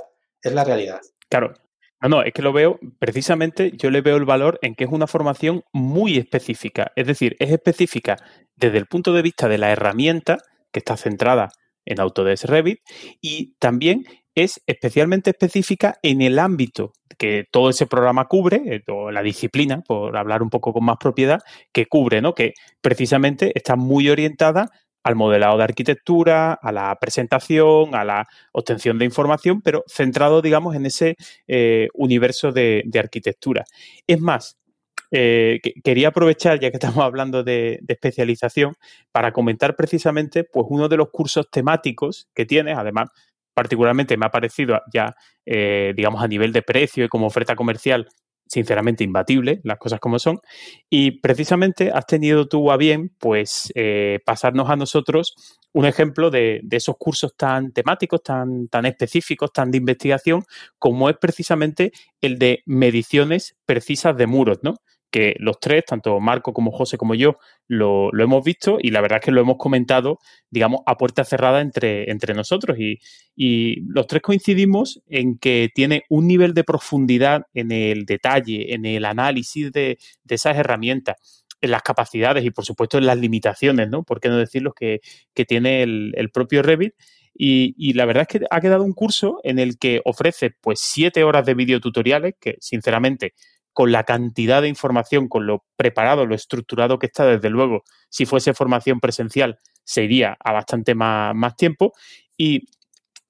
es 0.42 0.52
la 0.52 0.64
realidad. 0.64 0.98
Claro, 1.28 1.54
no, 2.02 2.08
no, 2.08 2.22
es 2.24 2.32
que 2.32 2.42
lo 2.42 2.52
veo, 2.52 2.80
precisamente 2.98 3.70
yo 3.76 3.90
le 3.90 4.00
veo 4.00 4.16
el 4.16 4.24
valor 4.24 4.58
en 4.62 4.74
que 4.74 4.82
es 4.84 4.90
una 4.90 5.06
formación 5.06 5.62
muy 5.72 6.16
específica. 6.16 6.90
Es 6.96 7.06
decir, 7.06 7.36
es 7.38 7.52
específica 7.52 8.16
desde 8.56 8.78
el 8.78 8.86
punto 8.86 9.12
de 9.12 9.22
vista 9.22 9.48
de 9.48 9.58
la 9.58 9.70
herramienta 9.70 10.38
que 10.72 10.80
está 10.80 10.96
centrada 10.96 11.50
en 11.88 12.00
Autodesk 12.00 12.44
Revit 12.44 12.80
y 13.20 13.54
también 13.58 14.04
es 14.34 14.60
especialmente 14.66 15.30
específica 15.30 15.98
en 16.02 16.22
el 16.22 16.38
ámbito 16.38 16.92
que 17.18 17.44
todo 17.50 17.70
ese 17.70 17.86
programa 17.86 18.26
cubre, 18.26 18.62
eh, 18.66 18.82
o 18.88 19.10
la 19.10 19.22
disciplina, 19.22 19.80
por 19.80 20.16
hablar 20.16 20.42
un 20.42 20.50
poco 20.50 20.72
con 20.72 20.84
más 20.84 20.96
propiedad, 20.98 21.40
que 21.72 21.86
cubre, 21.86 22.22
¿no? 22.22 22.34
Que 22.34 22.54
precisamente 22.80 23.52
está 23.54 23.74
muy 23.74 24.08
orientada 24.08 24.70
al 25.02 25.16
modelado 25.16 25.56
de 25.58 25.64
arquitectura, 25.64 26.52
a 26.52 26.72
la 26.72 26.96
presentación, 27.00 27.94
a 27.94 28.04
la 28.04 28.26
obtención 28.52 28.98
de 28.98 29.06
información, 29.06 29.62
pero 29.62 29.82
centrado, 29.88 30.42
digamos, 30.42 30.76
en 30.76 30.86
ese 30.86 31.16
eh, 31.46 31.88
universo 31.94 32.52
de, 32.52 32.84
arquitectura. 32.98 33.64
Es 34.06 34.20
más, 34.20 34.58
eh, 35.10 35.60
quería 35.82 36.08
aprovechar, 36.08 36.60
ya 36.60 36.70
que 36.70 36.76
estamos 36.76 37.04
hablando 37.04 37.42
de, 37.42 37.80
especialización, 37.86 38.74
para 39.12 39.32
comentar 39.32 39.76
precisamente 39.76 40.44
pues, 40.44 40.66
uno 40.68 40.88
de 40.88 40.96
los 40.96 41.10
cursos 41.10 41.50
temáticos 41.50 42.28
que 42.34 42.46
tienes. 42.46 42.76
Además, 42.76 43.10
particularmente 43.54 44.16
me 44.16 44.26
ha 44.26 44.30
parecido 44.30 44.80
ya, 44.92 45.14
eh, 45.44 45.92
digamos, 45.96 46.22
a 46.22 46.28
nivel 46.28 46.52
de 46.52 46.62
precio 46.62 47.04
y 47.04 47.08
como 47.08 47.26
oferta 47.26 47.56
comercial, 47.56 48.08
sinceramente 48.46 49.04
imbatible, 49.04 49.60
las 49.64 49.78
cosas 49.78 50.00
como 50.00 50.18
son. 50.18 50.38
Y 50.88 51.20
precisamente 51.20 51.90
has 51.92 52.06
tenido 52.06 52.48
tú 52.48 52.70
a 52.70 52.76
bien, 52.76 53.12
pues, 53.18 53.72
eh, 53.74 54.20
pasarnos 54.24 54.70
a 54.70 54.76
nosotros 54.76 55.34
un 55.72 55.84
ejemplo 55.84 56.30
de, 56.30 56.62
esos 56.70 56.96
cursos 56.98 57.36
tan 57.36 57.72
temáticos, 57.72 58.22
tan, 58.22 58.68
tan 58.68 58.86
específicos, 58.86 59.52
tan 59.52 59.70
de 59.70 59.78
investigación, 59.78 60.44
como 60.78 61.10
es 61.10 61.16
precisamente 61.18 61.92
el 62.20 62.38
de 62.38 62.62
mediciones 62.66 63.56
precisas 63.66 64.16
de 64.16 64.26
muros, 64.26 64.58
¿no? 64.62 64.76
Que 65.10 65.34
los 65.38 65.58
tres, 65.60 65.84
tanto 65.86 66.20
Marco 66.20 66.52
como 66.52 66.70
José 66.70 66.98
como 66.98 67.14
yo, 67.14 67.38
lo, 67.66 68.10
hemos 68.18 68.44
visto 68.44 68.78
y 68.80 68.90
la 68.90 69.00
verdad 69.00 69.18
es 69.20 69.24
que 69.24 69.30
lo 69.30 69.40
hemos 69.40 69.56
comentado, 69.56 70.18
digamos, 70.50 70.80
a 70.86 70.96
puerta 70.96 71.24
cerrada 71.24 71.60
entre, 71.60 72.10
entre 72.10 72.34
nosotros. 72.34 72.78
Y, 72.78 72.98
los 73.88 74.06
tres 74.06 74.22
coincidimos 74.22 75.00
en 75.08 75.38
que 75.38 75.70
tiene 75.74 76.02
un 76.08 76.26
nivel 76.26 76.54
de 76.54 76.64
profundidad 76.64 77.42
en 77.54 77.70
el 77.72 78.04
detalle, 78.04 78.74
en 78.74 78.84
el 78.84 79.04
análisis 79.04 79.70
de, 79.72 79.98
esas 80.28 80.56
herramientas, 80.56 81.44
en 81.60 81.70
las 81.70 81.82
capacidades 81.82 82.44
y, 82.44 82.50
por 82.50 82.64
supuesto, 82.64 82.98
en 82.98 83.06
las 83.06 83.18
limitaciones, 83.18 83.88
¿no? 83.88 84.02
¿Por 84.02 84.20
qué 84.20 84.28
no 84.28 84.36
decirlo? 84.36 84.72
Que, 84.72 85.00
que 85.34 85.44
tiene 85.44 85.82
el, 85.82 86.30
propio 86.32 86.62
Revit. 86.62 86.94
Y, 87.40 87.74
y, 87.78 87.92
la 87.92 88.04
verdad 88.04 88.26
es 88.28 88.40
que 88.40 88.46
ha 88.50 88.60
quedado 88.60 88.82
un 88.82 88.92
curso 88.92 89.38
en 89.44 89.60
el 89.60 89.78
que 89.78 90.00
ofrece 90.04 90.50
pues 90.60 90.80
siete 90.82 91.22
horas 91.22 91.46
de 91.46 91.54
videotutoriales, 91.54 92.34
que 92.40 92.56
sinceramente 92.60 93.34
con 93.78 93.92
la 93.92 94.02
cantidad 94.02 94.60
de 94.60 94.66
información, 94.66 95.28
con 95.28 95.46
lo 95.46 95.64
preparado, 95.76 96.26
lo 96.26 96.34
estructurado 96.34 96.98
que 96.98 97.06
está, 97.06 97.24
desde 97.24 97.48
luego, 97.48 97.84
si 98.08 98.26
fuese 98.26 98.52
formación 98.52 98.98
presencial, 98.98 99.60
se 99.84 100.02
iría 100.02 100.36
a 100.42 100.50
bastante 100.50 100.96
más, 100.96 101.54
tiempo. 101.54 101.92
Y 102.36 102.64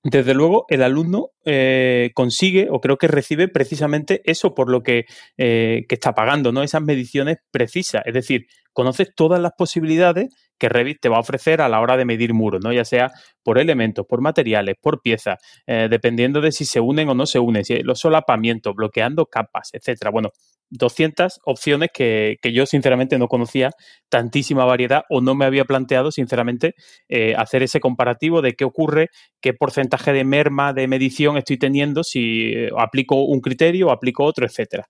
desde 0.02 0.32
luego, 0.32 0.64
el 0.70 0.82
alumno 0.82 1.32
eh, 1.44 2.12
consigue 2.14 2.68
o 2.70 2.80
creo 2.80 2.96
que 2.96 3.08
recibe 3.08 3.48
precisamente 3.48 4.22
eso 4.24 4.54
por 4.54 4.70
lo 4.70 4.82
que, 4.82 5.04
eh, 5.36 5.84
que, 5.86 5.94
está 5.94 6.14
pagando, 6.14 6.50
¿no? 6.50 6.62
Esas 6.62 6.80
mediciones 6.80 7.36
precisas. 7.50 8.00
Es 8.06 8.14
decir, 8.14 8.46
conoces 8.72 9.14
todas 9.14 9.42
las 9.42 9.52
posibilidades 9.52 10.30
que 10.58 10.68
Revit 10.68 11.00
te 11.00 11.08
va 11.08 11.16
a 11.16 11.20
ofrecer 11.20 11.60
a 11.60 11.68
la 11.68 11.80
hora 11.80 11.96
de 11.96 12.04
medir 12.04 12.34
muros, 12.34 12.60
¿no? 12.62 12.72
Ya 12.72 12.84
sea 12.84 13.10
por 13.42 13.58
elementos, 13.58 14.06
por 14.06 14.20
materiales, 14.20 14.76
por 14.80 15.00
piezas, 15.00 15.36
eh, 15.66 15.88
dependiendo 15.90 16.40
de 16.40 16.52
si 16.52 16.64
se 16.64 16.80
unen 16.80 17.08
o 17.08 17.14
no 17.14 17.26
se 17.26 17.38
unen, 17.38 17.64
si 17.64 17.78
los 17.82 18.00
solapamientos, 18.00 18.74
bloqueando 18.74 19.26
capas, 19.26 19.70
etcétera. 19.72 20.10
Bueno, 20.10 20.30
200 20.70 21.40
opciones 21.44 21.90
que, 21.92 22.36
yo 22.52 22.66
sinceramente 22.66 23.18
no 23.18 23.28
conocía 23.28 23.70
tantísima 24.08 24.64
variedad 24.64 25.02
o 25.08 25.20
no 25.20 25.34
me 25.34 25.44
había 25.44 25.64
planteado 25.64 26.12
sinceramente 26.12 26.74
eh, 27.08 27.34
hacer 27.36 27.62
ese 27.62 27.80
comparativo 27.80 28.42
de 28.42 28.54
qué 28.54 28.64
ocurre, 28.64 29.08
qué 29.40 29.54
porcentaje 29.54 30.12
de 30.12 30.24
merma 30.24 30.72
de 30.72 30.88
medición 30.88 31.36
estoy 31.36 31.58
teniendo 31.58 32.04
si 32.04 32.52
eh, 32.52 32.70
aplico 32.76 33.24
un 33.24 33.40
criterio 33.40 33.88
o 33.88 33.90
aplico 33.90 34.24
otro, 34.24 34.46
etcétera. 34.46 34.88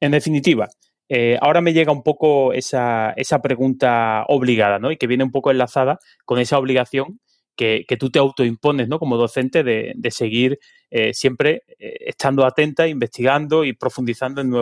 En 0.00 0.12
definitiva, 0.12 0.68
eh, 1.08 1.38
ahora 1.40 1.60
me 1.60 1.72
llega 1.72 1.92
un 1.92 2.02
poco 2.02 2.52
esa, 2.52 3.14
pregunta 3.42 4.24
obligada, 4.28 4.78
¿no? 4.78 4.90
Y 4.92 4.96
que 4.96 5.06
viene 5.06 5.24
un 5.24 5.30
poco 5.30 5.50
enlazada 5.50 5.98
con 6.24 6.38
esa 6.38 6.58
obligación 6.58 7.20
que, 7.56 7.84
tú 7.98 8.10
te 8.10 8.18
autoimpones, 8.18 8.88
¿no? 8.88 8.98
Como 8.98 9.16
docente 9.16 9.64
de, 9.64 10.10
seguir 10.10 10.58
eh, 10.90 11.12
siempre 11.14 11.62
eh, 11.78 11.96
estando 12.06 12.44
atenta, 12.44 12.86
investigando 12.86 13.64
y 13.64 13.72
profundizando 13.72 14.40
en, 14.40 14.52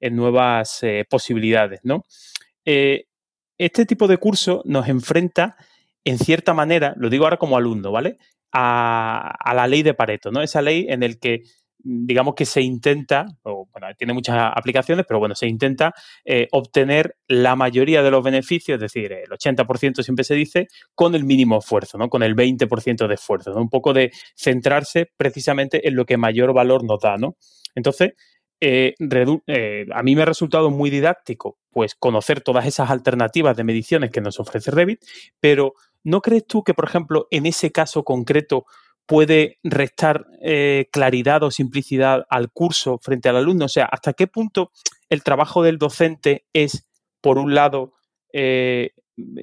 en 0.00 0.16
nuevas 0.16 0.80
posibilidades, 1.08 1.80
¿no? 1.84 2.04
este 3.58 3.86
tipo 3.86 4.08
de 4.08 4.18
curso 4.18 4.62
nos 4.64 4.88
enfrenta, 4.88 5.56
en 6.04 6.18
cierta 6.18 6.54
manera, 6.54 6.94
lo 6.96 7.10
digo 7.10 7.24
ahora 7.24 7.36
como 7.36 7.56
alumno, 7.56 7.92
¿vale? 7.92 8.18
A, 8.52 9.34
a 9.38 9.54
la 9.54 9.66
ley 9.66 9.82
de 9.82 9.94
Pareto, 9.94 10.30
¿no? 10.32 10.42
Esa 10.42 10.62
ley 10.62 10.86
en 10.88 11.02
el 11.02 11.18
que 11.18 11.42
digamos 11.84 12.34
que 12.34 12.46
se 12.46 12.60
intenta, 12.60 13.26
o, 13.42 13.68
bueno, 13.72 13.88
tiene 13.96 14.12
muchas 14.12 14.36
aplicaciones, 14.54 15.04
pero 15.06 15.18
bueno, 15.20 15.34
se 15.34 15.46
intenta 15.46 15.92
eh, 16.24 16.48
obtener 16.52 17.16
la 17.28 17.56
mayoría 17.56 18.02
de 18.02 18.10
los 18.10 18.22
beneficios, 18.22 18.76
es 18.76 18.80
decir, 18.80 19.12
el 19.12 19.30
80% 19.30 20.02
siempre 20.02 20.24
se 20.24 20.34
dice, 20.34 20.68
con 20.94 21.14
el 21.14 21.24
mínimo 21.24 21.58
esfuerzo, 21.58 21.98
¿no? 21.98 22.08
Con 22.08 22.22
el 22.22 22.34
20% 22.34 23.06
de 23.06 23.14
esfuerzo, 23.14 23.52
Un 23.54 23.70
poco 23.70 23.92
de 23.92 24.12
centrarse 24.36 25.10
precisamente 25.16 25.86
en 25.88 25.96
lo 25.96 26.04
que 26.04 26.16
mayor 26.16 26.52
valor 26.52 26.84
nos 26.84 27.00
da, 27.00 27.16
¿no? 27.16 27.36
Entonces, 27.74 28.12
eh, 28.64 28.94
eh, 29.48 29.86
a 29.92 30.02
mí 30.04 30.14
me 30.14 30.22
ha 30.22 30.26
resultado 30.26 30.70
muy 30.70 30.88
didáctico 30.88 31.58
pues 31.72 31.96
conocer 31.96 32.42
todas 32.42 32.64
esas 32.64 32.90
alternativas 32.90 33.56
de 33.56 33.64
mediciones 33.64 34.12
que 34.12 34.20
nos 34.20 34.38
ofrece 34.38 34.70
Revit, 34.70 35.00
pero 35.40 35.74
¿no 36.04 36.20
crees 36.20 36.46
tú 36.46 36.62
que, 36.62 36.74
por 36.74 36.84
ejemplo, 36.84 37.26
en 37.32 37.46
ese 37.46 37.72
caso 37.72 38.04
concreto 38.04 38.66
puede 39.06 39.58
restar 39.62 40.26
eh, 40.42 40.88
claridad 40.92 41.42
o 41.42 41.50
simplicidad 41.50 42.24
al 42.30 42.50
curso 42.50 42.98
frente 43.02 43.28
al 43.28 43.36
alumno? 43.36 43.66
O 43.66 43.68
sea, 43.68 43.84
¿hasta 43.86 44.12
qué 44.12 44.26
punto 44.26 44.72
el 45.08 45.22
trabajo 45.22 45.62
del 45.62 45.78
docente 45.78 46.46
es, 46.52 46.88
por 47.20 47.38
un 47.38 47.54
lado, 47.54 47.94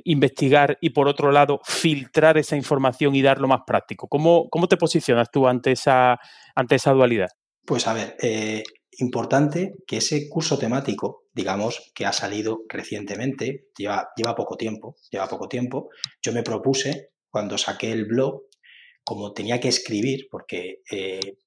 investigar 0.04 0.78
y 0.82 0.92
por 0.92 1.08
otro 1.08 1.32
lado 1.32 1.60
filtrar 1.64 2.38
esa 2.38 2.56
información 2.56 3.16
y 3.16 3.22
darlo 3.22 3.48
más 3.48 3.62
práctico. 3.66 4.08
¿Cómo, 4.08 4.50
cómo 4.50 4.68
te 4.68 4.78
posicionas 4.78 5.30
tú 5.32 5.48
ante 5.48 5.72
esa, 5.72 6.20
ante 6.56 6.76
esa 6.76 6.92
dualidad? 6.92 7.30
Pues 7.66 7.88
a 7.88 7.94
ver, 7.94 8.16
eh, 8.22 8.64
importante 8.98 9.76
que 9.86 9.98
ese 9.98 10.28
curso 10.28 10.58
temático, 10.58 11.26
digamos, 11.34 11.92
que 11.94 12.06
ha 12.06 12.14
salido 12.14 12.62
recientemente, 12.68 13.68
lleva 13.78 14.36
poco 14.36 14.58
tiempo, 14.58 14.96
lleva 15.12 15.28
poco 15.28 15.48
tiempo, 15.48 15.90
yo 16.22 16.34
me 16.34 16.44
propuse 16.44 17.10
cuando 17.30 17.58
saqué 17.58 17.92
el 17.92 18.06
blog, 18.06 18.42
como 19.10 19.34
tenía 19.34 19.60
que 19.60 19.70
escribir, 19.70 20.28
porque 20.30 20.82
eh, 20.92 21.38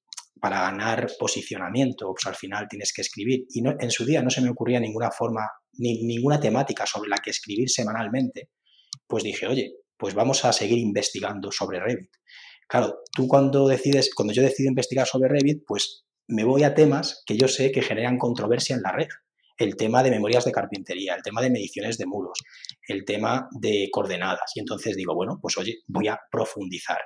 para 0.41 0.63
ganar 0.63 1.09
posicionamiento, 1.17 2.07
pues 2.13 2.25
al 2.27 2.35
final 2.35 2.67
tienes 2.69 2.91
que 2.91 3.03
escribir. 3.03 3.45
Y 3.51 3.63
en 3.65 3.89
su 3.89 4.03
día 4.05 4.21
no 4.21 4.29
se 4.29 4.41
me 4.41 4.49
ocurría 4.49 4.81
ninguna 4.81 5.11
forma, 5.11 5.49
ni 5.77 6.03
ninguna 6.03 6.41
temática 6.41 6.85
sobre 6.85 7.07
la 7.07 7.19
que 7.23 7.29
escribir 7.29 7.69
semanalmente. 7.69 8.49
Pues 9.07 9.23
dije, 9.23 9.47
oye, 9.47 9.75
pues 9.95 10.13
vamos 10.13 10.43
a 10.43 10.51
seguir 10.51 10.77
investigando 10.77 11.53
sobre 11.53 11.79
Revit. 11.79 12.11
Claro, 12.67 12.97
tú 13.15 13.29
cuando 13.29 13.69
decides, 13.69 14.13
cuando 14.13 14.33
yo 14.33 14.41
decido 14.41 14.67
investigar 14.67 15.07
sobre 15.07 15.29
Revit, 15.29 15.63
pues 15.65 16.03
me 16.27 16.43
voy 16.43 16.63
a 16.63 16.75
temas 16.75 17.23
que 17.25 17.37
yo 17.37 17.47
sé 17.47 17.71
que 17.71 17.81
generan 17.81 18.17
controversia 18.17 18.75
en 18.75 18.81
la 18.81 18.91
red. 18.91 19.07
El 19.57 19.77
tema 19.77 20.03
de 20.03 20.11
memorias 20.11 20.43
de 20.43 20.51
carpintería, 20.51 21.15
el 21.15 21.23
tema 21.23 21.41
de 21.41 21.49
mediciones 21.49 21.97
de 21.97 22.07
muros, 22.07 22.39
el 22.89 23.05
tema 23.05 23.47
de 23.57 23.87
coordenadas. 23.89 24.51
Y 24.53 24.59
entonces 24.59 24.97
digo, 24.97 25.15
bueno, 25.15 25.39
pues 25.41 25.57
oye, 25.57 25.77
voy 25.87 26.09
a 26.09 26.19
profundizar. 26.29 26.99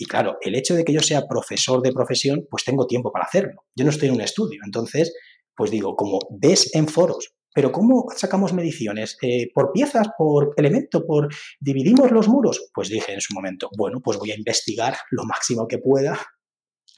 Y 0.00 0.06
claro, 0.06 0.38
el 0.40 0.54
hecho 0.54 0.76
de 0.76 0.84
que 0.84 0.92
yo 0.92 1.00
sea 1.00 1.26
profesor 1.26 1.82
de 1.82 1.92
profesión, 1.92 2.46
pues 2.48 2.62
tengo 2.62 2.86
tiempo 2.86 3.10
para 3.10 3.24
hacerlo. 3.24 3.64
Yo 3.74 3.84
no 3.84 3.90
estoy 3.90 4.08
en 4.08 4.14
un 4.14 4.20
estudio. 4.20 4.60
Entonces, 4.64 5.12
pues 5.56 5.72
digo, 5.72 5.96
como 5.96 6.20
ves 6.30 6.72
en 6.76 6.86
foros, 6.86 7.34
pero 7.52 7.72
¿cómo 7.72 8.06
sacamos 8.16 8.52
mediciones? 8.52 9.16
Eh, 9.20 9.48
¿Por 9.52 9.72
piezas? 9.72 10.06
¿Por 10.16 10.54
elemento? 10.56 11.04
¿Por 11.04 11.28
dividimos 11.58 12.12
los 12.12 12.28
muros? 12.28 12.70
Pues 12.72 12.88
dije 12.88 13.12
en 13.12 13.20
su 13.20 13.34
momento, 13.34 13.68
bueno, 13.76 14.00
pues 14.00 14.18
voy 14.18 14.30
a 14.30 14.36
investigar 14.36 14.96
lo 15.10 15.24
máximo 15.24 15.66
que 15.66 15.78
pueda 15.78 16.16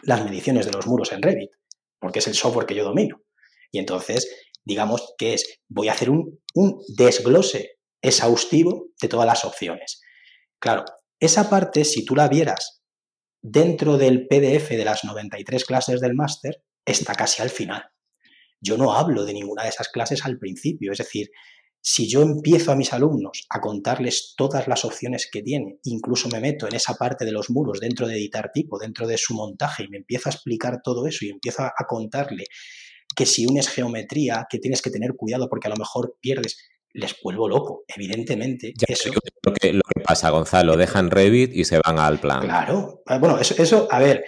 las 0.03 0.23
mediciones 0.23 0.67
de 0.67 0.73
los 0.73 0.87
muros 0.87 1.13
en 1.13 1.23
Revit, 1.23 1.51
porque 1.99 2.19
es 2.19 2.27
el 2.27 2.35
software 2.35 2.67
que 2.67 2.75
yo 2.75 2.85
domino. 2.85 3.23
Y 3.73 3.79
entonces, 3.79 4.51
digamos 4.63 5.15
que 5.17 5.33
es, 5.33 5.61
voy 5.69 5.89
a 5.89 5.93
hacer 5.93 6.11
un, 6.11 6.39
un 6.55 6.83
desglose 6.95 7.79
exhaustivo 8.03 8.89
de 9.01 9.09
todas 9.09 9.27
las 9.27 9.47
opciones. 9.47 10.03
Claro, 10.59 10.85
esa 11.19 11.49
parte, 11.49 11.85
si 11.87 12.05
tú 12.05 12.15
la 12.15 12.29
vieras 12.29 12.80
dentro 13.43 13.97
del 13.97 14.27
PDF 14.27 14.71
de 14.71 14.85
las 14.85 15.05
93 15.05 15.65
clases 15.65 16.01
del 16.01 16.15
máster 16.15 16.63
está 16.85 17.15
casi 17.15 17.43
al 17.43 17.51
final. 17.51 17.85
Yo 18.61 18.77
no 18.77 18.93
hablo 18.93 19.25
de 19.25 19.33
ninguna 19.33 19.63
de 19.63 19.71
esas 19.71 19.89
clases 19.89 20.25
al 20.25 20.39
principio, 20.39 20.93
es 20.93 20.99
decir, 20.99 21.31
si 21.83 22.11
yo 22.11 22.21
empiezo 22.21 22.73
a 22.73 22.77
mis 22.77 22.93
alumnos 22.93 23.47
a 23.49 23.61
contarles 23.61 24.35
todas 24.37 24.69
las 24.69 24.85
opciones 24.85 25.29
que 25.33 25.43
tiene, 25.43 25.79
incluso 25.85 26.29
me 26.29 26.41
meto 26.41 26.69
en 26.69 26.75
esa 26.75 26.95
parte 26.95 27.25
de 27.25 27.33
los 27.33 27.49
muros 27.49 27.81
dentro 27.81 28.07
de 28.07 28.17
editar 28.17 28.51
tipo, 28.53 28.79
dentro 28.79 29.07
de 29.07 29.17
su 29.17 29.33
montaje 29.33 29.85
y 29.85 29.89
me 29.89 29.97
empiezo 29.97 30.29
a 30.29 30.33
explicar 30.33 30.81
todo 30.85 31.07
eso 31.07 31.25
y 31.25 31.31
empiezo 31.31 31.63
a 31.63 31.87
contarle 31.89 32.45
que 33.17 33.27
si 33.27 33.47
unes 33.47 33.69
geometría, 33.69 34.47
que 34.49 34.59
tienes 34.59 34.83
que 34.83 34.91
tener 34.91 35.15
cuidado 35.17 35.49
porque 35.49 35.69
a 35.69 35.71
lo 35.71 35.77
mejor 35.77 36.17
pierdes, 36.21 36.59
les 36.93 37.17
vuelvo 37.23 37.49
loco, 37.49 37.85
evidentemente. 37.89 38.75
eso... 38.87 39.11
Lo 39.43 39.53
que, 39.55 39.73
lo 39.73 39.81
que 39.95 40.01
pasa, 40.03 40.31
Gonzalo, 40.31 40.77
dejan 40.77 41.11
Revit 41.11 41.55
y 41.55 41.65
se 41.65 41.81
van 41.85 41.99
al 41.99 42.21
plan. 42.21 42.43
Claro, 42.43 43.03
ah, 43.07 43.19
bueno, 43.19 43.39
eso, 43.39 43.55
eso 43.63 43.89
a 43.91 43.99
ver. 43.99 44.25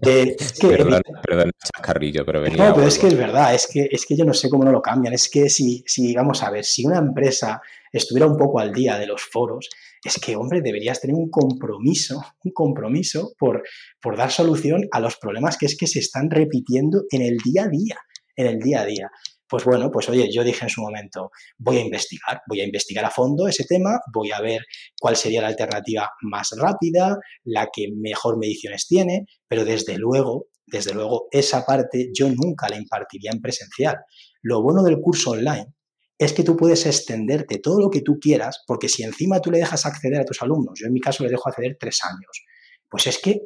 Eh, 0.00 0.36
es 0.38 0.52
que, 0.54 0.68
perdón, 0.68 1.02
perdón, 1.22 1.50
chascarrillo, 1.62 2.24
pero 2.24 2.40
venía. 2.40 2.68
No, 2.68 2.74
pero 2.74 2.86
es 2.86 2.98
que 2.98 3.08
es 3.08 3.16
verdad, 3.16 3.54
es 3.54 3.66
que, 3.66 3.88
es 3.90 4.06
que 4.06 4.16
yo 4.16 4.24
no 4.24 4.32
sé 4.32 4.48
cómo 4.48 4.64
no 4.64 4.72
lo 4.72 4.80
cambian. 4.80 5.12
Es 5.12 5.28
que 5.28 5.50
si, 5.50 5.84
si, 5.86 6.14
vamos 6.14 6.42
a 6.42 6.50
ver, 6.50 6.64
si 6.64 6.86
una 6.86 6.98
empresa 6.98 7.60
estuviera 7.92 8.26
un 8.26 8.36
poco 8.36 8.60
al 8.60 8.72
día 8.72 8.98
de 8.98 9.06
los 9.06 9.22
foros, 9.22 9.68
es 10.02 10.18
que, 10.18 10.36
hombre, 10.36 10.62
deberías 10.62 11.00
tener 11.00 11.16
un 11.16 11.30
compromiso, 11.30 12.22
un 12.44 12.52
compromiso 12.52 13.34
por, 13.38 13.62
por 14.00 14.16
dar 14.16 14.30
solución 14.30 14.86
a 14.92 15.00
los 15.00 15.16
problemas 15.16 15.56
que 15.58 15.66
es 15.66 15.76
que 15.76 15.86
se 15.86 15.98
están 15.98 16.30
repitiendo 16.30 17.04
en 17.10 17.22
el 17.22 17.36
día 17.38 17.64
a 17.64 17.68
día, 17.68 17.98
en 18.36 18.46
el 18.46 18.58
día 18.60 18.82
a 18.82 18.86
día. 18.86 19.10
Pues 19.48 19.64
bueno, 19.64 19.90
pues 19.90 20.08
oye, 20.08 20.28
yo 20.32 20.42
dije 20.42 20.64
en 20.64 20.68
su 20.68 20.80
momento, 20.80 21.30
voy 21.58 21.78
a 21.78 21.80
investigar, 21.80 22.40
voy 22.48 22.60
a 22.60 22.64
investigar 22.64 23.04
a 23.04 23.10
fondo 23.10 23.46
ese 23.46 23.64
tema, 23.64 24.00
voy 24.12 24.32
a 24.32 24.40
ver 24.40 24.62
cuál 25.00 25.16
sería 25.16 25.40
la 25.40 25.48
alternativa 25.48 26.10
más 26.22 26.50
rápida, 26.58 27.16
la 27.44 27.68
que 27.72 27.88
mejor 27.94 28.38
mediciones 28.38 28.86
tiene, 28.88 29.26
pero 29.46 29.64
desde 29.64 29.98
luego, 29.98 30.46
desde 30.66 30.94
luego, 30.94 31.28
esa 31.30 31.64
parte 31.64 32.10
yo 32.12 32.28
nunca 32.28 32.68
la 32.68 32.76
impartiría 32.76 33.30
en 33.32 33.40
presencial. 33.40 33.98
Lo 34.42 34.62
bueno 34.62 34.82
del 34.82 35.00
curso 35.00 35.30
online 35.30 35.74
es 36.18 36.32
que 36.32 36.42
tú 36.42 36.56
puedes 36.56 36.86
extenderte 36.86 37.58
todo 37.58 37.80
lo 37.80 37.90
que 37.90 38.00
tú 38.00 38.18
quieras, 38.20 38.64
porque 38.66 38.88
si 38.88 39.04
encima 39.04 39.40
tú 39.40 39.50
le 39.52 39.58
dejas 39.58 39.86
acceder 39.86 40.20
a 40.20 40.24
tus 40.24 40.42
alumnos, 40.42 40.78
yo 40.80 40.86
en 40.86 40.92
mi 40.92 41.00
caso 41.00 41.22
les 41.22 41.30
dejo 41.30 41.48
acceder 41.48 41.76
tres 41.78 42.00
años, 42.04 42.44
pues 42.88 43.06
es 43.06 43.18
que 43.18 43.42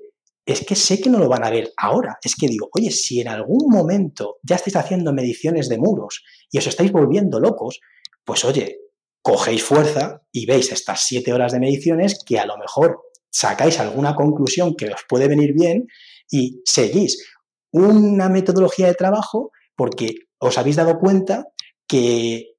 es 0.53 0.65
que 0.65 0.75
sé 0.75 1.01
que 1.01 1.11
no 1.11 1.19
lo 1.19 1.29
van 1.29 1.45
a 1.45 1.51
ver 1.51 1.73
ahora. 1.77 2.19
Es 2.23 2.35
que 2.35 2.49
digo, 2.49 2.69
oye, 2.73 2.91
si 2.91 3.21
en 3.21 3.29
algún 3.29 3.69
momento 3.69 4.39
ya 4.43 4.57
estáis 4.57 4.77
haciendo 4.77 5.13
mediciones 5.13 5.69
de 5.69 5.79
muros 5.79 6.25
y 6.51 6.59
os 6.59 6.67
estáis 6.67 6.91
volviendo 6.91 7.39
locos, 7.39 7.81
pues 8.25 8.45
oye, 8.45 8.79
cogéis 9.23 9.63
fuerza 9.63 10.23
y 10.33 10.47
veis 10.47 10.73
estas 10.73 11.03
siete 11.03 11.33
horas 11.33 11.53
de 11.53 11.61
mediciones 11.61 12.19
que 12.25 12.39
a 12.39 12.47
lo 12.47 12.57
mejor 12.59 13.01
sacáis 13.31 13.79
alguna 13.79 14.17
conclusión 14.17 14.75
que 14.75 14.87
os 14.87 15.05
puede 15.09 15.29
venir 15.29 15.53
bien 15.55 15.87
y 16.31 16.63
seguís 16.65 17.25
una 17.71 18.29
metodología 18.29 18.89
de 18.89 18.95
trabajo 18.95 19.53
porque 19.77 20.15
os 20.39 20.59
habéis 20.59 20.77
dado 20.77 20.99
cuenta 20.99 21.47
que 21.87 22.50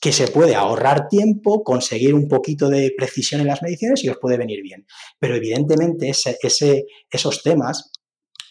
que 0.00 0.12
se 0.12 0.28
puede 0.28 0.54
ahorrar 0.54 1.08
tiempo, 1.08 1.62
conseguir 1.62 2.14
un 2.14 2.26
poquito 2.26 2.70
de 2.70 2.92
precisión 2.96 3.42
en 3.42 3.48
las 3.48 3.62
mediciones 3.62 4.02
y 4.02 4.08
os 4.08 4.16
puede 4.18 4.38
venir 4.38 4.62
bien. 4.62 4.86
Pero 5.18 5.36
evidentemente 5.36 6.10
esos 6.10 7.42
temas 7.42 7.92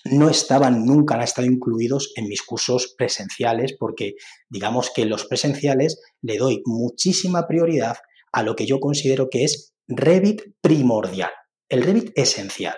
no 0.06 0.30
estaban, 0.30 0.86
nunca 0.86 1.16
han 1.16 1.24
estado 1.24 1.48
incluidos 1.48 2.14
en 2.16 2.28
mis 2.28 2.44
cursos 2.44 2.94
presenciales 2.98 3.76
porque 3.78 4.14
digamos 4.48 4.92
que 4.94 5.02
en 5.02 5.10
los 5.10 5.26
presenciales 5.26 6.00
le 6.22 6.38
doy 6.38 6.62
muchísima 6.66 7.48
prioridad 7.48 7.98
a 8.32 8.44
lo 8.44 8.56
que 8.56 8.68
yo 8.68 8.80
considero 8.80 9.30
que 9.30 9.44
es 9.44 9.74
Revit 9.88 10.42
primordial, 10.62 11.32
el 11.68 11.82
Revit 11.82 12.12
esencial. 12.16 12.76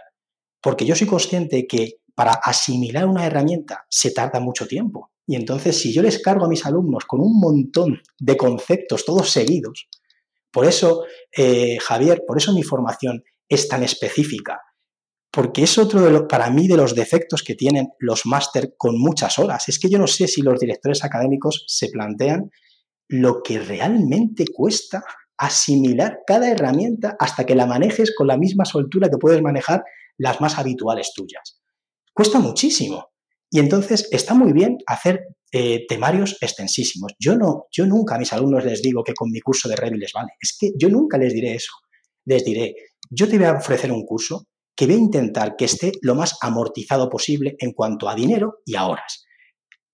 Porque 0.61 0.85
yo 0.85 0.95
soy 0.95 1.07
consciente 1.07 1.68
que 1.68 1.98
para 2.15 2.34
asimilar 2.34 3.06
una 3.06 3.26
herramienta 3.26 3.85
se 3.89 4.11
tarda 4.11 4.39
mucho 4.39 4.65
tiempo. 4.65 5.11
Y 5.27 5.35
entonces, 5.35 5.77
si 5.77 5.93
yo 5.93 6.02
les 6.02 6.22
cargo 6.22 6.45
a 6.45 6.49
mis 6.49 6.65
alumnos 6.65 7.06
con 7.06 7.22
un 7.22 7.39
montón 7.39 8.02
de 8.19 8.38
conceptos 8.38 9.06
todos 9.06 9.30
seguidos, 9.30 9.88
por 10.52 10.65
eso, 10.65 11.06
eh, 11.35 11.77
Javier, 11.80 12.23
por 12.27 12.38
eso 12.38 12.53
mi 12.53 12.64
formación 12.64 13.23
es 13.48 13.68
tan 13.68 13.84
específica, 13.84 14.61
porque 15.31 15.64
es 15.64 15.77
otro 15.77 16.02
de 16.02 16.22
para 16.27 16.49
mí 16.49 16.68
de 16.68 16.76
los 16.76 16.93
defectos 16.93 17.43
que 17.43 17.56
tienen 17.56 17.89
los 17.99 18.26
máster 18.26 18.73
con 18.77 18.99
muchas 18.99 19.39
horas. 19.39 19.69
Es 19.69 19.80
que 19.80 19.89
yo 19.89 19.98
no 19.98 20.07
sé 20.07 20.27
si 20.27 20.41
los 20.41 20.60
directores 20.60 21.03
académicos 21.03 21.64
se 21.68 21.89
plantean 21.89 22.52
lo 23.07 23.41
que 23.41 23.60
realmente 23.60 24.45
cuesta 24.53 25.03
asimilar 25.38 26.19
cada 26.26 26.49
herramienta 26.52 27.15
hasta 27.19 27.45
que 27.45 27.56
la 27.56 27.65
manejes 27.65 28.14
con 28.15 28.27
la 28.27 28.38
misma 28.38 28.65
soltura 28.65 29.10
que 29.10 29.18
puedes 29.18 29.41
manejar 29.41 29.84
las 30.18 30.39
más 30.39 30.57
habituales 30.57 31.14
tuyas. 31.15 31.61
Cuesta 32.14 32.39
muchísimo. 32.39 33.11
Y 33.52 33.60
entonces 33.60 34.07
está 34.11 34.34
muy 34.34 34.53
bien 34.53 34.78
hacer 34.88 35.28
eh, 35.52 35.86
temarios 35.88 36.38
extensísimos. 36.40 37.11
Yo, 37.19 37.36
no, 37.36 37.65
yo 37.69 37.86
nunca 37.86 38.15
a 38.15 38.18
mis 38.18 38.32
alumnos 38.32 38.64
les 38.64 38.82
digo 38.82 39.03
que 39.03 39.14
con 39.14 39.30
mi 39.30 39.41
curso 39.41 39.68
de 39.68 39.76
Revit 39.76 39.99
les 39.99 40.14
vale. 40.14 40.32
Es 40.40 40.57
que 40.57 40.72
yo 40.80 40.88
nunca 40.88 41.18
les 41.18 41.34
diré 41.34 41.56
eso. 41.56 41.73
Les 42.26 42.45
diré, 42.45 42.73
yo 43.10 43.28
te 43.28 43.38
voy 43.38 43.48
a 43.48 43.57
ofrecer 43.57 43.91
un 43.91 44.06
curso 44.06 44.48
que 44.73 44.86
voy 44.86 44.95
a 44.95 44.99
intentar 44.99 45.57
que 45.57 45.65
esté 45.65 45.91
lo 46.02 46.15
más 46.15 46.38
amortizado 46.41 47.10
posible 47.10 47.56
en 47.60 47.73
cuanto 47.73 48.07
a 48.07 48.15
dinero 48.15 48.60
y 48.65 48.76
a 48.76 48.88
horas. 48.88 49.26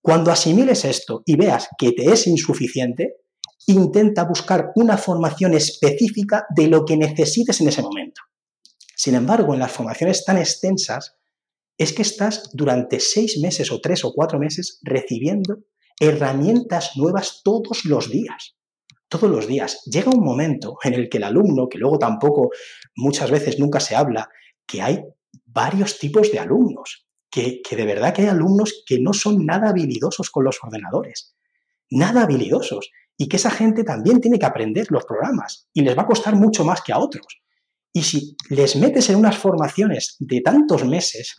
Cuando 0.00 0.30
asimiles 0.30 0.84
esto 0.84 1.22
y 1.26 1.36
veas 1.36 1.68
que 1.76 1.90
te 1.90 2.10
es 2.12 2.28
insuficiente, 2.28 3.16
intenta 3.66 4.24
buscar 4.24 4.70
una 4.76 4.96
formación 4.96 5.54
específica 5.54 6.46
de 6.54 6.68
lo 6.68 6.84
que 6.84 6.96
necesites 6.96 7.60
en 7.60 7.68
ese 7.68 7.82
momento. 7.82 8.22
Sin 8.94 9.16
embargo, 9.16 9.52
en 9.52 9.60
las 9.60 9.72
formaciones 9.72 10.24
tan 10.24 10.38
extensas, 10.38 11.17
es 11.78 11.92
que 11.92 12.02
estás 12.02 12.50
durante 12.52 13.00
seis 13.00 13.38
meses 13.40 13.70
o 13.70 13.80
tres 13.80 14.04
o 14.04 14.12
cuatro 14.12 14.38
meses 14.38 14.80
recibiendo 14.82 15.60
herramientas 16.00 16.96
nuevas 16.96 17.40
todos 17.44 17.84
los 17.84 18.10
días. 18.10 18.56
Todos 19.08 19.30
los 19.30 19.46
días. 19.46 19.82
Llega 19.86 20.10
un 20.10 20.22
momento 20.22 20.76
en 20.82 20.94
el 20.94 21.08
que 21.08 21.18
el 21.18 21.24
alumno, 21.24 21.68
que 21.68 21.78
luego 21.78 21.98
tampoco 21.98 22.50
muchas 22.96 23.30
veces 23.30 23.58
nunca 23.58 23.80
se 23.80 23.94
habla, 23.96 24.28
que 24.66 24.82
hay 24.82 25.02
varios 25.46 25.98
tipos 25.98 26.30
de 26.30 26.40
alumnos. 26.40 27.06
que, 27.30 27.62
de 27.70 27.84
verdad 27.84 28.12
que 28.12 28.22
hay 28.22 28.28
alumnos 28.28 28.82
que 28.86 28.98
no 28.98 29.12
son 29.12 29.44
nada 29.46 29.68
habilidosos 29.68 30.30
con 30.30 30.44
los 30.44 30.58
ordenadores, 30.62 31.36
nada 31.90 32.22
habilidosos, 32.22 32.90
y 33.16 33.28
que 33.28 33.36
esa 33.36 33.50
gente 33.50 33.84
también 33.84 34.20
tiene 34.20 34.38
que 34.38 34.46
aprender 34.46 34.86
los 34.90 35.04
programas 35.04 35.68
y 35.74 35.82
les 35.82 35.96
va 35.96 36.02
a 36.02 36.06
costar 36.06 36.36
mucho 36.36 36.64
más 36.64 36.80
que 36.80 36.92
a 36.92 36.98
otros. 36.98 37.26
Y 37.92 38.02
si 38.02 38.36
les 38.48 38.76
metes 38.76 39.10
en 39.10 39.16
unas 39.16 39.36
formaciones 39.36 40.16
de 40.20 40.40
tantos 40.40 40.84
meses, 40.84 41.36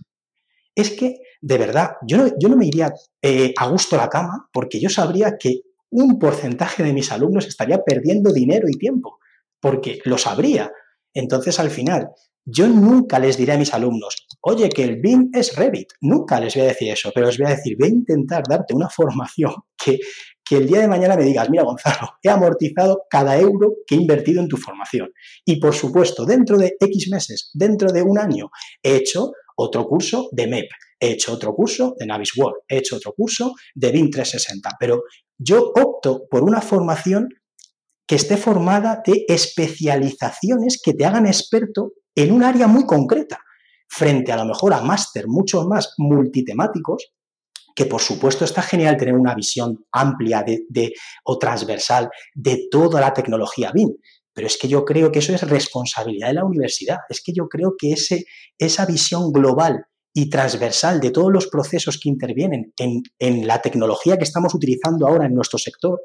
es 0.81 0.91
que, 0.91 1.15
de 1.41 1.57
verdad, 1.57 1.91
yo 2.07 2.17
no, 2.17 2.27
yo 2.39 2.49
no 2.49 2.57
me 2.57 2.67
iría 2.67 2.93
eh, 3.21 3.53
a 3.57 3.67
gusto 3.67 3.95
a 3.95 3.99
la 3.99 4.09
cama 4.09 4.49
porque 4.51 4.79
yo 4.79 4.89
sabría 4.89 5.37
que 5.37 5.61
un 5.91 6.19
porcentaje 6.19 6.83
de 6.83 6.93
mis 6.93 7.11
alumnos 7.11 7.47
estaría 7.47 7.79
perdiendo 7.83 8.31
dinero 8.31 8.67
y 8.69 8.77
tiempo, 8.77 9.19
porque 9.59 9.99
lo 10.05 10.17
sabría. 10.17 10.71
Entonces, 11.13 11.59
al 11.59 11.71
final, 11.71 12.09
yo 12.45 12.67
nunca 12.67 13.19
les 13.19 13.37
diré 13.37 13.53
a 13.53 13.57
mis 13.57 13.73
alumnos, 13.73 14.27
oye, 14.41 14.69
que 14.69 14.83
el 14.83 14.99
BIM 14.99 15.29
es 15.33 15.55
Revit. 15.55 15.89
Nunca 16.01 16.39
les 16.39 16.55
voy 16.55 16.63
a 16.63 16.69
decir 16.69 16.91
eso, 16.91 17.11
pero 17.13 17.27
les 17.27 17.37
voy 17.37 17.47
a 17.47 17.55
decir, 17.55 17.75
voy 17.79 17.89
a 17.89 17.93
intentar 17.93 18.43
darte 18.47 18.73
una 18.73 18.89
formación 18.95 19.53
que, 19.77 19.99
que 20.43 20.57
el 20.57 20.67
día 20.67 20.81
de 20.81 20.87
mañana 20.87 21.15
me 21.15 21.23
digas, 21.23 21.49
mira 21.49 21.63
Gonzalo, 21.63 22.09
he 22.23 22.29
amortizado 22.29 23.03
cada 23.09 23.37
euro 23.37 23.73
que 23.85 23.95
he 23.95 23.97
invertido 23.99 24.41
en 24.41 24.47
tu 24.47 24.57
formación. 24.57 25.09
Y 25.45 25.59
por 25.59 25.73
supuesto, 25.73 26.25
dentro 26.25 26.57
de 26.57 26.75
X 26.79 27.09
meses, 27.11 27.51
dentro 27.53 27.91
de 27.91 28.01
un 28.01 28.17
año, 28.17 28.49
he 28.81 28.95
hecho 28.95 29.31
otro 29.61 29.85
curso 29.87 30.29
de 30.31 30.47
MEP, 30.47 30.69
he 30.99 31.11
hecho 31.11 31.33
otro 31.33 31.53
curso 31.53 31.95
de 31.99 32.05
Navisworks, 32.05 32.61
he 32.67 32.77
hecho 32.77 32.95
otro 32.95 33.13
curso 33.13 33.53
de 33.75 33.91
BIM 33.91 34.09
360, 34.09 34.77
pero 34.79 35.03
yo 35.37 35.71
opto 35.75 36.23
por 36.29 36.43
una 36.43 36.61
formación 36.61 37.27
que 38.07 38.15
esté 38.15 38.37
formada 38.37 39.01
de 39.05 39.25
especializaciones 39.27 40.81
que 40.83 40.93
te 40.93 41.05
hagan 41.05 41.27
experto 41.27 41.91
en 42.15 42.31
un 42.31 42.43
área 42.43 42.67
muy 42.67 42.85
concreta, 42.85 43.39
frente 43.87 44.31
a 44.31 44.37
lo 44.37 44.45
mejor 44.45 44.73
a 44.73 44.81
máster 44.81 45.27
mucho 45.27 45.67
más 45.67 45.93
multitemáticos, 45.97 47.11
que 47.75 47.85
por 47.85 48.01
supuesto 48.01 48.45
está 48.45 48.61
genial 48.61 48.97
tener 48.97 49.13
una 49.13 49.35
visión 49.35 49.85
amplia 49.91 50.43
de, 50.43 50.93
o 51.23 51.37
transversal 51.37 52.09
de 52.33 52.67
toda 52.71 52.99
la 52.99 53.13
tecnología 53.13 53.71
BIM, 53.73 53.89
pero 54.39 54.47
es 54.47 54.57
que 54.57 54.69
yo 54.69 54.85
creo 54.85 55.11
que 55.11 55.19
eso 55.19 55.33
es 55.33 55.41
responsabilidad 55.41 56.29
de 56.29 56.35
la 56.35 56.45
universidad, 56.45 56.99
es 57.09 57.21
que 57.21 57.33
yo 57.33 57.49
creo 57.49 57.75
que 57.77 57.91
ese, 57.91 58.23
esa 58.57 58.85
visión 58.85 59.33
global 59.33 59.83
y 60.13 60.29
transversal 60.29 61.01
de 61.01 61.11
todos 61.11 61.29
los 61.29 61.47
procesos 61.47 61.99
que 62.01 62.07
intervienen 62.07 62.73
en, 62.77 63.03
en 63.19 63.45
la 63.45 63.61
tecnología 63.61 64.15
que 64.15 64.23
estamos 64.23 64.55
utilizando 64.55 65.09
ahora 65.09 65.25
en 65.25 65.33
nuestro 65.33 65.59
sector, 65.59 65.99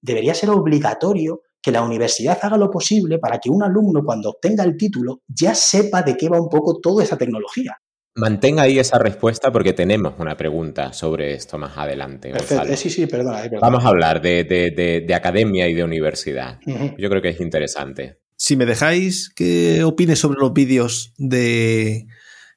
debería 0.00 0.32
ser 0.32 0.48
obligatorio 0.48 1.42
que 1.60 1.70
la 1.70 1.82
universidad 1.82 2.38
haga 2.40 2.56
lo 2.56 2.70
posible 2.70 3.18
para 3.18 3.40
que 3.40 3.50
un 3.50 3.62
alumno 3.62 4.02
cuando 4.02 4.30
obtenga 4.30 4.64
el 4.64 4.78
título 4.78 5.20
ya 5.28 5.54
sepa 5.54 6.02
de 6.02 6.16
qué 6.16 6.30
va 6.30 6.40
un 6.40 6.48
poco 6.48 6.80
toda 6.80 7.04
esa 7.04 7.18
tecnología. 7.18 7.76
Mantenga 8.16 8.62
ahí 8.62 8.78
esa 8.78 8.98
respuesta 8.98 9.52
porque 9.52 9.74
tenemos 9.74 10.14
una 10.18 10.36
pregunta 10.36 10.92
sobre 10.94 11.34
esto 11.34 11.58
más 11.58 11.76
adelante. 11.76 12.30
Perfecto. 12.30 12.74
Sí, 12.76 12.88
sí, 12.88 13.06
perdona, 13.06 13.42
Vamos 13.60 13.84
a 13.84 13.88
hablar 13.88 14.22
de, 14.22 15.06
academia 15.14 15.68
y 15.68 15.74
de 15.74 15.84
universidad. 15.84 16.58
Yo 16.98 17.10
creo 17.10 17.20
que 17.20 17.28
es 17.28 17.40
interesante. 17.40 18.18
Si 18.36 18.56
me 18.56 18.64
dejáis 18.64 19.30
que 19.30 19.84
opine 19.84 20.16
sobre 20.16 20.38
los 20.38 20.52
vídeos 20.54 21.12
de 21.18 22.06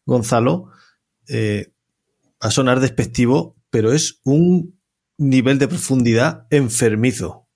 Gonzalo, 0.05 0.71
eh, 1.27 1.71
va 2.41 2.47
a 2.47 2.51
sonar 2.51 2.79
despectivo, 2.79 3.55
pero 3.69 3.91
es 3.91 4.21
un 4.23 4.79
nivel 5.17 5.59
de 5.59 5.67
profundidad 5.67 6.47
enfermizo. 6.49 7.47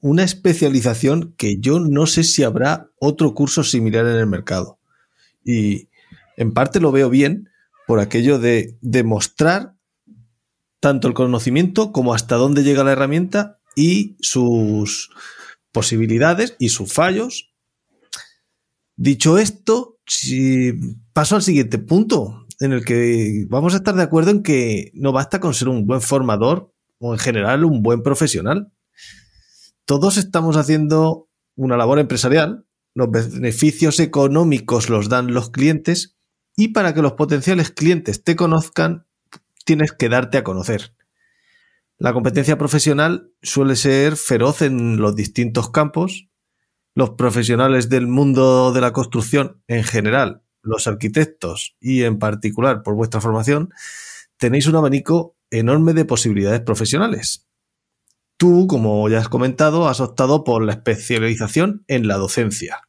Una 0.00 0.24
especialización 0.24 1.34
que 1.36 1.58
yo 1.58 1.78
no 1.80 2.06
sé 2.06 2.24
si 2.24 2.42
habrá 2.42 2.90
otro 2.98 3.34
curso 3.34 3.62
similar 3.62 4.04
en 4.06 4.16
el 4.16 4.26
mercado. 4.26 4.78
Y 5.44 5.88
en 6.36 6.52
parte 6.52 6.80
lo 6.80 6.92
veo 6.92 7.10
bien 7.10 7.48
por 7.86 8.00
aquello 8.00 8.38
de 8.38 8.76
demostrar 8.80 9.74
tanto 10.80 11.08
el 11.08 11.14
conocimiento 11.14 11.92
como 11.92 12.14
hasta 12.14 12.36
dónde 12.36 12.62
llega 12.62 12.84
la 12.84 12.92
herramienta 12.92 13.58
y 13.74 14.16
sus 14.20 15.10
posibilidades 15.72 16.56
y 16.58 16.70
sus 16.70 16.92
fallos. 16.92 17.52
Dicho 18.96 19.38
esto, 19.38 19.98
paso 21.12 21.36
al 21.36 21.42
siguiente 21.42 21.78
punto, 21.78 22.46
en 22.60 22.72
el 22.72 22.84
que 22.84 23.46
vamos 23.48 23.74
a 23.74 23.78
estar 23.78 23.94
de 23.94 24.02
acuerdo 24.02 24.30
en 24.30 24.42
que 24.42 24.90
no 24.94 25.12
basta 25.12 25.40
con 25.40 25.54
ser 25.54 25.68
un 25.68 25.86
buen 25.86 26.00
formador 26.00 26.72
o 26.98 27.12
en 27.12 27.18
general 27.18 27.64
un 27.64 27.82
buen 27.82 28.02
profesional. 28.02 28.72
Todos 29.84 30.16
estamos 30.16 30.56
haciendo 30.56 31.28
una 31.54 31.76
labor 31.76 31.98
empresarial, 31.98 32.66
los 32.94 33.10
beneficios 33.10 34.00
económicos 34.00 34.88
los 34.88 35.08
dan 35.08 35.34
los 35.34 35.50
clientes 35.50 36.15
y 36.56 36.68
para 36.68 36.94
que 36.94 37.02
los 37.02 37.12
potenciales 37.12 37.70
clientes 37.70 38.24
te 38.24 38.34
conozcan, 38.34 39.06
tienes 39.64 39.92
que 39.92 40.08
darte 40.08 40.38
a 40.38 40.44
conocer. 40.44 40.94
La 41.98 42.12
competencia 42.12 42.58
profesional 42.58 43.30
suele 43.42 43.76
ser 43.76 44.16
feroz 44.16 44.62
en 44.62 44.96
los 44.96 45.14
distintos 45.14 45.70
campos. 45.70 46.28
Los 46.94 47.10
profesionales 47.10 47.90
del 47.90 48.06
mundo 48.06 48.72
de 48.72 48.80
la 48.80 48.92
construcción 48.92 49.62
en 49.66 49.84
general, 49.84 50.42
los 50.62 50.86
arquitectos 50.86 51.76
y 51.78 52.02
en 52.04 52.18
particular 52.18 52.82
por 52.82 52.94
vuestra 52.94 53.20
formación, 53.20 53.70
tenéis 54.38 54.66
un 54.66 54.76
abanico 54.76 55.36
enorme 55.50 55.92
de 55.92 56.04
posibilidades 56.04 56.60
profesionales. 56.60 57.46
Tú, 58.38 58.66
como 58.66 59.08
ya 59.08 59.18
has 59.18 59.28
comentado, 59.28 59.88
has 59.88 60.00
optado 60.00 60.44
por 60.44 60.62
la 60.62 60.72
especialización 60.72 61.84
en 61.86 62.08
la 62.08 62.16
docencia. 62.16 62.82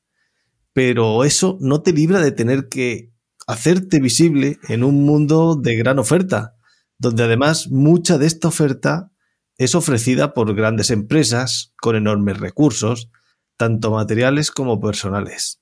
Pero 0.73 1.23
eso 1.23 1.57
no 1.61 1.81
te 1.81 1.93
libra 1.93 2.19
de 2.19 2.31
tener 2.33 2.67
que 2.67 3.11
hacerte 3.47 3.99
visible 3.99 4.59
en 4.67 4.83
un 4.83 5.05
mundo 5.05 5.55
de 5.55 5.75
gran 5.77 5.97
oferta, 5.99 6.55
donde 6.99 7.23
además 7.23 7.69
mucha 7.69 8.17
de 8.17 8.27
esta 8.27 8.49
oferta 8.49 9.11
es 9.57 9.73
ofrecida 9.73 10.33
por 10.33 10.53
grandes 10.53 10.91
empresas 10.91 11.73
con 11.81 11.95
enormes 11.95 12.39
recursos, 12.39 13.09
tanto 13.55 13.89
materiales 13.91 14.51
como 14.51 14.79
personales. 14.79 15.61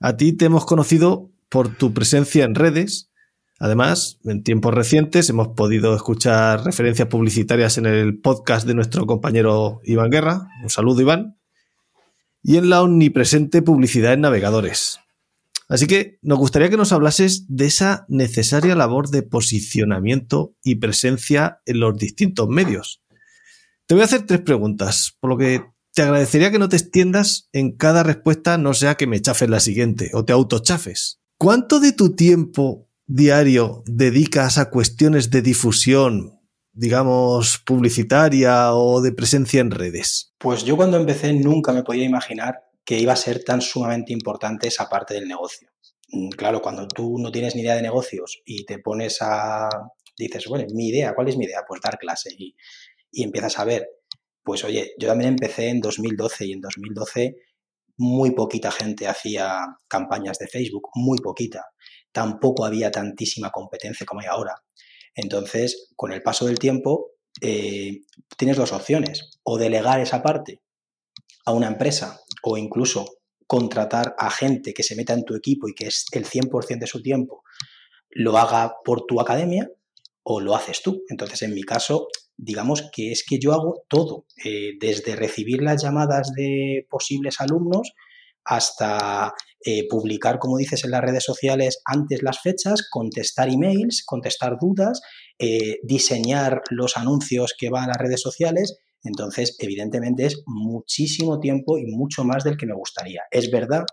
A 0.00 0.16
ti 0.16 0.32
te 0.32 0.46
hemos 0.46 0.66
conocido 0.66 1.30
por 1.48 1.76
tu 1.76 1.92
presencia 1.92 2.44
en 2.44 2.54
redes. 2.54 3.10
Además, 3.58 4.18
en 4.24 4.42
tiempos 4.42 4.74
recientes 4.74 5.30
hemos 5.30 5.48
podido 5.48 5.94
escuchar 5.94 6.64
referencias 6.64 7.08
publicitarias 7.08 7.78
en 7.78 7.86
el 7.86 8.18
podcast 8.20 8.66
de 8.66 8.74
nuestro 8.74 9.06
compañero 9.06 9.80
Iván 9.84 10.10
Guerra. 10.10 10.48
Un 10.62 10.70
saludo, 10.70 11.02
Iván. 11.02 11.38
Y 12.42 12.56
en 12.56 12.68
la 12.68 12.82
omnipresente 12.82 13.62
publicidad 13.62 14.12
en 14.12 14.22
navegadores. 14.22 15.00
Así 15.68 15.86
que 15.86 16.18
nos 16.22 16.38
gustaría 16.38 16.70
que 16.70 16.76
nos 16.76 16.92
hablases 16.92 17.44
de 17.48 17.66
esa 17.66 18.06
necesaria 18.08 18.76
labor 18.76 19.10
de 19.10 19.22
posicionamiento 19.22 20.54
y 20.62 20.76
presencia 20.76 21.60
en 21.66 21.80
los 21.80 21.96
distintos 21.96 22.48
medios. 22.48 23.02
Te 23.86 23.94
voy 23.94 24.02
a 24.02 24.06
hacer 24.06 24.26
tres 24.26 24.40
preguntas, 24.40 25.16
por 25.20 25.30
lo 25.30 25.38
que 25.38 25.62
te 25.92 26.02
agradecería 26.02 26.50
que 26.50 26.58
no 26.58 26.68
te 26.68 26.76
extiendas 26.76 27.48
en 27.52 27.72
cada 27.76 28.02
respuesta, 28.02 28.58
no 28.58 28.74
sea 28.74 28.96
que 28.96 29.06
me 29.06 29.20
chafes 29.20 29.48
la 29.48 29.60
siguiente 29.60 30.10
o 30.12 30.24
te 30.24 30.32
autochafes. 30.32 31.20
¿Cuánto 31.38 31.80
de 31.80 31.92
tu 31.92 32.14
tiempo 32.14 32.88
diario 33.06 33.82
dedicas 33.86 34.58
a 34.58 34.70
cuestiones 34.70 35.30
de 35.30 35.42
difusión, 35.42 36.40
digamos, 36.72 37.58
publicitaria 37.64 38.74
o 38.74 39.00
de 39.00 39.12
presencia 39.12 39.60
en 39.60 39.70
redes? 39.70 40.34
Pues 40.38 40.64
yo 40.64 40.76
cuando 40.76 40.96
empecé 40.96 41.32
nunca 41.32 41.72
me 41.72 41.82
podía 41.82 42.04
imaginar 42.04 42.65
que 42.86 42.98
iba 42.98 43.12
a 43.12 43.16
ser 43.16 43.44
tan 43.44 43.60
sumamente 43.60 44.12
importante 44.12 44.68
esa 44.68 44.88
parte 44.88 45.14
del 45.14 45.26
negocio. 45.26 45.68
Mm, 46.08 46.30
claro, 46.30 46.62
cuando 46.62 46.86
tú 46.86 47.18
no 47.18 47.32
tienes 47.32 47.56
ni 47.56 47.62
idea 47.62 47.74
de 47.74 47.82
negocios 47.82 48.40
y 48.44 48.64
te 48.64 48.78
pones 48.78 49.18
a, 49.20 49.68
dices, 50.16 50.46
bueno, 50.46 50.64
mi 50.72 50.88
idea, 50.88 51.14
¿cuál 51.14 51.28
es 51.28 51.36
mi 51.36 51.44
idea? 51.44 51.64
Pues 51.66 51.80
dar 51.82 51.98
clase 51.98 52.30
y, 52.38 52.54
y 53.10 53.24
empiezas 53.24 53.58
a 53.58 53.64
ver, 53.64 53.88
pues 54.42 54.62
oye, 54.64 54.94
yo 54.98 55.08
también 55.08 55.30
empecé 55.30 55.68
en 55.68 55.80
2012 55.80 56.46
y 56.46 56.52
en 56.52 56.60
2012 56.60 57.36
muy 57.98 58.30
poquita 58.32 58.70
gente 58.70 59.08
hacía 59.08 59.78
campañas 59.88 60.38
de 60.38 60.46
Facebook, 60.46 60.90
muy 60.94 61.18
poquita. 61.18 61.64
Tampoco 62.12 62.64
había 62.64 62.90
tantísima 62.92 63.50
competencia 63.50 64.06
como 64.06 64.20
hay 64.20 64.26
ahora. 64.26 64.62
Entonces, 65.14 65.90
con 65.96 66.12
el 66.12 66.22
paso 66.22 66.46
del 66.46 66.58
tiempo, 66.58 67.12
eh, 67.40 68.02
tienes 68.36 68.58
dos 68.58 68.72
opciones. 68.72 69.30
O 69.42 69.58
delegar 69.58 70.00
esa 70.00 70.22
parte 70.22 70.60
a 71.46 71.52
una 71.52 71.68
empresa 71.68 72.20
o 72.48 72.56
incluso 72.56 73.04
contratar 73.46 74.14
a 74.18 74.30
gente 74.30 74.72
que 74.72 74.84
se 74.84 74.94
meta 74.94 75.12
en 75.14 75.24
tu 75.24 75.34
equipo 75.34 75.68
y 75.68 75.74
que 75.74 75.88
es 75.88 76.06
el 76.12 76.24
100% 76.24 76.78
de 76.78 76.86
su 76.86 77.02
tiempo 77.02 77.42
lo 78.10 78.38
haga 78.38 78.76
por 78.84 79.04
tu 79.04 79.20
academia 79.20 79.68
o 80.22 80.40
lo 80.40 80.54
haces 80.54 80.80
tú. 80.82 81.02
Entonces, 81.08 81.42
en 81.42 81.54
mi 81.54 81.62
caso, 81.62 82.06
digamos 82.36 82.88
que 82.92 83.10
es 83.10 83.24
que 83.28 83.38
yo 83.38 83.52
hago 83.52 83.82
todo, 83.88 84.26
eh, 84.44 84.72
desde 84.80 85.16
recibir 85.16 85.60
las 85.60 85.82
llamadas 85.82 86.32
de 86.34 86.86
posibles 86.88 87.40
alumnos 87.40 87.92
hasta 88.44 89.34
eh, 89.64 89.88
publicar, 89.88 90.38
como 90.38 90.56
dices, 90.56 90.84
en 90.84 90.92
las 90.92 91.02
redes 91.02 91.24
sociales 91.24 91.80
antes 91.84 92.22
las 92.22 92.40
fechas, 92.40 92.88
contestar 92.88 93.48
emails, 93.48 94.04
contestar 94.06 94.56
dudas, 94.60 95.00
eh, 95.38 95.78
diseñar 95.82 96.62
los 96.70 96.96
anuncios 96.96 97.54
que 97.58 97.70
van 97.70 97.84
a 97.84 97.88
las 97.88 97.98
redes 97.98 98.20
sociales 98.20 98.78
entonces, 99.06 99.56
evidentemente 99.58 100.26
es 100.26 100.42
muchísimo 100.46 101.40
tiempo 101.40 101.78
y 101.78 101.86
mucho 101.86 102.24
más 102.24 102.44
del 102.44 102.56
que 102.56 102.66
me 102.66 102.74
gustaría. 102.74 103.22
Es 103.30 103.50
verdad 103.50 103.84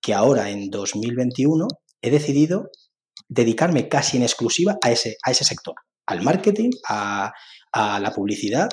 que 0.00 0.14
ahora, 0.14 0.50
en 0.50 0.70
2021, 0.70 1.66
he 2.02 2.10
decidido 2.10 2.70
dedicarme 3.28 3.88
casi 3.88 4.16
en 4.16 4.22
exclusiva 4.22 4.78
a 4.82 4.90
ese, 4.90 5.16
a 5.24 5.30
ese 5.30 5.44
sector, 5.44 5.74
al 6.06 6.22
marketing, 6.22 6.70
a, 6.88 7.32
a 7.72 8.00
la 8.00 8.10
publicidad. 8.12 8.68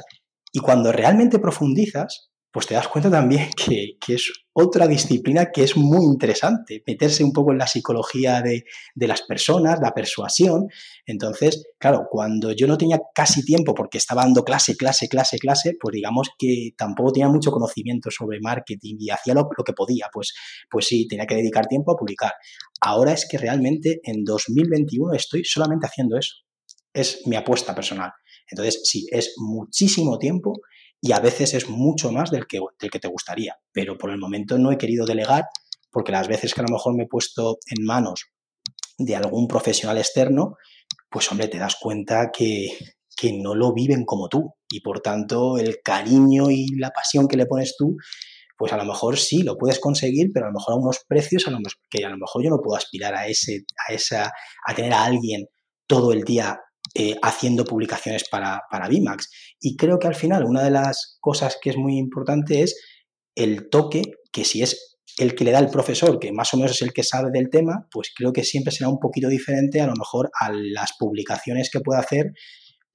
Y 0.52 0.60
cuando 0.60 0.91
realmente 0.91 1.40
profundizas, 1.40 2.30
pues 2.56 2.68
te 2.68 2.73
das 2.73 2.88
cuenta 2.88 3.11
también 3.11 3.49
que, 3.57 3.98
es 4.07 4.32
otra 4.53 4.88
disciplina 4.88 5.52
que 5.52 5.64
es 5.64 5.76
muy 5.76 6.06
interesante, 6.06 6.82
meterse 6.88 7.22
un 7.22 7.34
poco 7.34 7.52
en 7.52 7.57
la 7.57 7.68
psicología 7.68 8.41
de, 8.41 8.64
las 8.95 9.23
personas, 9.23 9.82
la 9.82 9.91
persuasión. 9.91 10.69
Entonces, 11.06 11.65
claro, 11.77 12.07
cuando 12.10 12.53
yo 12.53 12.65
no 12.65 12.77
tenía 12.77 13.02
casi 13.14 13.44
tiempo 13.44 13.73
porque 13.73 13.98
estaba 13.98 14.23
dando 14.23 14.45
clase, 14.45 14.77
clase, 14.77 15.10
clase, 15.10 15.38
clase, 15.38 15.73
pues 15.77 15.91
digamos 15.95 16.30
que 16.40 16.69
tampoco 16.77 17.11
tenía 17.11 17.27
mucho 17.27 17.52
conocimiento 17.52 18.10
sobre 18.10 18.40
marketing 18.40 18.95
y 18.99 19.10
hacía 19.10 19.34
lo, 19.34 19.49
que 19.49 19.73
podía, 19.73 20.07
pues, 20.14 20.34
pues 20.72 20.86
sí, 20.86 21.10
tenía 21.10 21.26
que 21.26 21.36
dedicar 21.36 21.68
tiempo 21.68 21.91
a 21.91 21.98
publicar. 21.98 22.32
Ahora 22.80 23.11
es 23.11 23.27
que 23.30 23.38
realmente 23.38 23.99
en 24.02 24.23
2021 24.23 25.14
estoy 25.14 25.44
solamente 25.44 25.88
haciendo 25.88 26.18
eso. 26.18 26.36
Es 26.94 27.27
mi 27.27 27.36
apuesta 27.36 27.76
personal. 27.76 28.11
Entonces, 28.49 28.80
sí, 28.86 29.07
es 29.11 29.34
muchísimo 29.40 30.18
tiempo 30.18 30.53
y 31.01 31.11
a 31.11 31.19
veces 31.19 31.53
es 31.53 31.69
mucho 31.69 32.11
más 32.11 32.31
del 32.31 32.47
que, 32.47 32.59
del 32.80 32.89
que 32.89 32.99
te 32.99 33.07
gustaría, 33.07 33.55
pero 33.72 33.97
por 33.97 34.09
el 34.09 34.17
momento 34.17 34.57
no 34.57 34.72
he 34.72 34.77
querido 34.77 35.05
delegar 35.05 35.45
porque 35.91 36.11
las 36.11 36.27
veces 36.27 36.53
que 36.53 36.61
a 36.61 36.65
lo 36.67 36.73
mejor 36.73 36.95
me 36.95 37.03
he 37.03 37.07
puesto 37.07 37.57
en 37.67 37.85
manos 37.85 38.26
de 38.97 39.15
algún 39.15 39.47
profesional 39.47 39.97
externo, 39.97 40.57
pues 41.09 41.31
hombre, 41.31 41.47
te 41.47 41.57
das 41.57 41.77
cuenta 41.80 42.31
que, 42.34 42.67
que 43.15 43.34
no 43.34 43.55
lo 43.55 43.73
viven 43.73 44.03
como 44.03 44.27
tú. 44.27 44.55
Y 44.69 44.81
por 44.81 44.99
tanto 44.99 45.57
el 45.57 45.80
cariño 45.81 46.51
y 46.51 46.67
la 46.77 46.91
pasión 46.91 47.27
que 47.27 47.38
le 47.38 47.45
pones 47.45 47.76
tú, 47.77 47.95
pues 48.57 48.73
a 48.73 48.77
lo 48.77 48.85
mejor 48.85 49.17
sí 49.17 49.43
lo 49.43 49.57
puedes 49.57 49.80
conseguir, 49.80 50.31
pero 50.34 50.47
a 50.47 50.49
lo 50.49 50.55
mejor 50.55 50.73
a 50.73 50.77
unos 50.77 50.99
precios 51.07 51.47
a 51.47 51.51
lo 51.51 51.59
que 51.89 52.03
a 52.03 52.09
lo 52.09 52.17
mejor 52.17 52.43
yo 52.43 52.49
no 52.49 52.61
puedo 52.61 52.77
aspirar 52.77 53.15
a 53.15 53.27
ese, 53.27 53.63
a 53.88 53.93
esa, 53.93 54.34
a 54.65 54.76
tener 54.76 54.93
a 54.93 55.05
alguien 55.05 55.45
todo 55.88 56.11
el 56.11 56.23
día 56.23 56.59
eh, 56.94 57.16
haciendo 57.24 57.66
publicaciones 57.66 58.26
para, 58.30 58.62
para 58.70 58.88
VMAX. 58.88 59.30
Y 59.60 59.76
creo 59.76 59.99
que 59.99 60.07
al 60.07 60.16
final 60.16 60.45
una 60.45 60.64
de 60.64 60.72
las 60.72 61.18
cosas 61.20 61.57
que 61.62 61.72
es 61.72 61.78
muy 61.78 61.98
importante 61.98 62.62
es 62.62 62.76
el 63.36 63.70
toque, 63.70 64.03
que 64.32 64.45
si 64.45 64.62
es 64.62 64.98
el 65.18 65.36
que 65.36 65.45
le 65.45 65.52
da 65.52 65.60
el 65.60 65.70
profesor, 65.70 66.20
que 66.20 66.32
más 66.32 66.53
o 66.53 66.57
menos 66.57 66.72
es 66.72 66.82
el 66.82 66.94
que 66.94 67.03
sabe 67.03 67.32
del 67.32 67.49
tema, 67.49 67.88
pues 67.91 68.12
creo 68.16 68.34
que 68.34 68.44
siempre 68.44 68.72
será 68.72 68.90
un 68.90 68.99
poquito 68.99 69.30
diferente 69.30 69.82
a 69.82 69.88
lo 69.88 69.94
mejor 69.94 70.30
a 70.40 70.52
las 70.52 70.91
publicaciones 70.99 71.70
que 71.72 71.80
pueda 71.80 72.02
hacer 72.02 72.34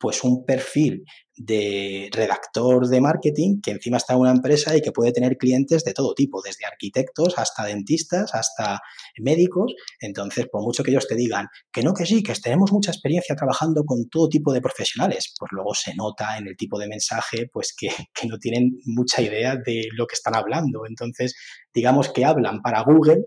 pues 0.01 0.24
un 0.24 0.44
perfil 0.47 1.05
de 1.36 2.09
redactor 2.12 2.89
de 2.89 3.01
marketing 3.01 3.60
que 3.62 3.70
encima 3.70 3.98
está 3.98 4.14
en 4.14 4.20
una 4.20 4.31
empresa 4.31 4.77
y 4.77 4.81
que 4.81 4.93
puede 4.93 5.12
tener 5.12 5.36
clientes 5.36 5.85
de 5.85 5.93
todo 5.93 6.14
tipo, 6.14 6.43
desde 6.43 6.66
arquitectos 6.66 7.39
hasta 7.39 7.64
dentistas, 7.64 8.35
hasta 8.35 8.81
médicos. 9.18 9.74
Entonces, 10.01 10.47
por 10.51 10.62
mucho 10.62 10.82
que 10.82 10.90
ellos 10.90 11.06
te 11.06 11.14
digan 11.14 11.48
que 11.70 11.82
no, 11.82 11.93
que 11.93 12.06
sí, 12.06 12.22
que 12.22 12.32
tenemos 12.35 12.72
mucha 12.72 12.90
experiencia 12.90 13.36
trabajando 13.36 13.85
con 13.85 14.09
todo 14.09 14.28
tipo 14.28 14.52
de 14.52 14.62
profesionales, 14.62 15.35
pues 15.39 15.52
luego 15.52 15.74
se 15.74 15.94
nota 15.94 16.39
en 16.39 16.48
el 16.48 16.56
tipo 16.56 16.78
de 16.78 16.89
mensaje 16.89 17.48
pues 17.52 17.74
que, 17.77 17.89
que 18.14 18.27
no 18.27 18.39
tienen 18.39 18.78
mucha 18.86 19.20
idea 19.20 19.56
de 19.56 19.85
lo 19.93 20.06
que 20.06 20.14
están 20.14 20.35
hablando. 20.35 20.82
Entonces, 20.89 21.35
digamos 21.74 22.10
que 22.10 22.24
hablan 22.24 22.62
para 22.62 22.82
Google, 22.82 23.27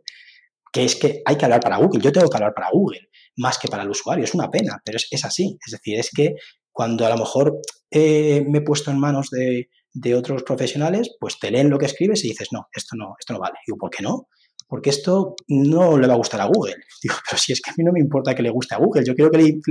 que 0.71 0.85
es 0.85 0.95
que 0.95 1.21
hay 1.25 1.37
que 1.37 1.45
hablar 1.45 1.61
para 1.61 1.77
Google, 1.77 2.01
yo 2.01 2.11
tengo 2.11 2.27
que 2.27 2.37
hablar 2.37 2.53
para 2.55 2.69
Google 2.71 3.09
más 3.37 3.57
que 3.57 3.67
para 3.67 3.83
el 3.83 3.89
usuario. 3.89 4.23
Es 4.23 4.33
una 4.33 4.49
pena, 4.49 4.81
pero 4.83 4.97
es, 4.97 5.07
es 5.11 5.25
así. 5.25 5.57
Es 5.65 5.71
decir, 5.71 5.99
es 5.99 6.09
que 6.09 6.35
cuando 6.73 7.05
a 7.05 7.09
lo 7.09 7.17
mejor 7.17 7.61
eh, 7.91 8.43
me 8.47 8.57
he 8.57 8.61
puesto 8.61 8.91
en 8.91 8.99
manos 8.99 9.29
de, 9.29 9.69
otros 10.15 10.41
profesionales, 10.43 11.15
pues 11.19 11.37
te 11.39 11.51
leen 11.51 11.69
lo 11.69 11.77
que 11.77 11.85
escribes 11.85 12.25
y 12.25 12.29
dices, 12.29 12.49
no, 12.51 12.67
esto 12.73 12.95
no, 12.97 13.13
esto 13.19 13.33
no 13.33 13.39
vale. 13.39 13.55
Digo, 13.65 13.77
¿por 13.77 13.91
qué 13.91 14.01
no? 14.01 14.27
Porque 14.67 14.89
esto 14.89 15.35
no 15.47 15.99
le 15.99 16.07
va 16.07 16.15
a 16.15 16.17
gustar 16.17 16.41
a 16.41 16.45
Google. 16.45 16.73
Digo, 17.03 17.15
pero 17.29 17.39
si 17.39 17.53
es 17.53 17.61
que 17.61 17.69
a 17.69 17.73
mí 17.77 17.83
no 17.83 17.91
me 17.91 17.99
importa 17.99 18.33
que 18.33 18.41
le 18.41 18.49
guste 18.49 18.73
a 18.73 18.79
Google, 18.79 19.03
yo 19.05 19.13
quiero 19.13 19.29
que 19.29 19.37
le, 19.37 19.61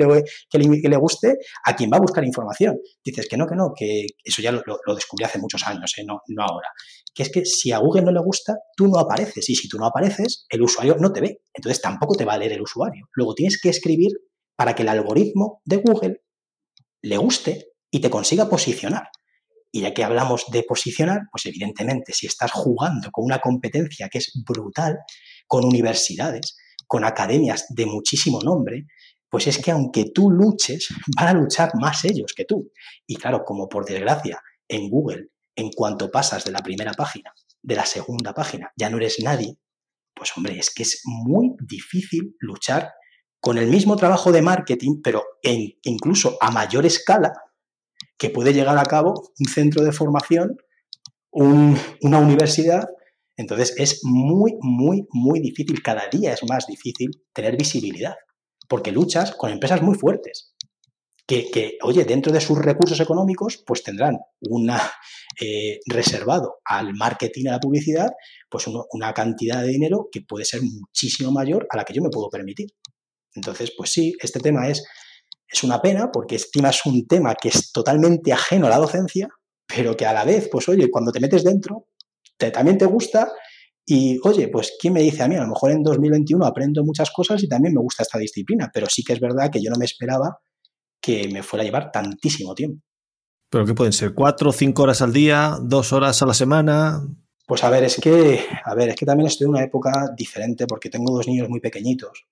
que 0.48 0.88
le, 0.88 0.96
guste 0.96 1.38
a 1.64 1.74
quien 1.74 1.90
va 1.92 1.96
a 1.96 2.00
buscar 2.00 2.24
información. 2.24 2.78
Dices 3.04 3.26
que 3.28 3.36
no, 3.36 3.48
que 3.48 3.56
no, 3.56 3.72
que 3.76 4.06
eso 4.22 4.40
ya 4.40 4.52
lo, 4.52 4.62
descubrí 4.94 5.24
hace 5.24 5.40
muchos 5.40 5.66
años, 5.66 5.92
¿eh? 5.98 6.04
no, 6.06 6.20
no 6.28 6.42
ahora. 6.44 6.68
Que 7.12 7.24
es 7.24 7.32
que 7.32 7.44
si 7.44 7.72
a 7.72 7.78
Google 7.78 8.02
no 8.02 8.12
le 8.12 8.20
gusta, 8.20 8.54
tú 8.76 8.86
no 8.86 9.00
apareces. 9.00 9.50
Y 9.50 9.56
si 9.56 9.68
tú 9.68 9.76
no 9.76 9.86
apareces, 9.86 10.46
el 10.48 10.62
usuario 10.62 10.96
no 11.00 11.12
te 11.12 11.20
ve. 11.20 11.42
Entonces 11.52 11.82
tampoco 11.82 12.14
te 12.14 12.24
va 12.24 12.34
a 12.34 12.38
leer 12.38 12.52
el 12.52 12.62
usuario. 12.62 13.08
Luego 13.14 13.34
tienes 13.34 13.60
que 13.60 13.70
escribir 13.70 14.12
para 14.54 14.74
que 14.76 14.82
el 14.82 14.88
algoritmo 14.88 15.60
de 15.64 15.78
Google 15.78 16.22
le 17.02 17.16
guste 17.16 17.68
y 17.90 18.00
te 18.00 18.10
consiga 18.10 18.48
posicionar. 18.48 19.08
Y 19.70 19.82
ya 19.82 19.94
que 19.94 20.04
hablamos 20.04 20.46
de 20.50 20.62
posicionar, 20.62 21.22
pues 21.30 21.46
evidentemente 21.46 22.12
si 22.12 22.26
estás 22.26 22.52
jugando 22.52 23.10
con 23.10 23.24
una 23.24 23.38
competencia 23.38 24.08
que 24.08 24.18
es 24.18 24.32
brutal, 24.46 24.98
con 25.46 25.64
universidades, 25.64 26.56
con 26.86 27.04
academias 27.04 27.66
de 27.70 27.86
muchísimo 27.86 28.40
nombre, 28.40 28.86
pues 29.28 29.46
es 29.46 29.58
que 29.58 29.70
aunque 29.70 30.10
tú 30.14 30.30
luches, 30.30 30.88
van 31.16 31.28
a 31.28 31.32
luchar 31.32 31.72
más 31.74 32.04
ellos 32.04 32.34
que 32.36 32.44
tú. 32.44 32.70
Y 33.06 33.16
claro, 33.16 33.44
como 33.44 33.68
por 33.68 33.84
desgracia, 33.84 34.40
en 34.68 34.88
Google, 34.88 35.28
en 35.56 35.70
cuanto 35.70 36.10
pasas 36.10 36.44
de 36.44 36.52
la 36.52 36.62
primera 36.62 36.92
página, 36.92 37.32
de 37.62 37.74
la 37.74 37.86
segunda 37.86 38.34
página, 38.34 38.72
ya 38.76 38.90
no 38.90 38.98
eres 38.98 39.20
nadie, 39.22 39.56
pues 40.14 40.36
hombre, 40.36 40.58
es 40.58 40.72
que 40.72 40.82
es 40.82 41.02
muy 41.04 41.54
difícil 41.66 42.36
luchar 42.40 42.92
con 43.43 43.59
el 43.59 43.66
mismo 43.66 43.97
trabajo 43.97 44.31
de 44.31 44.40
marketing, 44.40 45.01
pero 45.02 45.24
incluso 45.82 46.39
a 46.40 46.52
mayor 46.52 46.86
escala, 46.86 47.32
que 48.16 48.31
puede 48.31 48.55
llegar 48.55 48.78
a 48.78 48.85
cabo 48.85 49.32
un 49.36 49.47
centro 49.48 49.82
de 49.82 49.90
formación, 49.90 50.56
una 51.32 52.19
universidad. 52.20 52.86
Entonces 53.36 53.74
es 53.77 54.02
muy, 54.05 54.55
muy, 54.60 55.09
muy 55.10 55.40
difícil, 55.40 55.82
cada 55.82 56.05
día 56.06 56.32
es 56.32 56.40
más 56.48 56.69
difícil 56.69 57.10
tener 57.32 57.56
visibilidad, 57.56 58.14
porque 58.69 58.93
luchas 58.93 59.32
con 59.32 59.51
empresas 59.51 59.82
muy 59.82 59.97
fuertes, 59.97 60.55
que, 61.27 61.78
oye, 61.82 62.05
dentro 62.05 62.32
de 62.32 62.40
sus 62.40 62.59
recursos 62.59 63.01
económicos, 63.01 63.60
pues 63.66 63.82
tendrán 63.82 64.19
una 64.43 64.81
eh, 65.40 65.81
reservado 65.86 66.59
al 66.64 66.94
marketing 66.94 67.48
a 67.48 67.52
la 67.52 67.60
publicidad, 67.60 68.12
pues 68.48 68.69
una 68.69 69.12
cantidad 69.12 69.62
de 69.62 69.69
dinero 69.69 70.09
que 70.12 70.20
puede 70.20 70.44
ser 70.44 70.62
muchísimo 70.62 71.32
mayor 71.32 71.66
a 71.70 71.77
la 71.77 71.85
que 71.85 71.94
yo 71.94 72.02
me 72.02 72.10
puedo 72.10 72.31
permitir. 72.31 72.69
Entonces, 73.34 73.72
pues 73.76 73.90
sí, 73.90 74.14
este 74.20 74.40
tema 74.40 74.68
es, 74.68 74.84
es 75.48 75.62
una 75.64 75.80
pena 75.80 76.10
porque 76.12 76.36
estima 76.36 76.70
es 76.70 76.84
un 76.86 77.06
tema 77.06 77.34
que 77.34 77.48
es 77.48 77.72
totalmente 77.72 78.32
ajeno 78.32 78.66
a 78.66 78.70
la 78.70 78.78
docencia, 78.78 79.28
pero 79.66 79.96
que 79.96 80.06
a 80.06 80.12
la 80.12 80.24
vez, 80.24 80.48
pues 80.50 80.68
oye, 80.68 80.90
cuando 80.90 81.12
te 81.12 81.20
metes 81.20 81.44
dentro, 81.44 81.86
te, 82.36 82.50
también 82.50 82.78
te 82.78 82.86
gusta 82.86 83.32
y 83.84 84.18
oye, 84.22 84.48
pues 84.48 84.74
¿quién 84.78 84.94
me 84.94 85.02
dice 85.02 85.22
a 85.22 85.28
mí? 85.28 85.36
A 85.36 85.42
lo 85.42 85.48
mejor 85.48 85.70
en 85.70 85.82
2021 85.82 86.44
aprendo 86.44 86.84
muchas 86.84 87.10
cosas 87.10 87.42
y 87.42 87.48
también 87.48 87.74
me 87.74 87.80
gusta 87.80 88.02
esta 88.02 88.18
disciplina, 88.18 88.70
pero 88.72 88.86
sí 88.88 89.02
que 89.02 89.14
es 89.14 89.20
verdad 89.20 89.50
que 89.50 89.62
yo 89.62 89.70
no 89.70 89.78
me 89.78 89.84
esperaba 89.84 90.38
que 91.00 91.28
me 91.28 91.42
fuera 91.42 91.62
a 91.62 91.66
llevar 91.66 91.90
tantísimo 91.90 92.54
tiempo. 92.54 92.82
¿Pero 93.50 93.66
qué 93.66 93.74
pueden 93.74 93.92
ser? 93.92 94.14
¿Cuatro 94.14 94.52
cinco 94.52 94.84
horas 94.84 95.02
al 95.02 95.12
día? 95.12 95.59
¿Dos 95.60 95.92
horas 95.92 96.22
a 96.22 96.26
la 96.26 96.32
semana? 96.32 97.02
Pues 97.46 97.64
a 97.64 97.70
ver, 97.70 97.84
es 97.84 97.96
que, 98.00 98.46
a 98.64 98.74
ver, 98.74 98.90
es 98.90 98.96
que 98.96 99.04
también 99.04 99.26
estoy 99.26 99.44
en 99.46 99.50
una 99.50 99.64
época 99.64 100.06
diferente 100.16 100.66
porque 100.66 100.88
tengo 100.88 101.12
dos 101.12 101.26
niños 101.26 101.48
muy 101.48 101.60
pequeñitos. 101.60 102.26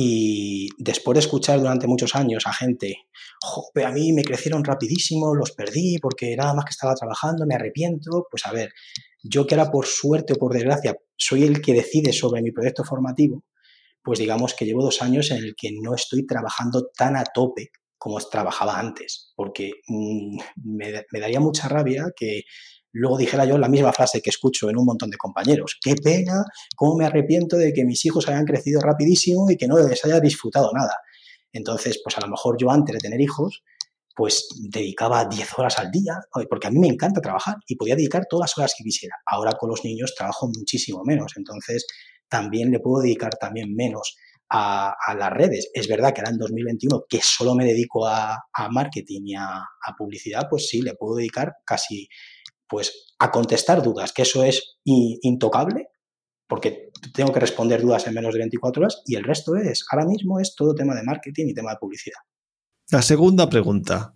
Y 0.00 0.68
después 0.78 1.14
de 1.16 1.18
escuchar 1.18 1.58
durante 1.58 1.88
muchos 1.88 2.14
años 2.14 2.46
a 2.46 2.52
gente, 2.52 3.08
a 3.84 3.90
mí 3.90 4.12
me 4.12 4.22
crecieron 4.22 4.62
rapidísimo, 4.62 5.34
los 5.34 5.50
perdí 5.50 5.98
porque 5.98 6.36
nada 6.36 6.54
más 6.54 6.66
que 6.66 6.70
estaba 6.70 6.94
trabajando, 6.94 7.44
me 7.46 7.56
arrepiento, 7.56 8.28
pues 8.30 8.46
a 8.46 8.52
ver, 8.52 8.70
yo 9.24 9.44
que 9.44 9.56
ahora 9.56 9.72
por 9.72 9.86
suerte 9.86 10.34
o 10.34 10.36
por 10.36 10.52
desgracia 10.52 10.96
soy 11.16 11.42
el 11.42 11.60
que 11.60 11.72
decide 11.72 12.12
sobre 12.12 12.42
mi 12.42 12.52
proyecto 12.52 12.84
formativo, 12.84 13.42
pues 14.00 14.20
digamos 14.20 14.54
que 14.54 14.66
llevo 14.66 14.84
dos 14.84 15.02
años 15.02 15.32
en 15.32 15.38
el 15.38 15.56
que 15.56 15.70
no 15.72 15.96
estoy 15.96 16.24
trabajando 16.24 16.90
tan 16.96 17.16
a 17.16 17.24
tope 17.24 17.70
como 17.98 18.20
trabajaba 18.20 18.78
antes, 18.78 19.32
porque 19.34 19.72
mm, 19.88 20.38
me 20.62 21.20
daría 21.20 21.40
mucha 21.40 21.66
rabia 21.66 22.04
que 22.14 22.42
luego 22.92 23.18
dijera 23.18 23.44
yo 23.44 23.58
la 23.58 23.68
misma 23.68 23.92
frase 23.92 24.20
que 24.20 24.30
escucho 24.30 24.70
en 24.70 24.78
un 24.78 24.84
montón 24.84 25.10
de 25.10 25.16
compañeros. 25.16 25.78
Qué 25.82 25.94
pena, 25.94 26.44
cómo 26.76 26.96
me 26.96 27.06
arrepiento 27.06 27.56
de 27.56 27.72
que 27.72 27.84
mis 27.84 28.04
hijos 28.04 28.28
hayan 28.28 28.44
crecido 28.44 28.80
rapidísimo 28.80 29.50
y 29.50 29.56
que 29.56 29.66
no 29.66 29.78
les 29.78 30.04
haya 30.04 30.20
disfrutado 30.20 30.70
nada. 30.72 30.94
Entonces, 31.52 32.00
pues 32.02 32.16
a 32.18 32.20
lo 32.20 32.28
mejor 32.28 32.56
yo 32.58 32.70
antes 32.70 32.94
de 32.94 33.00
tener 33.00 33.20
hijos, 33.20 33.62
pues 34.14 34.48
dedicaba 34.68 35.24
10 35.26 35.58
horas 35.58 35.78
al 35.78 35.90
día, 35.90 36.14
porque 36.50 36.66
a 36.66 36.70
mí 36.70 36.78
me 36.80 36.88
encanta 36.88 37.20
trabajar 37.20 37.56
y 37.66 37.76
podía 37.76 37.94
dedicar 37.94 38.26
todas 38.28 38.50
las 38.50 38.58
horas 38.58 38.74
que 38.76 38.82
quisiera. 38.82 39.14
Ahora 39.24 39.52
con 39.52 39.70
los 39.70 39.84
niños 39.84 40.14
trabajo 40.16 40.48
muchísimo 40.48 41.02
menos, 41.04 41.34
entonces 41.36 41.86
también 42.28 42.70
le 42.70 42.80
puedo 42.80 43.02
dedicar 43.02 43.36
también 43.36 43.74
menos 43.74 44.16
a, 44.50 44.96
las 45.16 45.30
redes. 45.30 45.70
Es 45.72 45.88
verdad 45.88 46.12
que 46.12 46.20
ahora 46.20 46.32
en 46.32 46.38
2021, 46.38 47.04
que 47.08 47.20
solo 47.22 47.54
me 47.54 47.64
dedico 47.64 48.06
a, 48.06 48.42
marketing 48.70 49.20
y 49.24 49.34
a, 49.34 49.58
a, 49.58 49.94
publicidad, 49.96 50.48
pues 50.48 50.66
sí, 50.66 50.82
le 50.82 50.94
puedo 50.94 51.16
dedicar 51.16 51.52
casi 51.64 52.08
pues 52.68 53.14
a 53.18 53.30
contestar 53.30 53.82
dudas, 53.82 54.12
que 54.12 54.22
eso 54.22 54.44
es 54.44 54.78
intocable, 54.84 55.88
porque 56.46 56.90
tengo 57.14 57.32
que 57.32 57.40
responder 57.40 57.82
dudas 57.82 58.06
en 58.06 58.14
menos 58.14 58.32
de 58.32 58.40
24 58.40 58.82
horas 58.82 59.02
y 59.06 59.16
el 59.16 59.24
resto 59.24 59.56
es, 59.56 59.84
ahora 59.90 60.06
mismo 60.06 60.40
es 60.40 60.54
todo 60.54 60.74
tema 60.74 60.94
de 60.94 61.02
marketing 61.02 61.46
y 61.48 61.54
tema 61.54 61.72
de 61.72 61.78
publicidad. 61.78 62.18
La 62.90 63.02
segunda 63.02 63.48
pregunta. 63.50 64.14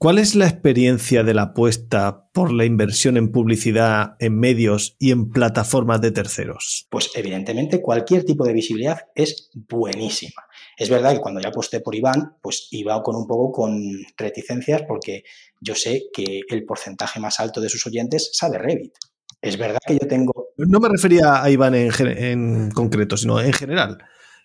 ¿Cuál 0.00 0.18
es 0.18 0.36
la 0.36 0.46
experiencia 0.46 1.24
de 1.24 1.34
la 1.34 1.42
apuesta 1.42 2.28
por 2.32 2.52
la 2.52 2.64
inversión 2.64 3.16
en 3.16 3.32
publicidad, 3.32 4.14
en 4.20 4.38
medios 4.38 4.94
y 5.00 5.10
en 5.10 5.30
plataformas 5.30 6.00
de 6.00 6.12
terceros? 6.12 6.86
Pues 6.88 7.10
evidentemente 7.16 7.82
cualquier 7.82 8.24
tipo 8.24 8.44
de 8.44 8.52
visibilidad 8.52 9.00
es 9.16 9.50
buenísima. 9.54 10.42
Es 10.78 10.88
verdad 10.88 11.12
que 11.12 11.20
cuando 11.20 11.40
ya 11.40 11.48
aposté 11.48 11.80
por 11.80 11.96
Iván, 11.96 12.36
pues 12.40 12.68
iba 12.70 13.02
con 13.02 13.16
un 13.16 13.26
poco 13.26 13.50
con 13.50 13.82
reticencias 14.16 14.82
porque 14.86 15.24
yo 15.60 15.74
sé 15.74 16.04
que 16.12 16.42
el 16.48 16.64
porcentaje 16.64 17.18
más 17.18 17.40
alto 17.40 17.60
de 17.60 17.68
sus 17.68 17.84
oyentes 17.88 18.30
sabe 18.32 18.58
Revit. 18.58 18.94
Es 19.42 19.58
verdad 19.58 19.80
que 19.84 19.98
yo 19.98 20.06
tengo... 20.06 20.50
No 20.56 20.78
me 20.78 20.88
refería 20.88 21.42
a 21.42 21.50
Iván 21.50 21.74
en, 21.74 22.70
concreto, 22.70 23.16
sino 23.16 23.40
en 23.40 23.52
general. 23.52 23.98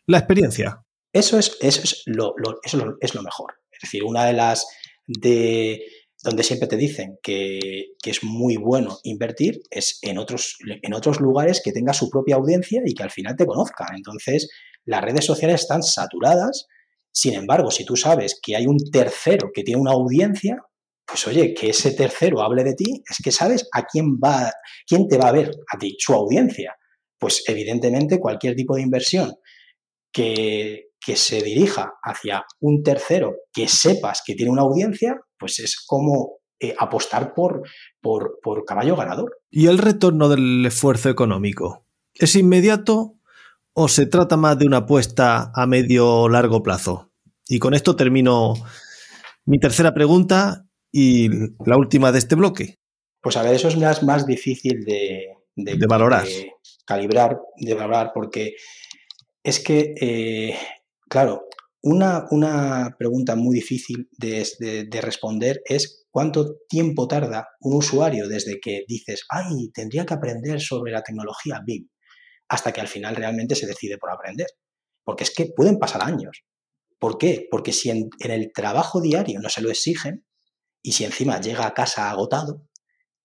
La 0.08 0.18
experiencia. 0.18 0.84
Eso 1.12 1.38
es, 1.38 1.56
eso 1.62 1.82
es 1.84 2.02
lo, 2.08 2.34
eso 2.64 2.98
es 3.00 3.14
lo 3.14 3.22
mejor. 3.22 3.54
Es 3.72 3.82
decir, 3.82 4.04
una 4.04 4.26
de 4.26 4.34
las 4.34 4.68
de 5.06 5.84
donde 6.24 6.44
siempre 6.44 6.70
te 6.70 6.78
dicen 6.78 7.20
que, 7.22 7.94
es 8.04 8.24
muy 8.24 8.58
bueno 8.58 9.00
invertir 9.04 9.62
es 9.70 10.00
en 10.02 10.18
otros, 10.18 10.58
en 10.82 10.94
otros 10.94 11.20
lugares 11.20 11.62
que 11.64 11.72
tenga 11.72 11.94
su 11.94 12.10
propia 12.10 12.36
audiencia 12.36 12.82
y 12.86 12.94
que 12.94 13.04
al 13.04 13.12
final 13.12 13.36
te 13.36 13.46
conozcan. 13.46 13.96
Entonces, 13.96 14.50
las 14.86 15.02
redes 15.02 15.26
sociales 15.26 15.62
están 15.62 15.84
saturadas. 15.84 16.68
Sin 17.12 17.34
embargo, 17.34 17.72
si 17.72 17.86
tú 17.86 17.96
sabes 17.96 18.40
que 18.42 18.56
hay 18.56 18.66
un 18.66 18.78
tercero 18.92 19.52
que 19.54 19.64
tiene 19.64 19.82
una 19.82 19.92
audiencia, 19.92 20.58
pues 21.06 21.28
oye, 21.28 21.54
que 21.54 21.70
ese 21.70 21.92
tercero 21.92 22.42
hable 22.42 22.64
de 22.64 22.74
ti, 22.74 23.04
es 23.10 23.18
que 23.22 23.32
sabes 23.32 23.68
a 23.74 23.84
quién 23.84 24.16
va, 24.16 24.52
quién 24.88 25.08
te 25.08 25.18
va 25.18 25.28
a 25.28 25.34
ver 25.34 25.52
a 25.74 25.78
ti, 25.78 25.96
su 26.00 26.14
audiencia. 26.14 26.76
Pues 27.20 27.44
evidentemente 27.48 28.20
cualquier 28.20 28.56
tipo 28.56 28.76
de 28.76 28.82
inversión 28.82 29.36
que, 30.12 30.93
que 31.04 31.16
se 31.16 31.42
dirija 31.42 31.94
hacia 32.02 32.46
un 32.60 32.82
tercero 32.84 33.36
que 33.52 33.68
sepas 33.68 34.22
que 34.26 34.36
tiene 34.36 34.52
una 34.52 34.62
audiencia, 34.62 35.20
pues 35.38 35.60
es 35.60 35.84
como 35.86 36.40
eh, 36.60 36.74
apostar 36.80 37.34
por, 37.34 37.64
por, 38.02 38.40
por 38.42 38.64
caballo 38.64 38.96
ganador. 38.96 39.42
¿Y 39.52 39.68
el 39.68 39.78
retorno 39.78 40.30
del 40.30 40.66
esfuerzo 40.66 41.10
económico? 41.10 41.86
¿Es 42.14 42.36
inmediato 42.36 43.18
o 43.74 43.88
se 43.88 44.06
trata 44.06 44.38
más 44.38 44.58
de 44.58 44.66
una 44.66 44.78
apuesta 44.78 45.52
a 45.54 45.68
medio 45.68 46.10
o 46.10 46.30
largo 46.30 46.64
plazo? 46.64 47.12
Y 47.48 47.60
con 47.60 47.74
esto 47.74 47.96
termino 47.96 48.54
mi 49.46 49.60
tercera 49.60 49.94
pregunta 49.94 50.66
y 50.92 51.30
la 51.66 51.78
última 51.78 52.12
de 52.12 52.20
este 52.20 52.36
bloque. 52.36 52.80
Pues 53.22 53.36
a 53.36 53.44
ver, 53.44 53.56
eso 53.56 53.68
es 53.68 53.78
más, 53.78 54.04
más 54.04 54.26
difícil 54.26 54.86
de, 54.86 55.28
de, 55.56 55.88
valorar. 55.88 56.26
De 56.26 56.52
calibrar, 56.86 57.40
de 57.58 57.74
valorar, 57.74 58.12
porque 58.14 58.56
es 59.44 59.60
que 59.60 59.94
eh, 60.00 60.58
Claro, 61.14 61.48
una, 61.84 62.26
una 62.32 62.96
pregunta 62.98 63.36
muy 63.36 63.54
difícil 63.54 64.10
de, 64.18 65.00
responder 65.00 65.62
es 65.64 66.08
cuánto 66.10 66.56
tiempo 66.68 67.08
tarda 67.08 67.50
un 67.60 67.76
usuario 67.76 68.28
desde 68.28 68.60
que 68.60 68.84
dices, 68.88 69.24
ay, 69.30 69.70
tendría 69.72 70.08
que 70.08 70.16
aprender 70.16 70.60
sobre 70.60 70.92
la 70.92 71.04
tecnología 71.04 71.62
BIM, 71.64 71.88
hasta 72.48 72.72
que 72.72 72.82
al 72.82 72.88
final 72.88 73.16
realmente 73.16 73.54
se 73.54 73.68
decide 73.68 74.00
por 74.00 74.10
aprender. 74.10 74.48
Porque 75.04 75.24
es 75.24 75.30
que 75.30 75.54
pueden 75.56 75.78
pasar 75.78 76.02
años. 76.04 76.46
¿Por 76.98 77.20
qué? 77.20 77.48
Porque 77.52 77.74
si 77.74 77.92
en, 77.92 78.10
el 78.18 78.52
trabajo 78.52 79.00
diario 79.00 79.40
no 79.40 79.50
se 79.50 79.62
lo 79.62 79.70
exigen 79.70 80.26
y 80.82 80.94
si 80.94 81.06
encima 81.06 81.40
llega 81.40 81.68
a 81.68 81.76
casa 81.76 82.10
agotado, 82.10 82.68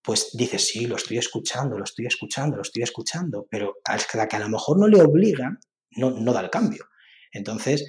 pues 0.03 0.33
dices, 0.35 0.69
sí, 0.69 0.85
lo 0.85 0.97
estoy 0.97 1.17
escuchando, 1.17 1.79
lo 1.79 1.85
estoy 1.85 2.05
escuchando, 2.05 2.57
lo 2.57 2.63
estoy 2.63 2.83
escuchando, 2.83 3.47
pero 3.51 3.77
hasta 3.87 4.29
que 4.29 4.37
a 4.37 4.41
lo 4.41 4.51
mejor 4.51 4.79
no 4.79 4.89
le 4.89 5.01
obligan, 5.01 5.59
no, 5.93 6.11
no 6.11 6.35
da 6.35 6.43
el 6.43 6.51
cambio. 6.51 6.85
Entonces, 7.39 7.85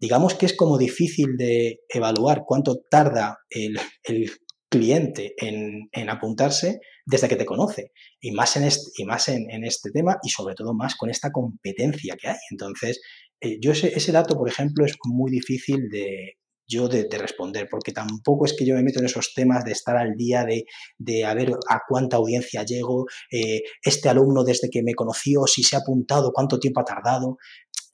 digamos 0.00 0.34
que 0.34 0.46
es 0.46 0.56
como 0.56 0.78
difícil 0.78 1.36
de 1.36 1.80
evaluar 1.88 2.42
cuánto 2.46 2.76
tarda 2.90 3.38
el, 3.50 3.78
cliente 4.70 5.34
en, 5.38 6.10
apuntarse 6.10 6.80
desde 7.06 7.28
que 7.28 7.36
te 7.36 7.46
conoce 7.46 7.92
y 8.20 8.32
más, 8.32 8.56
en 8.56 8.64
este, 8.64 8.90
y 8.96 9.04
más 9.04 9.28
en, 9.28 9.62
este 9.62 9.92
tema 9.92 10.18
y 10.20 10.30
sobre 10.30 10.56
todo 10.56 10.74
más 10.74 10.96
con 10.96 11.10
esta 11.10 11.30
competencia 11.30 12.16
que 12.20 12.28
hay. 12.28 12.38
Entonces, 12.50 13.00
eh, 13.40 13.58
yo 13.60 13.70
ese, 13.70 13.96
ese, 13.96 14.10
dato, 14.10 14.36
por 14.36 14.48
ejemplo, 14.48 14.84
es 14.84 14.96
muy 15.04 15.30
difícil 15.30 15.88
de, 15.90 16.38
yo 16.66 16.88
de, 16.88 17.06
responder, 17.18 17.68
porque 17.70 17.92
tampoco 17.92 18.46
es 18.46 18.54
que 18.56 18.64
yo 18.64 18.74
me 18.74 18.82
meto 18.82 18.98
en 18.98 19.06
esos 19.06 19.32
temas 19.34 19.64
de 19.64 19.72
estar 19.72 19.96
al 19.96 20.14
día, 20.16 20.44
de, 20.44 20.64
de 20.98 21.24
a 21.24 21.34
ver 21.34 21.52
a 21.68 21.80
cuánta 21.86 22.16
audiencia 22.16 22.64
llego, 22.64 23.06
eh, 23.30 23.62
este 23.82 24.08
alumno 24.08 24.44
desde 24.44 24.70
que 24.70 24.82
me 24.82 24.94
conoció, 24.94 25.46
si 25.46 25.62
se 25.62 25.76
ha 25.76 25.80
apuntado, 25.80 26.32
cuánto 26.32 26.58
tiempo 26.58 26.80
ha 26.80 26.84
tardado. 26.84 27.36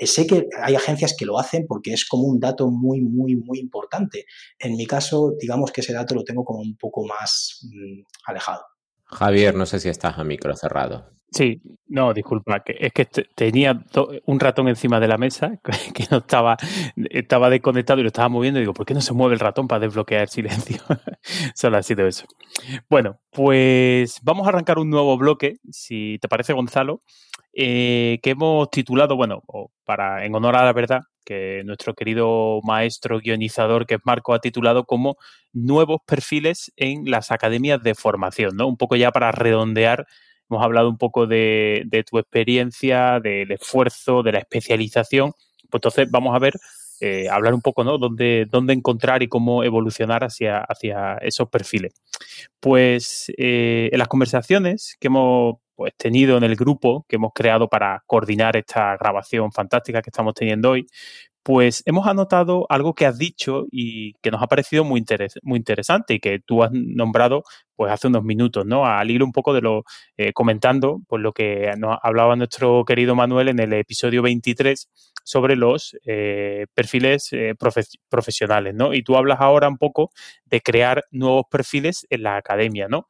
Sé 0.06 0.26
que 0.26 0.48
hay 0.62 0.74
agencias 0.74 1.14
que 1.16 1.26
lo 1.26 1.38
hacen 1.38 1.66
porque 1.66 1.92
es 1.92 2.06
como 2.06 2.24
un 2.24 2.40
dato 2.40 2.70
muy, 2.70 3.00
muy, 3.00 3.36
muy 3.36 3.58
importante. 3.58 4.24
En 4.58 4.76
mi 4.76 4.86
caso, 4.86 5.34
digamos 5.38 5.72
que 5.72 5.82
ese 5.82 5.92
dato 5.92 6.14
lo 6.14 6.24
tengo 6.24 6.44
como 6.44 6.60
un 6.60 6.76
poco 6.76 7.06
más 7.06 7.60
mm, 7.62 8.02
alejado. 8.26 8.62
Javier, 9.04 9.54
no 9.54 9.66
sé 9.66 9.80
si 9.80 9.88
estás 9.88 10.18
a 10.18 10.24
micro 10.24 10.54
cerrado. 10.56 11.20
Sí, 11.32 11.62
no, 11.86 12.12
disculpa, 12.12 12.60
que 12.64 12.76
es 12.80 12.92
que 12.92 13.04
tenía 13.36 13.84
un 14.26 14.40
ratón 14.40 14.66
encima 14.66 14.98
de 14.98 15.06
la 15.06 15.16
mesa 15.16 15.60
que 15.94 16.04
no 16.10 16.18
estaba, 16.18 16.56
estaba 17.08 17.50
desconectado 17.50 18.00
y 18.00 18.02
lo 18.02 18.08
estaba 18.08 18.28
moviendo 18.28 18.58
y 18.58 18.62
digo, 18.62 18.74
¿por 18.74 18.84
qué 18.84 18.94
no 18.94 19.00
se 19.00 19.14
mueve 19.14 19.34
el 19.34 19.40
ratón 19.40 19.68
para 19.68 19.80
desbloquear 19.80 20.22
el 20.22 20.28
silencio? 20.28 20.82
Solo 21.54 21.76
ha 21.76 21.82
sido 21.82 22.06
eso. 22.06 22.26
Bueno, 22.88 23.20
pues 23.30 24.18
vamos 24.22 24.46
a 24.46 24.50
arrancar 24.50 24.78
un 24.78 24.90
nuevo 24.90 25.16
bloque, 25.16 25.58
si 25.70 26.18
te 26.20 26.28
parece, 26.28 26.52
Gonzalo, 26.52 27.02
eh, 27.52 28.18
que 28.22 28.30
hemos 28.30 28.70
titulado, 28.70 29.16
bueno, 29.16 29.42
para 29.84 30.24
en 30.24 30.34
honor 30.34 30.56
a 30.56 30.64
la 30.64 30.72
verdad, 30.72 31.00
que 31.24 31.62
nuestro 31.64 31.94
querido 31.94 32.60
maestro 32.62 33.20
guionizador, 33.20 33.86
que 33.86 33.94
es 33.94 34.00
Marco, 34.04 34.34
ha 34.34 34.40
titulado 34.40 34.84
como 34.84 35.16
Nuevos 35.52 36.00
perfiles 36.06 36.72
en 36.76 37.10
las 37.10 37.30
academias 37.30 37.82
de 37.82 37.94
formación, 37.94 38.56
¿no? 38.56 38.68
Un 38.68 38.76
poco 38.76 38.96
ya 38.96 39.10
para 39.10 39.32
redondear 39.32 40.06
Hemos 40.50 40.64
hablado 40.64 40.88
un 40.88 40.98
poco 40.98 41.28
de, 41.28 42.04
tu 42.10 42.18
experiencia, 42.18 43.20
del 43.20 43.52
esfuerzo, 43.52 44.24
de 44.24 44.32
la 44.32 44.40
especialización. 44.40 45.30
Pues 45.70 45.78
entonces 45.78 46.10
vamos 46.10 46.34
a 46.34 46.40
ver, 46.40 46.54
eh, 47.00 47.28
hablar 47.30 47.54
un 47.54 47.62
poco, 47.62 47.84
¿no? 47.84 47.98
Dónde, 47.98 48.46
dónde 48.50 48.72
encontrar 48.72 49.22
y 49.22 49.28
cómo 49.28 49.64
evolucionar 49.64 50.24
hacia, 50.24 50.58
hacia 50.58 51.14
esos 51.22 51.48
perfiles. 51.48 51.94
Pues 52.60 53.32
eh, 53.38 53.88
en 53.92 53.98
las 53.98 54.08
conversaciones 54.08 54.96
que 55.00 55.08
hemos 55.08 55.56
pues, 55.74 55.94
tenido 55.96 56.36
en 56.36 56.44
el 56.44 56.56
grupo 56.56 57.06
que 57.08 57.16
hemos 57.16 57.32
creado 57.34 57.68
para 57.68 58.02
coordinar 58.06 58.56
esta 58.56 58.96
grabación 58.98 59.50
fantástica 59.50 60.02
que 60.02 60.10
estamos 60.10 60.34
teniendo 60.34 60.72
hoy, 60.72 60.86
pues 61.42 61.82
hemos 61.86 62.06
anotado 62.06 62.66
algo 62.68 62.94
que 62.94 63.06
has 63.06 63.18
dicho 63.18 63.64
y 63.70 64.12
que 64.22 64.30
nos 64.30 64.42
ha 64.42 64.46
parecido 64.46 64.84
muy, 64.84 64.98
interesante 65.00 66.14
y 66.14 66.20
que 66.20 66.40
tú 66.40 66.62
has 66.62 66.70
nombrado 66.72 67.44
pues 67.76 67.92
hace 67.92 68.08
unos 68.08 68.24
minutos, 68.24 68.66
¿no? 68.66 68.86
Al 68.86 69.10
hilo 69.10 69.24
un 69.24 69.32
poco 69.32 69.54
de 69.54 69.62
lo, 69.62 69.84
eh, 70.16 70.32
comentando 70.34 71.00
pues 71.08 71.22
lo 71.22 71.32
que 71.32 71.72
nos 71.78 71.98
hablaba 72.02 72.36
nuestro 72.36 72.84
querido 72.84 73.14
Manuel 73.14 73.48
en 73.48 73.58
el 73.58 73.72
episodio 73.72 74.22
23 74.22 74.88
sobre 75.24 75.56
los 75.56 75.96
eh, 76.04 76.66
perfiles 76.74 77.28
eh, 77.32 77.54
profesionales, 78.08 78.74
¿no? 78.74 78.92
Y 78.92 79.02
tú 79.02 79.16
hablas 79.16 79.38
ahora 79.40 79.68
un 79.68 79.78
poco 79.78 80.10
de 80.44 80.60
crear 80.60 81.04
nuevos 81.10 81.44
perfiles 81.50 82.06
en 82.10 82.22
la 82.22 82.36
academia, 82.36 82.86
¿no? 82.88 83.06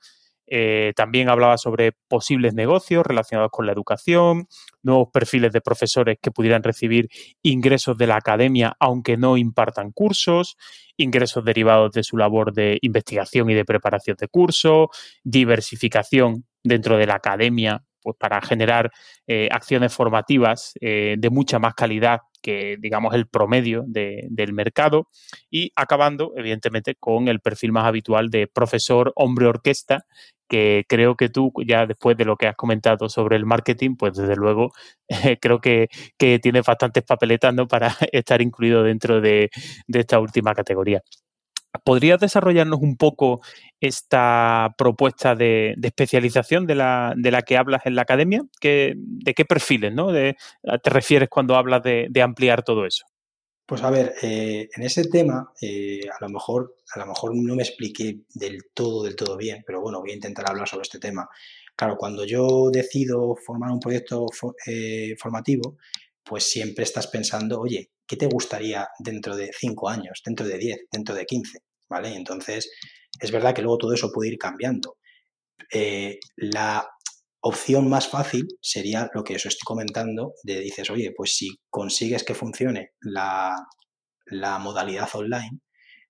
Eh, 0.52 0.92
también 0.96 1.28
hablaba 1.28 1.56
sobre 1.58 1.92
posibles 2.08 2.54
negocios 2.54 3.06
relacionados 3.06 3.52
con 3.52 3.66
la 3.66 3.72
educación, 3.72 4.48
nuevos 4.82 5.08
perfiles 5.12 5.52
de 5.52 5.60
profesores 5.60 6.18
que 6.20 6.32
pudieran 6.32 6.64
recibir 6.64 7.08
ingresos 7.40 7.96
de 7.96 8.08
la 8.08 8.16
academia 8.16 8.74
aunque 8.80 9.16
no 9.16 9.36
impartan 9.36 9.92
cursos, 9.92 10.56
ingresos 10.96 11.44
derivados 11.44 11.92
de 11.92 12.02
su 12.02 12.16
labor 12.16 12.52
de 12.52 12.78
investigación 12.82 13.48
y 13.48 13.54
de 13.54 13.64
preparación 13.64 14.16
de 14.18 14.26
cursos, 14.26 14.88
diversificación 15.22 16.46
dentro 16.64 16.98
de 16.98 17.06
la 17.06 17.14
academia 17.14 17.84
pues 18.02 18.16
para 18.18 18.40
generar 18.40 18.90
eh, 19.26 19.48
acciones 19.50 19.92
formativas 19.92 20.72
eh, 20.80 21.16
de 21.18 21.30
mucha 21.30 21.58
más 21.58 21.74
calidad 21.74 22.20
que, 22.42 22.76
digamos, 22.80 23.14
el 23.14 23.26
promedio 23.26 23.84
del 23.86 24.52
mercado 24.52 25.08
y 25.50 25.72
acabando, 25.76 26.32
evidentemente, 26.36 26.94
con 26.94 27.28
el 27.28 27.40
perfil 27.40 27.72
más 27.72 27.84
habitual 27.84 28.30
de 28.30 28.46
profesor 28.46 29.12
hombre 29.14 29.46
orquesta, 29.46 30.06
que 30.48 30.84
creo 30.88 31.16
que 31.16 31.28
tú, 31.28 31.52
ya 31.66 31.86
después 31.86 32.16
de 32.16 32.24
lo 32.24 32.36
que 32.36 32.48
has 32.48 32.56
comentado 32.56 33.08
sobre 33.08 33.36
el 33.36 33.44
marketing, 33.44 33.96
pues 33.96 34.14
desde 34.14 34.36
luego 34.36 34.72
creo 35.40 35.60
que, 35.60 35.88
que 36.18 36.38
tienes 36.38 36.64
bastantes 36.64 37.04
papeletas 37.04 37.54
¿no? 37.54 37.68
para 37.68 37.94
estar 38.12 38.40
incluido 38.40 38.82
dentro 38.82 39.20
de 39.20 39.50
esta 39.88 40.18
última 40.18 40.54
categoría. 40.54 41.02
¿Podrías 41.84 42.18
desarrollarnos 42.18 42.80
un 42.80 42.96
poco 42.96 43.40
esta 43.80 44.74
propuesta 44.76 45.34
de, 45.34 45.76
especialización 45.82 46.66
de 46.66 46.74
la, 46.74 47.14
de 47.16 47.30
la, 47.30 47.42
que 47.42 47.56
hablas 47.56 47.82
en 47.86 47.94
la 47.94 48.02
academia? 48.02 48.42
¿De 48.60 49.34
qué 49.36 49.44
perfiles 49.44 49.92
¿no? 49.94 50.12
te 50.12 50.90
refieres 50.90 51.28
cuando 51.28 51.54
hablas 51.54 51.82
de, 51.82 52.22
ampliar 52.22 52.64
todo 52.64 52.86
eso? 52.86 53.06
Pues 53.66 53.84
a 53.84 53.90
ver, 53.90 54.14
eh, 54.20 54.68
en 54.74 54.82
ese 54.82 55.04
tema 55.04 55.52
eh, 55.62 56.00
a, 56.10 56.24
lo 56.24 56.28
mejor, 56.28 56.74
a 56.92 56.98
lo 56.98 57.06
mejor 57.06 57.36
no 57.36 57.54
me 57.54 57.62
expliqué 57.62 58.22
del 58.34 58.64
todo, 58.74 59.04
del 59.04 59.14
todo 59.14 59.36
bien, 59.36 59.62
pero 59.64 59.80
bueno, 59.80 60.00
voy 60.00 60.10
a 60.10 60.14
intentar 60.14 60.50
hablar 60.50 60.68
sobre 60.68 60.82
este 60.82 60.98
tema. 60.98 61.28
Claro, 61.76 61.96
cuando 61.96 62.24
yo 62.24 62.68
decido 62.72 63.36
formar 63.36 63.70
un 63.70 63.78
proyecto 63.78 64.26
eh, 64.66 65.14
formativo, 65.16 65.76
pues 66.24 66.50
siempre 66.50 66.82
estás 66.82 67.06
pensando, 67.06 67.60
oye, 67.60 67.90
¿qué 68.10 68.16
te 68.16 68.26
gustaría 68.26 68.88
dentro 68.98 69.36
de 69.36 69.52
cinco 69.56 69.88
años, 69.88 70.20
dentro 70.26 70.44
de 70.44 70.58
10, 70.58 70.80
dentro 70.90 71.14
de 71.14 71.24
15? 71.24 71.60
¿vale? 71.88 72.12
Entonces, 72.16 72.68
es 73.20 73.30
verdad 73.30 73.54
que 73.54 73.62
luego 73.62 73.78
todo 73.78 73.94
eso 73.94 74.10
puede 74.12 74.30
ir 74.30 74.38
cambiando. 74.38 74.96
Eh, 75.72 76.18
la 76.34 76.88
opción 77.38 77.88
más 77.88 78.08
fácil 78.08 78.48
sería 78.60 79.08
lo 79.14 79.22
que 79.22 79.36
os 79.36 79.46
estoy 79.46 79.64
comentando, 79.64 80.32
de 80.42 80.58
dices, 80.58 80.90
oye, 80.90 81.12
pues 81.16 81.36
si 81.36 81.50
consigues 81.68 82.24
que 82.24 82.34
funcione 82.34 82.90
la, 83.00 83.54
la 84.26 84.58
modalidad 84.58 85.08
online, 85.14 85.60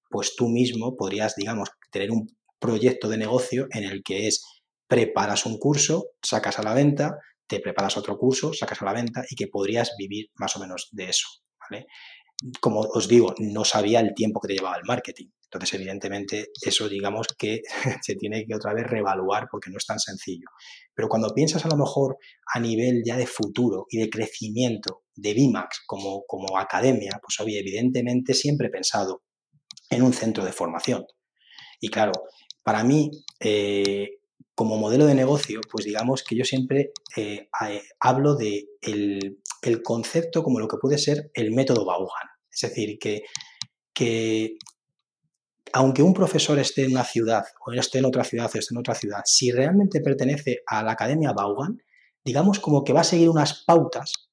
pues 0.09 0.35
tú 0.35 0.49
mismo 0.49 0.97
podrías, 0.97 1.35
digamos, 1.37 1.69
tener 1.93 2.11
un 2.13 2.27
proyecto 2.59 3.11
de 3.11 3.19
negocio 3.19 3.67
en 3.73 3.85
el 3.85 4.03
que 4.03 4.27
es 4.27 4.43
preparas 4.89 5.45
un 5.45 5.59
curso, 5.59 6.13
sacas 6.23 6.59
a 6.59 6.63
la 6.63 6.73
venta, 6.73 7.19
te 7.47 7.61
preparas 7.61 7.99
otro 7.99 8.17
curso, 8.17 8.55
sacas 8.55 8.81
a 8.81 8.87
la 8.87 8.95
venta 8.95 9.23
y 9.29 9.37
que 9.37 9.49
podrías 9.49 9.93
vivir 9.99 10.31
más 10.35 10.57
o 10.57 10.61
menos 10.61 10.89
de 10.93 11.11
eso. 11.11 11.29
Como 12.61 12.81
os 12.81 13.07
digo, 13.07 13.35
no 13.39 13.65
sabía 13.65 14.01
el 14.01 14.15
tiempo 14.15 14.41
que 14.41 14.49
te 14.49 14.55
llevaba 14.55 14.77
el 14.77 14.85
marketing. 14.85 15.29
Entonces, 15.53 15.75
evidentemente, 15.75 16.47
eso 16.63 16.89
digamos 16.89 17.27
que 17.37 17.63
se 18.03 18.15
tiene 18.15 18.47
que 18.47 18.55
otra 18.55 18.73
vez 18.73 18.87
reevaluar 18.87 19.49
porque 19.51 19.71
no 19.71 19.79
es 19.79 19.87
tan 19.87 19.99
sencillo. 19.99 20.47
Pero 20.95 21.09
cuando 21.09 21.35
piensas 21.35 21.65
a 21.65 21.69
lo 21.69 21.77
mejor 21.77 22.19
a 22.55 22.61
nivel 22.61 23.03
ya 23.05 23.17
de 23.17 23.27
futuro 23.27 23.87
y 23.91 23.99
de 23.99 24.09
crecimiento 24.09 25.03
de 25.15 25.35
BIMAX 25.35 25.83
como, 25.87 26.25
como 26.27 26.57
academia, 26.57 27.19
pues 27.21 27.41
oye, 27.41 27.59
evidentemente 27.59 28.33
siempre 28.33 28.69
he 28.69 28.71
pensado 28.71 29.23
en 29.91 30.03
un 30.03 30.13
centro 30.13 30.45
de 30.45 30.53
formación. 30.53 31.05
Y 31.81 31.89
claro, 31.89 32.13
para 32.63 32.85
mí, 32.85 33.11
eh, 33.41 34.21
como 34.55 34.77
modelo 34.77 35.07
de 35.07 35.15
negocio, 35.15 35.61
pues 35.71 35.85
digamos 35.85 36.23
que 36.23 36.37
yo 36.37 36.45
siempre 36.45 36.93
eh, 37.17 37.49
hablo 37.99 38.37
de 38.37 38.67
el, 38.83 39.41
concepto 39.83 40.43
como 40.43 40.59
lo 40.59 40.69
que 40.69 40.79
puede 40.79 40.99
ser 40.99 41.31
el 41.35 41.53
método 41.53 41.85
Vaughan. 41.85 42.29
Es 42.53 42.61
decir, 42.63 42.99
que, 42.99 43.23
que 43.93 44.57
aunque 45.73 46.03
un 46.03 46.15
profesor 46.15 46.59
esté 46.59 46.85
en 46.85 46.93
una 46.93 47.05
ciudad 47.05 47.45
o 47.65 47.73
esté 47.73 47.99
en 47.99 48.07
otra 48.07 48.25
ciudad 48.25 48.51
o 48.53 48.59
esté 48.59 48.75
en 48.75 48.79
otra 48.79 48.95
ciudad, 48.95 49.21
si 49.25 49.53
realmente 49.53 50.01
pertenece 50.01 50.63
a 50.67 50.83
la 50.83 50.93
Academia 50.93 51.33
Vaughan, 51.33 51.83
digamos 52.25 52.59
como 52.59 52.85
que 52.85 52.93
va 52.93 53.01
a 53.01 53.05
seguir 53.05 53.29
unas 53.29 53.65
pautas 53.65 54.31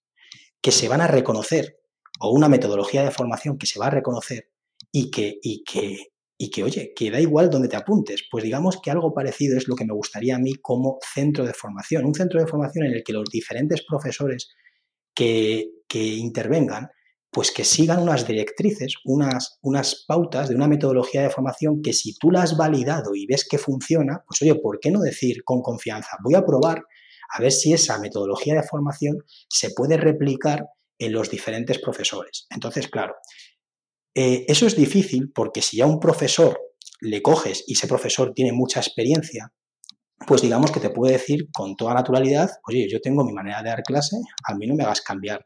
que 0.61 0.71
se 0.71 0.87
van 0.87 1.01
a 1.01 1.07
reconocer 1.07 1.79
o 2.19 2.31
una 2.31 2.49
metodología 2.49 3.03
de 3.03 3.11
formación 3.11 3.57
que 3.57 3.67
se 3.67 3.79
va 3.79 3.87
a 3.87 3.91
reconocer 3.91 4.49
y 4.91 5.11
que, 5.11 5.37
y 5.41 5.63
que, 5.63 6.07
y 6.37 6.49
que, 6.49 6.63
oye, 6.63 6.93
que 6.95 7.11
da 7.11 7.19
igual 7.19 7.49
donde 7.49 7.67
te 7.67 7.75
apuntes. 7.75 8.23
Pues 8.29 8.43
digamos 8.43 8.79
que 8.81 8.91
algo 8.91 9.13
parecido 9.13 9.57
es 9.57 9.67
lo 9.67 9.75
que 9.75 9.85
me 9.85 9.93
gustaría 9.93 10.35
a 10.35 10.39
mí 10.39 10.55
como 10.55 10.97
centro 11.13 11.45
de 11.45 11.53
formación. 11.53 12.05
Un 12.05 12.15
centro 12.15 12.39
de 12.39 12.47
formación 12.47 12.87
en 12.87 12.93
el 12.93 13.03
que 13.03 13.13
los 13.13 13.29
diferentes 13.29 13.83
profesores 13.87 14.49
que, 15.17 15.71
intervengan 15.93 16.89
pues 17.29 17.51
que 17.51 17.63
sigan 17.63 18.01
unas 18.01 18.25
directrices, 18.25 18.95
unas, 19.03 19.59
unas 19.61 20.05
pautas 20.07 20.49
de 20.49 20.55
una 20.55 20.67
metodología 20.67 21.21
de 21.21 21.29
formación 21.29 21.81
que 21.81 21.93
si 21.93 22.17
tú 22.17 22.31
la 22.31 22.41
has 22.41 22.57
validado 22.57 23.13
y 23.13 23.27
ves 23.27 23.45
que 23.47 23.57
funciona, 23.57 24.23
pues 24.25 24.41
oye, 24.41 24.55
¿por 24.55 24.79
qué 24.79 24.89
no 24.89 25.01
decir 25.01 25.43
con 25.43 25.61
confianza, 25.61 26.17
voy 26.23 26.35
a 26.35 26.45
probar 26.45 26.83
a 27.29 27.41
ver 27.41 27.51
si 27.51 27.73
esa 27.73 27.99
metodología 27.99 28.55
de 28.55 28.63
formación 28.63 29.17
se 29.49 29.71
puede 29.71 29.97
replicar 29.97 30.65
en 30.97 31.11
los 31.11 31.29
diferentes 31.29 31.79
profesores? 31.79 32.47
Entonces, 32.49 32.87
claro, 32.87 33.15
eh, 34.15 34.45
eso 34.47 34.65
es 34.65 34.75
difícil 34.75 35.31
porque 35.31 35.61
si 35.61 35.77
ya 35.77 35.85
un 35.85 35.99
profesor 35.99 36.57
le 37.01 37.21
coges 37.21 37.63
y 37.67 37.73
ese 37.73 37.87
profesor 37.87 38.33
tiene 38.33 38.51
mucha 38.51 38.79
experiencia, 38.79 39.53
pues 40.25 40.41
digamos 40.41 40.71
que 40.71 40.79
te 40.79 40.89
puede 40.89 41.13
decir 41.13 41.49
con 41.53 41.75
toda 41.75 41.93
naturalidad, 41.93 42.49
oye, 42.67 42.87
yo 42.89 42.99
tengo 43.01 43.23
mi 43.23 43.33
manera 43.33 43.61
de 43.61 43.69
dar 43.69 43.83
clase, 43.83 44.17
a 44.47 44.55
mí 44.55 44.65
no 44.65 44.75
me 44.75 44.83
hagas 44.83 45.01
cambiar 45.01 45.45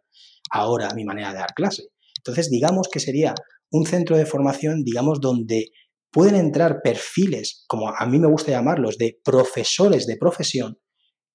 ahora 0.49 0.93
mi 0.95 1.03
manera 1.03 1.33
de 1.33 1.39
dar 1.39 1.53
clase. 1.53 1.83
Entonces, 2.17 2.49
digamos 2.49 2.87
que 2.91 2.99
sería 2.99 3.33
un 3.71 3.85
centro 3.85 4.17
de 4.17 4.25
formación, 4.25 4.83
digamos, 4.83 5.19
donde 5.19 5.71
pueden 6.11 6.35
entrar 6.35 6.81
perfiles, 6.83 7.63
como 7.67 7.89
a 7.89 8.05
mí 8.05 8.19
me 8.19 8.27
gusta 8.27 8.51
llamarlos, 8.51 8.97
de 8.97 9.19
profesores 9.23 10.05
de 10.07 10.17
profesión, 10.17 10.79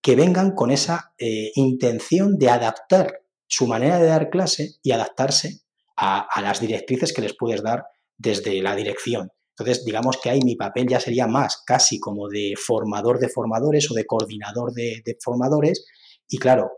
que 0.02 0.16
vengan 0.16 0.52
con 0.52 0.70
esa 0.70 1.14
eh, 1.18 1.50
intención 1.56 2.36
de 2.38 2.50
adaptar 2.50 3.22
su 3.48 3.66
manera 3.66 3.98
de 3.98 4.06
dar 4.06 4.30
clase 4.30 4.74
y 4.82 4.92
adaptarse 4.92 5.60
a, 5.96 6.20
a, 6.20 6.42
las 6.42 6.60
directrices 6.60 7.12
que 7.12 7.22
les 7.22 7.34
puedes 7.34 7.62
dar 7.62 7.84
desde 8.18 8.60
la 8.60 8.76
dirección. 8.76 9.30
Entonces, 9.58 9.84
digamos 9.84 10.18
que 10.22 10.28
ahí 10.28 10.40
mi 10.42 10.54
papel 10.54 10.86
ya 10.86 11.00
sería 11.00 11.26
más 11.26 11.62
casi 11.64 11.98
como 11.98 12.28
de 12.28 12.54
formador 12.56 13.18
de 13.18 13.30
formadores 13.30 13.90
o 13.90 13.94
de 13.94 14.04
coordinador 14.04 14.72
de, 14.72 15.16
formadores. 15.22 15.86
Y 16.28 16.36
claro, 16.36 16.72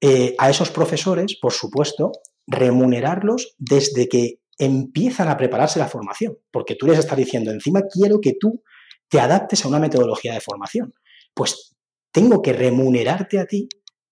eh, 0.00 0.34
a 0.38 0.50
esos 0.50 0.70
profesores, 0.70 1.38
por 1.40 1.52
supuesto, 1.52 2.10
remunerarlos 2.48 3.54
desde 3.58 4.08
que 4.08 4.40
empiezan 4.58 5.28
a 5.28 5.36
prepararse 5.36 5.78
la 5.78 5.88
formación, 5.88 6.36
porque 6.50 6.74
tú 6.74 6.86
les 6.86 6.98
estás 6.98 7.16
diciendo, 7.16 7.50
encima 7.52 7.82
quiero 7.90 8.20
que 8.20 8.34
tú 8.38 8.62
te 9.08 9.20
adaptes 9.20 9.64
a 9.64 9.68
una 9.68 9.78
metodología 9.78 10.34
de 10.34 10.40
formación. 10.40 10.92
Pues 11.32 11.76
tengo 12.10 12.42
que 12.42 12.52
remunerarte 12.52 13.38
a 13.38 13.46
ti 13.46 13.68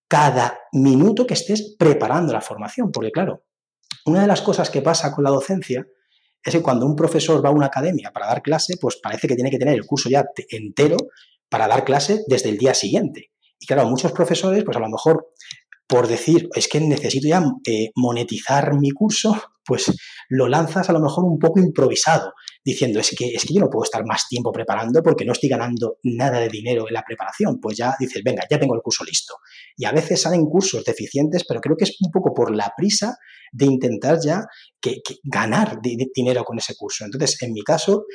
cada 0.07 0.57
minuto 0.71 1.27
que 1.27 1.33
estés 1.33 1.75
preparando 1.77 2.31
la 2.31 2.41
formación, 2.41 2.91
porque 2.91 3.11
claro, 3.11 3.43
una 4.05 4.21
de 4.21 4.27
las 4.27 4.41
cosas 4.41 4.69
que 4.69 4.81
pasa 4.81 5.13
con 5.13 5.25
la 5.25 5.29
docencia 5.29 5.85
es 6.43 6.53
que 6.53 6.61
cuando 6.61 6.85
un 6.85 6.95
profesor 6.95 7.43
va 7.43 7.49
a 7.49 7.53
una 7.53 7.67
academia 7.67 8.11
para 8.11 8.27
dar 8.27 8.41
clase, 8.41 8.75
pues 8.79 8.97
parece 9.01 9.27
que 9.27 9.35
tiene 9.35 9.51
que 9.51 9.57
tener 9.57 9.75
el 9.75 9.85
curso 9.85 10.09
ya 10.09 10.25
entero 10.49 10.97
para 11.49 11.67
dar 11.67 11.83
clase 11.83 12.21
desde 12.27 12.49
el 12.49 12.57
día 12.57 12.73
siguiente. 12.73 13.31
Y 13.59 13.65
claro, 13.65 13.87
muchos 13.89 14.11
profesores, 14.11 14.63
pues 14.63 14.77
a 14.77 14.79
lo 14.79 14.89
mejor 14.89 15.33
por 15.89 16.07
decir, 16.07 16.47
es 16.55 16.67
que 16.67 16.79
necesito 16.79 17.27
ya 17.27 17.43
eh, 17.65 17.89
monetizar 17.95 18.77
mi 18.77 18.91
curso, 18.91 19.35
pues 19.65 19.91
lo 20.29 20.47
lanzas 20.47 20.87
a 20.87 20.93
lo 20.93 20.99
mejor 20.99 21.25
un 21.25 21.39
poco 21.39 21.59
improvisado, 21.59 22.33
diciendo, 22.63 22.99
es 22.99 23.15
que, 23.17 23.29
es 23.29 23.43
que 23.43 23.55
yo 23.55 23.59
no 23.59 23.71
puedo 23.71 23.85
estar 23.85 24.05
más 24.05 24.27
tiempo 24.29 24.51
preparando 24.51 25.01
porque 25.01 25.25
no 25.25 25.31
estoy 25.31 25.49
ganando 25.49 25.97
nada 26.03 26.39
de 26.41 26.47
dinero 26.47 26.87
en 26.87 26.93
la 26.93 27.01
preparación. 27.01 27.59
Pues 27.59 27.75
ya 27.77 27.95
dices, 27.99 28.21
venga, 28.23 28.43
ya 28.47 28.59
tengo 28.59 28.75
el 28.75 28.81
curso 28.83 29.03
listo. 29.03 29.33
Y 29.75 29.85
a 29.85 29.91
veces 29.91 30.21
salen 30.21 30.45
cursos 30.45 30.85
deficientes, 30.85 31.43
pero 31.47 31.59
creo 31.59 31.75
que 31.75 31.85
es 31.85 31.97
un 32.05 32.11
poco 32.11 32.35
por 32.35 32.55
la 32.55 32.71
prisa 32.77 33.17
de 33.51 33.65
intentar 33.65 34.19
ya 34.23 34.43
que, 34.79 35.01
ganar 35.23 35.79
dinero 35.81 36.43
con 36.43 36.59
ese 36.59 36.75
curso. 36.75 37.03
Entonces, 37.03 37.41
en 37.41 37.51
mi 37.51 37.63
caso, 37.63 38.05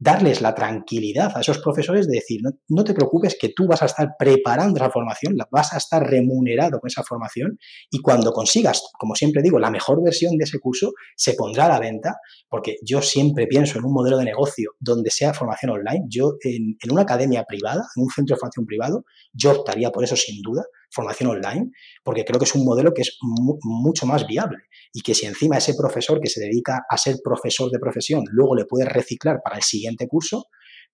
darles 0.00 0.40
la 0.40 0.54
tranquilidad 0.54 1.30
a 1.36 1.40
esos 1.40 1.58
profesores 1.58 2.06
de 2.06 2.14
decir, 2.14 2.40
no, 2.68 2.84
te 2.84 2.94
preocupes 2.94 3.36
que 3.38 3.50
tú 3.54 3.66
vas 3.66 3.82
a 3.82 3.86
estar 3.86 4.14
preparando 4.18 4.78
esa 4.78 4.90
formación, 4.90 5.36
vas 5.50 5.74
a 5.74 5.76
estar 5.76 6.02
remunerado 6.02 6.80
con 6.80 6.88
esa 6.88 7.02
formación 7.02 7.58
y 7.90 8.00
cuando 8.00 8.32
consigas, 8.32 8.82
como 8.98 9.14
siempre 9.14 9.42
digo, 9.42 9.58
la 9.58 9.70
mejor 9.70 10.02
versión 10.02 10.36
de 10.38 10.44
ese 10.44 10.58
curso, 10.58 10.92
se 11.14 11.34
pondrá 11.34 11.66
a 11.66 11.68
la 11.68 11.78
venta, 11.78 12.16
porque 12.48 12.76
yo 12.82 13.02
siempre 13.02 13.46
pienso 13.46 13.78
en 13.78 13.84
un 13.84 13.92
modelo 13.92 14.16
de 14.16 14.24
negocio 14.24 14.72
donde 14.80 15.10
sea 15.10 15.34
formación 15.34 15.72
online. 15.72 16.06
Yo 16.08 16.32
en, 16.42 16.76
en 16.82 16.92
una 16.92 17.02
academia 17.02 17.44
privada, 17.44 17.82
en 17.94 18.02
un 18.02 18.10
centro 18.10 18.36
de 18.36 18.40
formación 18.40 18.64
privado, 18.64 19.04
yo 19.34 19.52
optaría 19.52 19.90
por 19.90 20.02
eso 20.02 20.16
sin 20.16 20.40
duda, 20.40 20.64
formación 20.90 21.30
online, 21.30 21.70
porque 22.02 22.24
creo 22.24 22.38
que 22.38 22.44
es 22.44 22.54
un 22.54 22.64
modelo 22.64 22.92
que 22.92 23.02
es 23.02 23.18
mucho 23.20 24.06
más 24.06 24.26
viable 24.26 24.58
y 24.92 25.00
que 25.02 25.14
si 25.14 25.26
encima 25.26 25.58
ese 25.58 25.74
profesor 25.74 26.20
que 26.20 26.28
se 26.28 26.40
dedica 26.40 26.84
a 26.88 26.96
ser 26.96 27.16
profesor 27.22 27.70
de 27.70 27.78
profesión 27.78 28.24
luego 28.30 28.56
le 28.56 28.64
puede 28.64 28.84
reciclar 28.84 29.40
para 29.42 29.56
el 29.56 29.62
siguiente 29.62 30.06
curso, 30.08 30.46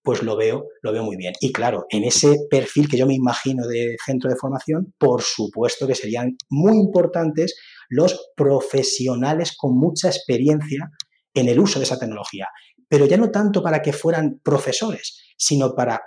pues 0.03 0.23
lo 0.23 0.37
veo, 0.37 0.69
lo 0.83 0.93
veo 0.93 1.03
muy 1.03 1.17
bien. 1.17 1.35
Y 1.41 1.53
claro, 1.53 1.87
en 1.91 2.05
ese 2.05 2.37
perfil 2.49 2.89
que 2.89 2.97
yo 2.97 3.07
me 3.07 3.15
imagino 3.15 3.67
de 3.67 3.97
centro 4.05 4.31
de 4.31 4.37
formación, 4.37 4.95
por 4.99 5.23
supuesto 5.23 5.87
que 5.87 5.97
serían 5.97 6.37
muy 6.49 6.77
importantes 6.77 7.59
los 7.89 8.31
profesionales 8.37 9.57
con 9.57 9.77
mucha 9.77 10.09
experiencia 10.09 10.91
en 11.35 11.49
el 11.49 11.59
uso 11.59 11.81
de 11.81 11.87
esa 11.87 11.99
tecnología. 11.99 12.47
Pero 12.89 13.07
ya 13.07 13.17
no 13.17 13.33
tanto 13.33 13.63
para 13.65 13.83
que 13.83 13.93
fueran 13.93 14.41
profesores, 14.45 15.35
sino 15.37 15.75
para 15.75 16.03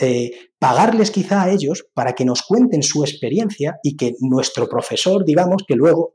eh, 0.00 0.30
pagarles 0.58 1.10
quizá 1.10 1.42
a 1.42 1.50
ellos 1.50 1.86
para 1.94 2.14
que 2.14 2.24
nos 2.24 2.42
cuenten 2.42 2.82
su 2.82 3.04
experiencia 3.04 3.78
y 3.82 3.96
que 3.96 4.14
nuestro 4.20 4.68
profesor, 4.68 5.24
digamos, 5.24 5.64
que 5.66 5.74
luego 5.74 6.14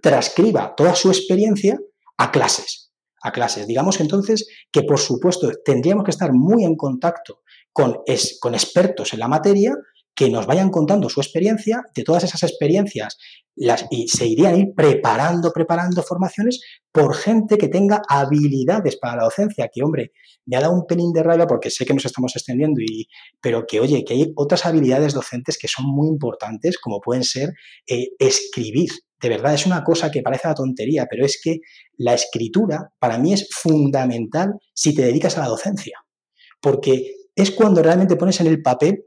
transcriba 0.00 0.74
toda 0.76 0.94
su 0.94 1.08
experiencia 1.08 1.78
a 2.16 2.30
clases, 2.30 2.92
a 3.22 3.32
clases. 3.32 3.66
Digamos 3.66 4.00
entonces 4.00 4.46
que, 4.70 4.82
por 4.82 4.98
supuesto, 4.98 5.50
tendríamos 5.64 6.04
que 6.04 6.10
estar 6.10 6.32
muy 6.32 6.64
en 6.64 6.76
contacto 6.76 7.42
con, 7.72 7.98
con 8.40 8.54
expertos 8.54 9.12
en 9.12 9.20
la 9.20 9.28
materia 9.28 9.74
que 10.14 10.30
nos 10.30 10.46
vayan 10.46 10.70
contando 10.70 11.08
su 11.08 11.20
experiencia, 11.20 11.82
de 11.94 12.04
todas 12.04 12.24
esas 12.24 12.42
experiencias, 12.42 13.18
las, 13.56 13.86
y 13.90 14.08
se 14.08 14.26
irían 14.26 14.58
ir 14.58 14.74
preparando, 14.74 15.52
preparando 15.52 16.02
formaciones 16.02 16.60
por 16.92 17.14
gente 17.14 17.56
que 17.58 17.68
tenga 17.68 18.02
habilidades 18.08 18.96
para 18.96 19.16
la 19.16 19.24
docencia, 19.24 19.68
que 19.72 19.82
hombre, 19.82 20.12
me 20.46 20.56
ha 20.56 20.60
dado 20.60 20.74
un 20.74 20.86
pelín 20.86 21.12
de 21.12 21.22
rabia 21.22 21.46
porque 21.46 21.70
sé 21.70 21.84
que 21.86 21.94
nos 21.94 22.04
estamos 22.04 22.34
extendiendo, 22.36 22.80
y, 22.80 23.08
pero 23.40 23.64
que 23.66 23.80
oye, 23.80 24.04
que 24.04 24.14
hay 24.14 24.32
otras 24.36 24.66
habilidades 24.66 25.14
docentes 25.14 25.58
que 25.58 25.68
son 25.68 25.86
muy 25.86 26.08
importantes, 26.08 26.78
como 26.78 27.00
pueden 27.00 27.24
ser 27.24 27.50
eh, 27.86 28.08
escribir. 28.18 28.90
De 29.20 29.28
verdad, 29.28 29.54
es 29.54 29.64
una 29.64 29.82
cosa 29.82 30.10
que 30.10 30.22
parece 30.22 30.48
una 30.48 30.54
tontería, 30.54 31.06
pero 31.08 31.24
es 31.24 31.40
que 31.42 31.60
la 31.96 32.14
escritura 32.14 32.92
para 32.98 33.18
mí 33.18 33.32
es 33.32 33.48
fundamental 33.50 34.52
si 34.74 34.94
te 34.94 35.02
dedicas 35.02 35.38
a 35.38 35.42
la 35.42 35.48
docencia, 35.48 35.98
porque 36.60 37.14
es 37.34 37.50
cuando 37.50 37.82
realmente 37.82 38.16
pones 38.16 38.40
en 38.40 38.48
el 38.48 38.60
papel 38.60 39.04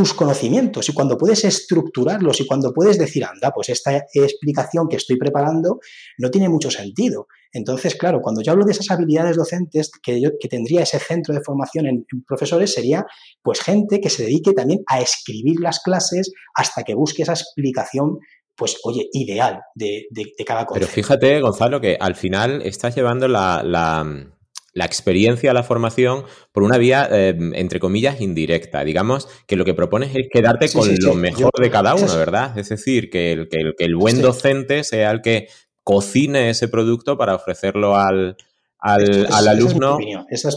tus 0.00 0.14
conocimientos 0.14 0.88
y 0.88 0.94
cuando 0.94 1.18
puedes 1.18 1.44
estructurarlos 1.44 2.40
y 2.40 2.46
cuando 2.46 2.72
puedes 2.72 2.96
decir, 2.96 3.22
anda, 3.22 3.50
pues 3.50 3.68
esta 3.68 4.06
explicación 4.14 4.88
que 4.88 4.96
estoy 4.96 5.18
preparando 5.18 5.80
no 6.16 6.30
tiene 6.30 6.48
mucho 6.48 6.70
sentido. 6.70 7.26
Entonces, 7.52 7.96
claro, 7.96 8.20
cuando 8.22 8.40
yo 8.40 8.52
hablo 8.52 8.64
de 8.64 8.72
esas 8.72 8.90
habilidades 8.90 9.36
docentes 9.36 9.90
que, 10.02 10.18
yo, 10.18 10.30
que 10.40 10.48
tendría 10.48 10.84
ese 10.84 10.98
centro 10.98 11.34
de 11.34 11.42
formación 11.44 11.86
en, 11.86 12.06
profesores, 12.26 12.72
sería 12.72 13.04
pues 13.42 13.60
gente 13.60 14.00
que 14.00 14.08
se 14.08 14.22
dedique 14.22 14.54
también 14.54 14.80
a 14.86 15.02
escribir 15.02 15.60
las 15.60 15.80
clases 15.80 16.32
hasta 16.54 16.82
que 16.82 16.94
busque 16.94 17.24
esa 17.24 17.34
explicación 17.34 18.20
pues, 18.56 18.78
oye, 18.84 19.06
ideal 19.12 19.60
de, 19.74 20.06
cada 20.46 20.64
concepto. 20.64 20.86
Pero 20.86 20.86
fíjate, 20.86 21.40
Gonzalo, 21.42 21.78
que 21.78 21.98
al 22.00 22.14
final 22.14 22.62
estás 22.62 22.94
llevando 22.94 23.28
la, 23.28 23.62
la 23.62 24.32
experiencia, 24.74 25.52
la 25.52 25.62
formación, 25.62 26.24
por 26.52 26.62
una 26.62 26.78
vía, 26.78 27.08
eh, 27.10 27.36
entre 27.54 27.80
comillas, 27.80 28.20
indirecta. 28.20 28.84
Digamos 28.84 29.28
que 29.46 29.56
lo 29.56 29.64
que 29.64 29.74
propones 29.74 30.14
es 30.14 30.28
quedarte 30.32 30.70
con 30.70 30.88
lo 31.00 31.14
mejor 31.14 31.52
de 31.60 31.70
cada 31.70 31.94
uno, 31.94 32.16
¿verdad? 32.16 32.56
Es 32.58 32.68
decir, 32.68 33.10
que 33.10 33.32
el, 33.32 33.48
que 33.48 33.72
el, 33.78 33.96
buen 33.96 34.22
docente 34.22 34.84
sea 34.84 35.10
el 35.10 35.22
que 35.22 35.48
cocine 35.82 36.50
ese 36.50 36.68
producto 36.68 37.18
para 37.18 37.34
ofrecerlo 37.34 37.96
al, 37.96 38.36
al, 38.78 39.48
alumno 39.48 39.98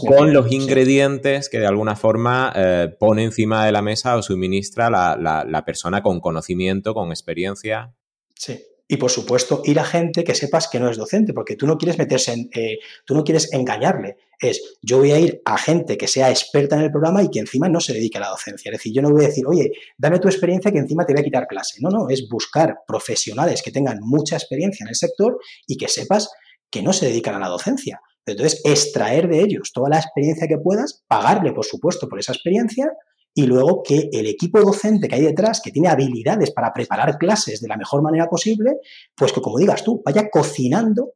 con 0.06 0.32
los 0.32 0.52
ingredientes 0.52 1.48
que 1.48 1.58
de 1.58 1.66
alguna 1.66 1.96
forma 1.96 2.52
eh, 2.54 2.94
pone 2.98 3.24
encima 3.24 3.66
de 3.66 3.72
la 3.72 3.82
mesa 3.82 4.16
o 4.16 4.22
suministra 4.22 4.90
la, 4.90 5.44
la 5.46 5.64
persona 5.64 6.02
con 6.02 6.20
conocimiento, 6.20 6.94
con 6.94 7.10
experiencia. 7.10 7.94
Sí, 8.34 8.60
y 8.86 8.98
por 8.98 9.10
supuesto, 9.10 9.62
ir 9.64 9.78
a 9.80 9.84
gente 9.84 10.24
que 10.24 10.34
sepas 10.34 10.68
que 10.68 10.78
no 10.78 10.90
es 10.90 10.98
docente, 10.98 11.32
porque 11.32 11.56
tú 11.56 11.66
no 11.66 11.78
quieres 11.78 11.98
meterse 11.98 12.32
en, 12.32 12.50
eh, 12.54 12.78
tú 13.06 13.14
no 13.14 13.24
quieres 13.24 13.50
engañarle. 13.52 14.18
Es, 14.38 14.76
yo 14.82 14.98
voy 14.98 15.12
a 15.12 15.18
ir 15.18 15.40
a 15.46 15.56
gente 15.56 15.96
que 15.96 16.06
sea 16.06 16.28
experta 16.28 16.76
en 16.76 16.82
el 16.82 16.90
programa 16.90 17.22
y 17.22 17.30
que 17.30 17.38
encima 17.38 17.68
no 17.68 17.80
se 17.80 17.94
dedique 17.94 18.18
a 18.18 18.20
la 18.20 18.28
docencia. 18.28 18.70
Es 18.70 18.78
decir, 18.78 18.92
yo 18.92 19.00
no 19.00 19.10
voy 19.10 19.24
a 19.24 19.28
decir, 19.28 19.46
oye, 19.46 19.72
dame 19.96 20.18
tu 20.18 20.28
experiencia 20.28 20.70
que 20.70 20.78
encima 20.78 21.06
te 21.06 21.14
voy 21.14 21.20
a 21.22 21.24
quitar 21.24 21.46
clase. 21.46 21.78
No, 21.80 21.88
no, 21.88 22.10
es 22.10 22.28
buscar 22.28 22.74
profesionales 22.86 23.62
que 23.62 23.70
tengan 23.70 24.00
mucha 24.02 24.36
experiencia 24.36 24.84
en 24.84 24.88
el 24.90 24.96
sector 24.96 25.38
y 25.66 25.78
que 25.78 25.88
sepas 25.88 26.30
que 26.70 26.82
no 26.82 26.92
se 26.92 27.06
dedican 27.06 27.36
a 27.36 27.38
la 27.38 27.48
docencia. 27.48 28.02
Entonces, 28.26 28.60
extraer 28.64 29.28
de 29.28 29.40
ellos 29.40 29.72
toda 29.72 29.88
la 29.88 29.98
experiencia 29.98 30.46
que 30.46 30.58
puedas, 30.58 31.04
pagarle, 31.06 31.52
por 31.52 31.64
supuesto, 31.64 32.08
por 32.08 32.18
esa 32.18 32.32
experiencia 32.32 32.92
y 33.34 33.46
luego 33.46 33.82
que 33.82 34.08
el 34.12 34.26
equipo 34.26 34.60
docente 34.60 35.08
que 35.08 35.16
hay 35.16 35.22
detrás, 35.22 35.60
que 35.60 35.72
tiene 35.72 35.88
habilidades 35.88 36.52
para 36.52 36.72
preparar 36.72 37.18
clases 37.18 37.60
de 37.60 37.68
la 37.68 37.76
mejor 37.76 38.00
manera 38.00 38.28
posible, 38.28 38.78
pues 39.16 39.32
que 39.32 39.40
como 39.40 39.58
digas 39.58 39.82
tú, 39.82 40.00
vaya 40.04 40.30
cocinando 40.30 41.14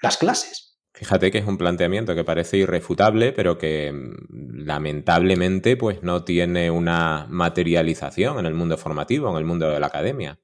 las 0.00 0.16
clases. 0.16 0.78
Fíjate 0.94 1.30
que 1.30 1.38
es 1.38 1.46
un 1.46 1.58
planteamiento 1.58 2.14
que 2.14 2.24
parece 2.24 2.56
irrefutable, 2.56 3.32
pero 3.32 3.58
que 3.58 3.92
mm, 3.92 4.64
lamentablemente 4.64 5.76
pues 5.76 6.02
no 6.02 6.24
tiene 6.24 6.70
una 6.70 7.26
materialización 7.28 8.38
en 8.38 8.46
el 8.46 8.54
mundo 8.54 8.78
formativo, 8.78 9.28
en 9.30 9.36
el 9.36 9.44
mundo 9.44 9.68
de 9.68 9.80
la 9.80 9.88
academia. 9.88 10.40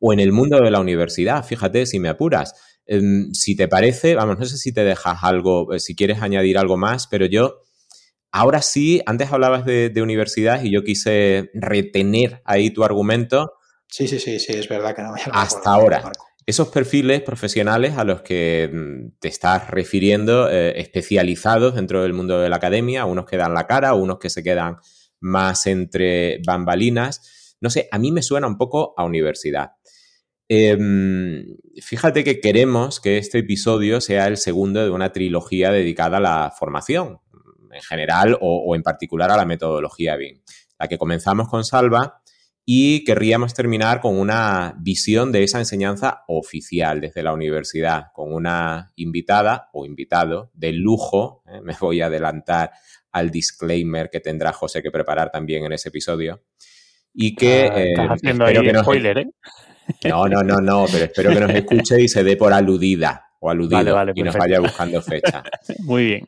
O 0.00 0.12
en 0.12 0.20
el 0.20 0.32
mundo 0.32 0.60
de 0.60 0.70
la 0.70 0.80
universidad, 0.80 1.44
fíjate, 1.44 1.86
si 1.86 2.00
me 2.00 2.08
apuras. 2.08 2.54
Em, 2.86 3.32
si 3.32 3.56
te 3.56 3.68
parece, 3.68 4.14
vamos, 4.14 4.38
no 4.38 4.44
sé 4.44 4.56
si 4.56 4.72
te 4.72 4.84
dejas 4.84 5.18
algo, 5.22 5.72
eh, 5.72 5.80
si 5.80 5.94
quieres 5.94 6.20
añadir 6.22 6.58
algo 6.58 6.76
más, 6.76 7.06
pero 7.06 7.26
yo 7.26 7.60
Ahora 8.36 8.60
sí, 8.60 9.00
antes 9.06 9.32
hablabas 9.32 9.64
de, 9.64 9.90
universidad 10.02 10.62
y 10.62 10.70
yo 10.70 10.84
quise 10.84 11.48
retener 11.54 12.42
ahí 12.44 12.68
tu 12.68 12.84
argumento. 12.84 13.54
Sí, 13.88 14.06
sí, 14.06 14.18
sí, 14.18 14.38
sí, 14.38 14.52
es 14.52 14.68
verdad 14.68 14.94
que 14.94 15.00
no 15.00 15.12
me 15.12 15.20
Hasta 15.32 15.70
ahora. 15.70 16.12
Esos 16.44 16.68
perfiles 16.68 17.22
profesionales 17.22 17.96
a 17.96 18.04
los 18.04 18.20
que 18.20 18.68
mm, 18.70 19.18
te 19.20 19.28
estás 19.28 19.70
refiriendo, 19.70 20.50
eh, 20.50 20.78
especializados 20.78 21.76
dentro 21.76 22.02
del 22.02 22.12
mundo 22.12 22.38
de 22.38 22.50
la 22.50 22.56
academia, 22.56 23.06
unos 23.06 23.24
que 23.24 23.38
dan 23.38 23.54
la 23.54 23.66
cara, 23.66 23.94
unos 23.94 24.18
que 24.18 24.28
se 24.28 24.42
quedan 24.42 24.76
más 25.18 25.66
entre 25.66 26.42
bambalinas. 26.46 27.56
No 27.62 27.70
sé, 27.70 27.88
a 27.90 27.98
mí 27.98 28.12
me 28.12 28.20
suena 28.20 28.46
un 28.46 28.58
poco 28.58 28.92
a 28.98 29.04
universidad. 29.04 29.70
Em, 30.48 31.56
fíjate 31.82 32.22
que 32.22 32.40
queremos 32.40 33.00
que 33.00 33.18
este 33.18 33.38
episodio 33.38 34.00
sea 34.00 34.28
el 34.28 34.36
segundo 34.36 34.84
de 34.84 34.90
una 34.90 35.10
trilogía 35.10 35.72
dedicada 35.72 36.18
a 36.18 36.20
la 36.20 36.54
formación, 36.56 37.18
en 37.76 37.82
general 37.82 38.36
o, 38.40 38.74
en 38.74 38.82
particular 38.82 39.30
a 39.30 39.36
la 39.36 39.44
metodología 39.44 40.16
BIM. 40.16 40.40
La 40.78 40.88
que 40.88 40.98
comenzamos 40.98 41.48
con 41.48 41.64
Salva 41.64 42.22
y 42.64 43.04
querríamos 43.04 43.54
terminar 43.54 44.00
con 44.00 44.18
una 44.18 44.74
visión 44.78 45.30
de 45.30 45.44
esa 45.44 45.58
enseñanza 45.58 46.24
oficial 46.26 47.00
desde 47.00 47.22
la 47.22 47.32
universidad, 47.32 48.06
con 48.12 48.32
una 48.32 48.92
invitada 48.96 49.70
o 49.72 49.86
invitado 49.86 50.50
de 50.54 50.72
lujo. 50.72 51.42
¿eh? 51.46 51.60
Me 51.62 51.74
voy 51.80 52.00
a 52.00 52.06
adelantar 52.06 52.72
al 53.12 53.30
disclaimer 53.30 54.10
que 54.10 54.20
tendrá 54.20 54.52
José 54.52 54.82
que 54.82 54.90
preparar 54.90 55.30
también 55.30 55.64
en 55.64 55.72
ese 55.72 55.90
episodio. 55.90 56.42
Y 57.14 57.34
que. 57.34 57.70
Ah, 57.72 57.82
estás 57.82 58.04
eh, 58.04 58.08
haciendo 58.10 58.44
ahí 58.44 58.56
spoiler, 58.82 59.18
¿eh? 59.18 59.26
No, 60.04 60.26
no, 60.26 60.42
no, 60.42 60.60
no, 60.60 60.86
pero 60.90 61.04
espero 61.04 61.30
que 61.30 61.40
nos 61.40 61.50
escuche 61.50 62.02
y 62.02 62.08
se 62.08 62.24
dé 62.24 62.36
por 62.36 62.52
aludida 62.52 63.26
o 63.40 63.50
aludido 63.50 63.96
y 64.14 64.22
nos 64.22 64.36
vaya 64.36 64.60
buscando 64.60 65.00
fecha. 65.00 65.42
Muy 65.84 66.04
bien. 66.04 66.26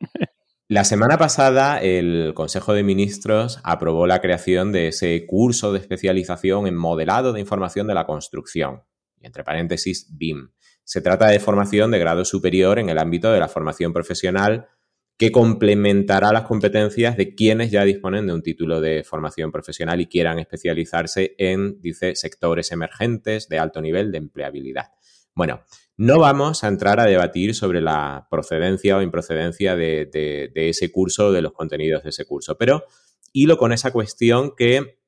La 0.70 0.84
semana 0.84 1.16
pasada 1.16 1.78
el 1.80 2.34
Consejo 2.34 2.74
de 2.74 2.82
Ministros 2.82 3.58
aprobó 3.64 4.06
la 4.06 4.20
creación 4.20 4.70
de 4.70 4.88
ese 4.88 5.24
curso 5.24 5.72
de 5.72 5.78
especialización 5.78 6.66
en 6.66 6.76
modelado 6.76 7.32
de 7.32 7.40
información 7.40 7.86
de 7.86 7.94
la 7.94 8.04
construcción, 8.04 8.82
entre 9.22 9.44
paréntesis 9.44 10.14
BIM. 10.18 10.50
Se 10.84 11.00
trata 11.00 11.28
de 11.28 11.40
formación 11.40 11.90
de 11.90 11.98
grado 11.98 12.26
superior 12.26 12.78
en 12.78 12.90
el 12.90 12.98
ámbito 12.98 13.32
de 13.32 13.40
la 13.40 13.48
formación 13.48 13.94
profesional 13.94 14.68
que 15.16 15.32
complementará 15.32 16.34
las 16.34 16.42
competencias 16.42 17.16
de 17.16 17.34
quienes 17.34 17.70
ya 17.70 17.84
disponen 17.84 18.26
de 18.26 18.34
un 18.34 18.42
título 18.42 18.82
de 18.82 19.04
formación 19.04 19.50
profesional 19.50 20.02
y 20.02 20.06
quieran 20.06 20.38
especializarse 20.38 21.34
en, 21.38 21.80
dice, 21.80 22.14
sectores 22.14 22.72
emergentes 22.72 23.48
de 23.48 23.58
alto 23.58 23.80
nivel 23.80 24.12
de 24.12 24.18
empleabilidad. 24.18 24.88
Bueno, 25.34 25.62
no 25.98 26.20
vamos 26.20 26.62
a 26.62 26.68
entrar 26.68 27.00
a 27.00 27.06
debatir 27.06 27.56
sobre 27.56 27.80
la 27.80 28.28
procedencia 28.30 28.96
o 28.96 29.02
improcedencia 29.02 29.74
de, 29.74 30.50
ese 30.54 30.92
curso, 30.92 31.32
de 31.32 31.42
los 31.42 31.52
contenidos 31.52 32.04
de 32.04 32.10
ese 32.10 32.24
curso, 32.24 32.56
pero 32.56 32.84
hilo 33.32 33.58
con 33.58 33.72
esa 33.72 33.90
cuestión 33.92 34.52
que 34.56 35.00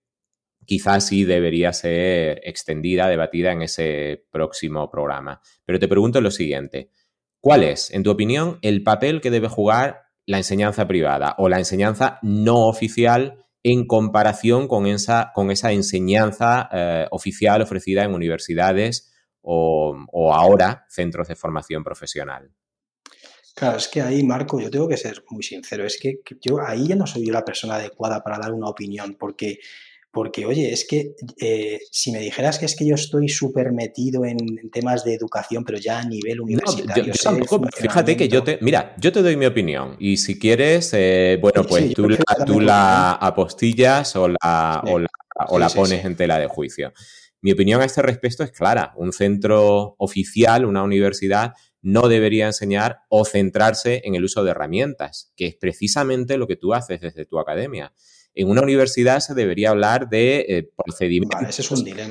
quizás 0.66 1.06
sí 1.06 1.24
debería 1.24 1.72
ser 1.72 2.40
extendida, 2.42 3.08
debatida 3.08 3.52
en 3.52 3.62
ese 3.62 4.26
próximo 4.32 4.90
programa. 4.90 5.40
Pero 5.64 5.78
te 5.78 5.86
pregunto 5.86 6.20
lo 6.20 6.32
siguiente, 6.32 6.90
¿cuál 7.40 7.62
es, 7.62 7.92
en 7.92 8.02
tu 8.02 8.10
opinión, 8.10 8.58
el 8.60 8.82
papel 8.82 9.20
que 9.20 9.30
debe 9.30 9.48
jugar 9.48 10.02
la 10.26 10.38
enseñanza 10.38 10.88
privada 10.88 11.36
o 11.38 11.48
la 11.48 11.58
enseñanza 11.58 12.18
no 12.22 12.66
oficial 12.66 13.46
en 13.62 13.86
comparación 13.86 14.66
con 14.66 14.86
esa, 14.86 15.30
con 15.36 15.52
esa 15.52 15.70
enseñanza 15.70 16.68
eh, 16.72 17.06
oficial 17.12 17.62
ofrecida 17.62 18.02
en 18.02 18.12
universidades 18.12 19.09
o, 19.42 20.34
ahora 20.34 20.86
centros 20.88 21.28
de 21.28 21.36
formación 21.36 21.84
profesional. 21.84 22.50
Claro, 23.54 23.78
es 23.78 23.88
que 23.88 24.00
ahí, 24.00 24.22
Marco, 24.22 24.60
yo 24.60 24.70
tengo 24.70 24.88
que 24.88 24.96
ser 24.96 25.24
muy 25.30 25.42
sincero, 25.42 25.84
es 25.84 25.98
que 26.00 26.20
yo 26.40 26.60
ahí 26.60 26.88
ya 26.88 26.96
no 26.96 27.06
soy 27.06 27.26
yo 27.26 27.32
la 27.32 27.44
persona 27.44 27.74
adecuada 27.74 28.22
para 28.22 28.38
dar 28.38 28.52
una 28.52 28.68
opinión, 28.68 29.16
porque, 29.18 29.58
porque 30.10 30.46
oye, 30.46 30.72
es 30.72 30.86
que 30.86 31.14
eh, 31.38 31.80
si 31.90 32.12
me 32.12 32.20
dijeras 32.20 32.58
que 32.58 32.66
es 32.66 32.76
que 32.76 32.86
yo 32.86 32.94
estoy 32.94 33.28
súper 33.28 33.72
metido 33.72 34.24
en 34.24 34.38
temas 34.70 35.04
de 35.04 35.14
educación, 35.14 35.64
pero 35.64 35.78
ya 35.78 35.98
a 35.98 36.04
nivel 36.04 36.40
universitario. 36.40 37.12
fíjate 37.76 38.16
que 38.16 38.28
yo 38.28 38.42
te, 38.42 38.58
mira, 38.62 38.94
yo 38.98 39.12
te 39.12 39.20
doy 39.20 39.36
mi 39.36 39.46
opinión 39.46 39.96
y 39.98 40.16
si 40.16 40.38
quieres, 40.38 40.92
eh, 40.94 41.38
bueno, 41.40 41.64
pues 41.64 41.92
tú, 41.92 42.08
la, 42.60 43.12
apostillas 43.12 44.14
o 44.16 44.28
la, 44.28 44.82
o 45.48 45.58
la 45.58 45.68
pones 45.68 46.04
en 46.04 46.16
tela 46.16 46.38
de 46.38 46.46
juicio. 46.46 46.92
Mi 47.42 47.52
opinión 47.52 47.80
a 47.80 47.84
este 47.84 48.02
respecto 48.02 48.44
es 48.44 48.52
clara. 48.52 48.92
Un 48.96 49.12
centro 49.12 49.94
oficial, 49.98 50.64
una 50.64 50.82
universidad, 50.82 51.54
no 51.82 52.08
debería 52.08 52.46
enseñar 52.46 53.00
o 53.08 53.24
centrarse 53.24 54.02
en 54.04 54.14
el 54.14 54.24
uso 54.24 54.44
de 54.44 54.50
herramientas, 54.50 55.32
que 55.36 55.46
es 55.46 55.56
precisamente 55.56 56.36
lo 56.36 56.46
que 56.46 56.56
tú 56.56 56.74
haces 56.74 57.00
desde 57.00 57.24
tu 57.24 57.38
academia. 57.38 57.92
En 58.34 58.48
una 58.48 58.62
universidad 58.62 59.20
se 59.20 59.34
debería 59.34 59.70
hablar 59.70 60.08
de 60.08 60.44
eh, 60.48 60.70
procedimientos, 60.76 61.56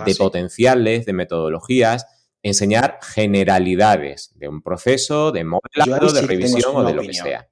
de 0.05 0.15
potenciales, 0.15 1.05
de 1.05 1.13
metodologías, 1.13 2.05
enseñar 2.41 2.99
generalidades 3.01 4.31
de 4.35 4.47
un 4.47 4.61
proceso, 4.61 5.31
de 5.31 5.43
modelado, 5.43 6.11
de 6.11 6.21
revisión 6.21 6.75
o 6.75 6.83
de 6.83 6.93
lo 6.93 7.01
que 7.03 7.13
sea. 7.13 7.47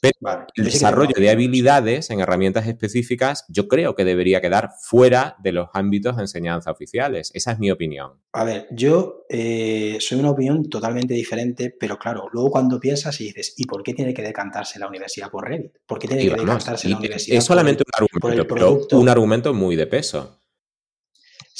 Pero 0.00 0.46
el 0.54 0.64
desarrollo 0.64 1.14
de 1.16 1.30
habilidades 1.30 2.10
en 2.10 2.20
herramientas 2.20 2.66
específicas 2.66 3.44
yo 3.48 3.68
creo 3.68 3.94
que 3.94 4.04
debería 4.04 4.40
quedar 4.40 4.70
fuera 4.80 5.36
de 5.42 5.52
los 5.52 5.68
ámbitos 5.74 6.16
de 6.16 6.22
enseñanza 6.22 6.70
oficiales. 6.70 7.30
Esa 7.34 7.52
es 7.52 7.58
mi 7.58 7.70
opinión. 7.70 8.12
A 8.32 8.44
ver, 8.44 8.68
yo 8.70 9.24
eh, 9.28 9.98
soy 10.00 10.20
una 10.20 10.30
opinión 10.30 10.68
totalmente 10.68 11.14
diferente, 11.14 11.74
pero 11.78 11.98
claro, 11.98 12.28
luego 12.32 12.50
cuando 12.50 12.78
piensas 12.78 13.20
y 13.20 13.24
dices, 13.24 13.54
¿y 13.56 13.66
por 13.66 13.82
qué 13.82 13.94
tiene 13.94 14.14
que 14.14 14.22
decantarse 14.22 14.78
la 14.78 14.88
universidad 14.88 15.30
por 15.30 15.48
Revit? 15.48 15.72
¿Por 15.86 15.98
qué 15.98 16.08
tiene 16.08 16.24
que 16.24 16.40
decantarse 16.40 16.88
la 16.88 16.98
universidad 16.98 17.38
Es 17.38 17.44
solamente 17.44 17.84
un 17.86 18.06
argumento, 18.06 18.46
pero 18.46 18.86
un 18.92 19.08
argumento 19.08 19.52
muy 19.54 19.76
de 19.76 19.86
peso. 19.86 20.39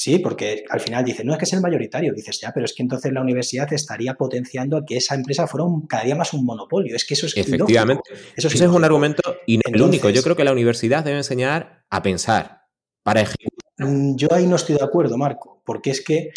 Sí, 0.02 0.18
porque 0.18 0.64
al 0.70 0.80
final 0.80 1.04
dice, 1.04 1.22
no 1.24 1.34
es 1.34 1.38
que 1.38 1.44
es 1.44 1.52
el 1.52 1.60
mayoritario, 1.60 2.14
dices 2.14 2.40
ya, 2.40 2.52
pero 2.54 2.64
es 2.64 2.72
que 2.72 2.82
entonces 2.82 3.12
la 3.12 3.20
universidad 3.20 3.70
estaría 3.70 4.14
potenciando 4.14 4.78
a 4.78 4.82
que 4.86 4.96
esa 4.96 5.14
empresa 5.14 5.46
fuera 5.46 5.66
cada 5.86 6.04
día 6.04 6.14
más 6.16 6.32
un 6.32 6.46
monopolio. 6.46 6.96
Es 6.96 7.04
que 7.04 7.12
eso 7.12 7.26
es 7.26 7.36
Efectivamente. 7.36 8.10
Eso 8.34 8.48
es 8.48 8.54
Ese 8.54 8.64
es 8.64 8.70
un 8.70 8.82
argumento 8.82 9.20
y 9.46 9.58
no 9.58 9.62
el 9.66 9.82
único. 9.82 10.08
Yo 10.08 10.22
creo 10.22 10.34
que 10.34 10.44
la 10.44 10.52
universidad 10.52 11.04
debe 11.04 11.18
enseñar 11.18 11.84
a 11.90 12.00
pensar 12.00 12.62
para 13.02 13.20
ejecutar. 13.20 13.60
Mm, 13.76 14.16
yo 14.16 14.28
ahí 14.30 14.46
no 14.46 14.56
estoy 14.56 14.76
de 14.76 14.84
acuerdo, 14.84 15.18
Marco, 15.18 15.60
porque 15.66 15.90
es 15.90 16.02
que, 16.02 16.30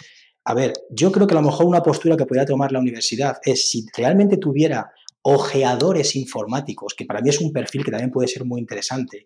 a 0.43 0.53
ver, 0.53 0.73
yo 0.89 1.13
creo 1.13 1.25
que 1.25 1.33
a 1.33 1.39
lo 1.39 1.47
mejor 1.47 1.65
una 1.65 1.81
postura 1.81 2.17
que 2.17 2.25
podría 2.25 2.45
tomar 2.45 2.73
la 2.73 2.79
universidad 2.79 3.37
es 3.45 3.69
si 3.69 3.85
realmente 3.95 4.35
tuviera 4.35 4.91
ojeadores 5.21 6.17
informáticos, 6.17 6.95
que 6.95 7.05
para 7.05 7.21
mí 7.21 7.29
es 7.29 7.39
un 7.39 7.53
perfil 7.53 7.85
que 7.85 7.91
también 7.91 8.11
puede 8.11 8.27
ser 8.27 8.43
muy 8.43 8.59
interesante, 8.59 9.25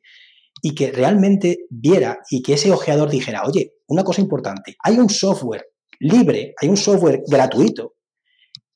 y 0.61 0.75
que 0.75 0.91
realmente 0.91 1.65
viera 1.71 2.19
y 2.29 2.43
que 2.43 2.53
ese 2.53 2.71
ojeador 2.71 3.09
dijera, 3.09 3.43
oye, 3.43 3.76
una 3.87 4.03
cosa 4.03 4.21
importante, 4.21 4.75
hay 4.83 4.97
un 4.97 5.09
software 5.09 5.67
libre, 5.99 6.53
hay 6.61 6.69
un 6.69 6.77
software 6.77 7.23
gratuito 7.27 7.95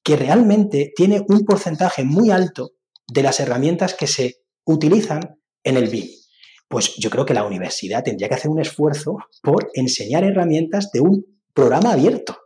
que 0.03 0.15
realmente 0.15 0.91
tiene 0.95 1.21
un 1.27 1.45
porcentaje 1.45 2.03
muy 2.03 2.31
alto 2.31 2.71
de 3.07 3.23
las 3.23 3.39
herramientas 3.39 3.93
que 3.93 4.07
se 4.07 4.38
utilizan 4.65 5.19
en 5.63 5.77
el 5.77 5.89
BIM. 5.89 6.07
Pues 6.67 6.95
yo 6.95 7.09
creo 7.09 7.25
que 7.25 7.33
la 7.33 7.43
universidad 7.43 8.03
tendría 8.03 8.29
que 8.29 8.35
hacer 8.35 8.49
un 8.49 8.61
esfuerzo 8.61 9.17
por 9.43 9.69
enseñar 9.73 10.23
herramientas 10.23 10.89
de 10.91 11.01
un 11.01 11.25
programa 11.53 11.91
abierto, 11.91 12.38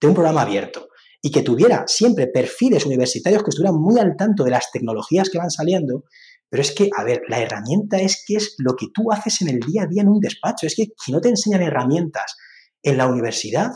de 0.00 0.08
un 0.08 0.14
programa 0.14 0.42
abierto, 0.42 0.88
y 1.20 1.30
que 1.30 1.42
tuviera 1.42 1.84
siempre 1.86 2.26
perfiles 2.28 2.86
universitarios 2.86 3.42
que 3.42 3.50
estuvieran 3.50 3.78
muy 3.78 4.00
al 4.00 4.16
tanto 4.16 4.44
de 4.44 4.50
las 4.50 4.70
tecnologías 4.70 5.28
que 5.28 5.38
van 5.38 5.50
saliendo. 5.50 6.04
Pero 6.48 6.62
es 6.62 6.72
que, 6.72 6.90
a 6.96 7.04
ver, 7.04 7.22
la 7.28 7.40
herramienta 7.40 7.98
es 7.98 8.24
que 8.26 8.36
es 8.36 8.54
lo 8.58 8.74
que 8.74 8.86
tú 8.94 9.12
haces 9.12 9.42
en 9.42 9.48
el 9.48 9.60
día 9.60 9.82
a 9.82 9.86
día 9.86 10.02
en 10.02 10.08
un 10.08 10.20
despacho. 10.20 10.66
Es 10.66 10.76
que 10.76 10.88
si 11.04 11.12
no 11.12 11.20
te 11.20 11.28
enseñan 11.28 11.62
herramientas 11.62 12.36
en 12.82 12.96
la 12.96 13.06
universidad, 13.06 13.72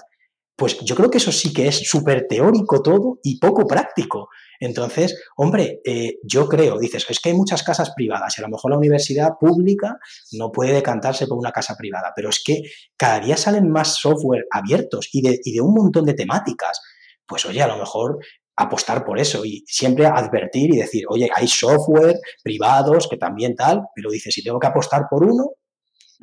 pues 0.60 0.78
yo 0.80 0.94
creo 0.94 1.10
que 1.10 1.16
eso 1.16 1.32
sí 1.32 1.54
que 1.54 1.68
es 1.68 1.88
súper 1.88 2.26
teórico 2.28 2.82
todo 2.82 3.18
y 3.22 3.38
poco 3.38 3.66
práctico. 3.66 4.28
Entonces, 4.60 5.18
hombre, 5.36 5.80
eh, 5.86 6.18
yo 6.22 6.46
creo, 6.46 6.78
dices, 6.78 7.06
es 7.08 7.18
que 7.18 7.30
hay 7.30 7.34
muchas 7.34 7.62
casas 7.62 7.92
privadas 7.96 8.36
y 8.36 8.42
a 8.42 8.44
lo 8.44 8.50
mejor 8.50 8.70
la 8.70 8.76
universidad 8.76 9.30
pública 9.40 9.96
no 10.32 10.52
puede 10.52 10.74
decantarse 10.74 11.26
por 11.26 11.38
una 11.38 11.50
casa 11.50 11.76
privada, 11.78 12.12
pero 12.14 12.28
es 12.28 12.42
que 12.44 12.60
cada 12.94 13.20
día 13.20 13.38
salen 13.38 13.70
más 13.70 13.96
software 13.96 14.44
abiertos 14.50 15.08
y 15.12 15.22
de, 15.22 15.40
y 15.42 15.54
de 15.54 15.62
un 15.62 15.72
montón 15.72 16.04
de 16.04 16.12
temáticas. 16.12 16.78
Pues 17.26 17.46
oye, 17.46 17.62
a 17.62 17.66
lo 17.66 17.78
mejor 17.78 18.18
apostar 18.60 19.04
por 19.04 19.18
eso 19.18 19.44
y 19.44 19.64
siempre 19.66 20.06
advertir 20.06 20.74
y 20.74 20.78
decir, 20.78 21.04
oye, 21.08 21.28
hay 21.34 21.48
software 21.48 22.16
privados 22.42 23.08
que 23.08 23.16
también 23.16 23.54
tal, 23.56 23.82
pero 23.94 24.10
dices, 24.10 24.34
si 24.34 24.42
tengo 24.42 24.58
que 24.58 24.66
apostar 24.66 25.04
por 25.10 25.24
uno, 25.24 25.52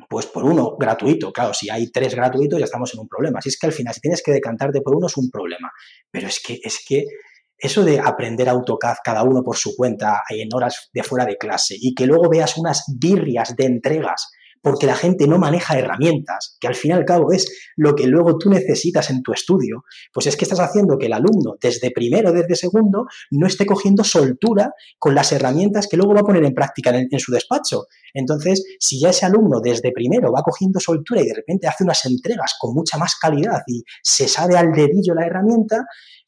pues 0.08 0.26
por 0.26 0.44
uno 0.44 0.76
gratuito. 0.78 1.32
Claro, 1.32 1.52
si 1.52 1.68
hay 1.68 1.90
tres 1.90 2.14
gratuitos 2.14 2.58
ya 2.58 2.64
estamos 2.64 2.94
en 2.94 3.00
un 3.00 3.08
problema. 3.08 3.40
Si 3.40 3.48
es 3.48 3.58
que 3.58 3.66
al 3.66 3.72
final, 3.72 3.92
si 3.92 4.00
tienes 4.00 4.22
que 4.22 4.30
decantarte 4.30 4.80
por 4.80 4.94
uno 4.94 5.08
es 5.08 5.16
un 5.16 5.28
problema. 5.30 5.70
Pero 6.10 6.28
es 6.28 6.40
que, 6.40 6.60
es 6.62 6.84
que 6.86 7.04
eso 7.58 7.84
de 7.84 7.98
aprender 7.98 8.48
AutoCAD 8.48 8.98
cada 9.02 9.24
uno 9.24 9.42
por 9.42 9.56
su 9.56 9.74
cuenta 9.74 10.22
en 10.30 10.48
horas 10.54 10.90
de 10.92 11.02
fuera 11.02 11.26
de 11.26 11.36
clase 11.36 11.74
y 11.76 11.92
que 11.94 12.06
luego 12.06 12.28
veas 12.30 12.56
unas 12.56 12.84
birrias 13.00 13.56
de 13.56 13.64
entregas 13.64 14.30
porque 14.62 14.86
la 14.86 14.94
gente 14.94 15.26
no 15.26 15.38
maneja 15.38 15.78
herramientas, 15.78 16.56
que 16.60 16.68
al 16.68 16.74
fin 16.74 16.90
y 16.90 16.94
al 16.94 17.04
cabo 17.04 17.32
es 17.32 17.72
lo 17.76 17.94
que 17.94 18.06
luego 18.06 18.38
tú 18.38 18.50
necesitas 18.50 19.10
en 19.10 19.22
tu 19.22 19.32
estudio, 19.32 19.84
pues 20.12 20.26
es 20.26 20.36
que 20.36 20.44
estás 20.44 20.60
haciendo 20.60 20.98
que 20.98 21.06
el 21.06 21.12
alumno 21.12 21.56
desde 21.60 21.90
primero, 21.90 22.32
desde 22.32 22.54
segundo, 22.56 23.06
no 23.30 23.46
esté 23.46 23.66
cogiendo 23.66 24.04
soltura 24.04 24.72
con 24.98 25.14
las 25.14 25.32
herramientas 25.32 25.86
que 25.88 25.96
luego 25.96 26.14
va 26.14 26.20
a 26.20 26.24
poner 26.24 26.44
en 26.44 26.54
práctica 26.54 26.90
en, 26.90 27.18
su 27.18 27.32
despacho. 27.32 27.86
Entonces, 28.14 28.64
si 28.78 29.00
ya 29.00 29.10
ese 29.10 29.26
alumno 29.26 29.60
desde 29.60 29.92
primero 29.92 30.32
va 30.32 30.42
cogiendo 30.42 30.80
soltura 30.80 31.20
y 31.20 31.26
de 31.26 31.34
repente 31.34 31.66
hace 31.66 31.84
unas 31.84 32.04
entregas 32.06 32.54
con 32.58 32.74
mucha 32.74 32.98
más 32.98 33.16
calidad 33.16 33.62
y 33.66 33.82
se 34.02 34.28
sabe 34.28 34.56
al 34.56 34.72
dedillo 34.72 35.14
la 35.14 35.26
herramienta, 35.26 35.84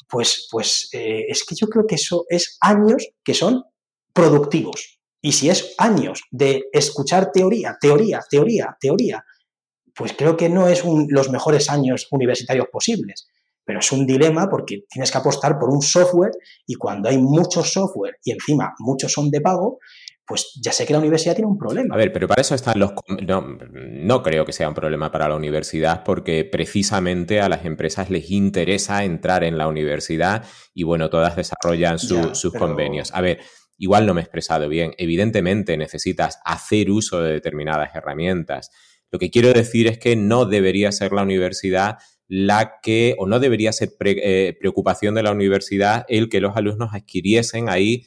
pues, 0.08 0.48
pues 0.50 0.88
eh, 0.92 1.24
es 1.28 1.44
que 1.44 1.54
yo 1.54 1.68
creo 1.68 1.86
que 1.86 1.94
eso 1.94 2.26
es 2.28 2.58
años 2.60 3.08
que 3.24 3.34
son 3.34 3.64
productivos. 4.12 4.99
Y 5.22 5.32
si 5.32 5.50
es 5.50 5.74
años 5.78 6.22
de 6.30 6.64
escuchar 6.72 7.30
teoría, 7.32 7.76
teoría, 7.80 8.20
teoría, 8.28 8.76
teoría, 8.80 9.24
pues 9.94 10.14
creo 10.16 10.36
que 10.36 10.48
no 10.48 10.68
es 10.68 10.82
los 11.08 11.30
mejores 11.30 11.68
años 11.68 12.08
universitarios 12.10 12.66
posibles. 12.72 13.28
Pero 13.64 13.80
es 13.80 13.92
un 13.92 14.06
dilema 14.06 14.48
porque 14.48 14.84
tienes 14.88 15.12
que 15.12 15.18
apostar 15.18 15.58
por 15.58 15.68
un 15.68 15.82
software 15.82 16.32
y 16.66 16.74
cuando 16.74 17.08
hay 17.08 17.18
mucho 17.18 17.62
software 17.62 18.16
y 18.24 18.32
encima 18.32 18.74
muchos 18.78 19.12
son 19.12 19.30
de 19.30 19.40
pago, 19.40 19.78
pues 20.30 20.52
ya 20.62 20.70
sé 20.72 20.86
que 20.86 20.92
la 20.92 21.00
universidad 21.00 21.34
tiene 21.34 21.50
un 21.50 21.58
problema. 21.58 21.92
A 21.92 21.98
ver, 21.98 22.12
pero 22.12 22.28
para 22.28 22.40
eso 22.40 22.54
están 22.54 22.78
los... 22.78 22.92
No, 23.26 23.58
no, 23.72 24.22
creo 24.22 24.44
que 24.44 24.52
sea 24.52 24.68
un 24.68 24.74
problema 24.74 25.10
para 25.10 25.28
la 25.28 25.34
universidad 25.34 26.04
porque 26.04 26.44
precisamente 26.44 27.40
a 27.40 27.48
las 27.48 27.64
empresas 27.64 28.10
les 28.10 28.30
interesa 28.30 29.02
entrar 29.02 29.42
en 29.42 29.58
la 29.58 29.66
universidad 29.66 30.44
y 30.72 30.84
bueno, 30.84 31.10
todas 31.10 31.34
desarrollan 31.34 31.98
sus 31.98 32.52
convenios. 32.56 33.12
A 33.12 33.20
ver, 33.20 33.40
igual 33.80 34.06
no 34.06 34.14
me 34.14 34.20
he 34.20 34.24
expresado 34.24 34.68
bien. 34.68 34.94
Evidentemente 34.98 35.76
necesitas 35.76 36.38
hacer 36.44 36.90
uso 36.90 37.22
de 37.22 37.32
determinadas 37.32 37.94
herramientas. 37.94 38.70
Lo 39.10 39.18
que 39.18 39.30
quiero 39.30 39.52
decir 39.52 39.86
es 39.86 39.98
que 39.98 40.14
no 40.14 40.44
debería 40.44 40.92
ser 40.92 41.12
la 41.12 41.22
universidad 41.22 41.98
la 42.28 42.78
que, 42.80 43.16
o 43.18 43.26
no 43.26 43.40
debería 43.40 43.72
ser 43.72 43.90
eh, 44.04 44.56
preocupación 44.60 45.16
de 45.16 45.24
la 45.24 45.32
universidad 45.32 46.04
el 46.08 46.28
que 46.28 46.40
los 46.40 46.56
alumnos 46.56 46.90
adquiriesen 46.92 47.68
ahí 47.68 48.06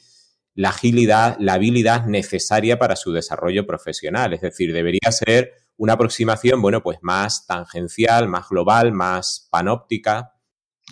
la 0.54 0.68
agilidad, 0.68 1.36
la 1.40 1.54
habilidad 1.54 2.06
necesaria 2.06 2.78
para 2.78 2.94
su 2.94 3.12
desarrollo 3.12 3.66
profesional. 3.66 4.32
Es 4.32 4.40
decir, 4.40 4.72
debería 4.72 5.10
ser 5.10 5.52
una 5.76 5.94
aproximación, 5.94 6.62
bueno, 6.62 6.82
pues 6.84 6.98
más 7.02 7.46
tangencial, 7.46 8.28
más 8.28 8.48
global, 8.48 8.92
más 8.92 9.48
panóptica. 9.50 10.33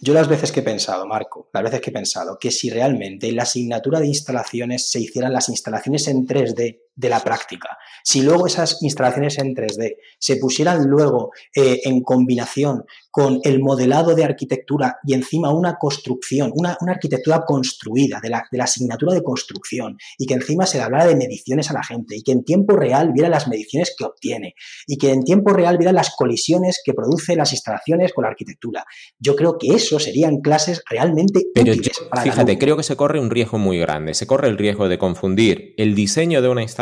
Yo 0.01 0.15
las 0.15 0.29
veces 0.29 0.51
que 0.51 0.61
he 0.61 0.65
pensado, 0.65 1.07
Marco, 1.07 1.51
las 1.53 1.63
veces 1.63 1.81
que 1.81 1.91
he 1.91 1.93
pensado 1.93 2.39
que 2.39 2.51
si 2.51 2.71
realmente 2.71 3.29
en 3.29 3.37
la 3.37 3.43
asignatura 3.43 4.01
de 4.01 4.07
instalaciones 4.07 4.91
se 4.91 5.01
hicieran 5.01 5.33
las 5.33 5.49
instalaciones 5.49 6.09
en 6.09 6.27
3D 6.27 6.81
de 6.95 7.09
la 7.09 7.21
práctica, 7.21 7.79
si 8.05 8.23
luego 8.23 8.47
esas 8.47 8.83
instalaciones 8.83 9.39
en 9.39 9.55
3D 9.55 9.97
se 10.19 10.37
pusieran 10.37 10.85
luego 10.87 11.31
eh, 11.55 11.81
en 11.85 12.03
combinación 12.03 12.85
con 13.11 13.41
el 13.45 13.61
modelado 13.61 14.15
de 14.15 14.25
arquitectura 14.25 14.99
y 15.07 15.15
encima 15.15 15.53
una 15.53 15.77
construcción, 15.79 16.53
una, 16.55 16.77
arquitectura 16.87 17.45
construida 17.47 18.21
de 18.23 18.29
la, 18.29 18.45
de 18.51 18.59
la, 18.59 18.65
asignatura 18.65 19.15
de 19.15 19.23
construcción 19.23 19.97
y 20.19 20.27
que 20.27 20.35
encima 20.35 20.67
se 20.67 20.79
le 20.79 20.85
hablara 20.85 21.07
de 21.07 21.17
mediciones 21.17 21.71
a 21.71 21.75
la 21.75 21.83
gente 21.83 22.17
y 22.17 22.23
que 22.23 22.33
en 22.33 22.45
tiempo 22.45 22.77
real 22.77 23.13
viera 23.13 23.29
las 23.29 23.49
mediciones 23.49 23.95
que 23.97 24.05
obtiene 24.05 24.55
y 24.87 24.99
que 24.99 25.11
en 25.11 25.25
tiempo 25.25 25.53
real 25.53 25.79
viera 25.79 25.93
las 25.93 26.15
colisiones 26.17 26.81
que 26.85 26.95
produce 26.95 27.37
las 27.37 27.53
instalaciones 27.53 28.13
con 28.13 28.23
la 28.23 28.31
arquitectura. 28.31 28.85
Yo 29.19 29.35
creo 29.37 29.57
que 29.59 29.69
eso 29.69 29.99
serían 29.99 30.41
clases 30.41 30.83
realmente 30.89 31.41
Pero 31.55 31.75
Fíjate, 32.23 32.59
creo 32.59 32.77
que 32.77 32.83
se 32.83 32.97
corre 32.97 33.21
un 33.21 33.31
riesgo 33.31 33.59
muy 33.59 33.79
grande. 33.79 34.15
Se 34.15 34.27
corre 34.27 34.49
el 34.49 34.59
riesgo 34.59 34.89
de 34.89 34.99
confundir 34.99 35.75
el 35.77 35.95
diseño 35.95 36.43
de 36.43 36.49
una 36.49 36.63
instalación 36.63 36.82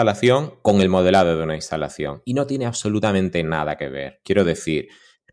con 0.62 0.80
el 0.80 0.88
modelado 0.88 1.36
de 1.36 1.42
una 1.42 1.54
instalación 1.54 2.22
y 2.24 2.34
no 2.34 2.46
tiene 2.46 2.66
absolutamente 2.66 3.42
nada 3.42 3.76
que 3.76 3.88
ver. 3.88 4.20
Quiero 4.24 4.44
decir, 4.44 4.88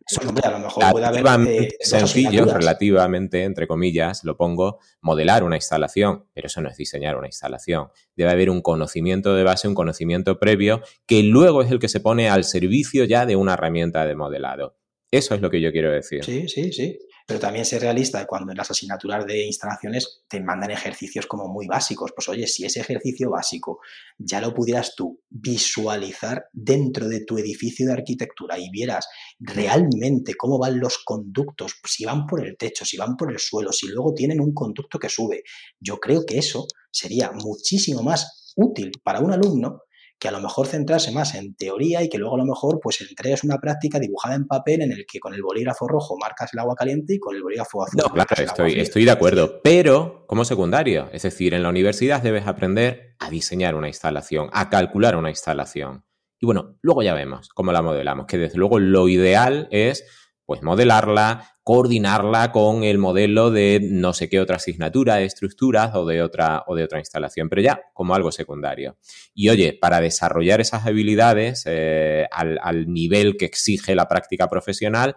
son 0.06 0.34
a 0.42 0.50
lo 0.50 0.58
mejor 0.60 0.84
puede 0.90 1.06
haber 1.06 1.48
eh, 1.48 1.68
sencillos, 1.80 2.52
relativamente, 2.52 3.44
entre 3.44 3.66
comillas, 3.66 4.24
lo 4.24 4.36
pongo, 4.36 4.78
modelar 5.00 5.44
una 5.44 5.56
instalación, 5.56 6.24
pero 6.32 6.46
eso 6.46 6.60
no 6.60 6.68
es 6.70 6.76
diseñar 6.76 7.16
una 7.16 7.26
instalación. 7.26 7.88
Debe 8.16 8.30
haber 8.30 8.50
un 8.50 8.62
conocimiento 8.62 9.34
de 9.34 9.44
base, 9.44 9.68
un 9.68 9.74
conocimiento 9.74 10.38
previo, 10.38 10.82
que 11.06 11.22
luego 11.22 11.62
es 11.62 11.70
el 11.70 11.78
que 11.78 11.88
se 11.88 12.00
pone 12.00 12.30
al 12.30 12.44
servicio 12.44 13.04
ya 13.04 13.26
de 13.26 13.36
una 13.36 13.54
herramienta 13.54 14.06
de 14.06 14.16
modelado. 14.16 14.78
Eso 15.10 15.34
es 15.34 15.40
lo 15.40 15.50
que 15.50 15.60
yo 15.60 15.72
quiero 15.72 15.90
decir. 15.90 16.24
Sí, 16.24 16.48
sí, 16.48 16.72
sí 16.72 16.98
pero 17.28 17.40
también 17.40 17.66
ser 17.66 17.82
realista 17.82 18.26
cuando 18.26 18.52
en 18.52 18.56
las 18.56 18.70
asignaturas 18.70 19.26
de 19.26 19.44
instalaciones 19.44 20.22
te 20.28 20.40
mandan 20.40 20.70
ejercicios 20.70 21.26
como 21.26 21.46
muy 21.46 21.66
básicos. 21.66 22.10
Pues 22.16 22.26
oye, 22.30 22.46
si 22.46 22.64
ese 22.64 22.80
ejercicio 22.80 23.28
básico 23.28 23.80
ya 24.16 24.40
lo 24.40 24.54
pudieras 24.54 24.94
tú 24.96 25.20
visualizar 25.28 26.46
dentro 26.54 27.06
de 27.06 27.26
tu 27.26 27.36
edificio 27.36 27.86
de 27.86 27.92
arquitectura 27.92 28.58
y 28.58 28.70
vieras 28.70 29.06
realmente 29.38 30.36
cómo 30.36 30.58
van 30.58 30.80
los 30.80 31.04
conductos, 31.04 31.74
si 31.84 32.06
van 32.06 32.26
por 32.26 32.46
el 32.46 32.56
techo, 32.56 32.86
si 32.86 32.96
van 32.96 33.14
por 33.14 33.30
el 33.30 33.38
suelo, 33.38 33.72
si 33.72 33.88
luego 33.88 34.14
tienen 34.14 34.40
un 34.40 34.54
conducto 34.54 34.98
que 34.98 35.10
sube, 35.10 35.42
yo 35.78 36.00
creo 36.00 36.24
que 36.24 36.38
eso 36.38 36.66
sería 36.90 37.30
muchísimo 37.32 38.02
más 38.02 38.54
útil 38.56 38.90
para 39.04 39.20
un 39.20 39.32
alumno 39.32 39.82
que 40.18 40.28
a 40.28 40.32
lo 40.32 40.40
mejor 40.40 40.66
centrarse 40.66 41.12
más 41.12 41.34
en 41.34 41.54
teoría 41.54 42.02
y 42.02 42.08
que 42.08 42.18
luego 42.18 42.34
a 42.34 42.38
lo 42.38 42.44
mejor 42.44 42.80
pues 42.82 43.00
entregues 43.00 43.44
una 43.44 43.58
práctica 43.58 43.98
dibujada 43.98 44.34
en 44.34 44.46
papel 44.46 44.82
en 44.82 44.92
el 44.92 45.06
que 45.06 45.20
con 45.20 45.32
el 45.32 45.42
bolígrafo 45.42 45.86
rojo 45.86 46.16
marcas 46.18 46.52
el 46.52 46.58
agua 46.58 46.74
caliente 46.74 47.14
y 47.14 47.18
con 47.20 47.36
el 47.36 47.42
bolígrafo 47.42 47.84
azul. 47.84 48.02
No, 48.02 48.12
claro, 48.12 48.42
estoy, 48.42 48.80
estoy 48.80 49.04
de 49.04 49.12
acuerdo, 49.12 49.60
pero 49.62 50.24
como 50.26 50.44
secundario, 50.44 51.08
es 51.12 51.22
decir, 51.22 51.54
en 51.54 51.62
la 51.62 51.68
universidad 51.68 52.22
debes 52.22 52.46
aprender 52.46 53.14
a 53.18 53.30
diseñar 53.30 53.74
una 53.74 53.88
instalación, 53.88 54.50
a 54.52 54.70
calcular 54.70 55.16
una 55.16 55.30
instalación. 55.30 56.04
Y 56.40 56.46
bueno, 56.46 56.78
luego 56.82 57.02
ya 57.02 57.14
vemos 57.14 57.48
cómo 57.48 57.72
la 57.72 57.82
modelamos, 57.82 58.26
que 58.26 58.38
desde 58.38 58.58
luego 58.58 58.78
lo 58.78 59.08
ideal 59.08 59.68
es 59.70 60.04
pues 60.44 60.62
modelarla, 60.62 61.57
coordinarla 61.68 62.50
con 62.50 62.82
el 62.82 62.96
modelo 62.96 63.50
de 63.50 63.78
no 63.82 64.14
sé 64.14 64.30
qué 64.30 64.40
otra 64.40 64.56
asignatura, 64.56 65.16
de 65.16 65.26
estructuras 65.26 65.94
o 65.94 66.06
de 66.06 66.22
otra, 66.22 66.64
o 66.66 66.74
de 66.74 66.82
otra 66.82 66.98
instalación, 66.98 67.50
pero 67.50 67.60
ya 67.60 67.82
como 67.92 68.14
algo 68.14 68.32
secundario. 68.32 68.96
Y 69.34 69.50
oye, 69.50 69.76
para 69.78 70.00
desarrollar 70.00 70.62
esas 70.62 70.86
habilidades 70.86 71.64
eh, 71.66 72.26
al, 72.32 72.58
al 72.62 72.90
nivel 72.90 73.36
que 73.36 73.44
exige 73.44 73.94
la 73.94 74.08
práctica 74.08 74.48
profesional, 74.48 75.16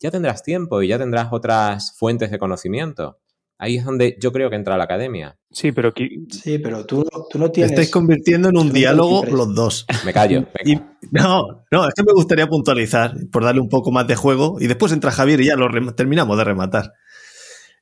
ya 0.00 0.10
tendrás 0.10 0.42
tiempo 0.42 0.82
y 0.82 0.88
ya 0.88 0.98
tendrás 0.98 1.28
otras 1.30 1.96
fuentes 1.96 2.32
de 2.32 2.38
conocimiento. 2.40 3.20
Ahí 3.62 3.76
es 3.76 3.84
donde 3.84 4.18
yo 4.20 4.32
creo 4.32 4.50
que 4.50 4.56
entra 4.56 4.76
la 4.76 4.82
academia. 4.82 5.38
Sí, 5.52 5.70
pero, 5.70 5.92
sí, 6.30 6.58
pero 6.58 6.84
tú, 6.84 7.06
tú 7.30 7.38
no 7.38 7.52
tienes... 7.52 7.70
Te 7.70 7.74
estáis 7.74 7.92
convirtiendo 7.92 8.48
en 8.48 8.58
un 8.58 8.72
diálogo 8.72 9.24
los 9.24 9.54
dos. 9.54 9.86
Me 10.04 10.12
callo. 10.12 10.48
Y 10.64 10.80
No, 11.12 11.64
no, 11.70 11.86
es 11.86 11.94
que 11.94 12.02
me 12.02 12.12
gustaría 12.12 12.48
puntualizar, 12.48 13.14
por 13.30 13.44
darle 13.44 13.60
un 13.60 13.68
poco 13.68 13.92
más 13.92 14.08
de 14.08 14.16
juego, 14.16 14.56
y 14.58 14.66
después 14.66 14.90
entra 14.90 15.12
Javier 15.12 15.42
y 15.42 15.46
ya 15.46 15.54
lo 15.54 15.68
terminamos 15.94 16.36
de 16.38 16.42
rematar. 16.42 16.92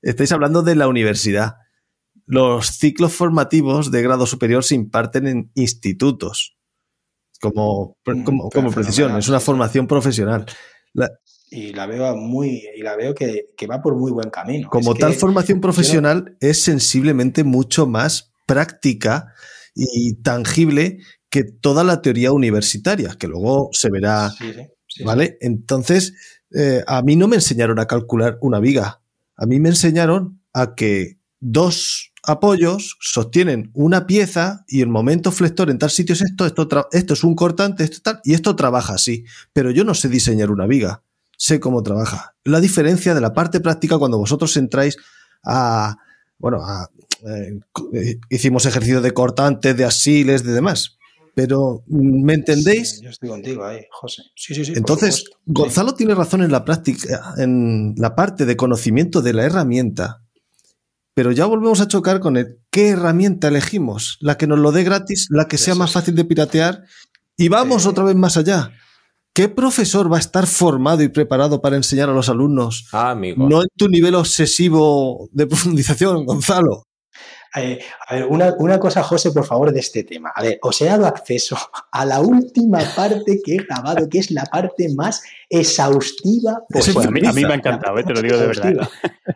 Estáis 0.03 0.31
hablando 0.33 0.61
de 0.61 0.75
la 0.75 0.87
universidad. 0.87 1.55
Los 2.27 2.67
ciclos 2.67 3.15
formativos 3.15 3.91
de 3.91 4.03
grado 4.03 4.27
superior 4.27 4.63
se 4.63 4.75
imparten 4.75 5.29
en 5.29 5.51
institutos, 5.55 6.59
como, 7.41 7.97
mm, 8.05 8.51
como, 8.53 8.71
precisión, 8.71 9.17
es 9.17 9.29
una 9.29 9.41
formación 9.41 9.87
profesional. 9.87 10.45
Y 11.51 11.73
la 11.73 11.87
veo 11.87 12.17
muy, 12.17 12.63
y 12.77 12.83
la 12.83 12.97
veo 12.97 13.15
que, 13.15 13.49
va 13.69 13.83
por 13.83 13.97
muy 13.97 14.13
buen 14.13 14.31
camino. 14.31 14.71
Como 14.71 14.95
tal 14.95 15.15
formación 15.15 15.61
profesional 15.61 16.37
es 16.41 16.63
sensiblemente 16.63 17.43
mucho 17.45 17.87
más 17.87 18.33
práctica 18.47 19.35
y 19.75 20.15
tangible 20.23 20.99
que 21.29 21.45
toda 21.45 21.85
la 21.85 22.03
teoría 22.03 22.33
universitaria, 22.33 23.17
que 23.19 23.29
luego 23.29 23.71
se 23.73 23.91
verá. 23.91 24.33
¿Vale? 25.05 25.39
Entonces, 25.41 26.15
eh, 26.55 26.83
a 26.87 27.03
mí 27.03 27.17
no 27.17 27.29
me 27.29 27.37
enseñaron 27.37 27.79
a 27.79 27.87
calcular 27.87 28.39
una 28.41 28.59
viga. 28.59 29.01
A 29.37 29.47
mí 29.47 29.61
me 29.61 29.69
enseñaron 29.69 30.41
a 30.53 30.75
que 30.75 31.19
dos 31.39 32.13
apoyos 32.23 32.97
sostienen 33.01 33.71
una 33.73 34.07
pieza 34.07 34.65
y 34.69 34.83
el 34.83 34.89
momento 34.89 35.33
flector 35.33 35.71
en 35.71 35.79
tal 35.79 35.91
sitio 35.91 36.13
es 36.13 36.23
esto, 36.23 36.45
esto, 36.45 36.69
esto 36.93 37.15
es 37.15 37.25
un 37.25 37.35
cortante, 37.35 37.85
esto 37.85 38.01
tal, 38.03 38.21
y 38.25 38.35
esto 38.35 38.57
trabaja 38.57 38.95
así. 38.95 39.25
Pero 39.53 39.71
yo 39.71 39.85
no 39.85 39.95
sé 39.95 40.09
diseñar 40.09 40.51
una 40.51 40.67
viga, 40.67 41.03
sé 41.41 41.59
cómo 41.59 41.83
trabaja. 41.83 42.35
La 42.45 42.61
diferencia 42.61 43.15
de 43.15 43.21
la 43.21 43.33
parte 43.33 43.61
práctica 43.61 43.99
cuando 43.99 44.19
vosotros 44.19 44.55
entráis 44.59 44.99
a, 45.43 45.97
bueno, 46.39 46.61
eh, 47.27 47.59
eh, 47.95 48.21
hicimos 48.29 48.67
ejercicio 48.67 49.01
de 49.01 49.13
cortantes, 49.13 49.75
de 49.75 49.87
asiles, 49.87 50.45
de 50.45 50.53
demás. 50.53 50.99
Pero, 51.35 51.83
¿me 51.87 52.35
entendéis? 52.35 53.01
yo 53.01 53.09
estoy 53.09 53.31
contigo 53.31 53.65
ahí, 53.65 53.81
José. 53.91 54.23
Sí, 54.37 54.55
sí, 54.55 54.67
sí. 54.67 54.73
Entonces, 54.77 55.25
Gonzalo 55.47 55.95
tiene 55.95 56.15
razón 56.15 56.43
en 56.43 56.53
la 56.53 56.65
práctica, 56.65 57.35
en 57.39 57.95
la 57.97 58.15
parte 58.15 58.45
de 58.45 58.57
conocimiento 58.57 59.23
de 59.23 59.33
la 59.33 59.45
herramienta. 59.45 60.23
Pero 61.15 61.33
ya 61.33 61.47
volvemos 61.47 61.81
a 61.81 61.89
chocar 61.89 62.21
con 62.21 62.37
el 62.37 62.59
qué 62.71 62.91
herramienta 62.91 63.49
elegimos, 63.49 64.19
la 64.21 64.37
que 64.37 64.47
nos 64.47 64.59
lo 64.59 64.73
dé 64.73 64.85
gratis, 64.85 65.29
la 65.31 65.49
que 65.49 65.57
sea 65.57 65.75
más 65.75 65.93
fácil 65.93 66.15
de 66.15 66.27
piratear. 66.27 66.85
Y 67.37 67.49
vamos 67.49 67.87
otra 67.87 68.05
vez 68.05 68.17
más 68.17 68.37
allá. 68.37 68.73
¿Qué 69.33 69.49
profesor 69.49 70.13
va 70.13 70.17
a 70.17 70.21
estar 70.21 70.47
formado 70.47 71.03
y 71.03 71.09
preparado 71.09 71.61
para 71.61 71.77
enseñar 71.77 72.09
a 72.09 72.13
los 72.13 72.29
alumnos? 72.29 72.89
Ah, 72.93 73.11
amigo. 73.11 73.49
No 73.49 73.63
en 73.63 73.69
tu 73.77 73.89
nivel 73.89 74.17
obsesivo 74.17 75.29
de 75.33 75.47
profundización, 75.47 76.25
Gonzalo. 76.27 76.87
Eh, 77.57 77.81
a 78.07 78.15
ver, 78.15 78.27
una, 78.27 78.55
una, 78.59 78.79
cosa, 78.79 79.03
José, 79.03 79.33
por 79.33 79.45
favor, 79.45 79.73
de 79.73 79.81
este 79.81 80.05
tema. 80.05 80.31
A 80.35 80.43
ver, 80.43 80.59
os 80.63 80.81
he 80.81 80.85
dado 80.85 81.07
acceso 81.07 81.57
a 81.91 82.05
la 82.05 82.21
última 82.21 82.79
parte 82.95 83.41
que 83.45 83.57
he 83.57 83.65
grabado, 83.65 84.09
que 84.09 84.19
es 84.19 84.31
la 84.31 84.45
parte 84.45 84.89
más 84.95 85.23
exhaustiva. 85.51 86.53
a, 86.53 87.11
mí, 87.11 87.21
me 87.21 87.53
ha 87.53 87.57
encantado, 87.57 87.99
eh, 87.99 88.05
te 88.05 88.15
lo 88.15 88.23
digo 88.23 88.39
de 88.39 88.47
verdad. 88.47 88.89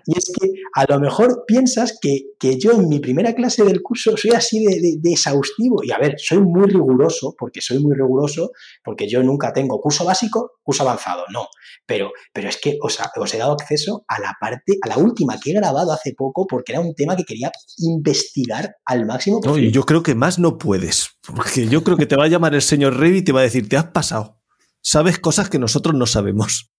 Y 0.07 0.17
es 0.17 0.33
que 0.39 0.49
a 0.75 0.85
lo 0.89 1.01
mejor 1.01 1.45
piensas 1.45 1.99
que, 2.01 2.27
que 2.39 2.59
yo 2.59 2.73
en 2.73 2.89
mi 2.89 3.01
primera 3.01 3.35
clase 3.35 3.65
del 3.65 3.83
curso 3.83 4.17
soy 4.17 4.31
así 4.31 4.65
de, 4.65 4.99
de, 5.01 5.13
exhaustivo. 5.13 5.83
Y 5.83 5.91
a 5.91 5.99
ver, 5.99 6.15
soy 6.19 6.41
muy 6.41 6.69
riguroso, 6.69 7.35
porque 7.37 7.61
soy 7.61 7.81
muy 7.81 7.95
riguroso, 7.95 8.53
porque 8.85 9.09
yo 9.09 9.23
nunca 9.25 9.53
tengo 9.53 9.81
curso 9.81 10.05
básico, 10.05 10.53
curso 10.63 10.85
avanzado, 10.85 11.25
no. 11.33 11.49
Pero, 11.85 12.13
pero 12.33 12.49
es 12.49 12.59
que 12.59 12.79
os, 12.81 12.99
os 13.17 13.35
he 13.35 13.39
dado 13.39 13.53
acceso 13.53 14.05
a 14.07 14.21
la 14.21 14.37
parte, 14.41 14.79
a 14.83 14.89
la 14.89 14.99
última 14.99 15.41
que 15.41 15.51
he 15.51 15.55
grabado 15.55 15.93
hace 15.93 16.15
poco, 16.17 16.47
porque 16.47 16.73
era 16.73 16.81
un 16.81 16.95
tema 16.95 17.17
que 17.17 17.25
quería 17.25 17.51
investigar 17.79 18.77
al 18.85 19.05
máximo. 19.05 19.41
yo 19.43 19.83
creo 19.83 20.05
que 20.05 20.15
más 20.15 20.39
no 20.39 20.59
puedes, 20.59 21.11
porque 21.27 21.67
yo 21.67 21.83
creo 21.83 21.97
que 21.97 22.07
te 22.07 22.17
va 22.17 22.25
a 22.25 22.29
llamar 22.29 22.55
el 22.55 22.63
señor 22.63 22.97
Revit 22.99 23.23
y 23.23 23.25
te 23.25 23.33
va 23.33 23.41
a 23.41 23.45
decir, 23.45 23.69
te 23.69 23.77
has 23.77 23.87
pasado 23.87 24.44
sabes 24.85 25.19
cosas 25.19 25.49
que 25.49 25.59
nosotros 25.59 25.95
no 25.95 26.07
sabemos. 26.07 26.71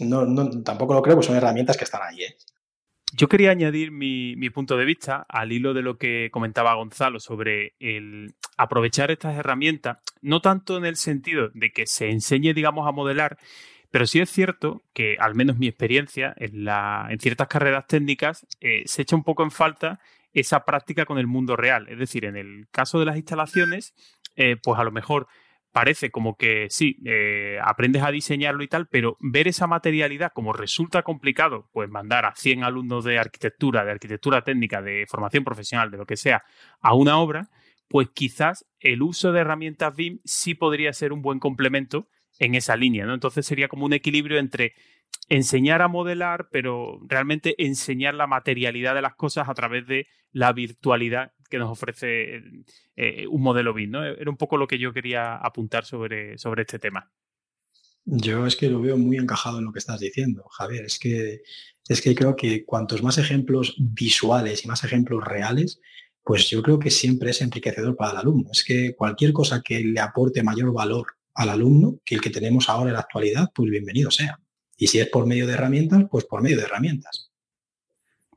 No, 0.00 0.24
no, 0.24 0.62
tampoco 0.62 0.94
lo 0.94 1.02
creo, 1.02 1.16
pues 1.16 1.26
son 1.26 1.36
herramientas 1.36 1.76
que 1.76 1.82
están 1.82 2.02
ahí. 2.02 2.22
¿eh? 2.22 2.36
Yo 3.12 3.28
quería 3.28 3.50
añadir 3.50 3.90
mi, 3.90 4.48
punto 4.50 4.76
de 4.76 4.84
vista 4.84 5.26
al 5.28 5.50
hilo 5.50 5.74
de 5.74 5.82
lo 5.82 5.98
que 5.98 6.28
comentaba 6.30 6.74
Gonzalo 6.74 7.18
sobre 7.18 7.74
el 7.80 8.36
aprovechar 8.56 9.10
estas 9.10 9.36
herramientas, 9.36 9.98
no 10.22 10.40
tanto 10.40 10.76
en 10.76 10.84
el 10.84 10.94
sentido 10.94 11.50
de 11.52 11.72
que 11.72 11.86
se 11.86 12.10
enseñe, 12.10 12.54
digamos, 12.54 12.86
a 12.86 12.92
modelar, 12.92 13.38
pero 13.90 14.06
sí 14.06 14.20
es 14.20 14.30
cierto 14.30 14.82
que, 14.92 15.16
al 15.18 15.34
menos 15.34 15.58
mi 15.58 15.66
experiencia, 15.66 16.32
en, 16.36 16.64
la, 16.64 17.08
en 17.10 17.18
ciertas 17.18 17.48
carreras 17.48 17.86
técnicas 17.88 18.46
eh, 18.60 18.82
se 18.86 19.02
echa 19.02 19.16
un 19.16 19.24
poco 19.24 19.42
en 19.42 19.50
falta 19.50 19.98
esa 20.32 20.64
práctica 20.64 21.06
con 21.06 21.18
el 21.18 21.26
mundo 21.26 21.56
real. 21.56 21.88
Es 21.88 21.98
decir, 21.98 22.24
en 22.24 22.36
el 22.36 22.68
caso 22.70 23.00
de 23.00 23.06
las 23.06 23.16
instalaciones, 23.16 23.94
eh, 24.36 24.56
pues 24.62 24.78
a 24.78 24.84
lo 24.84 24.92
mejor 24.92 25.26
parece 25.78 26.10
como 26.10 26.36
que 26.36 26.66
sí, 26.70 26.96
eh, 27.04 27.56
aprendes 27.62 28.02
a 28.02 28.10
diseñarlo 28.10 28.64
y 28.64 28.66
tal, 28.66 28.88
pero 28.88 29.16
ver 29.20 29.46
esa 29.46 29.68
materialidad 29.68 30.32
como 30.34 30.52
resulta 30.52 31.04
complicado, 31.04 31.70
pues 31.72 31.88
mandar 31.88 32.26
a 32.26 32.34
100 32.34 32.64
alumnos 32.64 33.04
de 33.04 33.16
arquitectura, 33.16 33.84
de 33.84 33.92
arquitectura 33.92 34.42
técnica, 34.42 34.82
de 34.82 35.06
formación 35.08 35.44
profesional, 35.44 35.92
de 35.92 35.98
lo 35.98 36.04
que 36.04 36.16
sea, 36.16 36.42
a 36.80 36.94
una 36.94 37.18
obra, 37.18 37.48
pues 37.86 38.08
quizás 38.12 38.66
el 38.80 39.02
uso 39.02 39.30
de 39.30 39.38
herramientas 39.38 39.94
BIM 39.94 40.18
sí 40.24 40.56
podría 40.56 40.92
ser 40.92 41.12
un 41.12 41.22
buen 41.22 41.38
complemento 41.38 42.08
en 42.40 42.56
esa 42.56 42.74
línea, 42.74 43.06
¿no? 43.06 43.14
Entonces 43.14 43.46
sería 43.46 43.68
como 43.68 43.86
un 43.86 43.92
equilibrio 43.92 44.40
entre 44.40 44.72
enseñar 45.28 45.80
a 45.80 45.86
modelar, 45.86 46.48
pero 46.50 46.98
realmente 47.06 47.54
enseñar 47.64 48.14
la 48.14 48.26
materialidad 48.26 48.96
de 48.96 49.02
las 49.02 49.14
cosas 49.14 49.48
a 49.48 49.54
través 49.54 49.86
de 49.86 50.08
la 50.32 50.52
virtualidad 50.52 51.30
que 51.48 51.58
nos 51.58 51.70
ofrece 51.70 52.42
eh, 52.96 53.26
un 53.26 53.42
modelo 53.42 53.74
BIM. 53.74 53.94
Era 53.94 54.30
un 54.30 54.36
poco 54.36 54.56
lo 54.56 54.66
que 54.66 54.78
yo 54.78 54.92
quería 54.92 55.36
apuntar 55.36 55.84
sobre, 55.84 56.38
sobre 56.38 56.62
este 56.62 56.78
tema. 56.78 57.10
Yo 58.04 58.46
es 58.46 58.56
que 58.56 58.70
lo 58.70 58.80
veo 58.80 58.96
muy 58.96 59.16
encajado 59.18 59.58
en 59.58 59.66
lo 59.66 59.72
que 59.72 59.80
estás 59.80 60.00
diciendo, 60.00 60.44
Javier. 60.50 60.86
Es 60.86 60.98
que, 60.98 61.42
es 61.88 62.00
que 62.00 62.14
creo 62.14 62.36
que 62.36 62.64
cuantos 62.64 63.02
más 63.02 63.18
ejemplos 63.18 63.76
visuales 63.78 64.64
y 64.64 64.68
más 64.68 64.82
ejemplos 64.82 65.22
reales, 65.24 65.80
pues 66.24 66.48
yo 66.48 66.62
creo 66.62 66.78
que 66.78 66.90
siempre 66.90 67.30
es 67.30 67.42
enriquecedor 67.42 67.96
para 67.96 68.12
el 68.12 68.16
alumno. 68.18 68.50
Es 68.50 68.64
que 68.64 68.94
cualquier 68.94 69.32
cosa 69.32 69.62
que 69.62 69.80
le 69.80 70.00
aporte 70.00 70.42
mayor 70.42 70.72
valor 70.72 71.06
al 71.34 71.50
alumno 71.50 72.00
que 72.04 72.14
el 72.14 72.20
que 72.20 72.30
tenemos 72.30 72.68
ahora 72.68 72.90
en 72.90 72.94
la 72.94 73.00
actualidad, 73.00 73.50
pues 73.54 73.70
bienvenido 73.70 74.10
sea. 74.10 74.40
Y 74.76 74.86
si 74.86 75.00
es 75.00 75.08
por 75.08 75.26
medio 75.26 75.46
de 75.46 75.54
herramientas, 75.54 76.04
pues 76.10 76.24
por 76.24 76.40
medio 76.40 76.56
de 76.56 76.64
herramientas. 76.64 77.27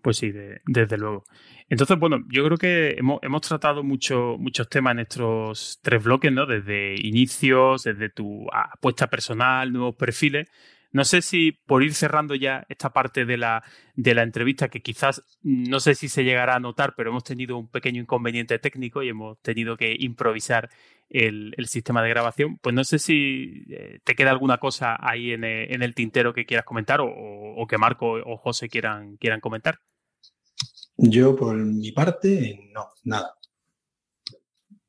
Pues 0.02 0.18
sí, 0.18 0.32
desde 0.66 0.98
luego. 0.98 1.26
Entonces, 1.70 1.98
bueno, 2.00 2.26
yo 2.30 2.44
creo 2.46 2.58
que 2.58 2.98
hemos, 2.98 3.42
tratado 3.42 3.84
mucho, 3.84 4.36
muchos 4.40 4.68
temas 4.68 4.94
en 4.94 5.00
estos 5.00 5.80
tres 5.82 6.04
bloques, 6.04 6.32
¿no? 6.32 6.46
Desde 6.46 6.96
inicios, 6.96 7.84
desde 7.84 8.10
tu 8.10 8.48
apuesta 8.52 9.08
personal, 9.08 9.72
nuevos 9.72 9.96
perfiles. 9.96 10.50
No 10.92 11.06
sé 11.06 11.22
si 11.22 11.54
por 11.54 11.84
ir 11.84 11.94
cerrando 11.94 12.36
ya 12.36 12.66
esta 12.68 12.92
parte 12.92 13.26
de 13.26 13.38
la, 13.38 13.64
de 13.96 14.14
la 14.14 14.24
entrevista, 14.24 14.68
que 14.68 14.82
quizás 14.82 15.24
no 15.42 15.80
sé 15.80 15.96
si 15.96 16.10
se 16.10 16.26
llegará 16.26 16.56
a 16.56 16.60
notar, 16.60 16.94
pero 16.98 17.12
hemos 17.12 17.24
tenido 17.24 17.58
un 17.58 17.70
pequeño 17.70 18.02
inconveniente 18.02 18.60
técnico 18.60 19.02
y 19.02 19.10
hemos 19.10 19.40
tenido 19.42 19.78
que 19.78 19.96
improvisar 19.98 20.70
el, 21.10 21.54
sistema 21.68 22.04
de 22.04 22.10
grabación. 22.10 22.58
Pues 22.58 22.76
no 22.76 22.84
sé 22.84 23.00
si 23.00 23.66
eh, 23.70 24.00
te 24.04 24.16
queda 24.16 24.32
alguna 24.32 24.58
cosa 24.58 24.98
ahí 25.00 25.32
en, 25.32 25.44
el 25.44 25.96
tintero 25.96 26.34
que 26.34 26.46
quieras 26.46 26.66
comentar 26.66 27.00
o, 27.02 27.08
o, 27.08 27.68
que 27.68 27.78
Marco 27.78 28.14
o 28.14 28.38
José 28.38 28.68
quieran, 28.68 29.16
quieran 29.18 29.40
comentar. 29.40 29.80
Yo, 31.04 31.36
por 31.36 31.56
mi 31.56 31.92
parte, 31.92 32.70
no, 32.74 32.90
nada. 33.06 33.36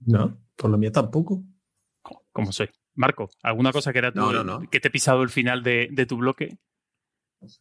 No, 0.01 0.39
por 0.57 0.71
lo 0.71 0.77
mío 0.77 0.93
tampoco. 0.93 1.43
¿Cómo 2.33 2.53
soy? 2.53 2.69
Marco, 2.95 3.31
¿alguna 3.43 3.73
cosa 3.73 3.93
que 3.93 3.99
era 3.99 4.13
que 4.71 4.81
te 4.81 4.89
he 4.89 4.91
pisado 4.91 5.23
el 5.23 5.31
final 5.31 5.63
de, 5.63 6.07
tu 6.07 6.19
bloque? 6.19 6.59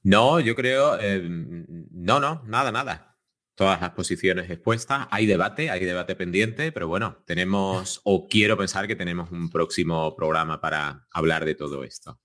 No, 0.04 0.42
yo 0.42 0.54
creo. 0.56 1.00
Eh, 1.00 1.26
no, 1.26 2.20
no, 2.20 2.44
nada, 2.46 2.74
nada. 2.74 3.18
Todas 3.56 3.80
las 3.80 3.92
posiciones 3.92 4.50
expuestas. 4.50 5.08
Hay 5.12 5.26
debate, 5.26 5.70
hay 5.70 5.86
debate 5.86 6.16
pendiente, 6.16 6.74
pero 6.74 6.90
bueno, 6.90 7.24
tenemos, 7.26 8.02
o 8.04 8.28
quiero 8.28 8.58
pensar 8.58 8.86
que 8.86 8.98
tenemos 8.98 9.32
un 9.32 9.50
próximo 9.50 10.14
programa 10.14 10.60
para 10.60 11.08
hablar 11.12 11.46
de 11.46 11.56
todo 11.56 11.86
esto. 11.86 12.20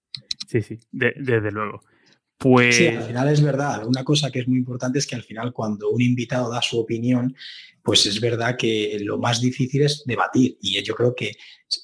Sí, 0.48 0.61
sí, 0.61 0.81
desde 0.90 1.53
luego. 1.53 1.82
Pues... 2.39 2.77
Sí, 2.77 2.87
al 2.89 3.03
final 3.05 3.29
es 3.29 3.41
verdad. 3.41 3.87
Una 3.87 4.05
cosa 4.05 4.31
que 4.31 4.41
es 4.41 4.49
muy 4.49 4.59
importante 4.59 4.99
es 4.99 5.07
que 5.07 5.15
al 5.17 5.23
final 5.23 5.53
cuando 5.53 5.91
un 5.91 6.03
invitado 6.03 6.51
da 6.51 6.61
su 6.61 6.79
opinión, 6.79 7.35
pues 7.83 8.05
es 8.07 8.21
verdad 8.21 8.57
que 8.59 8.99
lo 9.01 9.19
más 9.19 9.41
difícil 9.41 9.83
es 9.83 10.03
debatir. 10.05 10.59
Y 10.61 10.83
yo 10.83 10.95
creo 10.95 11.15
que 11.15 11.33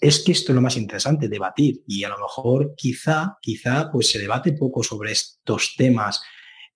es 0.01 0.21
que 0.21 0.33
esto 0.33 0.53
es 0.53 0.57
lo 0.57 0.61
más 0.61 0.77
interesante, 0.77 1.29
debatir. 1.29 1.83
Y 1.87 2.05
a 2.05 2.09
lo 2.09 2.19
mejor 2.19 2.75
quizá, 2.77 3.39
quizá, 3.41 3.91
pues 3.91 4.11
se 4.11 4.19
debate 4.19 4.53
poco 4.53 4.83
sobre 4.83 5.13
estos 5.13 5.75
temas 5.77 6.21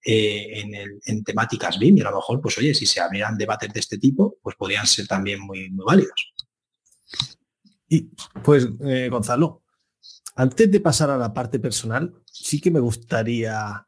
eh, 0.04 0.62
en, 1.04 1.24
temáticas 1.24 1.78
BIM. 1.78 1.98
Y 1.98 2.00
a 2.00 2.10
lo 2.10 2.16
mejor, 2.16 2.40
pues 2.40 2.56
oye, 2.58 2.72
si 2.72 2.86
se 2.86 3.00
abrieran 3.00 3.36
debates 3.36 3.72
de 3.72 3.80
este 3.80 3.98
tipo, 3.98 4.38
pues 4.40 4.56
podrían 4.56 4.86
ser 4.86 5.06
también 5.06 5.40
muy, 5.40 5.68
muy 5.70 5.84
válidos. 5.84 6.32
Y 7.88 8.10
pues, 8.42 8.68
eh, 8.84 9.08
Gonzalo, 9.10 9.64
antes 10.36 10.70
de 10.70 10.80
pasar 10.80 11.10
a 11.10 11.18
la 11.18 11.34
parte 11.34 11.58
personal, 11.58 12.14
sí 12.46 12.60
que 12.60 12.70
me 12.70 12.80
gustaría 12.80 13.86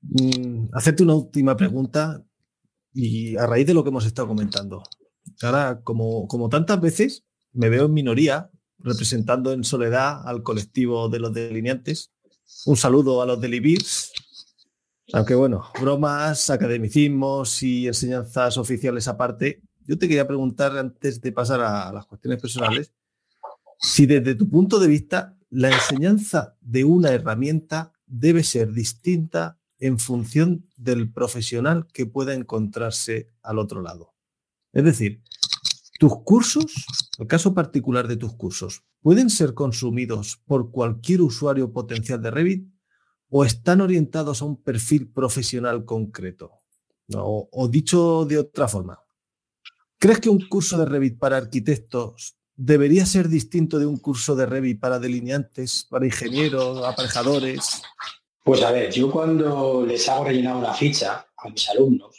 mm, 0.00 0.70
hacerte 0.72 1.04
una 1.04 1.14
última 1.14 1.56
pregunta 1.56 2.24
y 2.92 3.36
a 3.36 3.46
raíz 3.46 3.66
de 3.66 3.74
lo 3.74 3.84
que 3.84 3.90
hemos 3.90 4.04
estado 4.04 4.26
comentando. 4.26 4.82
Ahora, 5.42 5.80
como, 5.84 6.26
como 6.26 6.48
tantas 6.48 6.80
veces, 6.80 7.24
me 7.52 7.68
veo 7.68 7.86
en 7.86 7.94
minoría 7.94 8.50
representando 8.78 9.52
en 9.52 9.62
soledad 9.62 10.26
al 10.26 10.42
colectivo 10.42 11.08
de 11.08 11.20
los 11.20 11.32
delineantes. 11.32 12.10
Un 12.66 12.76
saludo 12.76 13.22
a 13.22 13.26
los 13.26 13.40
delibirs. 13.40 14.12
Aunque 15.12 15.34
bueno, 15.34 15.64
bromas, 15.80 16.50
academicismos 16.50 17.62
y 17.62 17.86
enseñanzas 17.86 18.58
oficiales 18.58 19.06
aparte, 19.06 19.62
yo 19.86 19.98
te 19.98 20.08
quería 20.08 20.26
preguntar 20.26 20.76
antes 20.76 21.20
de 21.20 21.32
pasar 21.32 21.60
a 21.60 21.92
las 21.92 22.06
cuestiones 22.06 22.40
personales, 22.40 22.92
si 23.78 24.04
desde 24.06 24.34
tu 24.34 24.50
punto 24.50 24.78
de 24.78 24.88
vista 24.88 25.37
la 25.50 25.70
enseñanza 25.70 26.56
de 26.60 26.84
una 26.84 27.10
herramienta 27.10 27.92
debe 28.06 28.42
ser 28.44 28.72
distinta 28.72 29.58
en 29.80 29.98
función 29.98 30.66
del 30.76 31.10
profesional 31.12 31.86
que 31.92 32.06
pueda 32.06 32.34
encontrarse 32.34 33.30
al 33.42 33.58
otro 33.58 33.80
lado. 33.80 34.14
Es 34.72 34.84
decir, 34.84 35.22
tus 35.98 36.22
cursos, 36.22 36.86
el 37.18 37.26
caso 37.26 37.54
particular 37.54 38.08
de 38.08 38.16
tus 38.16 38.34
cursos, 38.34 38.84
¿pueden 39.00 39.30
ser 39.30 39.54
consumidos 39.54 40.40
por 40.46 40.70
cualquier 40.70 41.22
usuario 41.22 41.72
potencial 41.72 42.20
de 42.22 42.30
Revit 42.30 42.68
o 43.30 43.44
están 43.44 43.80
orientados 43.80 44.42
a 44.42 44.44
un 44.44 44.62
perfil 44.62 45.10
profesional 45.10 45.84
concreto? 45.84 46.52
O, 47.14 47.48
o 47.50 47.68
dicho 47.68 48.26
de 48.26 48.38
otra 48.38 48.68
forma, 48.68 49.00
¿crees 49.98 50.20
que 50.20 50.28
un 50.28 50.46
curso 50.48 50.78
de 50.78 50.84
Revit 50.84 51.18
para 51.18 51.36
arquitectos 51.36 52.37
debería 52.58 53.06
ser 53.06 53.28
distinto 53.28 53.78
de 53.78 53.86
un 53.86 53.98
curso 53.98 54.34
de 54.34 54.44
Revit 54.44 54.80
para 54.80 54.98
delineantes, 54.98 55.86
para 55.88 56.04
ingenieros, 56.04 56.84
aparejadores? 56.84 57.82
Pues 58.42 58.62
a 58.62 58.72
ver, 58.72 58.92
yo 58.92 59.10
cuando 59.10 59.86
les 59.86 60.08
hago 60.08 60.24
rellenar 60.24 60.56
una 60.56 60.74
ficha 60.74 61.24
a 61.36 61.48
mis 61.48 61.68
alumnos 61.70 62.16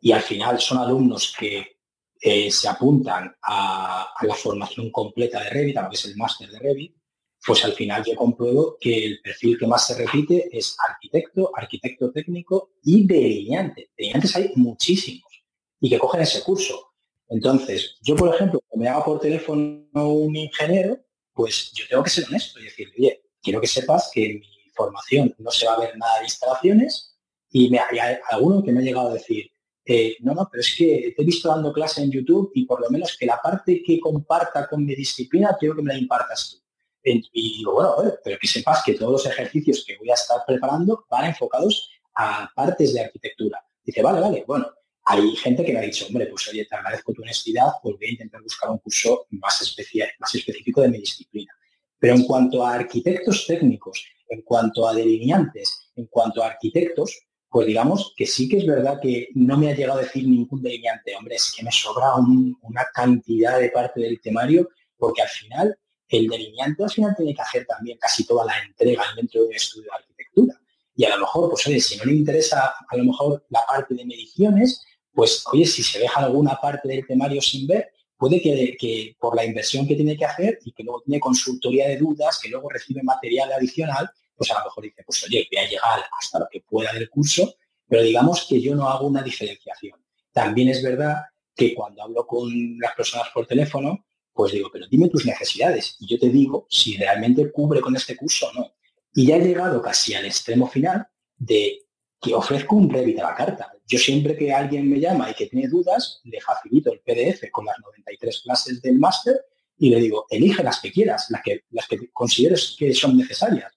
y 0.00 0.12
al 0.12 0.22
final 0.22 0.60
son 0.60 0.78
alumnos 0.78 1.34
que 1.36 1.78
eh, 2.20 2.50
se 2.52 2.68
apuntan 2.68 3.34
a, 3.42 4.14
la 4.22 4.34
formación 4.34 4.90
completa 4.90 5.42
de 5.42 5.50
Revit, 5.50 5.76
a 5.76 5.82
lo 5.82 5.90
que 5.90 5.96
es 5.96 6.04
el 6.04 6.16
máster 6.16 6.48
de 6.50 6.58
Revit, 6.60 6.96
pues 7.44 7.64
al 7.64 7.72
final 7.72 8.04
yo 8.04 8.14
compruebo 8.14 8.76
que 8.80 9.04
el 9.04 9.20
perfil 9.22 9.58
que 9.58 9.66
más 9.66 9.88
se 9.88 9.98
repite 9.98 10.56
es 10.56 10.76
arquitecto, 10.88 11.50
arquitecto 11.52 12.12
técnico 12.12 12.70
y 12.84 13.06
delineante. 13.06 13.90
Delineantes 13.98 14.36
hay 14.36 14.52
muchísimos 14.54 15.44
y 15.80 15.90
que 15.90 15.98
cogen 15.98 16.20
ese 16.20 16.42
curso. 16.42 16.93
Entonces, 17.34 17.96
yo, 18.00 18.14
por 18.14 18.32
ejemplo, 18.32 18.60
cuando 18.68 18.84
me 18.84 18.88
haga 18.88 19.04
por 19.04 19.18
teléfono 19.18 19.84
un 19.92 20.36
ingeniero, 20.36 21.00
pues 21.32 21.72
yo 21.72 21.84
tengo 21.90 22.04
que 22.04 22.10
ser 22.10 22.26
honesto 22.28 22.60
y 22.60 22.64
decirle, 22.64 22.94
oye, 22.96 23.22
quiero 23.42 23.60
que 23.60 23.66
sepas 23.66 24.08
que 24.14 24.34
mi 24.34 24.70
formación 24.72 25.34
no 25.38 25.50
se 25.50 25.66
va 25.66 25.74
a 25.74 25.80
ver 25.80 25.98
nada 25.98 26.18
de 26.18 26.26
instalaciones 26.26 27.18
y 27.50 27.70
me, 27.70 27.80
hay 27.80 28.18
alguno 28.30 28.62
que 28.62 28.70
me 28.70 28.78
ha 28.78 28.82
llegado 28.84 29.10
a 29.10 29.14
decir, 29.14 29.50
eh, 29.84 30.16
no, 30.20 30.32
no, 30.32 30.48
pero 30.48 30.60
es 30.60 30.76
que 30.78 31.12
te 31.16 31.22
he 31.22 31.24
visto 31.24 31.48
dando 31.48 31.72
clase 31.72 32.02
en 32.02 32.12
YouTube 32.12 32.52
y 32.54 32.66
por 32.66 32.80
lo 32.80 32.88
menos 32.88 33.16
que 33.18 33.26
la 33.26 33.42
parte 33.42 33.82
que 33.84 33.98
comparta 33.98 34.68
con 34.68 34.86
mi 34.86 34.94
disciplina 34.94 35.56
quiero 35.58 35.74
que 35.74 35.82
me 35.82 35.92
la 35.92 35.98
impartas 35.98 36.50
tú. 36.52 36.64
Y 37.02 37.58
digo, 37.58 37.72
bueno, 37.72 37.96
pero 38.22 38.38
que 38.38 38.46
sepas 38.46 38.84
que 38.84 38.94
todos 38.94 39.10
los 39.10 39.26
ejercicios 39.26 39.84
que 39.84 39.98
voy 39.98 40.10
a 40.10 40.14
estar 40.14 40.38
preparando 40.46 41.04
van 41.10 41.24
enfocados 41.26 41.90
a 42.14 42.48
partes 42.54 42.94
de 42.94 43.00
arquitectura. 43.00 43.60
Dice, 43.82 44.02
vale, 44.02 44.20
vale, 44.20 44.44
bueno, 44.46 44.68
hay 45.06 45.36
gente 45.36 45.64
que 45.64 45.72
me 45.72 45.80
ha 45.80 45.82
dicho, 45.82 46.06
hombre, 46.06 46.26
pues 46.26 46.48
oye, 46.48 46.64
te 46.64 46.74
agradezco 46.74 47.12
tu 47.12 47.22
honestidad, 47.22 47.66
pues 47.82 47.96
voy 47.96 48.06
a 48.06 48.12
intentar 48.12 48.42
buscar 48.42 48.70
un 48.70 48.78
curso 48.78 49.26
más, 49.30 49.60
especial, 49.60 50.08
más 50.18 50.34
específico 50.34 50.80
de 50.80 50.88
mi 50.88 50.98
disciplina. 50.98 51.52
Pero 51.98 52.14
en 52.14 52.24
cuanto 52.24 52.64
a 52.64 52.74
arquitectos 52.74 53.46
técnicos 53.46 54.04
en 54.28 54.42
cuanto 54.42 54.88
a 54.88 54.94
delineantes, 54.94 55.90
en 55.96 56.06
cuanto 56.06 56.42
a 56.42 56.48
arquitectos, 56.48 57.26
pues 57.48 57.66
digamos 57.66 58.12
que 58.16 58.26
sí 58.26 58.48
que 58.48 58.58
es 58.58 58.66
verdad 58.66 58.98
que 59.00 59.28
no 59.34 59.56
me 59.56 59.70
ha 59.70 59.76
llegado 59.76 60.00
a 60.00 60.02
decir 60.02 60.26
ningún 60.26 60.60
delineante, 60.60 61.14
hombre, 61.16 61.36
es 61.36 61.52
que 61.56 61.62
me 61.62 61.70
sobra 61.70 62.14
una 62.16 62.84
cantidad 62.92 63.60
de 63.60 63.70
parte 63.70 64.00
del 64.00 64.20
temario, 64.20 64.68
porque 64.96 65.22
al 65.22 65.28
final 65.28 65.78
el 66.08 66.28
delineante 66.28 66.82
al 66.82 66.90
final 66.90 67.14
tiene 67.16 67.34
que 67.34 67.42
hacer 67.42 67.64
también 67.66 67.96
casi 67.98 68.26
toda 68.26 68.44
la 68.44 68.54
entrega 68.58 69.04
dentro 69.16 69.42
de 69.42 69.48
un 69.48 69.54
estudio 69.54 69.84
de 69.84 69.96
arquitectura. 69.96 70.60
Y 70.96 71.04
a 71.04 71.10
lo 71.10 71.20
mejor, 71.20 71.50
pues 71.50 71.66
oye, 71.66 71.80
si 71.80 71.96
no 71.96 72.04
le 72.04 72.14
interesa 72.14 72.72
a 72.88 72.96
lo 72.96 73.04
mejor 73.04 73.44
la 73.50 73.60
parte 73.66 73.94
de 73.94 74.04
mediciones, 74.04 74.84
pues 75.14 75.44
oye, 75.52 75.64
si 75.64 75.82
se 75.82 76.00
deja 76.00 76.20
alguna 76.20 76.58
parte 76.60 76.88
del 76.88 77.06
temario 77.06 77.40
sin 77.40 77.66
ver, 77.66 77.92
puede 78.16 78.40
que, 78.40 79.16
por 79.18 79.36
la 79.36 79.44
inversión 79.44 79.86
que 79.86 79.94
tiene 79.94 80.16
que 80.16 80.24
hacer 80.24 80.58
y 80.64 80.72
que 80.72 80.82
luego 80.82 81.02
tiene 81.02 81.20
consultoría 81.20 81.88
de 81.88 81.98
dudas, 81.98 82.38
que 82.42 82.48
luego 82.48 82.68
recibe 82.68 83.02
material 83.02 83.52
adicional, 83.52 84.10
pues 84.36 84.50
a 84.50 84.58
lo 84.58 84.64
mejor 84.64 84.84
dice, 84.84 85.02
pues 85.04 85.24
oye, 85.24 85.46
voy 85.50 85.64
a 85.64 85.68
llegar 85.68 86.00
hasta 86.20 86.40
lo 86.40 86.48
que 86.50 86.60
pueda 86.60 86.92
del 86.92 87.08
curso, 87.08 87.54
pero 87.86 88.02
digamos 88.02 88.46
que 88.48 88.60
yo 88.60 88.74
no 88.74 88.88
hago 88.88 89.06
una 89.06 89.22
diferenciación. 89.22 90.00
También 90.32 90.68
es 90.68 90.82
verdad 90.82 91.16
que 91.54 91.74
cuando 91.74 92.02
hablo 92.02 92.26
con 92.26 92.78
las 92.80 92.94
personas 92.94 93.28
por 93.32 93.46
teléfono, 93.46 94.04
pues 94.32 94.52
digo, 94.52 94.68
pero 94.72 94.86
dime 94.88 95.08
tus 95.08 95.24
necesidades 95.24 95.96
y 96.00 96.08
yo 96.08 96.18
te 96.18 96.28
digo 96.28 96.66
si 96.68 96.96
realmente 96.96 97.52
cubre 97.52 97.80
con 97.80 97.94
este 97.94 98.16
curso 98.16 98.48
o 98.48 98.52
no. 98.52 98.72
Y 99.14 99.26
ya 99.26 99.36
he 99.36 99.40
llegado 99.40 99.80
casi 99.80 100.14
al 100.14 100.24
extremo 100.24 100.68
final 100.68 101.06
de 101.36 101.83
que 102.24 102.34
ofrezco 102.34 102.76
un 102.76 102.88
Revit 102.88 103.18
a 103.18 103.30
la 103.30 103.34
carta. 103.34 103.72
Yo 103.86 103.98
siempre 103.98 104.36
que 104.36 104.52
alguien 104.52 104.88
me 104.88 104.98
llama 104.98 105.30
y 105.30 105.34
que 105.34 105.46
tiene 105.46 105.68
dudas, 105.68 106.20
le 106.24 106.40
facilito 106.40 106.90
el 106.92 107.00
PDF 107.00 107.50
con 107.52 107.66
las 107.66 107.78
93 107.80 108.40
clases 108.42 108.80
del 108.80 108.98
máster 108.98 109.36
y 109.76 109.90
le 109.90 110.00
digo, 110.00 110.26
elige 110.30 110.62
las 110.62 110.80
que 110.80 110.90
quieras, 110.90 111.26
las 111.28 111.42
que, 111.42 111.64
las 111.70 111.86
que 111.86 112.10
consideres 112.12 112.76
que 112.78 112.94
son 112.94 113.18
necesarias. 113.18 113.72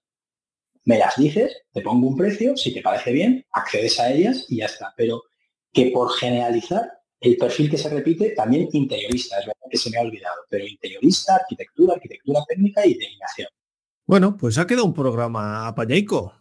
Me 0.85 0.97
las 0.97 1.17
dices, 1.17 1.63
te 1.73 1.81
pongo 1.81 2.07
un 2.07 2.15
precio, 2.15 2.55
si 2.55 2.73
te 2.73 2.81
parece 2.81 3.11
bien, 3.11 3.45
accedes 3.51 3.99
a 3.99 4.09
ellas 4.09 4.45
y 4.47 4.57
ya 4.57 4.65
está. 4.65 4.93
Pero 4.95 5.23
que 5.73 5.91
por 5.91 6.09
generalizar, 6.13 6.89
el 7.19 7.35
perfil 7.35 7.69
que 7.69 7.77
se 7.77 7.89
repite 7.89 8.29
también 8.29 8.69
interiorista, 8.71 9.39
es 9.39 9.47
verdad 9.47 9.67
que 9.69 9.77
se 9.77 9.89
me 9.89 9.97
ha 9.97 10.01
olvidado, 10.01 10.37
pero 10.49 10.65
interiorista, 10.65 11.35
arquitectura, 11.35 11.95
arquitectura 11.95 12.41
técnica 12.47 12.85
y 12.85 12.93
delineación. 12.93 13.49
Bueno, 14.05 14.37
pues 14.37 14.57
ha 14.57 14.65
quedado 14.65 14.85
un 14.85 14.93
programa 14.93 15.67
apañaico, 15.67 16.33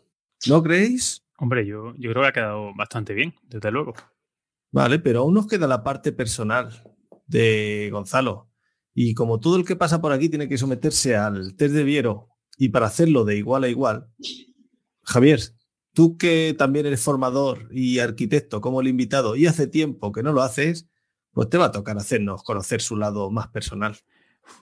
¿no 0.47 0.63
creéis? 0.63 1.26
Hombre, 1.39 1.67
yo, 1.67 1.95
yo 1.97 2.11
creo 2.11 2.23
que 2.23 2.29
ha 2.29 2.33
quedado 2.33 2.75
bastante 2.75 3.15
bien, 3.15 3.35
desde 3.43 3.71
luego. 3.71 3.95
Vale, 4.73 4.99
pero 4.99 5.21
aún 5.21 5.35
nos 5.35 5.47
queda 5.47 5.67
la 5.67 5.83
parte 5.83 6.13
personal 6.13 6.71
de 7.27 7.89
Gonzalo. 7.93 8.51
Y 8.95 9.15
como 9.15 9.41
todo 9.41 9.57
el 9.57 9.65
que 9.65 9.77
pasa 9.77 10.01
por 10.01 10.13
aquí 10.13 10.29
tiene 10.29 10.49
que 10.49 10.59
someterse 10.59 11.17
al 11.17 11.55
test 11.57 11.75
de 11.75 11.85
Viero 11.85 12.29
y 12.57 12.71
para 12.71 12.87
hacerlo 12.87 13.25
de 13.25 13.37
igual 13.37 13.65
a 13.65 13.69
igual, 13.69 14.09
Javier, 15.03 15.41
tú 15.93 16.17
que 16.17 16.55
también 16.59 16.87
eres 16.87 17.03
formador 17.03 17.69
y 17.71 17.99
arquitecto 17.99 18.61
como 18.61 18.81
el 18.81 18.89
invitado 18.89 19.37
y 19.37 19.47
hace 19.47 19.67
tiempo 19.67 20.13
que 20.13 20.23
no 20.23 20.33
lo 20.33 20.43
haces, 20.43 20.89
pues 21.33 21.51
te 21.51 21.59
va 21.59 21.67
a 21.67 21.73
tocar 21.73 21.99
hacernos 21.99 22.43
conocer 22.43 22.81
su 22.81 22.97
lado 22.97 23.31
más 23.31 23.49
personal. 23.49 23.97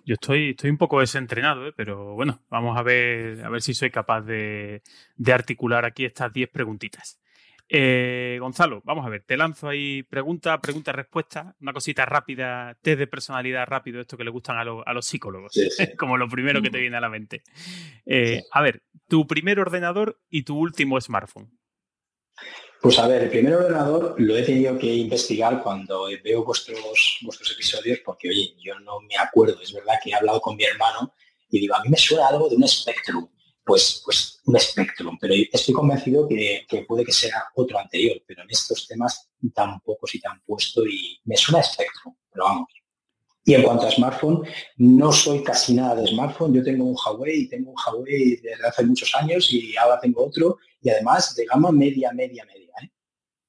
Yo 0.04 0.14
estoy, 0.14 0.50
estoy 0.50 0.70
un 0.70 0.78
poco 0.78 1.00
desentrenado, 1.00 1.66
¿eh? 1.66 1.72
pero 1.76 2.14
bueno, 2.14 2.42
vamos 2.50 2.76
a 2.76 2.82
ver, 2.82 3.44
a 3.44 3.48
ver 3.48 3.62
si 3.62 3.74
soy 3.74 3.90
capaz 3.90 4.22
de, 4.22 4.82
de 5.16 5.32
articular 5.32 5.84
aquí 5.84 6.04
estas 6.04 6.32
10 6.32 6.50
preguntitas. 6.50 7.20
Eh, 7.68 8.36
Gonzalo, 8.40 8.82
vamos 8.84 9.06
a 9.06 9.08
ver, 9.08 9.22
te 9.22 9.36
lanzo 9.36 9.68
ahí 9.68 10.02
pregunta, 10.02 10.60
pregunta, 10.60 10.92
respuesta, 10.92 11.56
una 11.60 11.72
cosita 11.72 12.04
rápida, 12.04 12.76
test 12.82 12.98
de 12.98 13.06
personalidad 13.06 13.66
rápido, 13.66 14.00
esto 14.00 14.18
que 14.18 14.24
le 14.24 14.30
gustan 14.30 14.58
a, 14.58 14.60
a 14.60 14.92
los 14.92 15.06
psicólogos, 15.06 15.52
como 15.98 16.18
lo 16.18 16.28
primero 16.28 16.60
que 16.60 16.70
te 16.70 16.78
viene 16.78 16.98
a 16.98 17.00
la 17.00 17.08
mente. 17.08 17.42
Eh, 18.04 18.42
a 18.52 18.60
ver, 18.60 18.82
tu 19.08 19.26
primer 19.26 19.58
ordenador 19.60 20.20
y 20.28 20.42
tu 20.42 20.58
último 20.58 21.00
smartphone. 21.00 21.50
Pues 22.84 22.98
a 22.98 23.08
ver, 23.08 23.22
el 23.22 23.30
primer 23.30 23.54
ordenador 23.54 24.14
lo 24.18 24.36
he 24.36 24.42
tenido 24.42 24.76
que 24.76 24.94
investigar 24.94 25.62
cuando 25.62 26.06
veo 26.22 26.44
vuestros, 26.44 27.18
vuestros 27.22 27.52
episodios 27.52 28.00
porque, 28.04 28.28
oye, 28.28 28.54
yo 28.62 28.78
no 28.80 29.00
me 29.00 29.16
acuerdo. 29.16 29.58
Es 29.62 29.72
verdad 29.72 29.94
que 30.04 30.10
he 30.10 30.14
hablado 30.14 30.38
con 30.38 30.54
mi 30.54 30.64
hermano 30.64 31.14
y 31.48 31.60
digo, 31.60 31.74
a 31.74 31.82
mí 31.82 31.88
me 31.88 31.96
suena 31.96 32.28
algo 32.28 32.46
de 32.46 32.56
un 32.56 32.68
Spectrum. 32.68 33.26
Pues, 33.64 34.02
pues 34.04 34.42
un 34.44 34.60
Spectrum, 34.60 35.16
pero 35.18 35.32
estoy 35.50 35.72
convencido 35.72 36.28
que, 36.28 36.66
puede 36.86 37.06
que 37.06 37.12
sea 37.12 37.46
otro 37.54 37.78
anterior, 37.78 38.18
pero 38.26 38.42
en 38.42 38.50
estos 38.50 38.86
temas 38.86 39.30
tampoco 39.54 40.06
si 40.06 40.20
tan 40.20 40.42
puesto 40.42 40.84
y 40.86 41.18
me 41.24 41.38
suena 41.38 41.62
Spectrum, 41.62 42.14
pero 42.30 42.44
vamos. 42.44 42.68
Y 43.46 43.54
en 43.54 43.62
cuanto 43.62 43.86
a 43.86 43.90
smartphone, 43.90 44.46
no 44.76 45.10
soy 45.10 45.42
casi 45.42 45.72
nada 45.72 45.94
de 45.94 46.06
smartphone. 46.06 46.52
Yo 46.52 46.62
tengo 46.62 46.84
un 46.84 46.96
Huawei, 47.02 47.48
tengo 47.48 47.70
un 47.70 47.76
Huawei 47.76 48.36
desde 48.36 48.66
hace 48.66 48.84
muchos 48.84 49.14
años 49.14 49.50
y 49.50 49.74
ahora 49.78 49.98
tengo 50.00 50.26
otro 50.26 50.58
y 50.84 50.90
además 50.90 51.34
de 51.34 51.46
gama 51.46 51.72
media, 51.72 52.12
media, 52.12 52.44
media. 52.44 52.72
¿eh? 52.82 52.90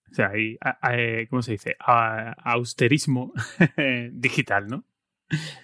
O 0.10 0.16
sea, 0.16 0.30
hay, 0.30 0.58
eh, 0.94 1.28
¿cómo 1.30 1.42
se 1.42 1.52
dice? 1.52 1.76
austerismo 1.80 3.34
digital, 4.14 4.68
¿no? 4.68 4.86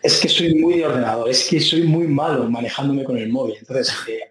Es 0.04 0.20
que 0.20 0.28
soy 0.28 0.56
muy 0.56 0.80
de 0.80 0.86
ordenador, 0.86 1.30
es 1.30 1.48
que 1.48 1.62
soy 1.62 1.84
muy 1.84 2.08
malo 2.08 2.50
manejándome 2.50 3.06
con 3.06 3.18
el 3.18 3.30
móvil. 3.30 3.56
Entonces, 3.58 3.96
eh, 4.10 4.30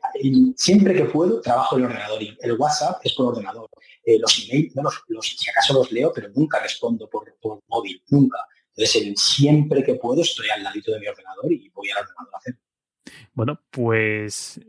siempre 0.55 0.93
que 0.93 1.05
puedo, 1.05 1.41
trabajo 1.41 1.77
en 1.77 1.85
el 1.85 1.89
ordenador. 1.89 2.23
Y 2.23 2.37
el 2.43 2.59
WhatsApp 2.59 3.01
es 3.05 3.15
por 3.15 3.29
ordenador. 3.29 3.71
los 4.21 4.45
emails, 4.45 4.75
los, 5.09 5.27
si 5.27 5.49
acaso 5.49 5.73
los 5.73 5.91
leo, 5.93 6.13
pero 6.15 6.29
nunca 6.35 6.61
respondo 6.61 7.09
por, 7.09 7.33
móvil, 7.69 8.03
nunca. 8.09 8.39
Entonces, 8.77 9.15
siempre 9.19 9.83
que 9.83 9.95
puedo, 9.95 10.21
estoy 10.21 10.51
al 10.51 10.63
ladito 10.63 10.93
de 10.93 11.01
mi 11.01 11.07
ordenador 11.07 11.51
y 11.51 11.71
voy 11.71 11.89
al 11.91 12.03
ordenador 12.03 12.35
a 12.35 12.39
hacer. 12.39 12.59
Bueno, 13.33 13.63
pues 13.71 14.61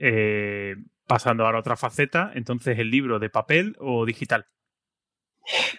pasando 1.11 1.45
ahora 1.45 1.57
a 1.57 1.59
otra 1.59 1.75
faceta, 1.75 2.31
entonces, 2.35 2.79
¿el 2.79 2.89
libro 2.89 3.19
de 3.19 3.29
papel 3.29 3.75
o 3.79 4.05
digital? 4.05 4.45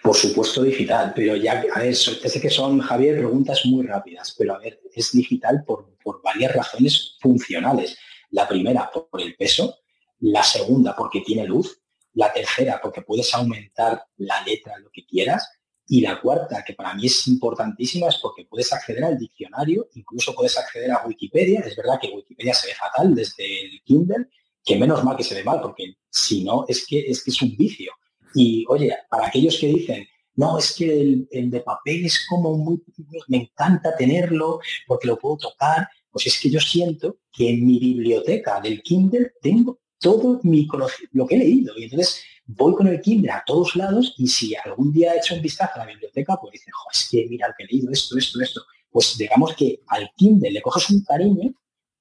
Por 0.03 0.15
supuesto 0.15 0.61
digital, 0.61 1.11
pero 1.15 1.35
ya, 1.35 1.63
a 1.73 1.79
ver, 1.79 1.95
sé 1.95 2.39
que 2.39 2.51
son, 2.51 2.79
Javier, 2.79 3.17
preguntas 3.17 3.65
muy 3.65 3.83
rápidas, 3.83 4.35
pero 4.37 4.53
a 4.53 4.59
ver, 4.59 4.79
es 4.93 5.11
digital 5.11 5.63
por, 5.65 5.97
por 6.03 6.21
varias 6.21 6.53
razones 6.53 7.17
funcionales. 7.19 7.97
La 8.29 8.47
primera, 8.47 8.91
por 8.91 9.19
el 9.19 9.35
peso, 9.35 9.79
la 10.19 10.43
segunda, 10.43 10.95
porque 10.95 11.21
tiene 11.21 11.47
luz, 11.47 11.81
la 12.13 12.31
tercera, 12.31 12.79
porque 12.79 13.01
puedes 13.01 13.33
aumentar 13.33 14.05
la 14.17 14.43
letra, 14.43 14.77
lo 14.77 14.91
que 14.91 15.03
quieras, 15.03 15.49
y 15.87 16.01
la 16.01 16.21
cuarta, 16.21 16.63
que 16.63 16.73
para 16.73 16.93
mí 16.93 17.07
es 17.07 17.27
importantísima, 17.27 18.07
es 18.07 18.17
porque 18.17 18.45
puedes 18.45 18.71
acceder 18.71 19.03
al 19.03 19.17
diccionario, 19.17 19.89
incluso 19.93 20.35
puedes 20.35 20.55
acceder 20.59 20.91
a 20.91 21.07
Wikipedia. 21.07 21.61
Es 21.61 21.75
verdad 21.75 21.97
que 21.99 22.09
Wikipedia 22.09 22.53
se 22.53 22.67
ve 22.67 22.75
fatal 22.75 23.15
desde 23.15 23.65
el 23.65 23.81
Kindle, 23.83 24.27
que 24.63 24.77
menos 24.77 25.03
mal 25.03 25.17
que 25.17 25.23
se 25.23 25.35
ve 25.35 25.43
mal, 25.43 25.61
porque 25.61 25.95
si 26.09 26.43
no, 26.43 26.65
es 26.67 26.85
que 26.85 26.99
es, 26.99 27.23
que 27.23 27.31
es 27.31 27.41
un 27.41 27.55
vicio. 27.57 27.91
Y 28.35 28.65
oye, 28.69 28.95
para 29.09 29.27
aquellos 29.27 29.57
que 29.59 29.67
dicen, 29.67 30.07
no, 30.35 30.57
es 30.57 30.73
que 30.73 31.25
el, 31.29 31.49
de 31.51 31.59
papel 31.59 32.05
es 32.05 32.25
como 32.27 32.57
muy, 32.57 32.81
me 33.27 33.37
encanta 33.37 33.95
tenerlo 33.95 34.59
porque 34.87 35.07
lo 35.07 35.17
puedo 35.17 35.37
tocar, 35.37 35.87
pues 36.11 36.27
es 36.27 36.39
que 36.39 36.49
yo 36.49 36.59
siento 36.59 37.17
que 37.31 37.49
en 37.49 37.65
mi 37.65 37.79
biblioteca 37.79 38.59
del 38.59 38.81
Kindle 38.81 39.33
tengo 39.41 39.79
todo 39.99 40.39
mi 40.43 40.67
lo 41.11 41.27
que 41.27 41.35
he 41.35 41.39
leído. 41.39 41.77
Y 41.77 41.83
entonces 41.83 42.21
voy 42.45 42.73
con 42.73 42.87
el 42.87 43.01
Kindle 43.01 43.31
a 43.31 43.43
todos 43.45 43.75
lados 43.75 44.15
y 44.17 44.27
si 44.27 44.55
algún 44.55 44.91
día 44.91 45.13
he 45.13 45.17
hecho 45.17 45.35
un 45.35 45.41
vistazo 45.41 45.73
a 45.75 45.79
la 45.79 45.91
biblioteca, 45.91 46.37
pues 46.39 46.53
dice, 46.53 46.71
es 46.91 47.07
que 47.09 47.27
mira, 47.29 47.53
que 47.57 47.63
he 47.63 47.67
leído 47.67 47.91
esto, 47.91 48.17
esto, 48.17 48.41
esto. 48.41 48.61
Pues 48.89 49.17
digamos 49.17 49.55
que 49.55 49.81
al 49.87 50.09
Kindle 50.15 50.51
le 50.51 50.61
coges 50.61 50.89
un 50.89 51.03
cariño 51.03 51.53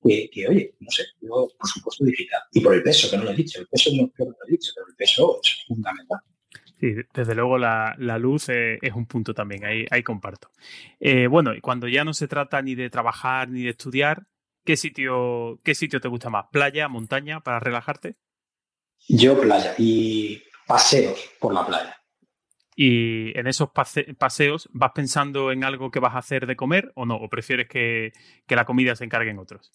que, 0.02 0.48
oye, 0.48 0.74
no 0.80 0.90
sé, 0.90 1.04
yo 1.20 1.48
por 1.58 1.68
supuesto 1.68 2.04
digital. 2.04 2.42
Y 2.52 2.60
por 2.60 2.74
el 2.74 2.82
peso, 2.82 3.10
que 3.10 3.16
no 3.16 3.24
lo 3.24 3.30
he 3.30 3.36
dicho, 3.36 3.60
el 3.60 3.68
peso 3.68 3.90
no 3.94 4.08
creo 4.10 4.32
que 4.32 4.38
lo 4.40 4.48
he 4.48 4.50
dicho, 4.50 4.72
pero 4.74 4.86
el 4.88 4.96
peso 4.96 5.40
es 5.42 5.64
fundamental. 5.66 6.20
Sí, 6.80 6.94
desde 7.14 7.34
luego 7.34 7.58
la, 7.58 7.94
luz 8.18 8.48
es, 8.48 8.92
un 8.94 9.06
punto 9.06 9.34
también, 9.34 9.64
ahí, 9.64 9.86
ahí 9.90 10.02
comparto. 10.02 10.50
Eh, 10.98 11.28
bueno, 11.28 11.54
y 11.54 11.60
cuando 11.60 11.86
ya 11.86 12.04
no 12.04 12.12
se 12.12 12.26
trata 12.26 12.60
ni 12.60 12.74
de 12.74 12.90
trabajar 12.90 13.48
ni 13.48 13.62
de 13.62 13.70
estudiar, 13.70 14.26
¿qué 14.64 14.76
sitio, 14.76 15.60
¿qué 15.62 15.74
sitio 15.74 16.00
te 16.00 16.08
gusta 16.08 16.28
más? 16.28 16.46
¿Playa, 16.50 16.88
montaña 16.88 17.40
para 17.40 17.60
relajarte? 17.60 18.16
Yo 19.08 19.40
playa 19.40 19.74
y 19.78 20.42
paseos 20.66 21.30
por 21.38 21.54
la 21.54 21.66
playa. 21.66 21.96
¿Y 22.74 23.38
en 23.38 23.46
esos 23.46 23.70
paseos 23.70 24.68
vas 24.72 24.92
pensando 24.94 25.52
en 25.52 25.64
algo 25.64 25.90
que 25.90 26.00
vas 26.00 26.14
a 26.14 26.18
hacer 26.18 26.46
de 26.46 26.56
comer 26.56 26.90
o 26.94 27.04
no? 27.04 27.16
¿O 27.16 27.28
prefieres 27.28 27.68
que, 27.68 28.12
la 28.48 28.64
comida 28.64 28.96
se 28.96 29.04
encarguen 29.04 29.38
otros? 29.38 29.72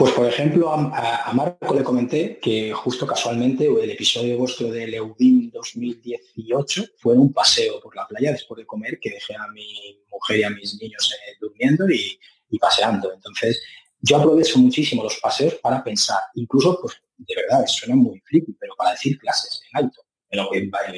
Pues 0.00 0.14
por 0.14 0.26
ejemplo, 0.26 0.72
a, 0.72 1.30
Marco 1.34 1.74
le 1.74 1.84
comenté 1.84 2.38
que 2.38 2.72
justo 2.72 3.06
casualmente 3.06 3.66
el 3.66 3.90
episodio 3.90 4.38
vuestro 4.38 4.72
de 4.72 4.86
Leudín 4.86 5.50
2018 5.50 6.84
fue 6.96 7.12
un 7.12 7.34
paseo 7.34 7.78
por 7.82 7.94
la 7.94 8.08
playa 8.08 8.32
después 8.32 8.56
de 8.56 8.64
comer 8.64 8.98
que 8.98 9.10
dejé 9.10 9.34
a 9.36 9.46
mi 9.48 10.02
mujer 10.10 10.38
y 10.38 10.42
a 10.44 10.48
mis 10.48 10.80
niños 10.80 11.12
eh, 11.12 11.36
durmiendo 11.38 11.86
y, 11.90 12.18
y, 12.48 12.58
paseando. 12.58 13.12
Entonces, 13.12 13.62
yo 14.00 14.16
aprovecho 14.16 14.58
muchísimo 14.58 15.02
los 15.02 15.18
paseos 15.18 15.56
para 15.56 15.84
pensar, 15.84 16.20
incluso 16.32 16.80
pues 16.80 16.94
de 17.18 17.34
verdad, 17.36 17.66
suena 17.66 17.94
muy 17.94 18.20
friki, 18.20 18.56
pero 18.58 18.74
para 18.76 18.92
decir 18.92 19.18
clases 19.18 19.60
en 19.70 19.84
alto. 19.84 20.00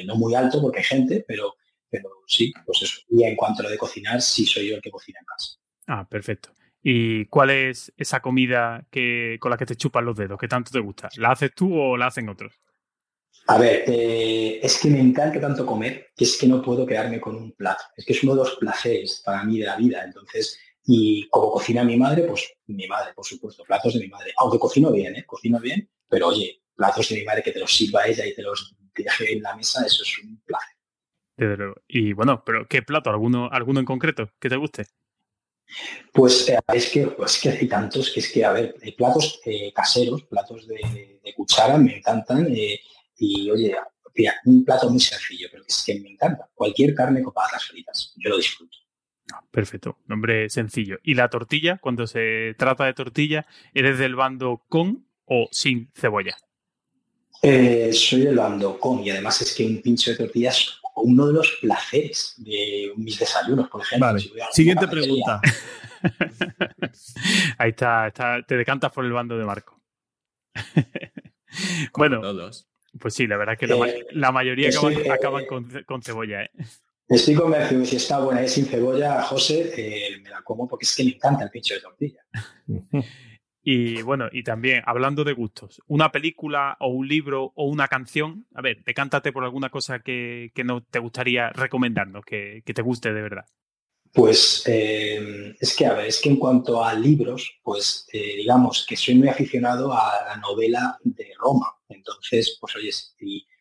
no 0.05 0.15
muy 0.15 0.33
alto 0.33 0.61
porque 0.61 0.77
hay 0.77 0.85
gente, 0.85 1.25
pero, 1.27 1.55
pero 1.89 2.09
sí, 2.25 2.53
pues 2.65 2.83
eso. 2.83 3.01
Y 3.09 3.25
en 3.25 3.35
cuanto 3.35 3.63
a 3.63 3.63
lo 3.63 3.69
de 3.69 3.77
cocinar, 3.77 4.21
sí 4.21 4.45
soy 4.45 4.69
yo 4.69 4.75
el 4.77 4.81
que 4.81 4.91
cocina 4.91 5.19
en 5.19 5.25
casa. 5.25 5.57
Ah, 5.87 6.07
perfecto. 6.09 6.51
¿Y 6.85 7.27
cuál 7.27 7.49
es 7.49 7.93
esa 7.95 8.19
comida 8.19 8.85
que, 8.91 9.37
con 9.39 9.49
la 9.49 9.57
que 9.57 9.65
te 9.65 9.77
chupan 9.77 10.03
los 10.03 10.17
dedos, 10.17 10.37
que 10.37 10.49
tanto 10.49 10.69
te 10.69 10.79
gusta? 10.79 11.09
¿La 11.15 11.31
haces 11.31 11.51
tú 11.55 11.73
o 11.73 11.95
la 11.95 12.07
hacen 12.07 12.27
otros? 12.27 12.59
A 13.47 13.57
ver, 13.57 13.85
eh, 13.87 14.59
es 14.61 14.79
que 14.79 14.89
me 14.89 14.99
encanta 14.99 15.39
tanto 15.39 15.65
comer 15.65 16.11
que 16.15 16.25
es 16.25 16.37
que 16.37 16.45
no 16.45 16.61
puedo 16.61 16.85
quedarme 16.85 17.21
con 17.21 17.35
un 17.35 17.53
plato. 17.53 17.83
Es 17.95 18.05
que 18.05 18.11
es 18.11 18.23
uno 18.23 18.33
de 18.33 18.39
los 18.39 18.55
placeres 18.57 19.21
para 19.25 19.43
mí 19.45 19.59
de 19.59 19.65
la 19.65 19.77
vida. 19.77 20.03
Entonces, 20.03 20.59
y 20.85 21.27
como 21.29 21.51
cocina 21.51 21.85
mi 21.85 21.95
madre, 21.95 22.23
pues 22.23 22.53
mi 22.67 22.85
madre, 22.87 23.13
por 23.13 23.25
supuesto, 23.25 23.63
platos 23.63 23.93
de 23.93 24.01
mi 24.01 24.07
madre. 24.09 24.33
Aunque 24.37 24.59
cocino 24.59 24.91
bien, 24.91 25.15
¿eh? 25.15 25.25
Cocino 25.25 25.59
bien, 25.59 25.89
pero 26.09 26.27
oye, 26.27 26.61
platos 26.75 27.07
de 27.09 27.15
mi 27.15 27.23
madre 27.23 27.43
que 27.43 27.53
te 27.53 27.59
los 27.59 27.73
sirva 27.73 28.05
ella 28.05 28.25
y 28.25 28.35
te 28.35 28.41
los 28.41 28.75
deje 28.93 29.33
en 29.33 29.41
la 29.41 29.55
mesa, 29.55 29.85
eso 29.85 30.03
es 30.03 30.19
un 30.19 30.41
placer. 30.45 31.73
Y 31.87 32.13
bueno, 32.13 32.43
pero 32.45 32.67
¿qué 32.67 32.81
plato? 32.81 33.09
¿Alguno, 33.09 33.49
alguno 33.51 33.79
en 33.79 33.85
concreto 33.85 34.29
que 34.39 34.49
te 34.49 34.57
guste? 34.57 34.85
Pues 36.11 36.47
eh, 36.49 36.59
es, 36.73 36.89
que, 36.89 37.07
pues 37.07 37.39
que 37.39 37.49
hay 37.49 37.67
tantos 37.67 38.11
que 38.11 38.19
es 38.19 38.31
que, 38.31 38.45
a 38.45 38.51
ver, 38.51 38.75
hay 38.81 38.91
platos 38.91 39.41
eh, 39.45 39.71
caseros, 39.73 40.23
platos 40.23 40.67
de, 40.67 41.19
cuchara, 41.35 41.77
me 41.77 41.97
encantan. 41.97 42.47
Eh, 42.55 42.79
y 43.17 43.49
oye, 43.49 43.75
un 44.45 44.63
plato 44.63 44.89
muy 44.89 44.99
sencillo, 44.99 45.47
pero 45.51 45.63
es 45.67 45.83
que 45.85 45.99
me 45.99 46.09
encanta. 46.09 46.47
Cualquier 46.53 46.93
carne 46.93 47.23
con 47.23 47.33
patatas 47.33 47.65
fritas, 47.65 48.13
yo 48.17 48.29
lo 48.29 48.37
disfruto. 48.37 48.77
Perfecto, 49.49 49.97
nombre 50.05 50.49
sencillo. 50.49 50.99
¿Y 51.01 51.15
la 51.15 51.29
tortilla? 51.29 51.79
Cuando 51.79 52.05
se 52.05 52.53
trata 52.57 52.85
de 52.85 52.93
tortilla, 52.93 53.47
¿eres 53.73 53.97
del 53.97 54.15
bando 54.15 54.63
con 54.69 55.07
o 55.25 55.47
sin 55.51 55.89
cebolla? 55.93 56.37
Soy 57.41 58.21
del 58.21 58.35
bando 58.35 58.79
con 58.79 59.03
y 59.03 59.09
además 59.09 59.41
es 59.41 59.53
que 59.55 59.65
un 59.65 59.81
pincho 59.81 60.11
de 60.11 60.17
tortilla 60.17 60.51
es 60.95 61.03
uno 61.03 61.27
de 61.27 61.33
los 61.33 61.57
placeres 61.61 62.35
de 62.37 62.93
mis 62.95 63.19
desayunos, 63.19 63.69
por 63.69 63.81
ejemplo. 63.81 64.15
Siguiente 64.51 64.87
pregunta. 64.87 65.41
Ahí 67.57 67.71
está, 67.71 68.11
te 68.47 68.57
decantas 68.57 68.91
por 68.91 69.05
el 69.05 69.13
bando 69.13 69.37
de 69.37 69.45
Marco. 69.45 69.81
bueno, 71.97 72.21
pues 72.99 73.13
sí, 73.13 73.27
la 73.27 73.37
verdad 73.37 73.53
es 73.53 73.59
que 73.59 73.67
la, 73.67 74.29
eh, 74.29 74.31
mayoría 74.31 74.69
acaban, 75.11 75.45
con, 75.45 76.01
cebolla. 76.01 76.43
¿eh? 76.43 76.51
Estoy 77.07 77.35
convencido 77.35 77.81
que 77.81 77.87
si 77.87 77.95
está 77.95 78.19
buena 78.19 78.43
y 78.43 78.47
sin 78.47 78.65
cebolla, 78.65 79.21
José, 79.23 79.73
eh, 79.75 80.19
me 80.21 80.29
la 80.29 80.41
como 80.41 80.67
porque 80.67 80.85
es 80.85 80.95
que 80.95 81.03
me 81.03 81.11
encanta 81.11 81.43
el 81.43 81.49
pincho 81.49 81.73
de 81.73 81.81
tortilla. 81.81 82.25
y 83.65 84.01
bueno, 84.01 84.27
y 84.29 84.43
también 84.43 84.83
hablando 84.85 85.23
de 85.23 85.31
gustos, 85.31 85.81
una 85.87 86.11
película 86.11 86.75
o 86.81 86.89
un 86.89 87.07
libro 87.07 87.53
o 87.55 87.65
una 87.65 87.87
canción, 87.87 88.45
a 88.53 88.61
ver, 88.61 88.83
decántate 88.83 89.31
por 89.31 89.45
alguna 89.45 89.69
cosa 89.69 89.99
que, 89.99 90.51
no 90.65 90.83
te 90.83 90.99
gustaría 90.99 91.49
recomendarnos, 91.49 92.25
que, 92.25 92.61
te 92.65 92.81
guste 92.81 93.13
de 93.13 93.21
verdad. 93.21 93.45
Pues 94.11 94.63
eh, 94.67 95.55
es 95.59 95.75
que, 95.75 95.85
a 95.85 95.93
ver, 95.93 96.07
es 96.07 96.21
que 96.21 96.29
en 96.29 96.35
cuanto 96.35 96.83
a 96.83 96.93
libros, 96.93 97.59
pues 97.63 98.05
eh, 98.11 98.35
digamos 98.35 98.85
que 98.87 98.97
soy 98.97 99.15
muy 99.15 99.29
aficionado 99.29 99.93
a 99.93 100.11
la 100.27 100.37
novela 100.37 100.99
de 101.03 101.31
Roma. 101.39 101.73
Entonces, 101.87 102.57
pues 102.59 102.75
oye, 102.75 102.91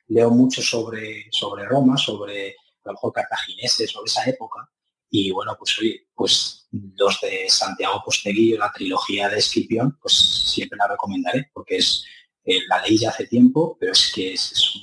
leo 0.08 0.30
mucho 0.30 0.60
sobre, 0.60 1.26
sobre 1.30 1.64
Roma, 1.64 1.96
sobre 1.96 2.50
a 2.50 2.88
lo 2.88 2.92
mejor 2.92 3.12
cartagineses 3.12 3.94
de 3.94 4.00
esa 4.04 4.28
época. 4.28 4.68
Y 5.14 5.30
bueno, 5.30 5.54
pues 5.58 5.78
oye, 5.78 6.06
pues 6.14 6.66
los 6.70 7.20
de 7.20 7.44
Santiago 7.46 8.00
Posteguillo, 8.02 8.56
la 8.56 8.72
trilogía 8.72 9.28
de 9.28 9.36
Escipión, 9.36 9.98
pues 10.00 10.14
siempre 10.54 10.78
la 10.78 10.88
recomendaré, 10.88 11.50
porque 11.52 11.76
es, 11.76 12.02
eh, 12.44 12.60
la 12.66 12.80
leí 12.80 12.96
ya 12.96 13.10
hace 13.10 13.26
tiempo, 13.26 13.76
pero 13.78 13.92
es 13.92 14.10
que 14.14 14.32
es, 14.32 14.74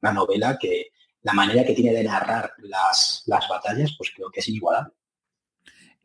una 0.00 0.12
novela 0.12 0.56
que 0.60 0.90
la 1.22 1.32
manera 1.32 1.64
que 1.64 1.72
tiene 1.72 1.92
de 1.92 2.04
narrar 2.04 2.52
las, 2.58 3.24
las 3.26 3.48
batallas, 3.48 3.96
pues 3.98 4.12
creo 4.14 4.30
que 4.30 4.38
es 4.38 4.48
inigualable. 4.48 4.92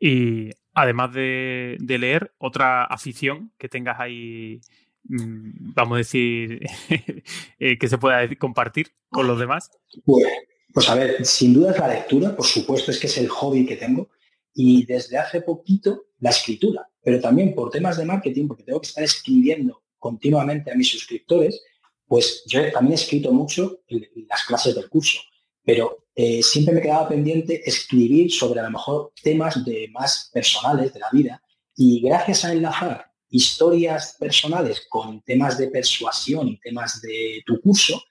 Y 0.00 0.50
además 0.74 1.14
de, 1.14 1.76
leer, 1.78 2.34
otra 2.38 2.86
afición 2.86 3.52
que 3.56 3.68
tengas 3.68 4.00
ahí, 4.00 4.60
mm, 5.04 5.74
vamos 5.74 5.94
a 5.94 5.98
decir, 5.98 6.60
eh, 7.60 7.78
que 7.78 7.88
se 7.88 7.98
pueda 7.98 8.28
compartir 8.34 8.96
con 9.10 9.28
los 9.28 9.38
demás. 9.38 9.70
Pues, 10.04 10.26
pues 10.72 10.88
a 10.88 10.94
ver, 10.94 11.24
sin 11.26 11.52
duda 11.54 11.72
es 11.72 11.78
la 11.78 11.88
lectura, 11.88 12.34
por 12.34 12.46
supuesto 12.46 12.90
es 12.90 12.98
que 12.98 13.06
es 13.06 13.18
el 13.18 13.28
hobby 13.28 13.66
que 13.66 13.76
tengo. 13.76 14.10
Y 14.54 14.84
desde 14.84 15.18
hace 15.18 15.40
poquito 15.40 16.06
la 16.20 16.30
escritura, 16.30 16.88
pero 17.02 17.20
también 17.20 17.54
por 17.54 17.70
temas 17.70 17.96
de 17.96 18.04
marketing, 18.04 18.48
porque 18.48 18.64
tengo 18.64 18.80
que 18.80 18.88
estar 18.88 19.04
escribiendo 19.04 19.82
continuamente 19.98 20.70
a 20.70 20.74
mis 20.74 20.90
suscriptores, 20.90 21.62
pues 22.06 22.44
yo 22.46 22.60
también 22.72 22.92
he 22.92 23.02
escrito 23.02 23.32
mucho 23.32 23.80
en 23.88 24.26
las 24.28 24.44
clases 24.44 24.74
del 24.74 24.88
curso, 24.88 25.18
pero 25.64 26.06
eh, 26.14 26.42
siempre 26.42 26.74
me 26.74 26.82
quedaba 26.82 27.08
pendiente 27.08 27.62
escribir 27.64 28.30
sobre 28.30 28.60
a 28.60 28.64
lo 28.64 28.70
mejor 28.70 29.12
temas 29.22 29.64
de 29.64 29.88
más 29.92 30.30
personales 30.32 30.92
de 30.92 31.00
la 31.00 31.08
vida. 31.10 31.42
Y 31.74 32.02
gracias 32.02 32.44
a 32.44 32.52
enlazar 32.52 33.10
historias 33.30 34.16
personales 34.20 34.86
con 34.90 35.22
temas 35.22 35.56
de 35.56 35.68
persuasión 35.68 36.48
y 36.48 36.60
temas 36.60 37.00
de 37.00 37.42
tu 37.46 37.60
curso, 37.62 38.02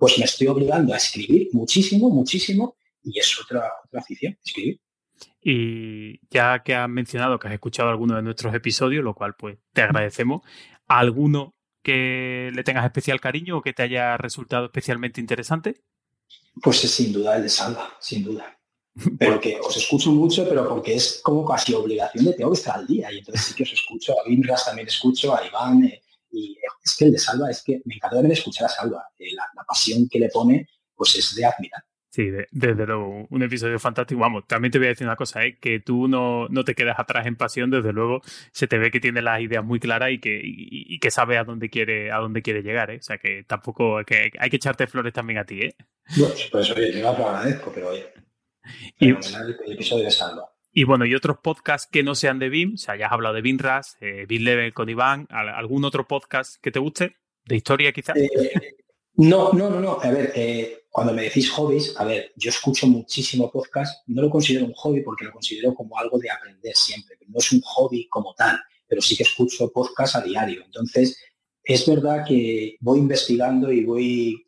pues 0.00 0.18
me 0.18 0.24
estoy 0.24 0.46
obligando 0.46 0.94
a 0.94 0.96
escribir 0.96 1.50
muchísimo, 1.52 2.08
muchísimo, 2.08 2.74
y 3.04 3.18
es 3.18 3.38
otra, 3.38 3.70
otra 3.84 4.00
afición, 4.00 4.36
escribir. 4.42 4.80
Y 5.42 6.18
ya 6.30 6.62
que 6.62 6.74
has 6.74 6.88
mencionado 6.88 7.38
que 7.38 7.48
has 7.48 7.54
escuchado 7.54 7.90
alguno 7.90 8.16
de 8.16 8.22
nuestros 8.22 8.54
episodios, 8.54 9.04
lo 9.04 9.14
cual 9.14 9.36
pues 9.38 9.58
te 9.74 9.82
agradecemos, 9.82 10.40
¿alguno 10.88 11.54
que 11.82 12.50
le 12.54 12.64
tengas 12.64 12.86
especial 12.86 13.20
cariño 13.20 13.58
o 13.58 13.62
que 13.62 13.74
te 13.74 13.82
haya 13.82 14.16
resultado 14.16 14.64
especialmente 14.64 15.20
interesante? 15.20 15.82
Pues 16.62 16.82
es 16.82 16.92
sin 16.92 17.12
duda 17.12 17.36
el 17.36 17.42
de 17.42 17.50
Salva, 17.50 17.94
sin 18.00 18.24
duda. 18.24 18.58
Pero 19.18 19.38
que 19.38 19.60
os 19.60 19.76
escucho 19.76 20.10
mucho, 20.12 20.48
pero 20.48 20.68
porque 20.68 20.94
es 20.94 21.20
como 21.22 21.44
casi 21.44 21.72
obligación 21.74 22.24
de 22.24 22.32
tengo 22.32 22.50
que 22.50 22.58
estar 22.58 22.76
al 22.76 22.86
día. 22.86 23.12
Y 23.12 23.18
entonces 23.18 23.46
sí 23.46 23.54
que 23.54 23.62
os 23.62 23.72
escucho, 23.72 24.18
a 24.18 24.28
Vinras 24.28 24.64
también 24.64 24.88
escucho, 24.88 25.34
a 25.34 25.46
Iván, 25.46 25.84
eh, 25.84 26.02
y 26.30 26.56
es 26.82 26.96
que 26.96 27.04
el 27.06 27.12
de 27.12 27.18
Salva, 27.18 27.50
es 27.50 27.62
que 27.62 27.80
me 27.84 27.94
encanta 27.94 28.16
también 28.16 28.32
escuchar 28.32 28.66
a 28.66 28.68
Salva. 28.68 29.04
Eh, 29.18 29.34
la, 29.34 29.44
pasión 29.66 30.08
que 30.08 30.18
le 30.18 30.28
pone, 30.28 30.68
pues 30.94 31.14
es 31.16 31.34
de 31.34 31.44
admirar. 31.44 31.84
Sí, 32.12 32.28
desde 32.50 32.86
luego, 32.86 33.28
un 33.30 33.42
episodio 33.44 33.78
fantástico. 33.78 34.20
Vamos, 34.20 34.44
también 34.48 34.72
te 34.72 34.78
voy 34.78 34.88
a 34.88 34.90
decir 34.90 35.06
una 35.06 35.14
cosa, 35.14 35.44
¿eh? 35.44 35.58
que 35.60 35.78
tú 35.78 36.08
no, 36.08 36.48
no, 36.48 36.64
te 36.64 36.74
quedas 36.74 36.98
atrás 36.98 37.26
en 37.26 37.36
pasión, 37.36 37.70
desde 37.70 37.92
luego 37.92 38.20
se 38.52 38.66
te 38.66 38.78
ve 38.78 38.90
que 38.90 38.98
tienes 38.98 39.22
las 39.22 39.40
ideas 39.40 39.64
muy 39.64 39.78
claras 39.78 40.10
y 40.10 40.18
que, 40.18 40.40
y, 40.42 40.98
que 40.98 41.10
sabes 41.12 41.38
a 41.38 41.44
dónde 41.44 41.70
quiere, 41.70 42.10
a 42.10 42.16
dónde 42.16 42.42
quiere 42.42 42.62
llegar. 42.62 42.90
¿eh? 42.90 42.98
O 42.98 43.02
sea 43.02 43.18
que 43.18 43.44
tampoco, 43.44 44.04
que 44.04 44.32
hay 44.36 44.50
que 44.50 44.56
echarte 44.56 44.88
flores 44.88 45.12
también 45.12 45.38
a 45.38 45.44
ti. 45.44 45.60
¿eh? 45.60 45.76
pues 46.50 46.70
oye, 46.72 46.92
yo 46.92 47.00
lo 47.00 47.28
agradezco, 47.28 47.70
pero 47.72 47.90
oye, 47.90 48.12
y, 48.98 49.10
el 49.10 49.72
episodio 49.72 50.04
de 50.04 50.10
Salva. 50.10 50.49
Y 50.72 50.84
bueno, 50.84 51.04
y 51.04 51.14
otros 51.14 51.38
podcasts 51.42 51.88
que 51.90 52.02
no 52.02 52.14
sean 52.14 52.38
de 52.38 52.48
BIM, 52.48 52.74
o 52.74 52.78
sea, 52.78 52.96
ya 52.96 53.06
has 53.06 53.12
hablado 53.12 53.34
de 53.34 53.42
BIMRAS, 53.42 53.96
eh, 54.00 54.24
BIM 54.28 54.42
Level 54.42 54.72
con 54.72 54.88
Iván, 54.88 55.26
¿algún 55.30 55.84
otro 55.84 56.06
podcast 56.06 56.60
que 56.62 56.70
te 56.70 56.78
guste? 56.78 57.16
¿De 57.44 57.56
historia 57.56 57.92
quizás? 57.92 58.16
Eh, 58.16 58.76
no, 59.14 59.52
no, 59.52 59.68
no, 59.68 59.80
no. 59.80 59.98
A 60.00 60.10
ver, 60.10 60.32
eh, 60.36 60.84
cuando 60.88 61.12
me 61.12 61.22
decís 61.22 61.50
hobbies, 61.50 61.94
a 61.98 62.04
ver, 62.04 62.32
yo 62.36 62.50
escucho 62.50 62.86
muchísimo 62.86 63.50
podcast, 63.50 64.04
no 64.06 64.22
lo 64.22 64.30
considero 64.30 64.66
un 64.66 64.72
hobby 64.74 65.02
porque 65.02 65.24
lo 65.24 65.32
considero 65.32 65.74
como 65.74 65.98
algo 65.98 66.18
de 66.18 66.30
aprender 66.30 66.74
siempre, 66.76 67.16
no 67.26 67.38
es 67.38 67.50
un 67.52 67.60
hobby 67.62 68.06
como 68.08 68.32
tal, 68.34 68.60
pero 68.86 69.02
sí 69.02 69.16
que 69.16 69.24
escucho 69.24 69.72
podcast 69.72 70.16
a 70.16 70.20
diario. 70.20 70.62
Entonces, 70.64 71.20
es 71.64 71.86
verdad 71.86 72.24
que 72.26 72.76
voy 72.80 73.00
investigando 73.00 73.72
y 73.72 73.84
voy 73.84 74.46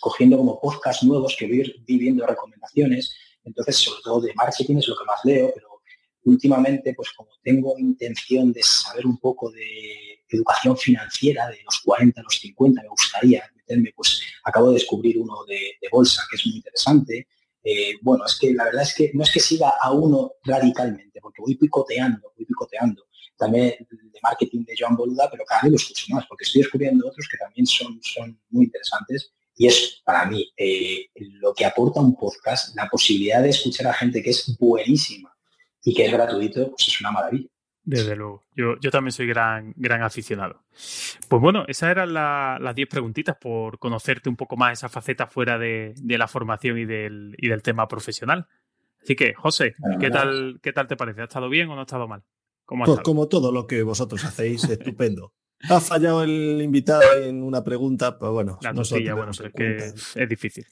cogiendo 0.00 0.36
como 0.36 0.60
podcasts 0.60 1.04
nuevos 1.04 1.36
que 1.38 1.46
voy 1.46 1.84
viviendo 1.86 2.26
recomendaciones. 2.26 3.14
Entonces, 3.44 3.76
sobre 3.76 4.02
todo 4.02 4.20
de 4.20 4.34
marketing 4.34 4.76
es 4.76 4.88
lo 4.88 4.96
que 4.96 5.04
más 5.04 5.20
leo, 5.24 5.50
pero 5.54 5.72
últimamente, 6.24 6.94
pues 6.94 7.10
como 7.12 7.30
tengo 7.42 7.76
intención 7.78 8.52
de 8.52 8.62
saber 8.62 9.06
un 9.06 9.18
poco 9.18 9.50
de 9.50 10.22
educación 10.28 10.76
financiera 10.76 11.48
de 11.48 11.58
los 11.64 11.80
40 11.84 12.20
a 12.20 12.24
los 12.24 12.38
50, 12.38 12.82
me 12.82 12.88
gustaría 12.88 13.42
meterme, 13.54 13.92
pues 13.94 14.22
acabo 14.44 14.68
de 14.68 14.74
descubrir 14.74 15.18
uno 15.18 15.44
de, 15.46 15.72
bolsa 15.90 16.22
que 16.30 16.36
es 16.36 16.46
muy 16.46 16.56
interesante. 16.56 17.26
Eh, 17.64 17.94
bueno, 18.02 18.24
es 18.26 18.38
que 18.38 18.52
la 18.52 18.64
verdad 18.64 18.82
es 18.82 18.94
que 18.94 19.10
no 19.14 19.22
es 19.22 19.30
que 19.30 19.40
siga 19.40 19.74
a 19.80 19.92
uno 19.92 20.32
radicalmente, 20.44 21.20
porque 21.20 21.42
voy 21.42 21.56
picoteando, 21.56 22.32
voy 22.36 22.46
picoteando. 22.46 23.04
También 23.36 23.74
de 23.90 24.20
marketing 24.22 24.64
de 24.64 24.74
Joan 24.78 24.96
Boluda, 24.96 25.28
pero 25.30 25.44
cada 25.44 25.62
vez 25.62 25.72
lo 25.72 25.76
escucho 25.76 26.06
más, 26.10 26.26
porque 26.26 26.44
estoy 26.44 26.62
descubriendo 26.62 27.08
otros 27.08 27.28
que 27.30 27.38
también 27.38 27.66
son, 27.66 28.00
son 28.02 28.40
muy 28.50 28.64
interesantes. 28.66 29.32
Y 29.56 29.66
es 29.66 30.00
para 30.04 30.24
mí 30.26 30.50
eh, 30.56 31.06
lo 31.14 31.52
que 31.54 31.64
aporta 31.64 32.00
un 32.00 32.16
podcast, 32.16 32.74
la 32.74 32.88
posibilidad 32.88 33.42
de 33.42 33.50
escuchar 33.50 33.86
a 33.88 33.94
gente 33.94 34.22
que 34.22 34.30
es 34.30 34.56
buenísima 34.58 35.34
y 35.84 35.94
que 35.94 36.06
es 36.06 36.12
gratuito, 36.12 36.70
pues 36.70 36.88
es 36.88 37.00
una 37.00 37.12
maravilla. 37.12 37.48
Desde 37.84 38.14
luego. 38.14 38.44
Yo, 38.54 38.76
yo 38.80 38.90
también 38.90 39.12
soy 39.12 39.26
gran, 39.26 39.74
gran 39.76 40.02
aficionado. 40.02 40.62
Pues 41.28 41.42
bueno, 41.42 41.64
esas 41.66 41.90
eran 41.90 42.14
las 42.14 42.74
10 42.74 42.88
preguntitas 42.88 43.36
por 43.40 43.78
conocerte 43.78 44.28
un 44.28 44.36
poco 44.36 44.56
más 44.56 44.78
esa 44.78 44.88
faceta 44.88 45.26
fuera 45.26 45.58
de, 45.58 45.94
la 46.04 46.28
formación 46.28 46.78
y 46.78 46.84
del, 46.84 47.34
y 47.38 47.48
del, 47.48 47.62
tema 47.62 47.88
profesional. 47.88 48.46
Así 49.02 49.16
que, 49.16 49.34
José, 49.34 49.74
¿qué, 49.98 50.10
tal, 50.10 50.60
¿qué 50.62 50.72
tal 50.72 50.86
te 50.86 50.96
parece? 50.96 51.22
¿Ha 51.22 51.24
estado 51.24 51.48
bien 51.48 51.68
o 51.68 51.74
no 51.74 51.80
ha 51.80 51.84
estado 51.84 52.06
mal? 52.06 52.22
pues 52.84 53.00
como 53.00 53.28
todo 53.28 53.52
lo 53.52 53.66
que 53.66 53.82
vosotros 53.82 54.24
hacéis, 54.24 54.64
estupendo. 54.70 55.32
Ha 55.68 55.80
fallado 55.80 56.22
el 56.22 56.60
invitado 56.62 57.02
en 57.22 57.42
una 57.42 57.62
pregunta, 57.64 58.18
pues 58.18 58.32
bueno, 58.32 58.58
la 58.62 58.72
bueno, 58.72 59.30
es 59.30 59.52
que 59.54 59.76
es 60.14 60.28
difícil. 60.28 60.66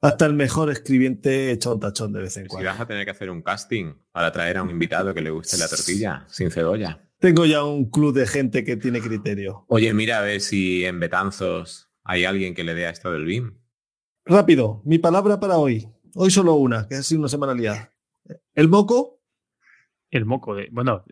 Hasta 0.00 0.26
el 0.26 0.34
mejor 0.34 0.70
escribiente 0.70 1.50
echa 1.50 1.72
un 1.72 1.80
tachón 1.80 2.12
de 2.12 2.20
vez 2.20 2.36
en 2.36 2.46
cuando. 2.46 2.68
Si 2.68 2.72
vas 2.72 2.80
a 2.80 2.86
tener 2.86 3.04
que 3.04 3.10
hacer 3.10 3.30
un 3.30 3.42
casting 3.42 3.94
para 4.12 4.30
traer 4.30 4.58
a 4.58 4.62
un 4.62 4.70
invitado 4.70 5.14
que 5.14 5.22
le 5.22 5.30
guste 5.30 5.56
la 5.56 5.68
tortilla 5.68 6.26
sin 6.28 6.50
cebolla. 6.50 7.00
Tengo 7.18 7.46
ya 7.46 7.64
un 7.64 7.90
club 7.90 8.14
de 8.14 8.26
gente 8.26 8.62
que 8.62 8.76
tiene 8.76 9.00
criterio. 9.00 9.64
Oye, 9.68 9.92
mira 9.94 10.18
a 10.18 10.22
ver 10.22 10.42
si 10.42 10.84
en 10.84 11.00
Betanzos 11.00 11.88
hay 12.04 12.24
alguien 12.24 12.54
que 12.54 12.62
le 12.62 12.74
dé 12.74 12.86
a 12.86 12.90
esto 12.90 13.10
del 13.10 13.24
BIM. 13.24 13.58
Rápido, 14.26 14.82
mi 14.84 14.98
palabra 14.98 15.40
para 15.40 15.56
hoy. 15.56 15.88
Hoy 16.14 16.30
solo 16.30 16.54
una, 16.54 16.86
que 16.86 16.96
ha 16.96 17.02
sido 17.02 17.20
una 17.20 17.28
semanalidad. 17.28 17.90
El 18.54 18.68
moco. 18.68 19.15
El 20.10 20.24
moco 20.24 20.54
de. 20.54 20.68
Bueno, 20.70 21.04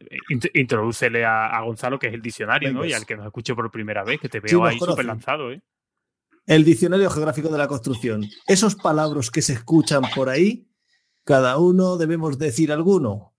introdúcele 0.54 1.24
a, 1.24 1.60
Gonzalo, 1.62 1.98
que 1.98 2.08
es 2.08 2.14
el 2.14 2.22
diccionario, 2.22 2.72
¿no? 2.72 2.84
Y 2.84 2.92
al 2.92 3.04
que 3.04 3.16
nos 3.16 3.26
escuche 3.26 3.54
por 3.54 3.70
primera 3.70 4.04
vez, 4.04 4.20
que 4.20 4.28
te 4.28 4.40
veo 4.40 4.64
ahí 4.64 4.78
súper 4.78 5.04
lanzado, 5.04 5.52
¿eh? 5.52 5.62
El 6.46 6.64
diccionario 6.64 7.10
geográfico 7.10 7.48
de 7.48 7.58
la 7.58 7.68
construcción. 7.68 8.24
Esos 8.46 8.74
palabras 8.74 9.30
que 9.30 9.42
se 9.42 9.54
escuchan 9.54 10.02
por 10.14 10.28
ahí, 10.28 10.68
cada 11.24 11.58
uno 11.58 11.96
debemos 11.96 12.38
decir 12.38 12.70
alguno. 12.70 13.34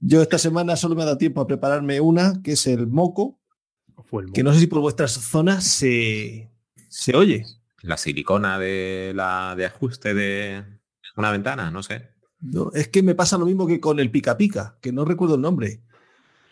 Yo 0.00 0.22
esta 0.22 0.38
semana 0.38 0.76
solo 0.76 0.94
me 0.94 1.02
ha 1.02 1.06
dado 1.06 1.18
tiempo 1.18 1.40
a 1.40 1.46
prepararme 1.46 2.00
una, 2.00 2.42
que 2.42 2.52
es 2.52 2.66
el 2.66 2.86
moco, 2.88 3.40
que 4.34 4.42
no 4.42 4.52
sé 4.52 4.60
si 4.60 4.66
por 4.66 4.80
vuestras 4.80 5.12
zonas 5.12 5.64
se, 5.64 6.50
se 6.88 7.16
oye. 7.16 7.44
La 7.82 7.96
silicona 7.96 8.58
de 8.58 9.12
la 9.14 9.54
de 9.56 9.66
ajuste 9.66 10.14
de 10.14 10.64
una 11.16 11.30
ventana, 11.30 11.70
no 11.70 11.82
sé. 11.82 12.10
No, 12.40 12.70
es 12.72 12.88
que 12.88 13.02
me 13.02 13.14
pasa 13.14 13.38
lo 13.38 13.46
mismo 13.46 13.66
que 13.66 13.80
con 13.80 13.98
el 13.98 14.10
pica 14.10 14.36
pica, 14.36 14.78
que 14.80 14.92
no 14.92 15.04
recuerdo 15.04 15.34
el 15.34 15.40
nombre. 15.40 15.80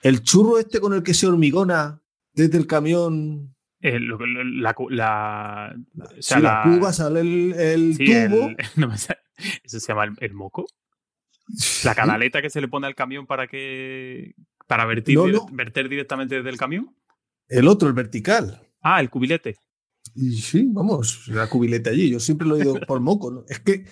El 0.02 0.22
churro 0.22 0.58
este 0.58 0.80
con 0.80 0.92
el 0.94 1.02
que 1.02 1.14
se 1.14 1.26
hormigona 1.26 2.00
desde 2.32 2.58
el 2.58 2.66
camión 2.66 3.56
eh, 3.80 4.00
la, 4.00 4.74
la, 4.90 5.76
la, 6.40 6.62
cuba 6.64 6.92
sale 6.92 7.20
el, 7.20 7.96
tubo. 7.96 8.50
eso 9.64 9.80
se 9.80 9.86
llama 9.86 10.12
el, 10.18 10.34
moco. 10.34 10.66
La 11.84 11.94
canaleta 11.94 12.42
que 12.42 12.50
se 12.50 12.60
le 12.60 12.68
pone 12.68 12.86
al 12.86 12.94
camión 12.94 13.26
para 13.26 13.46
que 13.46 14.34
para 14.66 14.86
vertir, 14.86 15.18
verter 15.52 15.88
directamente 15.88 16.36
desde 16.36 16.50
el 16.50 16.56
camión. 16.56 16.96
El 17.48 17.68
otro, 17.68 17.86
el 17.86 17.94
vertical. 17.94 18.60
Ah, 18.80 19.00
el 19.00 19.10
cubilete. 19.10 19.56
Y 20.16 20.32
sí, 20.40 20.66
vamos, 20.70 21.28
la 21.28 21.48
cubilete 21.48 21.90
allí. 21.90 22.10
Yo 22.10 22.20
siempre 22.20 22.48
lo 22.48 22.56
he 22.56 22.60
oído 22.60 22.80
por 22.86 23.01
moco. 23.01 23.44
Es 23.48 23.60
que 23.60 23.84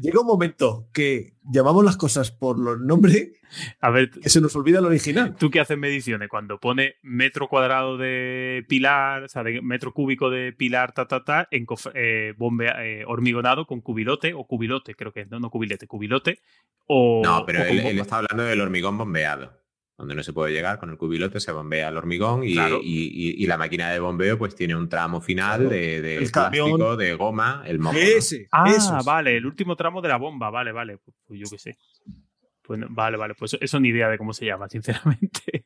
llega 0.00 0.20
un 0.20 0.26
momento 0.26 0.88
que 0.92 1.34
llamamos 1.42 1.84
las 1.84 1.96
cosas 1.96 2.30
por 2.30 2.58
los 2.58 2.80
nombres 2.80 3.32
a 3.80 3.90
ver, 3.90 4.10
que 4.10 4.28
se 4.28 4.40
nos 4.40 4.54
olvida 4.56 4.78
el 4.78 4.86
original. 4.86 5.34
Tú 5.36 5.50
que 5.50 5.60
haces 5.60 5.76
mediciones, 5.76 6.28
cuando 6.28 6.58
pone 6.58 6.96
metro 7.02 7.48
cuadrado 7.48 7.96
de 7.96 8.64
pilar, 8.68 9.24
o 9.24 9.28
sea, 9.28 9.42
de 9.42 9.60
metro 9.60 9.92
cúbico 9.92 10.30
de 10.30 10.52
pilar, 10.52 10.92
ta, 10.92 11.06
ta, 11.06 11.24
ta, 11.24 11.48
en 11.50 11.66
eh, 11.94 12.34
eh, 12.38 13.04
hormigonado 13.06 13.66
con 13.66 13.80
cubilote 13.80 14.34
o 14.34 14.44
cubilote, 14.44 14.94
creo 14.94 15.12
que 15.12 15.22
es, 15.22 15.30
no, 15.30 15.40
no 15.40 15.50
cubilete, 15.50 15.86
cubilote. 15.86 16.40
O, 16.86 17.22
no, 17.24 17.44
pero 17.44 17.64
él 17.64 17.98
está 17.98 18.18
hablando 18.18 18.44
del 18.44 18.60
hormigón 18.60 18.98
bombeado 18.98 19.59
donde 20.00 20.14
no 20.14 20.22
se 20.22 20.32
puede 20.32 20.54
llegar, 20.54 20.78
con 20.78 20.88
el 20.88 20.96
cubilote 20.96 21.40
se 21.40 21.52
bombea 21.52 21.90
el 21.90 21.96
hormigón 21.98 22.42
y, 22.42 22.54
y, 22.54 23.46
la 23.46 23.58
máquina 23.58 23.90
de 23.90 24.00
bombeo 24.00 24.38
pues 24.38 24.54
tiene 24.54 24.74
un 24.74 24.88
tramo 24.88 25.20
final 25.20 25.68
de, 25.68 26.00
de 26.00 26.30
plástico, 26.32 26.96
de 26.96 27.14
goma, 27.14 27.62
el 27.66 27.78
moco. 27.78 27.98
Ese, 27.98 28.48
ah, 28.50 29.02
vale, 29.04 29.36
el 29.36 29.44
último 29.44 29.76
tramo 29.76 30.00
de 30.00 30.08
la 30.08 30.16
bomba, 30.16 30.48
vale, 30.48 30.72
vale, 30.72 30.96
pues, 30.96 31.14
pues 31.26 31.38
yo 31.38 31.46
qué 31.50 31.58
sé. 31.58 31.78
Pues, 32.62 32.80
vale, 32.88 33.18
vale, 33.18 33.34
pues 33.34 33.58
eso 33.60 33.78
ni 33.78 33.88
idea 33.88 34.08
de 34.08 34.16
cómo 34.16 34.32
se 34.32 34.46
llama, 34.46 34.68
sinceramente. 34.70 35.64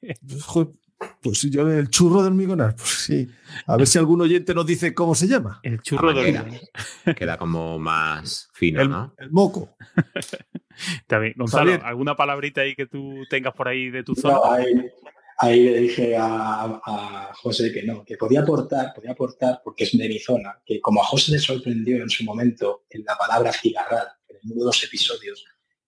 Pues 1.22 1.42
yo 1.50 1.68
el 1.70 1.88
churro 1.88 2.22
de 2.22 2.28
hormigonar, 2.28 2.76
pues 2.76 2.88
sí. 2.88 3.28
A 3.66 3.76
ver 3.76 3.86
si 3.86 3.98
algún 3.98 4.20
oyente 4.20 4.54
nos 4.54 4.66
dice 4.66 4.94
cómo 4.94 5.14
se 5.14 5.26
llama. 5.26 5.60
El 5.62 5.80
churro 5.80 6.12
de 6.12 6.20
hormigonar. 6.20 6.60
Queda 7.16 7.38
como 7.38 7.78
más 7.78 8.50
fino, 8.52 8.84
¿no? 8.84 9.14
El 9.18 9.30
moco. 9.30 9.76
También. 11.06 11.34
Gonzalo, 11.36 11.78
¿alguna 11.82 12.16
palabrita 12.16 12.62
ahí 12.62 12.74
que 12.74 12.86
tú 12.86 13.22
tengas 13.30 13.54
por 13.54 13.68
ahí 13.68 13.90
de 13.90 14.02
tu 14.02 14.14
zona? 14.14 14.38
ahí, 15.38 15.64
le 15.64 15.80
dije 15.80 16.16
a, 16.18 17.30
José 17.34 17.72
que 17.72 17.82
no, 17.82 18.04
que 18.04 18.16
podía 18.16 18.40
aportar, 18.40 18.92
podía 18.94 19.12
aportar 19.12 19.60
porque 19.64 19.84
es 19.84 19.96
de 19.96 20.08
mi 20.08 20.18
zona, 20.18 20.60
que 20.64 20.80
como 20.80 21.02
a 21.02 21.06
José 21.06 21.32
le 21.32 21.38
sorprendió 21.38 21.96
en 21.96 22.10
su 22.10 22.24
momento 22.24 22.84
en 22.90 23.04
la 23.04 23.16
palabra 23.16 23.52
cigarral, 23.52 24.08
en 24.28 24.52
uno 24.52 24.60
de 24.60 24.66
los 24.66 24.84
episodios 24.84 25.44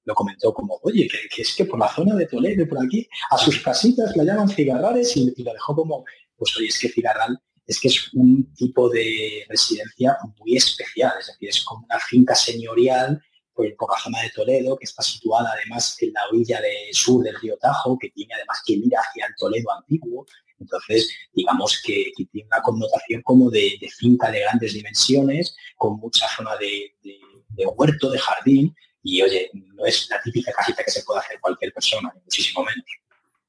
lo 0.06 0.14
comentó 0.14 0.54
como, 0.54 0.78
oye, 0.82 1.08
que, 1.08 1.42
es 1.42 1.54
que 1.54 1.66
por 1.66 1.78
la 1.78 1.92
zona 1.92 2.14
de 2.14 2.26
Toledo, 2.26 2.66
por 2.66 2.82
aquí, 2.82 3.06
a 3.30 3.36
sus 3.36 3.60
casitas 3.60 4.16
la 4.16 4.24
llaman 4.24 4.48
cigarrales 4.48 5.16
y, 5.16 5.42
lo 5.42 5.52
dejó 5.52 5.74
como, 5.74 6.04
pues 6.36 6.56
oye, 6.56 6.68
es 6.68 6.78
que 6.78 6.88
cigarral 6.88 7.38
es 7.66 7.80
que 7.80 7.88
es 7.88 8.14
un 8.14 8.54
tipo 8.54 8.88
de 8.88 9.44
residencia 9.48 10.16
muy 10.38 10.56
especial, 10.56 11.12
es 11.18 11.26
decir, 11.26 11.48
es 11.48 11.64
como 11.64 11.84
una 11.84 11.98
finca 11.98 12.32
señorial 12.34 13.20
por, 13.52 13.66
la 13.66 13.98
zona 14.00 14.20
de 14.22 14.30
Toledo, 14.30 14.76
que 14.76 14.84
está 14.84 15.02
situada 15.02 15.50
además 15.52 15.96
en 16.00 16.12
la 16.12 16.20
orilla 16.30 16.60
de 16.60 16.92
sur 16.92 17.24
del 17.24 17.34
río 17.40 17.56
Tajo, 17.60 17.98
que 17.98 18.10
tiene 18.10 18.34
además 18.34 18.62
que 18.64 18.76
mira 18.76 19.00
hacia 19.00 19.26
el 19.26 19.34
Toledo 19.36 19.72
antiguo. 19.72 20.26
Entonces, 20.60 21.10
digamos 21.32 21.82
que, 21.84 22.12
tiene 22.30 22.46
una 22.46 22.62
connotación 22.62 23.22
como 23.22 23.50
de, 23.50 23.78
finca 23.98 24.30
de 24.30 24.40
grandes 24.40 24.74
dimensiones, 24.74 25.56
con 25.76 25.98
mucha 25.98 26.28
zona 26.36 26.52
de, 26.56 26.94
huerto, 27.76 28.10
de 28.10 28.18
jardín, 28.18 28.74
y 29.06 29.22
oye, 29.22 29.50
no 29.52 29.86
es 29.86 30.08
la 30.10 30.20
típica 30.20 30.52
casita 30.52 30.82
que 30.82 30.90
se 30.90 31.04
puede 31.04 31.20
hacer 31.20 31.38
cualquier 31.40 31.72
persona, 31.72 32.12
muchísimo 32.24 32.64
menos. 32.64 32.84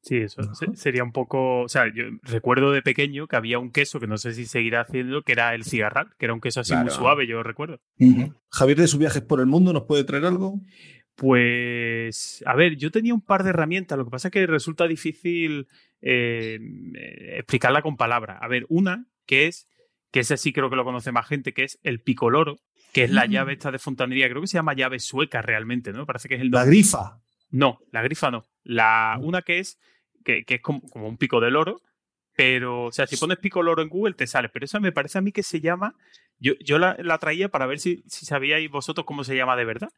Sí, 0.04 0.18
eso 0.18 0.42
sería 0.76 1.04
un 1.04 1.12
poco. 1.12 1.64
O 1.64 1.68
sea, 1.68 1.92
yo 1.94 2.06
recuerdo 2.22 2.72
de 2.72 2.82
pequeño 2.82 3.28
que 3.28 3.36
había 3.36 3.60
un 3.60 3.72
queso 3.72 4.00
que 4.00 4.08
no 4.08 4.18
sé 4.18 4.34
si 4.34 4.46
seguirá 4.46 4.82
haciendo, 4.82 5.22
que 5.24 5.34
era 5.34 5.54
el 5.54 5.66
cigarral, 5.66 6.14
que 6.18 6.26
era 6.26 6.34
un 6.34 6.40
queso 6.40 6.62
así 6.62 6.74
muy 6.76 6.92
suave, 6.92 7.28
yo 7.28 7.44
recuerdo. 7.44 7.82
Javier, 8.50 8.78
de 8.78 8.88
sus 8.88 9.00
viajes 9.00 9.22
por 9.22 9.42
el 9.42 9.48
mundo, 9.48 9.74
¿nos 9.74 9.84
puede 9.84 10.06
traer 10.06 10.26
algo? 10.26 10.62
Pues, 11.16 12.42
a 12.46 12.56
ver, 12.56 12.78
yo 12.78 12.92
tenía 12.92 13.14
un 13.14 13.22
par 13.22 13.44
de 13.44 13.50
herramientas, 13.50 13.98
lo 13.98 14.06
que 14.06 14.12
pasa 14.12 14.28
es 14.28 14.32
que 14.32 14.46
resulta 14.46 14.88
difícil 14.88 15.68
eh, 16.02 16.60
explicarla 17.38 17.82
con 17.82 17.98
palabras. 17.98 18.38
A 18.40 18.48
ver, 18.48 18.66
una 18.70 19.08
que 19.26 19.48
es 19.48 19.68
que 20.12 20.22
ese 20.22 20.38
sí 20.38 20.54
creo 20.54 20.70
que 20.70 20.76
lo 20.76 20.86
conoce 20.86 21.12
más 21.12 21.28
gente, 21.28 21.54
que 21.54 21.64
es 21.64 21.80
el 21.84 22.02
picoloro, 22.02 22.58
que 22.94 23.04
es 23.04 23.12
la 23.12 23.28
mm. 23.28 23.30
llave 23.30 23.54
esta 23.54 23.72
de 23.72 23.80
fontanería, 23.80 24.30
creo 24.30 24.42
que 24.42 24.48
se 24.48 24.58
llama 24.58 24.74
llave 24.74 25.00
sueca 25.00 25.42
realmente, 25.42 25.92
¿no? 25.92 26.06
Parece 26.06 26.30
que 26.30 26.36
es 26.36 26.42
el 26.42 26.50
La 26.52 26.66
grifa. 26.66 27.20
No, 27.50 27.80
la 27.92 28.02
grifa 28.02 28.32
no. 28.32 28.46
La, 28.64 29.18
una 29.22 29.42
que 29.42 29.60
es, 29.60 29.80
que, 30.24 30.44
es 30.48 30.62
como, 30.62 30.82
un 30.94 31.18
pico 31.18 31.40
de 31.40 31.52
loro, 31.52 31.82
pero, 32.36 32.86
o 32.86 32.92
sea, 32.92 33.08
si 33.08 33.18
pones 33.18 33.38
pico 33.38 33.64
loro 33.64 33.82
en 33.82 33.90
Google 33.90 34.14
te 34.14 34.28
sale, 34.28 34.50
pero 34.50 34.66
esa 34.66 34.80
me 34.80 34.92
parece 34.92 35.18
a 35.18 35.22
mí 35.22 35.32
que 35.32 35.44
se 35.44 35.62
llama, 35.62 35.96
yo, 36.40 36.54
yo 36.60 36.78
la, 36.78 37.18
traía 37.20 37.50
para 37.50 37.66
ver 37.66 37.80
si, 37.80 38.04
si 38.08 38.26
sabíais 38.26 38.70
vosotros 38.70 39.06
cómo 39.06 39.24
se 39.24 39.36
llama 39.36 39.56
de 39.56 39.66
verdad. 39.66 39.90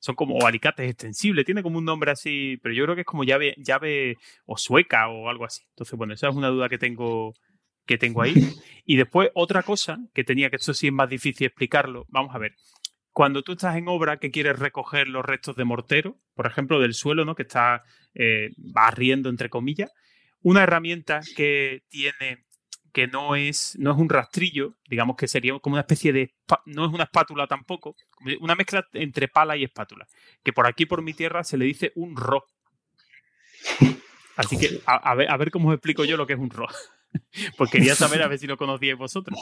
Son 0.00 0.14
como 0.14 0.46
alicates 0.46 0.88
extensibles, 0.88 1.44
tiene 1.44 1.62
como 1.62 1.78
un 1.78 1.84
nombre 1.84 2.12
así, 2.12 2.58
pero 2.62 2.72
yo 2.72 2.84
creo 2.84 2.94
que 2.94 3.00
es 3.00 3.06
como 3.06 3.24
llave, 3.24 3.54
llave 3.58 4.16
o 4.46 4.56
sueca 4.56 5.08
o 5.08 5.28
algo 5.28 5.44
así. 5.44 5.64
Entonces, 5.70 5.98
bueno, 5.98 6.14
esa 6.14 6.28
es 6.28 6.36
una 6.36 6.48
duda 6.48 6.68
que 6.68 6.78
tengo, 6.78 7.34
que 7.88 7.98
tengo 7.98 8.22
ahí. 8.22 8.34
Y 8.90 8.96
después 8.96 9.28
otra 9.34 9.62
cosa 9.64 9.98
que 10.14 10.24
tenía, 10.24 10.48
que 10.48 10.56
esto 10.56 10.72
sí 10.72 10.86
es 10.86 10.92
más 10.94 11.10
difícil 11.10 11.46
explicarlo, 11.46 12.06
vamos 12.08 12.34
a 12.34 12.38
ver. 12.38 12.54
Cuando 13.12 13.42
tú 13.42 13.52
estás 13.52 13.76
en 13.76 13.86
obra 13.86 14.16
que 14.16 14.30
quieres 14.30 14.58
recoger 14.58 15.08
los 15.08 15.26
restos 15.26 15.56
de 15.56 15.64
mortero, 15.64 16.16
por 16.34 16.46
ejemplo, 16.46 16.80
del 16.80 16.94
suelo, 16.94 17.26
¿no? 17.26 17.34
Que 17.34 17.42
está 17.42 17.82
eh, 18.14 18.48
barriendo, 18.56 19.28
entre 19.28 19.50
comillas, 19.50 19.92
una 20.40 20.62
herramienta 20.62 21.20
que 21.36 21.82
tiene 21.90 22.46
que 22.94 23.08
no 23.08 23.36
es, 23.36 23.76
no 23.78 23.92
es 23.92 23.98
un 23.98 24.08
rastrillo, 24.08 24.74
digamos 24.88 25.16
que 25.16 25.28
sería 25.28 25.58
como 25.58 25.74
una 25.74 25.82
especie 25.82 26.14
de, 26.14 26.34
no 26.64 26.86
es 26.86 26.92
una 26.92 27.04
espátula 27.04 27.46
tampoco, 27.46 27.94
una 28.40 28.54
mezcla 28.54 28.86
entre 28.94 29.28
pala 29.28 29.54
y 29.54 29.64
espátula, 29.64 30.06
que 30.42 30.54
por 30.54 30.66
aquí 30.66 30.86
por 30.86 31.02
mi 31.02 31.12
tierra 31.12 31.44
se 31.44 31.58
le 31.58 31.66
dice 31.66 31.92
un 31.94 32.16
ro. 32.16 32.46
Así 34.36 34.56
que 34.56 34.80
a, 34.86 35.14
ver, 35.14 35.30
a 35.30 35.36
ver 35.36 35.50
cómo 35.50 35.68
os 35.68 35.74
explico 35.74 36.06
yo 36.06 36.16
lo 36.16 36.26
que 36.26 36.32
es 36.32 36.38
un 36.38 36.48
ro. 36.48 36.68
pues 37.56 37.70
quería 37.70 37.94
saber 37.94 38.22
a 38.22 38.28
ver 38.28 38.38
si 38.38 38.46
lo 38.46 38.56
conocíais 38.56 38.98
vosotros. 38.98 39.38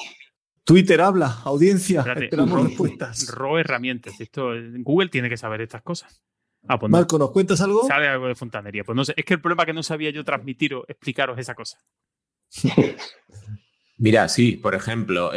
Twitter 0.64 1.01
habla, 1.01 1.43
audiencia, 1.44 2.05
esperamos 2.16 2.64
respuestas. 2.64 3.28
Ro 3.28 3.59
herramientas, 3.59 4.20
esto 4.20 4.51
Google 4.78 5.09
tiene 5.09 5.28
que 5.28 5.36
saber 5.36 5.60
estas 5.60 5.82
cosas. 5.82 6.22
Ah, 6.68 6.78
pues 6.78 6.90
Marco, 6.90 7.18
¿nos 7.18 7.30
cuentas 7.30 7.60
algo? 7.60 7.86
Sale 7.86 8.09
algo 8.09 8.26
de 8.26 8.34
fontanería. 8.34 8.82
Pues 8.82 8.97
no 8.97 9.05
sé, 9.05 9.14
es 9.16 9.24
que 9.24 9.34
el 9.34 9.40
problema 9.40 9.62
es 9.62 9.66
que 9.66 9.72
no 9.72 9.84
sabía 9.84 10.10
yo 10.10 10.24
transmitiros, 10.24 10.84
explicaros 10.88 11.38
esa 11.38 11.55
cosa. 11.55 11.78
Mira, 13.98 14.28
sí, 14.28 14.52
por 14.56 14.74
ejemplo, 14.74 15.30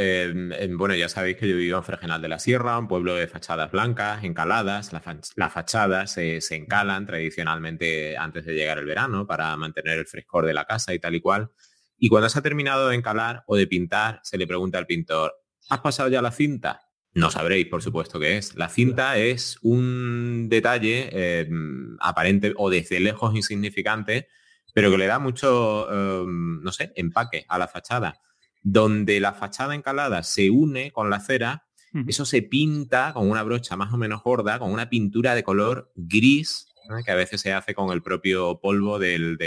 bueno, 0.75 0.93
ya 0.93 1.07
sabéis 1.07 1.37
que 1.37 1.47
yo 1.47 1.55
vivo 1.55 1.77
en 1.77 1.83
Fregenal 1.83 2.21
de 2.21 2.27
la 2.27 2.39
Sierra, 2.39 2.77
un 2.77 2.89
pueblo 2.89 3.15
de 3.15 3.27
fachadas 3.27 3.71
blancas, 3.71 4.21
encaladas. 4.25 4.91
las 4.91 5.53
fachadas 5.53 6.11
se, 6.11 6.39
encalan 6.51 7.05
tradicionalmente 7.05 8.17
antes 8.17 8.45
de 8.45 8.55
llegar 8.55 8.77
el 8.77 8.85
verano 8.85 9.25
para 9.25 9.55
mantener 9.55 9.99
el 9.99 10.07
frescor 10.07 10.45
de 10.45 10.53
la 10.53 10.65
casa 10.65 10.93
y 10.93 10.99
tal 10.99 11.15
y 11.15 11.21
cual. 11.21 11.51
Y 11.99 12.09
cuando 12.09 12.29
se 12.29 12.39
ha 12.39 12.41
terminado 12.41 12.87
de 12.87 12.95
encalar 12.95 13.43
o 13.47 13.55
de 13.55 13.67
pintar, 13.67 14.19
se 14.23 14.37
le 14.37 14.47
pregunta 14.47 14.77
al 14.77 14.87
pintor, 14.87 15.33
¿has 15.69 15.79
pasado 15.79 16.09
ya 16.09 16.21
la 16.21 16.31
cinta? 16.31 16.81
No 17.13 17.29
sabréis, 17.29 17.67
por 17.67 17.81
supuesto, 17.81 18.19
qué 18.19 18.37
es. 18.37 18.55
La 18.55 18.69
cinta 18.69 19.17
es 19.17 19.57
un 19.61 20.47
detalle 20.49 21.09
em, 21.11 21.97
aparente 21.99 22.53
o 22.55 22.69
desde 22.69 22.99
lejos 22.99 23.35
insignificante, 23.35 24.27
pero 24.73 24.91
que 24.91 24.97
le 24.97 25.07
da 25.07 25.19
mucho, 25.19 25.91
em, 25.91 26.61
no 26.61 26.71
sé, 26.71 26.93
empaque 26.95 27.45
a 27.49 27.57
la 27.57 27.67
fachada 27.67 28.21
donde 28.61 29.19
la 29.19 29.33
fachada 29.33 29.75
encalada 29.75 30.23
se 30.23 30.49
une 30.49 30.91
con 30.91 31.09
la 31.09 31.19
cera, 31.19 31.65
eso 32.07 32.23
se 32.23 32.43
pinta 32.43 33.13
con 33.13 33.31
una 33.31 33.41
brocha 33.41 33.75
más 33.75 33.91
o 33.91 33.97
menos 33.97 34.21
gorda, 34.21 34.59
con 34.59 34.71
una 34.71 34.89
pintura 34.89 35.33
de 35.33 35.43
color 35.43 35.91
gris, 35.95 36.67
que 37.03 37.11
a 37.11 37.15
veces 37.15 37.41
se 37.41 37.53
hace 37.53 37.73
con 37.73 37.91
el 37.91 38.01
propio 38.01 38.59
polvo 38.59 38.99
del, 38.99 39.37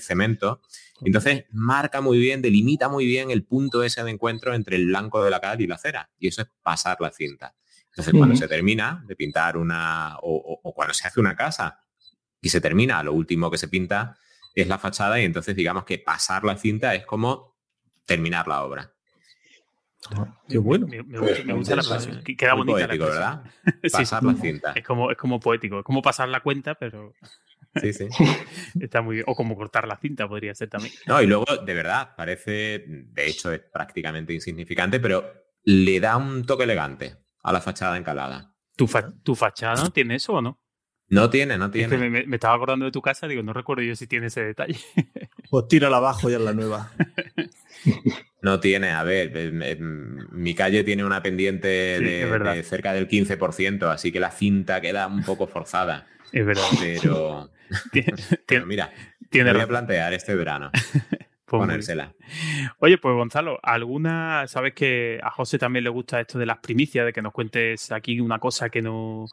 cemento. 0.00 0.60
Entonces 1.04 1.44
marca 1.50 2.00
muy 2.00 2.18
bien, 2.18 2.42
delimita 2.42 2.88
muy 2.88 3.06
bien 3.06 3.30
el 3.30 3.44
punto 3.44 3.82
ese 3.82 4.02
de 4.04 4.10
encuentro 4.10 4.54
entre 4.54 4.76
el 4.76 4.86
blanco 4.86 5.22
de 5.24 5.30
la 5.30 5.40
cal 5.40 5.60
y 5.60 5.66
la 5.66 5.78
cera. 5.78 6.10
Y 6.18 6.28
eso 6.28 6.42
es 6.42 6.48
pasar 6.62 6.98
la 7.00 7.10
cinta. 7.10 7.54
Entonces 7.86 8.14
cuando 8.14 8.36
se 8.36 8.48
termina 8.48 9.04
de 9.06 9.16
pintar 9.16 9.56
una, 9.56 10.16
o, 10.22 10.60
o 10.62 10.74
cuando 10.74 10.94
se 10.94 11.06
hace 11.06 11.20
una 11.20 11.36
casa 11.36 11.80
y 12.40 12.48
se 12.48 12.60
termina, 12.60 13.02
lo 13.02 13.12
último 13.12 13.50
que 13.50 13.58
se 13.58 13.68
pinta 13.68 14.16
es 14.54 14.66
la 14.66 14.78
fachada 14.78 15.20
y 15.20 15.24
entonces 15.24 15.54
digamos 15.56 15.84
que 15.84 15.98
pasar 15.98 16.44
la 16.44 16.56
cinta 16.56 16.94
es 16.94 17.04
como 17.04 17.56
terminar 18.06 18.48
la 18.48 18.64
obra. 18.64 18.94
Ah, 20.10 20.34
qué 20.48 20.58
bueno. 20.58 20.86
Me, 20.86 21.00
gusta, 21.54 21.76
la 21.76 21.82
frase. 21.82 22.22
Queda 22.36 22.54
bonita 22.54 22.86
poético, 22.86 23.04
¿verdad? 23.04 23.44
Pasar 23.92 24.24
la 24.24 24.34
cinta. 24.34 24.72
Es 24.72 24.84
como, 24.84 25.10
es 25.10 25.16
como 25.16 25.38
poético. 25.38 25.78
Es 25.78 25.84
como 25.84 26.02
pasar 26.02 26.28
la 26.28 26.40
cuenta, 26.40 26.74
pero. 26.74 27.14
Sí, 27.76 27.92
sí. 27.92 28.08
Está 28.80 29.00
muy 29.00 29.16
bien. 29.16 29.24
O 29.28 29.34
como 29.34 29.54
cortar 29.56 29.86
la 29.86 29.96
cinta 29.96 30.28
podría 30.28 30.54
ser 30.54 30.68
también. 30.68 30.92
No, 31.06 31.22
y 31.22 31.26
luego, 31.26 31.44
de 31.64 31.74
verdad, 31.74 32.14
parece, 32.16 32.84
de 32.86 33.26
hecho, 33.26 33.52
es 33.52 33.60
prácticamente 33.60 34.32
insignificante, 34.32 34.98
pero 35.00 35.24
le 35.64 36.00
da 36.00 36.16
un 36.16 36.44
toque 36.44 36.64
elegante 36.64 37.16
a 37.42 37.52
la 37.52 37.60
fachada 37.60 37.96
encalada. 37.96 38.54
¿Tu, 38.76 38.88
¿Tu 39.22 39.34
fachada 39.34 39.88
tiene 39.90 40.16
eso 40.16 40.34
o 40.34 40.42
no? 40.42 40.58
No 41.08 41.28
tiene, 41.30 41.58
no 41.58 41.70
tiene. 41.70 41.96
me, 41.96 42.26
me, 42.26 42.36
estaba 42.36 42.54
acordando 42.54 42.86
de 42.86 42.90
tu 42.90 43.02
casa, 43.02 43.28
digo, 43.28 43.42
no 43.42 43.52
recuerdo 43.52 43.82
yo 43.82 43.94
si 43.94 44.06
tiene 44.06 44.26
ese 44.26 44.42
detalle. 44.42 44.78
Pues 45.50 45.68
tírala 45.68 45.98
abajo 45.98 46.30
ya 46.30 46.36
en 46.36 46.46
la 46.46 46.54
nueva. 46.54 46.90
No 48.42 48.58
tiene, 48.58 48.90
a 48.90 49.04
ver, 49.04 49.70
mi 50.32 50.54
calle 50.54 50.82
tiene 50.82 51.04
una 51.04 51.22
pendiente 51.22 51.68
de, 51.68 52.62
cerca 52.64 52.92
del 52.92 53.08
15%, 53.08 53.84
así 53.84 54.10
que 54.10 54.18
la 54.18 54.32
cinta 54.32 54.80
queda 54.80 55.06
un 55.06 55.22
poco 55.24 55.46
forzada. 55.46 56.06
Es 56.32 56.46
verdad. 56.46 56.64
Pero, 56.80 57.50
pero 58.46 58.64
mira, 58.64 58.90
tiene 59.28 59.52
voy 59.52 59.60
a 59.60 59.66
plantear 59.66 60.14
este 60.14 60.34
verano. 60.34 60.70
Pues 61.44 61.60
ponérsela. 61.60 62.14
Oye, 62.78 62.96
pues 62.96 63.14
Gonzalo, 63.14 63.60
¿alguna, 63.62 64.46
sabes 64.46 64.72
que 64.72 65.20
a 65.22 65.30
José 65.30 65.58
también 65.58 65.84
le 65.84 65.90
gusta 65.90 66.18
esto 66.18 66.38
de 66.38 66.46
las 66.46 66.60
primicias, 66.60 67.04
de 67.04 67.12
que 67.12 67.20
nos 67.20 67.34
cuentes 67.34 67.92
aquí 67.92 68.18
una 68.20 68.38
cosa 68.38 68.70
que 68.70 68.80
no, 68.80 69.26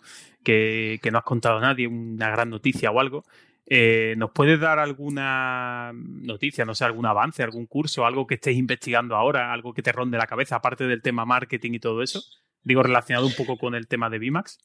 que, 0.43 0.99
que 1.01 1.11
no 1.11 1.19
has 1.19 1.23
contado 1.23 1.59
a 1.59 1.61
nadie, 1.61 1.87
una 1.87 2.29
gran 2.29 2.49
noticia 2.49 2.91
o 2.91 2.99
algo? 2.99 3.23
Eh, 3.71 4.15
¿Nos 4.17 4.31
puedes 4.31 4.59
dar 4.59 4.79
alguna 4.79 5.91
noticia, 5.93 6.65
no 6.65 6.73
sé, 6.73 6.85
algún 6.85 7.05
avance, 7.05 7.43
algún 7.43 7.67
curso, 7.67 8.03
algo 8.03 8.25
que 8.25 8.33
estés 8.33 8.57
investigando 8.57 9.15
ahora, 9.15 9.53
algo 9.53 9.75
que 9.75 9.83
te 9.83 9.91
ronde 9.91 10.17
la 10.17 10.25
cabeza, 10.25 10.55
aparte 10.55 10.87
del 10.87 11.03
tema 11.03 11.23
marketing 11.23 11.73
y 11.73 11.79
todo 11.79 12.01
eso? 12.01 12.19
Digo, 12.63 12.81
relacionado 12.81 13.27
un 13.27 13.33
poco 13.33 13.59
con 13.59 13.75
el 13.75 13.87
tema 13.87 14.09
de 14.09 14.17
Bimax. 14.17 14.57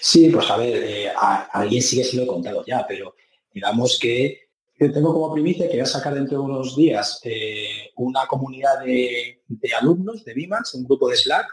Sí, 0.00 0.30
pues 0.30 0.50
a 0.50 0.56
ver, 0.56 0.82
eh, 0.82 1.12
alguien 1.52 1.82
sí 1.82 1.98
que 1.98 2.04
se 2.04 2.16
lo 2.16 2.22
he 2.22 2.26
contado 2.26 2.64
ya, 2.66 2.86
pero 2.88 3.14
digamos 3.52 3.98
que 4.00 4.48
tengo 4.78 5.12
como 5.12 5.34
primicia 5.34 5.66
que 5.66 5.72
voy 5.72 5.80
a 5.80 5.86
sacar 5.86 6.14
dentro 6.14 6.38
de 6.38 6.44
unos 6.44 6.76
días 6.76 7.20
eh, 7.24 7.90
una 7.96 8.26
comunidad 8.26 8.80
de, 8.82 9.42
alumnos 9.78 10.24
de 10.24 10.32
Bimax, 10.32 10.74
un 10.74 10.84
grupo 10.84 11.10
de 11.10 11.16
Slack, 11.16 11.46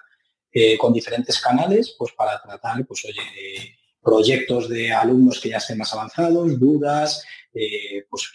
con 0.78 0.94
diferentes 0.94 1.42
canales, 1.42 1.96
pues 1.98 2.14
para 2.14 2.40
tratar, 2.40 2.86
pues 2.86 3.04
oye, 3.06 3.76
proyectos 4.04 4.70
de 4.70 4.92
alumnos 4.92 5.40
que 5.40 5.50
ya 5.50 5.58
estén 5.58 5.78
más 5.78 5.94
avanzados, 5.94 6.60
dudas, 6.60 7.24
eh, 7.54 8.06
pues 8.10 8.30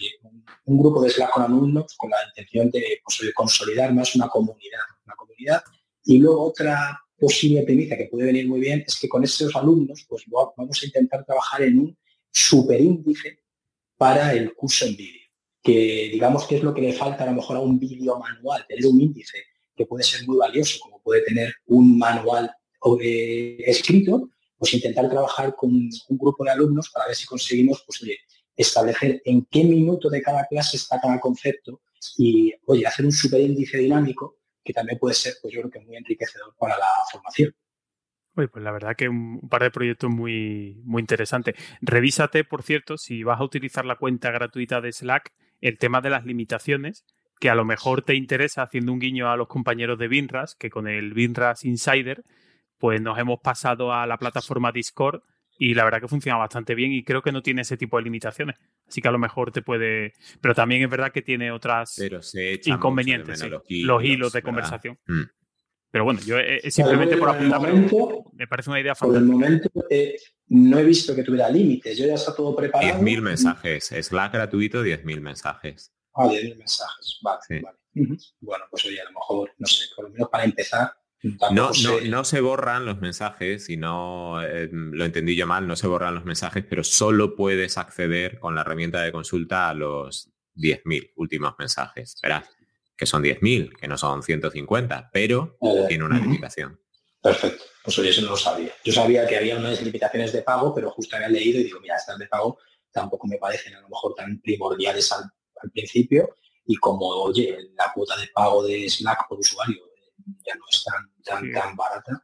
un, 0.65 0.79
grupo 0.79 1.03
de 1.03 1.11
Slack 1.11 1.31
con 1.31 1.43
alumnos 1.43 1.95
con 1.97 2.11
la 2.11 2.17
intención 2.29 2.71
de, 2.71 3.01
pues, 3.05 3.33
consolidar 3.35 3.93
más 3.93 4.15
una 4.15 4.29
comunidad, 4.29 4.81
una 5.05 5.15
comunidad. 5.15 5.63
Y 6.05 6.19
luego 6.19 6.45
otra 6.45 6.99
posible 7.19 7.63
premisa 7.63 7.97
que 7.97 8.07
puede 8.07 8.27
venir 8.27 8.49
muy 8.49 8.61
bien 8.61 8.85
es 8.87 8.99
que 8.99 9.09
con 9.09 9.25
esos 9.25 9.55
alumnos 9.57 10.07
pues 10.09 10.25
vamos 10.29 10.83
a 10.83 10.87
intentar 10.87 11.25
trabajar 11.25 11.63
en 11.63 11.79
un 11.81 11.99
superíndice 12.31 13.41
para 13.97 14.33
el 14.33 14.55
curso 14.55 14.87
en 14.87 14.97
vídeo, 14.97 15.27
que 15.61 16.11
digamos 16.13 16.47
que 16.47 16.57
es 16.57 16.63
lo 16.63 16.73
que 16.73 16.83
le 16.83 16.93
falta 16.93 17.25
a 17.25 17.27
lo 17.27 17.33
mejor 17.33 17.57
a 17.57 17.61
un 17.61 17.79
vídeo 17.79 18.17
manual, 18.19 18.65
tener 18.69 18.87
un 18.87 19.01
índice 19.01 19.39
que 19.75 19.87
puede 19.87 20.05
ser 20.05 20.27
muy 20.27 20.37
valioso, 20.39 20.79
como 20.81 21.03
puede 21.03 21.23
tener 21.23 21.53
un 21.67 21.99
manual 21.99 22.53
eh, 23.01 23.59
escrito, 23.67 24.31
pues 24.59 24.75
intentar 24.75 25.09
trabajar 25.09 25.55
con 25.57 25.71
un 25.71 26.19
grupo 26.19 26.45
de 26.45 26.51
alumnos 26.51 26.91
para 26.91 27.07
ver 27.07 27.15
si 27.15 27.27
conseguimos 27.27 27.85
pues, 27.87 28.03
establecer 28.57 29.23
en 29.25 29.47
qué 29.51 29.65
minuto 29.65 30.11
de 30.11 30.21
cada 30.21 30.47
clase 30.47 30.77
está 30.77 31.01
cada 31.01 31.21
concepto 31.21 31.81
y 32.17 32.53
oye, 32.67 32.87
hacer 32.87 33.05
un 33.05 33.13
superíndice 33.13 33.79
dinámico 33.79 34.39
que 34.65 34.73
también 34.73 34.99
puede 34.99 35.15
ser, 35.15 35.35
pues 35.41 35.55
yo 35.55 35.61
creo 35.61 35.71
que 35.71 35.81
muy 35.81 35.97
enriquecedor 35.97 36.55
para 36.59 36.77
la 36.77 36.87
formación. 37.11 37.55
Oye, 38.35 38.49
pues 38.49 38.63
la 38.63 38.71
verdad 38.71 38.95
que 38.97 39.09
un 39.09 39.49
par 39.49 39.63
de 39.63 39.71
proyectos 39.71 40.11
muy, 40.11 40.81
muy 40.85 41.01
interesantes. 41.01 41.55
Revísate, 41.81 42.45
por 42.45 42.63
cierto, 42.63 42.99
si 42.99 43.23
vas 43.23 43.41
a 43.41 43.45
utilizar 43.45 43.85
la 43.85 43.97
cuenta 43.97 44.31
gratuita 44.31 44.81
de 44.81 44.93
Slack, 44.93 45.33
el 45.61 45.79
tema 45.79 46.01
de 46.01 46.11
las 46.11 46.25
limitaciones, 46.25 47.05
que 47.41 47.51
a 47.51 47.55
lo 47.55 47.65
mejor 47.65 48.03
te 48.03 48.15
interesa 48.15 48.63
haciendo 48.63 48.93
un 48.93 49.01
guiño 49.01 49.31
a 49.31 49.37
los 49.37 49.49
compañeros 49.49 49.99
de 49.99 50.09
Binras, 50.09 50.55
que 50.55 50.71
con 50.71 50.87
el 50.87 51.15
Binras 51.15 51.65
Insider 51.65 52.23
pues 52.79 53.01
nos 53.01 53.19
hemos 53.19 53.41
pasado 53.41 53.93
a 53.93 54.07
la 54.07 54.19
plataforma 54.19 54.73
Discord 54.73 55.23
y 55.59 55.75
la 55.75 55.85
verdad 55.85 56.01
que 56.01 56.09
funciona 56.09 56.39
bastante 56.39 56.75
bien 56.75 56.93
y 56.93 57.03
creo 57.03 57.21
que 57.21 57.33
no 57.33 57.43
tiene 57.43 57.63
ese 57.63 57.77
tipo 57.77 57.97
de 57.97 58.05
limitaciones. 58.05 58.57
Así 58.87 59.03
que 59.03 59.09
a 59.09 59.11
lo 59.11 59.19
mejor 59.19 59.51
te 59.51 59.61
puede... 59.61 60.13
Pero 60.41 60.55
también 60.55 60.83
es 60.85 60.91
verdad 60.91 61.11
que 61.13 61.21
tiene 61.21 61.51
otras 61.51 62.01
inconvenientes, 62.65 63.45
los, 63.69 64.05
hilos, 64.05 64.33
de 64.33 64.43
conversación. 64.43 64.99
Mm. 65.07 65.23
Pero 65.91 66.05
bueno, 66.05 66.21
yo 66.21 66.39
eh, 66.39 66.61
eh, 66.63 66.71
simplemente 66.71 67.17
por 67.17 67.31
apuntar, 67.31 67.61
me 68.35 68.47
parece 68.47 68.71
una 68.71 68.81
idea 68.81 68.95
fantástica. 68.95 69.09
Por 69.09 69.17
el 69.17 69.25
momento 69.25 69.71
eh, 69.89 70.17
no 70.49 70.79
he 70.79 70.85
visto 70.85 71.15
que 71.15 71.23
tuviera 71.23 71.49
límites, 71.49 71.97
yo 71.97 72.07
ya 72.07 72.15
está 72.15 72.35
todo 72.35 72.55
preparado. 72.55 73.01
10.000 73.01 73.21
mensajes, 73.23 73.87
Slack 73.87 74.35
gratuito, 74.35 74.85
10.000 74.85 75.21
mensajes. 75.21 75.93
Ah, 76.15 76.27
10.000 76.27 76.57
mensajes, 76.59 77.19
vale, 77.23 77.63
vale. 77.63 77.79
Bueno, 78.41 78.65
pues 78.71 78.85
oye, 78.85 79.01
a 79.01 79.05
lo 79.05 79.13
mejor, 79.13 79.51
no 79.57 79.67
sé, 79.67 79.87
por 79.97 80.05
lo 80.05 80.11
menos 80.11 80.29
para 80.29 80.45
empezar, 80.45 80.93
no, 81.23 81.71
no, 81.83 82.01
no, 82.01 82.25
se 82.25 82.41
borran 82.41 82.85
los 82.85 83.01
mensajes, 83.01 83.69
y 83.71 83.77
no 83.77 84.41
eh, 84.43 84.69
lo 84.71 85.05
entendí 85.05 85.35
yo 85.35 85.47
mal, 85.47 85.67
no 85.67 85.77
se 85.77 85.87
borran 85.87 86.15
los 86.15 86.25
mensajes, 86.25 86.65
pero 86.69 86.85
solo 86.85 87.35
puedes 87.35 87.77
acceder 87.77 88.39
con 88.39 88.55
la 88.55 88.61
herramienta 88.61 89.03
de 89.03 89.13
consulta 89.13 89.69
a 89.69 89.75
los 89.75 90.31
10.000 90.55 91.13
últimos 91.17 91.55
mensajes. 91.59 92.19
Verás 92.23 92.49
que 92.99 93.07
son 93.07 93.23
10.000, 93.23 93.77
que 93.79 93.87
no 93.87 93.97
son 93.97 94.25
150, 94.25 95.11
pero 95.13 95.57
eh, 95.63 95.85
tiene 95.89 96.05
una 96.05 96.19
limitación. 96.19 96.81
Perfecto, 97.23 97.65
pues 97.85 97.97
oye, 97.99 98.11
eso 98.11 98.23
no 98.23 98.31
lo 98.31 98.37
sabía. 98.37 98.73
Yo 98.85 98.93
sabía 98.93 99.25
que 99.27 99.37
había 99.37 99.57
unas 99.57 99.81
limitaciones 99.81 100.33
de 100.33 100.43
pago, 100.43 100.75
pero 100.75 100.91
justo 100.91 101.15
había 101.15 101.29
leído 101.29 101.61
y 101.61 101.65
digo, 101.65 101.81
mira, 101.81 101.97
estas 101.97 102.19
de 102.19 102.27
pago 102.27 102.59
tampoco 102.91 103.29
me 103.29 103.39
parecen 103.39 103.75
a 103.77 103.81
lo 103.81 103.89
mejor 103.89 104.15
tan 104.17 104.41
primordiales 104.41 105.13
al, 105.13 105.23
al 105.63 105.71
principio 105.71 106.35
y 106.67 106.75
como, 106.77 107.07
oye, 107.07 107.57
la 107.77 107.93
cuota 107.95 108.17
de 108.17 108.27
pago 108.35 108.65
de 108.65 108.89
Slack 108.89 109.29
por 109.29 109.39
usuario 109.39 109.88
ya 110.47 110.55
no 110.55 110.65
es 110.71 110.85
tan, 111.25 111.53
tan, 111.53 111.77
barata, 111.77 112.23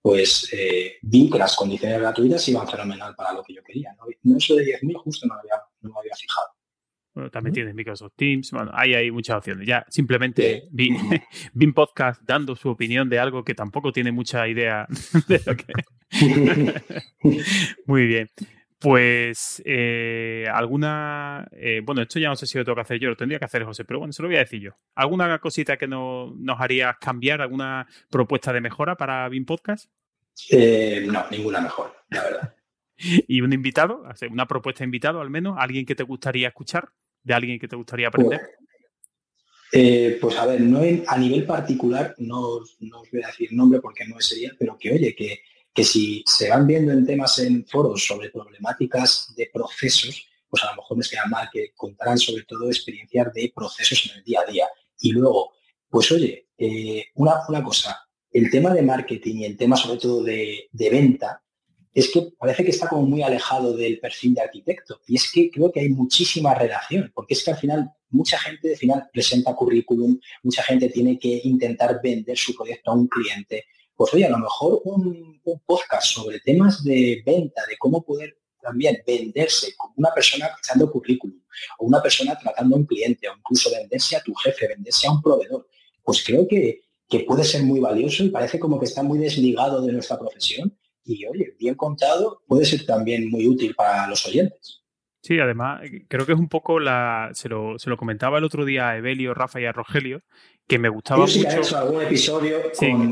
pues 0.00 0.48
eh, 0.52 0.96
vi 1.02 1.30
que 1.30 1.38
las 1.38 1.56
condiciones 1.56 1.98
gratuitas 1.98 2.46
iban 2.48 2.68
fenomenal 2.68 3.14
para 3.14 3.32
lo 3.32 3.42
que 3.42 3.54
yo 3.54 3.62
quería. 3.62 3.94
No, 3.98 4.04
no 4.22 4.36
eso 4.36 4.54
de 4.54 4.64
10.000 4.64 4.96
justo 4.96 5.26
no, 5.26 5.34
había, 5.34 5.54
no 5.80 5.90
me 5.90 5.98
había 6.00 6.14
fijado. 6.14 6.48
Bueno, 7.14 7.30
también 7.30 7.54
tienes 7.54 7.74
Microsoft 7.76 8.14
Teams, 8.16 8.50
bueno, 8.50 8.72
ahí 8.74 8.92
hay 8.92 9.10
muchas 9.12 9.36
opciones. 9.36 9.66
Ya 9.68 9.86
simplemente 9.88 10.68
vi, 10.72 10.90
vi, 11.54 11.66
un 11.66 11.72
podcast 11.72 12.20
dando 12.24 12.56
su 12.56 12.68
opinión 12.68 13.08
de 13.08 13.20
algo 13.20 13.44
que 13.44 13.54
tampoco 13.54 13.92
tiene 13.92 14.10
mucha 14.10 14.48
idea 14.48 14.86
de 15.28 15.40
lo 15.46 15.56
que... 15.56 15.72
Muy 17.86 18.06
bien. 18.06 18.28
Pues 18.84 19.62
eh, 19.64 20.44
alguna, 20.52 21.48
eh, 21.52 21.80
bueno, 21.82 22.02
esto 22.02 22.18
ya 22.18 22.28
no 22.28 22.36
sé 22.36 22.44
si 22.46 22.58
lo 22.58 22.66
tengo 22.66 22.74
que 22.74 22.82
hacer 22.82 22.98
yo, 22.98 23.08
lo 23.08 23.16
tendría 23.16 23.38
que 23.38 23.46
hacer 23.46 23.64
José, 23.64 23.86
pero 23.86 23.98
bueno, 23.98 24.12
se 24.12 24.20
lo 24.20 24.28
voy 24.28 24.36
a 24.36 24.40
decir 24.40 24.60
yo. 24.60 24.72
¿Alguna 24.94 25.38
cosita 25.38 25.78
que 25.78 25.88
no, 25.88 26.34
nos 26.36 26.60
haría 26.60 26.94
cambiar, 27.00 27.40
alguna 27.40 27.86
propuesta 28.10 28.52
de 28.52 28.60
mejora 28.60 28.94
para 28.94 29.26
BIM 29.30 29.46
Podcast? 29.46 29.88
Eh, 30.50 31.02
no, 31.10 31.24
ninguna 31.30 31.62
mejora, 31.62 31.94
la 32.10 32.24
verdad. 32.24 32.54
¿Y 33.26 33.40
un 33.40 33.54
invitado? 33.54 34.04
¿Una 34.30 34.46
propuesta 34.46 34.80
de 34.80 34.84
invitado 34.84 35.22
al 35.22 35.30
menos? 35.30 35.56
¿Alguien 35.58 35.86
que 35.86 35.94
te 35.94 36.02
gustaría 36.02 36.48
escuchar? 36.48 36.90
¿De 37.22 37.32
alguien 37.32 37.58
que 37.58 37.68
te 37.68 37.76
gustaría 37.76 38.08
aprender? 38.08 38.42
Pues, 39.72 40.16
pues 40.20 40.36
a 40.36 40.44
ver, 40.44 40.60
no 40.60 40.82
a 41.06 41.16
nivel 41.16 41.46
particular, 41.46 42.14
no, 42.18 42.60
no 42.80 43.00
os 43.00 43.10
voy 43.10 43.22
a 43.22 43.28
decir 43.28 43.50
nombre 43.54 43.80
porque 43.80 44.04
no 44.04 44.20
sería, 44.20 44.52
pero 44.58 44.76
que 44.78 44.92
oye, 44.92 45.14
que 45.14 45.40
que 45.74 45.84
si 45.84 46.22
se 46.24 46.48
van 46.48 46.66
viendo 46.66 46.92
en 46.92 47.04
temas 47.04 47.38
en 47.40 47.66
foros 47.66 48.06
sobre 48.06 48.30
problemáticas 48.30 49.34
de 49.36 49.50
procesos, 49.52 50.28
pues 50.48 50.62
a 50.62 50.70
lo 50.70 50.76
mejor 50.76 50.96
me 50.96 51.04
queda 51.04 51.26
mal 51.26 51.48
que 51.52 51.72
contarán 51.74 52.16
sobre 52.16 52.44
todo 52.44 52.68
experiencias 52.68 53.32
de 53.34 53.52
procesos 53.54 54.08
en 54.08 54.18
el 54.18 54.24
día 54.24 54.40
a 54.46 54.50
día. 54.50 54.66
Y 55.00 55.10
luego, 55.10 55.54
pues 55.90 56.12
oye, 56.12 56.46
eh, 56.56 57.06
una, 57.16 57.40
una, 57.48 57.64
cosa, 57.64 58.08
el 58.30 58.50
tema 58.50 58.72
de 58.72 58.82
marketing 58.82 59.36
y 59.36 59.44
el 59.46 59.56
tema 59.56 59.76
sobre 59.76 59.98
todo 59.98 60.22
de, 60.22 60.68
venta, 60.72 61.42
es 61.92 62.08
que 62.10 62.28
parece 62.38 62.64
que 62.64 62.70
está 62.70 62.88
como 62.88 63.02
muy 63.02 63.22
alejado 63.22 63.76
del 63.76 63.98
perfil 63.98 64.34
de 64.34 64.42
arquitecto. 64.42 65.00
Y 65.08 65.16
es 65.16 65.30
que 65.32 65.50
creo 65.50 65.72
que 65.72 65.80
hay 65.80 65.88
muchísima 65.88 66.54
relación, 66.54 67.10
porque 67.12 67.34
es 67.34 67.42
que 67.42 67.50
al 67.50 67.58
final 67.58 67.90
mucha 68.10 68.38
gente 68.38 68.70
al 68.70 68.76
final 68.76 69.08
presenta 69.12 69.54
currículum, 69.54 70.20
mucha 70.44 70.62
gente 70.62 70.88
tiene 70.88 71.18
que 71.18 71.40
intentar 71.44 72.00
vender 72.00 72.38
su 72.38 72.54
proyecto 72.54 72.92
a 72.92 72.94
un 72.94 73.08
cliente, 73.08 73.64
pues 73.96 74.12
oye, 74.14 74.24
a 74.24 74.30
lo 74.30 74.38
mejor 74.38 74.80
un, 74.84 75.34
podcast 75.66 76.06
sobre 76.06 76.40
temas 76.40 76.82
de 76.82 77.22
venta, 77.24 77.62
de 77.68 77.76
cómo 77.76 78.02
poder 78.02 78.38
también 78.60 79.02
venderse 79.06 79.74
como 79.76 79.92
una 79.98 80.10
persona 80.14 80.50
echando 80.58 80.90
currículum, 80.90 81.38
o 81.78 81.86
una 81.86 82.00
persona 82.00 82.38
tratando 82.38 82.76
a 82.76 82.78
un 82.78 82.86
cliente, 82.86 83.28
o 83.28 83.36
incluso 83.36 83.70
venderse 83.70 84.16
a 84.16 84.22
tu 84.22 84.34
jefe, 84.34 84.68
venderse 84.68 85.06
a 85.06 85.12
un 85.12 85.20
proveedor, 85.20 85.68
pues 86.02 86.24
creo 86.24 86.48
que, 86.48 86.80
que 87.08 87.20
puede 87.20 87.44
ser 87.44 87.62
muy 87.62 87.78
valioso 87.78 88.24
y 88.24 88.30
parece 88.30 88.58
como 88.58 88.78
que 88.78 88.86
está 88.86 89.02
muy 89.02 89.18
desligado 89.18 89.82
de 89.82 89.92
nuestra 89.92 90.18
profesión 90.18 90.74
y, 91.04 91.26
oye, 91.26 91.54
bien 91.58 91.74
contado, 91.74 92.42
puede 92.46 92.64
ser 92.64 92.86
también 92.86 93.28
muy 93.30 93.46
útil 93.46 93.74
para 93.74 94.06
los 94.06 94.24
oyentes. 94.26 94.83
Sí, 95.24 95.40
además, 95.40 95.80
creo 96.08 96.26
que 96.26 96.32
es 96.32 96.38
un 96.38 96.50
poco 96.50 96.78
la. 96.78 97.30
Se 97.32 97.48
lo, 97.48 97.78
se 97.78 97.88
lo 97.88 97.96
comentaba 97.96 98.36
el 98.36 98.44
otro 98.44 98.66
día 98.66 98.90
a 98.90 98.98
Evelio, 98.98 99.32
Rafa 99.32 99.58
y 99.58 99.64
a 99.64 99.72
Rogelio, 99.72 100.20
que 100.66 100.78
me 100.78 100.90
gustaba 100.90 101.22
mucho. 101.22 101.48
hecho 101.48 101.78
algún 101.78 102.02
episodio 102.02 102.58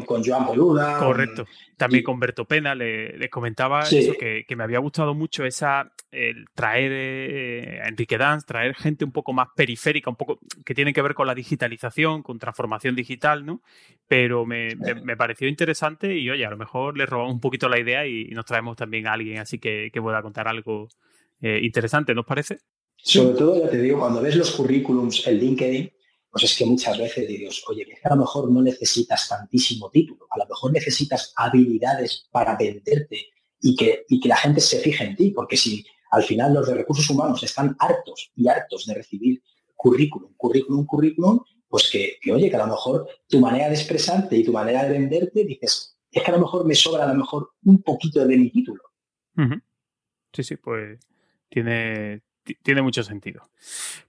con, 0.04 0.22
Joan 0.22 0.44
Boluda. 0.44 0.98
Correcto. 0.98 1.46
También 1.78 2.04
con 2.04 2.20
Berto 2.20 2.44
Pena 2.44 2.74
le, 2.74 3.30
comentaba 3.30 3.80
eso, 3.84 4.12
que, 4.18 4.44
me 4.54 4.62
había 4.62 4.78
gustado 4.78 5.14
mucho 5.14 5.46
esa 5.46 5.90
el 6.10 6.44
traer 6.54 6.92
eh, 6.94 7.80
a 7.82 7.88
Enrique 7.88 8.18
Danz, 8.18 8.44
traer 8.44 8.74
gente 8.74 9.06
un 9.06 9.12
poco 9.12 9.32
más 9.32 9.48
periférica, 9.56 10.10
un 10.10 10.16
poco 10.16 10.38
que 10.66 10.74
tiene 10.74 10.92
que 10.92 11.00
ver 11.00 11.14
con 11.14 11.26
la 11.26 11.34
digitalización, 11.34 12.22
con 12.22 12.38
transformación 12.38 12.94
digital, 12.94 13.46
¿no? 13.46 13.62
Pero 14.06 14.44
me, 14.44 14.76
pareció 15.16 15.48
interesante 15.48 16.14
y 16.14 16.28
oye, 16.28 16.44
a 16.44 16.50
lo 16.50 16.58
mejor 16.58 16.98
le 16.98 17.06
robamos 17.06 17.32
un 17.32 17.40
poquito 17.40 17.70
la 17.70 17.80
idea 17.80 18.06
y, 18.06 18.26
nos 18.26 18.44
traemos 18.44 18.76
también 18.76 19.06
a 19.06 19.14
alguien 19.14 19.38
así 19.38 19.58
que, 19.58 19.90
pueda 19.94 20.20
contar 20.20 20.46
algo 20.46 20.88
eh, 21.42 21.58
interesante, 21.62 22.14
¿nos 22.14 22.24
parece? 22.24 22.60
Sobre 22.96 23.36
todo, 23.36 23.60
ya 23.60 23.68
te 23.68 23.78
digo, 23.78 23.98
cuando 23.98 24.22
ves 24.22 24.36
los 24.36 24.52
currículums 24.52 25.26
en 25.26 25.38
LinkedIn, 25.38 25.92
pues 26.30 26.44
es 26.44 26.56
que 26.56 26.64
muchas 26.64 26.96
veces 26.96 27.26
dices, 27.26 27.62
oye, 27.68 27.84
que 27.84 27.98
a 28.04 28.10
lo 28.10 28.22
mejor 28.22 28.50
no 28.50 28.62
necesitas 28.62 29.28
tantísimo 29.28 29.90
título, 29.90 30.26
a 30.30 30.38
lo 30.38 30.46
mejor 30.46 30.72
necesitas 30.72 31.32
habilidades 31.36 32.28
para 32.30 32.56
venderte 32.56 33.26
y 33.60 33.74
que, 33.74 34.06
y 34.08 34.20
que 34.20 34.28
la 34.28 34.36
gente 34.36 34.60
se 34.60 34.78
fije 34.78 35.04
en 35.04 35.16
ti, 35.16 35.30
porque 35.30 35.56
si 35.56 35.84
al 36.12 36.22
final 36.22 36.54
los 36.54 36.68
de 36.68 36.74
recursos 36.74 37.10
humanos 37.10 37.42
están 37.42 37.76
hartos 37.80 38.30
y 38.36 38.46
hartos 38.46 38.86
de 38.86 38.94
recibir 38.94 39.42
currículum, 39.74 40.32
currículum, 40.36 40.86
currículum, 40.86 41.40
pues 41.68 41.90
que, 41.90 42.18
oye, 42.32 42.48
que 42.48 42.56
a 42.56 42.66
lo 42.66 42.72
mejor 42.72 43.08
tu 43.28 43.40
manera 43.40 43.68
de 43.68 43.74
expresarte 43.74 44.36
y 44.36 44.44
tu 44.44 44.52
manera 44.52 44.84
de 44.84 44.90
venderte, 44.90 45.44
dices, 45.44 45.98
es 46.10 46.22
que 46.22 46.30
a 46.30 46.34
lo 46.34 46.40
mejor 46.40 46.64
me 46.64 46.74
sobra 46.74 47.04
a 47.04 47.08
lo 47.08 47.14
mejor 47.14 47.50
un 47.64 47.82
poquito 47.82 48.24
de 48.24 48.36
mi 48.36 48.50
título. 48.50 48.82
Sí, 50.32 50.44
sí, 50.44 50.56
pues 50.56 51.00
tiene, 51.52 52.22
tiene 52.62 52.82
mucho 52.82 53.02
sentido. 53.02 53.50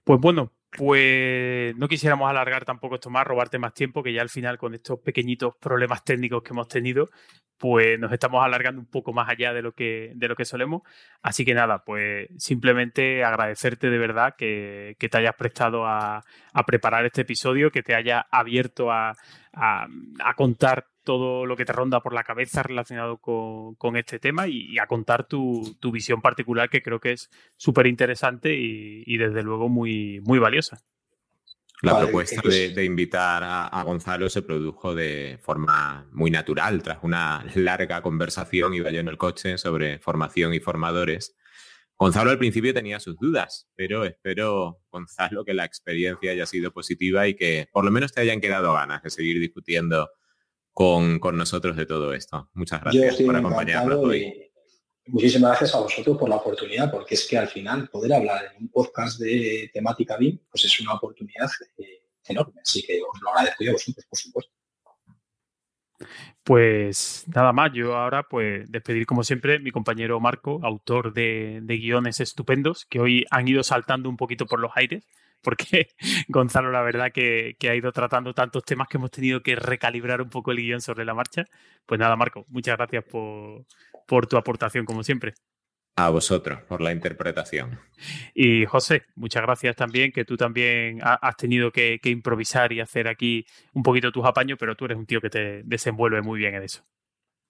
Pues 0.02 0.18
bueno, 0.18 0.52
pues 0.70 1.76
no 1.76 1.86
quisiéramos 1.88 2.28
alargar 2.28 2.64
tampoco 2.64 2.94
esto 2.96 3.10
más, 3.10 3.26
robarte 3.26 3.58
más 3.58 3.74
tiempo, 3.74 4.02
que 4.02 4.14
ya 4.14 4.22
al 4.22 4.30
final 4.30 4.56
con 4.56 4.74
estos 4.74 4.98
pequeñitos 5.00 5.54
problemas 5.56 6.04
técnicos 6.04 6.42
que 6.42 6.52
hemos 6.52 6.68
tenido, 6.68 7.10
pues 7.58 7.98
nos 7.98 8.10
estamos 8.12 8.42
alargando 8.42 8.80
un 8.80 8.86
poco 8.86 9.12
más 9.12 9.28
allá 9.28 9.52
de 9.52 9.60
lo 9.60 9.72
que, 9.72 10.12
de 10.16 10.26
lo 10.26 10.36
que 10.36 10.46
solemos. 10.46 10.82
Así 11.22 11.44
que 11.44 11.52
nada, 11.52 11.84
pues 11.84 12.28
simplemente 12.38 13.22
agradecerte 13.24 13.90
de 13.90 13.98
verdad 13.98 14.34
que, 14.36 14.96
te 14.98 15.18
hayas 15.18 15.34
prestado 15.36 15.86
a, 15.86 16.24
preparar 16.66 17.04
este 17.04 17.20
episodio, 17.22 17.70
que 17.70 17.82
te 17.82 17.94
haya 17.94 18.26
abierto 18.30 18.90
a, 18.90 19.14
a 19.52 20.34
contar 20.34 20.86
todo 21.04 21.46
lo 21.46 21.56
que 21.56 21.64
te 21.64 21.72
ronda 21.72 22.00
por 22.00 22.14
la 22.14 22.24
cabeza 22.24 22.62
relacionado 22.62 23.18
con, 23.18 23.96
este 23.96 24.18
tema 24.18 24.48
y, 24.48 24.78
a 24.78 24.86
contar 24.86 25.28
tu, 25.28 25.76
visión 25.92 26.20
particular 26.20 26.68
que 26.68 26.82
creo 26.82 26.98
que 26.98 27.12
es 27.12 27.30
súper 27.56 27.86
interesante 27.86 28.54
y, 28.54 29.16
desde 29.16 29.42
luego 29.42 29.68
muy, 29.68 30.20
muy 30.24 30.38
valiosa. 30.38 30.82
La 31.82 31.98
propuesta 31.98 32.40
de, 32.42 32.84
invitar 32.84 33.42
a, 33.44 33.82
Gonzalo 33.84 34.30
se 34.30 34.42
produjo 34.42 34.94
de 34.94 35.38
forma 35.42 36.08
muy 36.12 36.30
natural, 36.30 36.82
tras 36.82 36.98
una 37.02 37.44
larga 37.54 38.00
conversación, 38.00 38.74
iba 38.74 38.90
yo 38.90 39.00
en 39.00 39.08
el 39.08 39.18
coche, 39.18 39.58
sobre 39.58 39.98
formación 39.98 40.54
y 40.54 40.60
formadores. 40.60 41.36
Gonzalo 41.96 42.30
al 42.30 42.38
principio 42.38 42.74
tenía 42.74 42.98
sus 42.98 43.16
dudas, 43.18 43.68
pero 43.76 44.04
espero, 44.04 44.80
Gonzalo, 44.90 45.44
que 45.44 45.54
la 45.54 45.64
experiencia 45.64 46.32
haya 46.32 46.46
sido 46.46 46.72
positiva 46.72 47.28
y 47.28 47.34
que 47.34 47.68
por 47.70 47.84
lo 47.84 47.90
menos 47.90 48.12
te 48.12 48.22
hayan 48.22 48.40
quedado 48.40 48.72
ganas 48.72 49.02
de 49.02 49.10
seguir 49.10 49.38
discutiendo 49.38 50.08
con, 50.74 51.20
nosotros 51.36 51.76
de 51.76 51.86
todo 51.86 52.12
esto. 52.12 52.50
Muchas 52.52 52.80
gracias 52.82 53.22
por 53.22 53.36
acompañarnos 53.36 53.98
hoy. 53.98 54.50
Muchísimas 55.06 55.50
gracias 55.50 55.74
a 55.74 55.80
vosotros 55.80 56.18
por 56.18 56.28
la 56.28 56.36
oportunidad, 56.36 56.90
porque 56.90 57.14
es 57.14 57.26
que 57.28 57.38
al 57.38 57.48
final 57.48 57.88
poder 57.88 58.14
hablar 58.14 58.52
en 58.56 58.64
un 58.64 58.68
podcast 58.70 59.20
de 59.20 59.70
temática 59.72 60.16
BIM, 60.16 60.38
pues 60.50 60.64
es 60.64 60.80
una 60.80 60.94
oportunidad 60.94 61.48
eh, 61.78 62.06
enorme. 62.26 62.60
Así 62.60 62.82
que 62.82 63.00
os 63.00 63.20
lo 63.20 63.30
agradezco 63.30 63.64
yo 63.64 63.70
a 63.70 63.74
vosotros, 63.74 64.06
por 64.08 64.18
supuesto. 64.18 64.52
Pues 66.42 67.24
nada 67.28 67.52
más, 67.52 67.72
yo 67.72 67.94
ahora 67.96 68.24
pues 68.24 68.70
despedir 68.70 69.06
como 69.06 69.24
siempre 69.24 69.58
mi 69.60 69.70
compañero 69.70 70.18
Marco, 70.20 70.58
autor 70.62 71.12
de, 71.12 71.60
de 71.62 71.76
guiones 71.76 72.20
estupendos, 72.20 72.84
que 72.86 72.98
hoy 72.98 73.26
han 73.30 73.46
ido 73.46 73.62
saltando 73.62 74.08
un 74.08 74.16
poquito 74.16 74.46
por 74.46 74.58
los 74.58 74.72
aires 74.74 75.04
porque 75.42 75.88
Gonzalo, 76.28 76.72
la 76.72 76.82
verdad, 76.82 77.12
que, 77.12 77.56
ha 77.68 77.74
ido 77.74 77.92
tratando 77.92 78.34
tantos 78.34 78.64
temas 78.64 78.88
que 78.88 78.96
hemos 78.96 79.10
tenido 79.10 79.42
que 79.42 79.56
recalibrar 79.56 80.20
un 80.22 80.28
poco 80.28 80.50
el 80.50 80.58
guion 80.58 80.80
sobre 80.80 81.04
la 81.04 81.14
marcha. 81.14 81.44
Pues 81.86 82.00
nada, 82.00 82.16
Marco, 82.16 82.44
muchas 82.48 82.76
gracias 82.76 83.04
por, 83.04 84.26
tu 84.26 84.36
aportación, 84.36 84.84
como 84.84 85.02
siempre. 85.02 85.34
A 85.96 86.10
vosotros 86.10 86.60
por 86.62 86.80
la 86.80 86.92
interpretación. 86.92 87.78
Y 88.34 88.66
José, 88.66 89.04
muchas 89.14 89.42
gracias 89.42 89.76
también, 89.76 90.10
que 90.10 90.24
tú 90.24 90.36
también 90.36 90.98
has 91.02 91.36
tenido 91.36 91.70
que, 91.70 92.00
improvisar 92.04 92.72
y 92.72 92.80
hacer 92.80 93.06
aquí 93.06 93.46
un 93.72 93.82
poquito 93.82 94.10
tus 94.10 94.24
apaños, 94.24 94.58
pero 94.58 94.74
tú 94.74 94.86
eres 94.86 94.98
un 94.98 95.06
tío 95.06 95.20
que 95.20 95.30
te 95.30 95.62
desenvuelve 95.62 96.20
muy 96.20 96.40
bien 96.40 96.56
en 96.56 96.64
eso. 96.64 96.82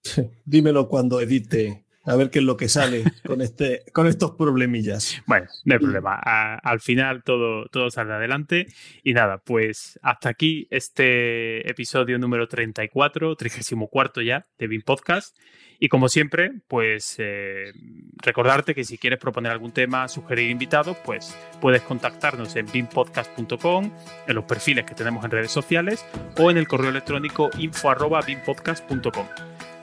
dímelo 0.45 0.87
cuando 0.87 1.19
edite 1.19 1.84
A 2.05 2.15
ver 2.15 2.29
qué 2.29 2.39
es 2.39 2.45
lo 2.45 2.55
que 2.55 2.69
sale 2.69 3.03
con, 3.25 3.41
este, 3.41 3.83
con 3.91 4.07
estos 4.07 4.31
problemillas. 4.31 5.21
Bueno, 5.25 5.47
no 5.63 5.73
hay 5.73 5.79
problema. 5.79 6.15
al 6.15 6.79
final 6.79 7.23
todo, 7.23 7.65
todo 7.67 7.89
sale 7.89 8.13
adelante. 8.13 8.67
Y 9.03 9.13
nada, 9.13 9.39
pues 9.39 9.99
hasta 10.03 10.29
aquí 10.29 10.67
este 10.69 11.67
episodio 11.69 12.19
número 12.19 12.47
34, 12.47 13.35
34 13.35 14.23
ya 14.23 14.45
de 14.57 14.67
BIM 14.67 14.83
Podcast. 14.83 15.35
Y 15.79 15.89
como 15.89 16.07
siempre, 16.07 16.51
pues 16.67 17.15
eh, 17.17 17.73
recordarte 18.17 18.73
que 18.73 18.83
si 18.83 18.97
quieres 18.97 19.19
proponer 19.19 19.51
algún 19.51 19.71
tema, 19.71 20.07
sugerir 20.07 20.49
invitados, 20.49 20.95
pues 21.03 21.35
puedes 21.59 21.81
contactarnos 21.81 22.55
en 22.55 22.65
bimpodcast.com, 22.71 23.91
en 24.27 24.35
los 24.35 24.45
perfiles 24.45 24.85
que 24.85 24.95
tenemos 24.95 25.25
en 25.25 25.31
redes 25.31 25.51
sociales 25.51 26.05
o 26.37 26.49
en 26.49 26.57
el 26.57 26.67
correo 26.67 26.91
electrónico 26.91 27.49
info.bimpodcast.com. 27.57 29.27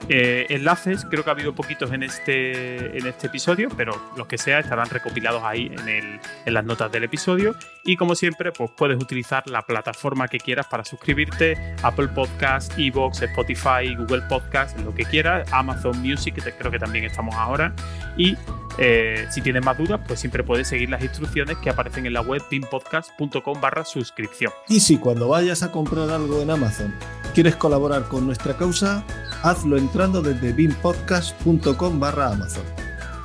Eh, 0.09 0.47
enlaces, 0.49 1.05
creo 1.09 1.23
que 1.23 1.29
ha 1.29 1.33
habido 1.33 1.55
poquitos 1.55 1.91
en 1.91 2.03
este, 2.03 2.97
en 2.97 3.07
este 3.07 3.27
episodio, 3.27 3.69
pero 3.77 3.93
los 4.17 4.27
que 4.27 4.37
sea 4.37 4.59
estarán 4.59 4.89
recopilados 4.89 5.43
ahí 5.43 5.71
en, 5.87 6.19
en 6.45 6.53
las 6.53 6.65
notas 6.65 6.91
del 6.91 7.05
episodio. 7.05 7.55
Y 7.85 7.95
como 7.95 8.15
siempre, 8.15 8.51
pues 8.51 8.69
puedes 8.75 9.01
utilizar 9.01 9.47
la 9.47 9.61
plataforma 9.61 10.27
que 10.27 10.39
quieras 10.39 10.67
para 10.67 10.83
suscribirte: 10.83 11.57
Apple 11.83 12.09
Podcast, 12.09 12.77
Evox, 12.77 13.21
Spotify, 13.21 13.95
Google 13.97 14.23
Podcast, 14.23 14.77
lo 14.79 14.93
que 14.93 15.05
quieras, 15.05 15.51
Amazon 15.53 16.01
Music, 16.01 16.35
que 16.35 16.51
creo 16.51 16.71
que 16.71 16.79
también 16.79 17.05
estamos 17.05 17.35
ahora. 17.35 17.73
Y 18.17 18.35
eh, 18.77 19.27
si 19.29 19.41
tienes 19.41 19.63
más 19.63 19.77
dudas, 19.77 19.99
pues 20.07 20.19
siempre 20.19 20.43
puedes 20.43 20.67
seguir 20.67 20.89
las 20.89 21.03
instrucciones 21.03 21.57
que 21.57 21.69
aparecen 21.69 22.05
en 22.05 22.13
la 22.13 22.21
web 22.21 22.41
pinpodcast.com 22.49 23.61
barra 23.61 23.85
suscripción. 23.85 24.51
Y 24.67 24.79
si 24.79 24.97
cuando 24.97 25.29
vayas 25.29 25.63
a 25.63 25.71
comprar 25.71 26.09
algo 26.09 26.41
en 26.41 26.49
Amazon 26.49 26.93
quieres 27.33 27.55
colaborar 27.55 28.03
con 28.07 28.25
nuestra 28.25 28.55
causa, 28.55 29.03
hazlo 29.43 29.77
entrando 29.77 30.21
desde 30.21 30.53
binpodcast.com 30.53 31.99
barra 31.99 32.31
Amazon. 32.31 32.63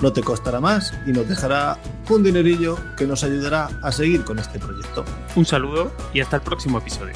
No 0.01 0.13
te 0.13 0.23
costará 0.23 0.61
más 0.61 0.95
y 1.07 1.11
nos 1.11 1.29
dejará 1.29 1.77
un 2.09 2.23
dinerillo 2.23 2.79
que 2.97 3.07
nos 3.07 3.25
ayudará 3.25 3.69
a 3.83 3.91
seguir 3.91 4.25
con 4.25 4.39
este 4.39 4.59
proyecto. 4.59 5.05
Un 5.35 5.45
saludo 5.45 5.93
y 6.15 6.21
hasta 6.21 6.37
el 6.37 6.43
próximo 6.43 6.79
episodio. 6.79 7.15